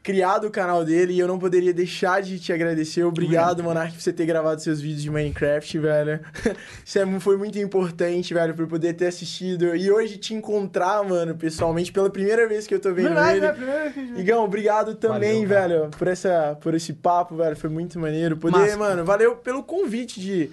criado 0.00 0.46
o 0.46 0.50
canal 0.52 0.84
dele 0.84 1.14
e 1.14 1.18
eu 1.18 1.26
não 1.26 1.36
poderia 1.36 1.74
deixar 1.74 2.22
de 2.22 2.38
te 2.38 2.52
agradecer. 2.52 3.02
Obrigado, 3.02 3.64
Monark, 3.64 3.92
por 3.94 4.00
você 4.00 4.12
ter 4.12 4.24
gravado 4.24 4.62
seus 4.62 4.80
vídeos 4.80 5.02
de 5.02 5.10
Minecraft, 5.10 5.78
velho. 5.80 6.20
Isso 6.86 7.00
é 7.00 7.18
foi 7.18 7.36
muito 7.36 7.58
importante, 7.58 8.32
velho, 8.32 8.54
por 8.54 8.68
poder 8.68 8.92
ter 8.92 9.08
assistido 9.08 9.74
e 9.74 9.90
hoje 9.90 10.16
te 10.18 10.32
encontrar, 10.34 11.02
mano, 11.02 11.34
pessoalmente, 11.34 11.90
pela 11.90 12.08
primeira 12.08 12.46
vez 12.46 12.68
que 12.68 12.74
eu 12.76 12.78
tô 12.78 12.94
vendo 12.94 13.06
Verdade, 13.06 13.38
ele. 13.38 13.46
né? 13.48 13.52
Primeira 13.52 13.90
vez 13.90 14.16
a 14.16 14.20
Igão, 14.20 14.44
obrigado 14.44 14.94
também, 14.94 15.44
Valeu, 15.44 15.48
cara. 15.48 15.68
velho, 15.68 15.90
por, 15.98 16.06
essa, 16.06 16.56
por 16.60 16.74
esse 16.74 16.92
papo, 16.92 17.34
velho. 17.34 17.56
Foi 17.56 17.68
muito 17.68 17.98
maneiro. 17.98 18.36
Poder, 18.36 18.56
Massa. 18.56 18.76
mano, 18.76 19.04
valeu 19.04 19.34
pelo 19.34 19.64
convite 19.64 20.20
de 20.20 20.52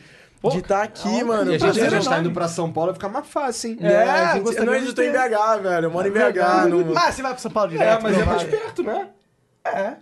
de 0.52 0.60
estar 0.60 0.84
aqui, 0.84 1.24
mano. 1.24 1.52
E 1.52 1.56
a 1.56 1.57
gente, 1.57 1.82
a 1.82 1.90
gente 1.90 2.10
tá 2.10 2.20
indo 2.20 2.32
pra 2.32 2.48
São 2.48 2.72
Paulo, 2.72 2.91
vai 2.91 2.95
ficar 2.95 3.10
mais 3.10 3.28
fácil, 3.28 3.72
hein? 3.72 3.78
É, 3.82 3.94
É, 3.94 4.34
de 4.34 4.40
eu 4.40 4.94
tô 4.94 5.02
em 5.02 5.11
ter. 5.11 5.30
BH, 5.30 5.61
velho. 5.61 5.86
Eu 5.86 5.91
moro 5.91 6.07
em 6.07 6.11
BH. 6.11 6.70
Não... 6.70 6.98
Ah, 6.98 7.11
você 7.11 7.22
vai 7.22 7.34
pro 7.34 7.41
São 7.41 7.52
Paulo 7.52 7.70
direto? 7.70 7.99
É, 7.99 8.02
mas 8.03 8.18
é 8.18 8.20
não, 8.20 8.26
mais 8.26 8.44
perto, 8.44 8.84
né? 8.84 9.10
É, 9.65 9.70
É. 9.70 9.95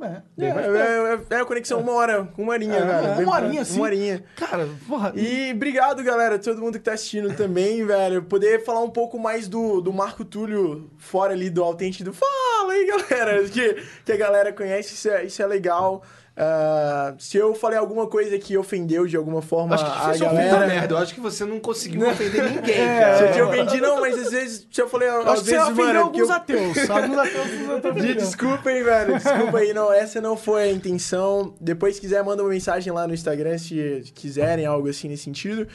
é. 0.00 0.22
É, 0.38 0.46
é, 0.46 1.14
é, 1.30 1.36
é 1.36 1.40
a 1.40 1.44
conexão 1.44 1.80
uma 1.80 1.92
hora, 1.92 2.28
uma 2.38 2.52
horinha, 2.52 2.76
É, 2.76 2.84
velho. 3.14 3.26
uma 3.28 3.34
horinha, 3.36 3.64
sim. 3.64 3.76
Uma 3.78 3.86
horinha. 3.86 4.24
Cara, 4.36 4.68
porra. 4.86 5.12
E 5.16 5.52
obrigado, 5.52 6.02
galera, 6.04 6.38
todo 6.38 6.60
mundo 6.60 6.78
que 6.78 6.84
tá 6.84 6.92
assistindo 6.92 7.34
também, 7.36 7.84
velho. 7.86 8.22
Poder 8.22 8.64
falar 8.64 8.82
um 8.82 8.90
pouco 8.90 9.18
mais 9.18 9.48
do, 9.48 9.80
do 9.80 9.92
Marco 9.92 10.24
Túlio 10.24 10.90
fora 10.96 11.32
ali 11.32 11.50
do 11.50 11.62
autêntico. 11.62 12.12
Fala 12.12 12.72
aí, 12.72 12.86
galera, 12.86 13.42
que, 13.50 13.82
que 14.04 14.12
a 14.12 14.16
galera 14.16 14.52
conhece, 14.52 14.94
isso 14.94 15.10
é, 15.10 15.24
isso 15.24 15.42
é 15.42 15.46
legal. 15.46 16.02
Ah, 16.36 17.14
se 17.16 17.36
eu 17.36 17.54
falei 17.54 17.78
alguma 17.78 18.08
coisa 18.08 18.36
que 18.40 18.56
ofendeu 18.58 19.06
de 19.06 19.16
alguma 19.16 19.40
forma 19.40 19.76
Acho 19.76 19.84
que 19.84 20.24
a 20.24 20.28
galera... 20.28 20.66
merda. 20.66 20.94
Eu 20.94 20.98
acho 20.98 21.14
que 21.14 21.20
você 21.20 21.44
não 21.44 21.60
conseguiu 21.60 22.08
ofender 22.08 22.42
ninguém, 22.50 22.74
Se 22.74 22.80
cara. 23.00 23.26
eu 23.28 23.32
te 23.32 23.40
ofendi, 23.42 23.80
não, 23.80 24.00
mas 24.00 24.18
às 24.18 24.30
vezes, 24.32 24.66
se 24.68 24.80
eu 24.82 24.88
falei, 24.88 25.08
Eu 25.08 25.22
acho 25.30 25.44
que 25.44 25.50
você 25.50 25.50
vezes, 25.52 25.62
ofendeu 25.68 25.84
mano, 25.86 25.98
é 25.98 26.02
alguns 26.02 26.28
eu- 26.28 26.34
ateus. 26.34 26.90
Alguns 26.90 27.18
ateus 27.18 27.46
você 27.50 27.56
De- 27.56 27.70
ofendendo. 27.88 28.14
Desculpa 28.14 28.68
aí, 28.70 28.82
velho. 28.82 29.14
Desculpa 29.14 29.58
aí. 29.58 29.72
Não, 29.72 29.92
essa 29.92 30.20
não 30.20 30.36
foi 30.36 30.62
a 30.64 30.72
intenção. 30.72 31.54
Depois, 31.60 31.94
se 31.94 32.00
quiser, 32.00 32.22
manda 32.24 32.42
uma 32.42 32.50
mensagem 32.50 32.92
lá 32.92 33.06
no 33.06 33.14
Instagram 33.14 33.56
se 33.56 34.02
quiserem, 34.14 34.66
algo 34.66 34.88
assim 34.88 35.08
nesse 35.08 35.22
sentido. 35.22 35.68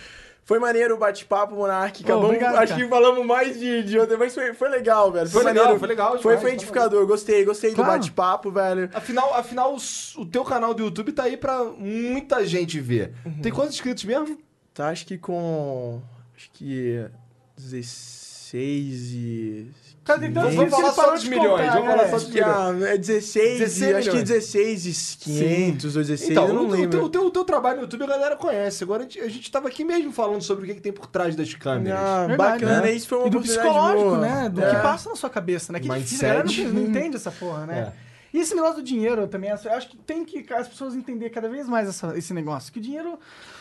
Foi 0.43 0.57
maneiro 0.57 0.95
o 0.95 0.97
bate-papo, 0.97 1.55
Monark. 1.55 2.03
Acabamos, 2.03 2.25
obrigado, 2.25 2.55
acho 2.55 2.73
cara. 2.73 2.83
que 2.83 2.89
falamos 2.89 3.25
mais 3.25 3.59
de, 3.59 3.83
de 3.83 3.99
outra, 3.99 4.17
mas 4.17 4.33
foi, 4.33 4.53
foi 4.55 4.67
legal, 4.69 5.11
velho. 5.11 5.29
Foi 5.29 5.43
legal, 5.43 5.63
maneiro. 5.65 5.79
foi 5.79 5.87
legal 5.87 6.11
Foi, 6.13 6.19
demais, 6.19 6.41
foi 6.41 6.49
tá 6.49 6.55
edificador. 6.55 7.05
Gostei, 7.05 7.45
gostei 7.45 7.73
Claro. 7.73 7.91
do 7.91 7.97
bate-papo, 7.97 8.51
velho. 8.51 8.89
Afinal, 8.93 9.33
afinal, 9.35 9.75
o 10.17 10.25
teu 10.25 10.43
canal 10.43 10.73
do 10.73 10.83
YouTube 10.83 11.11
tá 11.11 11.23
aí 11.23 11.37
pra 11.37 11.63
muita 11.65 12.43
gente 12.45 12.79
ver. 12.79 13.13
Tem 13.43 13.51
quantos 13.51 13.75
inscritos 13.75 14.03
mesmo? 14.05 14.39
Tá, 14.73 14.89
acho 14.89 15.05
que 15.05 15.17
com. 15.19 16.01
Acho 16.35 16.49
que. 16.53 17.05
16 17.55 19.13
e. 19.13 19.71
Cara, 20.09 20.19
tem 20.19 20.33
tantos 20.33 20.49
500. 20.51 20.63
vídeos 20.63 20.75
que 20.75 20.81
ele 20.85 20.91
falar 20.95 21.07
só 21.07 21.13
dos 21.13 21.21
de 21.23 21.29
milhões, 21.29 21.73
vamos 21.73 21.87
falar 21.87 22.03
né? 22.05 22.17
só 22.19 22.31
que 22.31 22.41
ah, 22.41 22.75
é 22.93 22.97
16, 22.97 23.59
16 23.59 23.81
e, 23.91 23.93
acho 23.93 24.03
que 24.09 24.15
milhões. 24.17 24.29
16 24.29 24.85
e 24.85 25.17
500 25.23 25.95
ou 25.95 26.01
16, 26.03 26.31
Então, 26.31 26.47
eu 26.47 26.53
não 26.53 26.65
o, 26.65 26.69
lembro. 26.69 26.89
teu, 26.89 27.03
o, 27.03 27.09
teu, 27.09 27.25
o 27.25 27.31
teu 27.31 27.45
trabalho 27.45 27.75
no 27.77 27.81
YouTube 27.83 28.03
a 28.03 28.07
galera 28.07 28.35
conhece. 28.35 28.83
Agora 28.83 29.01
a 29.03 29.05
gente, 29.05 29.19
a 29.19 29.27
gente 29.29 29.51
tava 29.51 29.67
aqui 29.67 29.83
mesmo 29.83 30.11
falando 30.11 30.41
sobre 30.41 30.63
o 30.63 30.67
que, 30.67 30.75
que 30.75 30.81
tem 30.81 30.91
por 30.91 31.05
trás 31.07 31.35
das 31.35 31.53
câmeras. 31.53 31.99
Ah, 31.99 32.25
Verdade, 32.27 32.65
bacana, 32.65 32.81
né? 32.81 32.91
isso 32.91 33.07
foi 33.07 33.17
uma 33.19 33.27
E 33.27 33.29
do 33.29 33.41
psicológico, 33.41 34.03
boa. 34.03 34.17
né? 34.19 34.49
Do 34.49 34.61
É. 34.63 34.69
que 34.75 34.81
passa 34.81 35.09
na 35.09 35.15
sua 35.15 35.29
cabeça, 35.29 35.71
né? 35.71 35.79
Que 35.79 35.87
difícil, 35.89 36.17
a 36.17 36.21
galera 36.31 36.43
não, 36.45 36.53
Mindset. 36.53 36.73
não 36.75 36.81
entende 36.89 37.15
essa 37.15 37.31
porra, 37.31 37.65
né? 37.65 37.93
E 38.33 38.39
esse 38.39 38.53
negócio 38.53 38.75
do 38.77 38.83
dinheiro 38.83 39.27
também, 39.27 39.49
eu 39.49 39.73
acho 39.73 39.89
que 39.89 39.97
tem 39.97 40.23
que 40.23 40.45
as 40.53 40.67
pessoas 40.67 40.93
entenderem 40.95 41.33
cada 41.33 41.49
vez 41.49 41.67
mais 41.67 41.87
essa- 41.89 42.15
esse 42.17 42.33
negócio. 42.33 42.71
Que 42.71 42.77
o 42.79 42.81
dinheiro. 42.81 43.17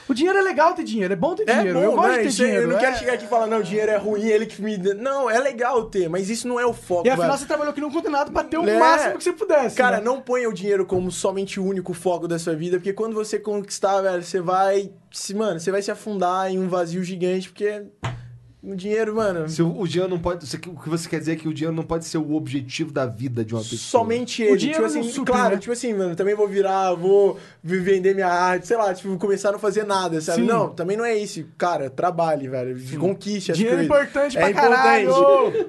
O 0.08 0.14
dinheiro 0.14 0.38
é 0.38 0.42
legal 0.42 0.72
ter 0.74 0.84
dinheiro, 0.84 1.12
é 1.12 1.16
bom 1.16 1.34
ter 1.34 1.48
É 1.48 1.54
dinheiro. 1.58 1.78
eu 1.80 1.90
bom, 1.90 1.96
gosto 1.96 2.08
né? 2.08 2.16
de 2.16 2.22
ter 2.22 2.28
Isso 2.28 2.36
dinheiro. 2.38 2.62
Eu 2.62 2.68
não 2.68 2.78
quero 2.78 2.92
é- 2.92 2.98
chegar 2.98 3.12
aqui 3.12 3.24
e 3.24 3.28
falar, 3.28 3.46
não, 3.46 3.60
dinheiro 3.60 3.92
é 3.92 3.96
ruim, 3.96 4.22
ele 4.26 4.46
que 4.46 4.62
me... 4.62 4.78
Não, 4.94 5.28
é 5.28 5.38
legal 5.38 5.84
ter, 5.84 6.08
mas 6.08 6.30
isso 6.30 6.48
não 6.48 6.58
é 6.58 6.64
o 6.64 6.72
foco, 6.72 7.06
E 7.06 7.10
afinal 7.10 7.28
velho. 7.28 7.38
você 7.40 7.46
trabalhou 7.46 7.72
aqui 7.72 7.80
no 7.82 7.92
condenado 7.92 8.32
pra 8.32 8.42
ter 8.42 8.56
o 8.58 8.66
É. 8.68 8.78
máximo 8.78 9.18
que 9.18 9.24
você 9.24 9.32
pudesse. 9.34 9.76
Cara, 9.76 9.98
né? 9.98 10.02
não 10.02 10.20
ponha 10.20 10.48
o 10.48 10.52
dinheiro 10.52 10.86
como 10.86 11.10
somente 11.12 11.60
o 11.60 11.64
único 11.64 11.92
foco 11.92 12.26
da 12.26 12.38
sua 12.38 12.54
vida, 12.54 12.78
porque 12.78 12.92
quando 12.94 13.14
você 13.14 13.38
conquistar, 13.38 14.00
velho, 14.00 14.22
você 14.22 14.40
vai... 14.40 14.90
Se, 15.12 15.34
mano, 15.34 15.60
você 15.60 15.70
vai 15.70 15.82
se 15.82 15.90
afundar 15.90 16.50
em 16.50 16.58
um 16.58 16.68
vazio 16.68 17.02
gigante, 17.04 17.48
porque 17.50 17.82
o 18.62 18.74
dinheiro, 18.74 19.14
mano... 19.14 19.48
Se 19.48 19.62
o, 19.62 19.80
o 19.80 19.86
dinheiro 19.86 20.10
não 20.10 20.18
pode. 20.18 20.44
O 20.68 20.80
que 20.82 20.88
você 20.88 21.08
quer 21.08 21.20
dizer 21.20 21.32
é 21.32 21.36
que 21.36 21.46
o 21.48 21.54
dinheiro 21.54 21.74
não 21.74 21.84
pode 21.84 22.04
ser 22.04 22.18
o 22.18 22.34
objetivo 22.34 22.90
da 22.92 23.06
vida 23.06 23.44
de 23.44 23.54
uma 23.54 23.62
pessoa. 23.62 23.78
Somente 23.78 24.42
O 24.42 24.46
ele. 24.46 24.56
dinheiro 24.56 24.88
Tipo 24.88 24.98
assim, 25.00 25.24
claro, 25.24 25.54
né? 25.54 25.60
tipo 25.60 25.72
assim, 25.72 25.94
mano, 25.94 26.16
também 26.16 26.34
vou 26.34 26.48
virar, 26.48 26.92
vou 26.94 27.38
vender 27.62 28.14
minha 28.14 28.26
arte, 28.28 28.66
sei 28.66 28.76
lá, 28.76 28.92
tipo, 28.92 29.16
começar 29.16 29.50
a 29.50 29.52
não 29.52 29.58
fazer 29.60 29.84
nada, 29.84 30.20
sabe? 30.20 30.40
Sim. 30.42 30.46
Não, 30.46 30.70
também 30.70 30.96
não 30.96 31.04
é 31.04 31.16
isso. 31.16 31.46
Cara, 31.56 31.88
trabalhe, 31.88 32.48
velho. 32.48 32.98
Conquiste 32.98 33.52
as 33.52 33.58
Dinheiro 33.58 33.82
é 33.82 33.86
coisas. 33.86 34.04
importante 34.06 34.36
pra 34.36 34.52
caralho! 34.52 35.12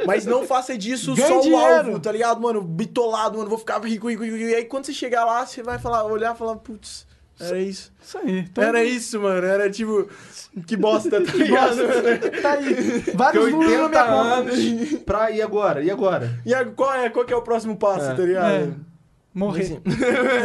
Mas 0.08 0.26
não 0.26 0.46
faça 0.46 0.78
disso 0.78 1.14
Ganhe 1.16 1.28
só 1.28 1.40
dinheiro. 1.42 1.62
o 1.64 1.90
alvo, 1.90 2.00
tá 2.00 2.12
ligado, 2.12 2.42
mano? 2.42 2.62
Bitolado, 2.62 3.38
mano, 3.38 3.50
vou 3.50 3.60
ficar 3.60 3.80
rico, 3.84 4.10
rico, 4.10 4.24
rico. 4.24 4.36
E 4.38 4.56
aí 4.56 4.66
quando 4.66 4.86
você 4.86 4.94
chegar 4.94 5.26
lá, 5.26 5.46
você 5.46 5.62
vai 5.62 5.78
falar, 5.78 6.06
olhar 6.06 6.34
e 6.34 6.38
falar, 6.38 6.56
putz, 6.56 7.06
era 7.40 7.60
isso. 7.60 7.92
Isso 8.02 8.18
aí. 8.18 8.40
Então, 8.40 8.64
Era 8.64 8.84
isso, 8.84 9.20
mano. 9.20 9.46
Era 9.46 9.70
tipo, 9.70 10.08
que 10.68 10.76
bosta, 10.76 11.22
tá 11.24 11.32
ligado? 11.34 11.78
mano? 11.78 12.42
Tá 12.42 12.52
aí. 12.54 13.04
Vários 13.14 13.44
Tem 13.46 13.54
números 13.54 13.92
na 13.92 14.06
80 14.06 14.06
minha 14.06 14.86
conta. 14.88 15.04
pra. 15.06 15.32
E 15.32 15.42
agora? 15.42 15.84
E 15.84 15.92
agora? 15.92 16.40
E 16.46 16.54
aí, 16.54 16.66
qual 16.66 16.94
é, 16.94 17.10
qual 17.10 17.26
que 17.26 17.34
é 17.34 17.36
o 17.36 17.42
próximo 17.42 17.76
passo, 17.78 18.08
tá 18.16 18.24
ligado? 18.24 18.52
É. 18.52 18.70
Morrer. 19.34 19.80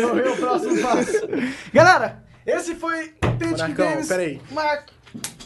Morrer 0.02 0.28
o 0.28 0.36
próximo 0.36 0.80
passo. 0.82 1.20
Galera, 1.72 2.22
esse 2.46 2.74
foi 2.74 3.12
Monarcão, 3.40 3.90
Games. 3.90 4.08
peraí. 4.08 4.40
Marco. 4.50 4.92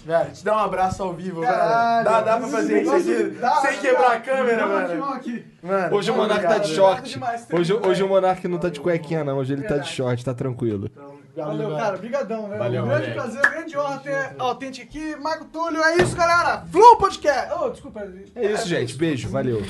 Velho, 0.04 0.30
te 0.32 0.42
dá 0.42 0.56
um 0.56 0.60
abraço 0.60 1.02
ao 1.02 1.12
vivo, 1.12 1.42
Caralho. 1.42 2.04
Dá, 2.04 2.20
dá 2.22 2.38
pra 2.38 2.46
fazer 2.48 2.80
isso 2.82 2.90
aqui? 2.94 3.36
Sem 3.68 3.78
quebrar 3.80 4.12
a 4.12 4.20
câmera, 4.20 4.66
mano. 4.66 5.04
Mano, 5.62 5.96
Hoje 5.96 6.10
o 6.10 6.14
Monark 6.16 6.42
tá 6.46 6.56
de 6.58 6.68
short. 6.74 7.10
demais, 7.10 7.46
Hoje, 7.52 7.74
hoje 7.74 8.02
o 8.02 8.08
Monark 8.08 8.48
não 8.48 8.56
tá 8.58 8.70
de 8.70 8.80
cuequinha, 8.80 9.22
não. 9.22 9.36
Hoje 9.36 9.52
ele 9.52 9.64
tá 9.64 9.76
de 9.76 9.88
short, 9.88 10.24
tá 10.24 10.32
tranquilo. 10.32 10.90
Valeu, 11.46 11.76
cara. 11.76 11.96
Obrigadão, 11.96 12.48
velho. 12.48 12.58
Valeu, 12.58 12.84
um 12.84 12.88
grande 12.88 13.10
moleque. 13.10 13.20
prazer, 13.20 13.50
grande 13.50 13.78
honra 13.78 13.98
ter 13.98 14.34
Authentic 14.38 14.84
aqui. 14.88 15.16
Marco 15.16 15.44
Túlio, 15.46 15.82
é 15.82 15.96
isso, 15.96 16.16
galera. 16.16 16.64
Flow 16.70 16.96
Podcast. 16.96 17.52
Oh, 17.60 17.70
desculpa. 17.70 18.06
É 18.34 18.52
isso, 18.52 18.68
gente. 18.68 18.94
Beijo, 18.96 19.28
valeu. 19.28 19.62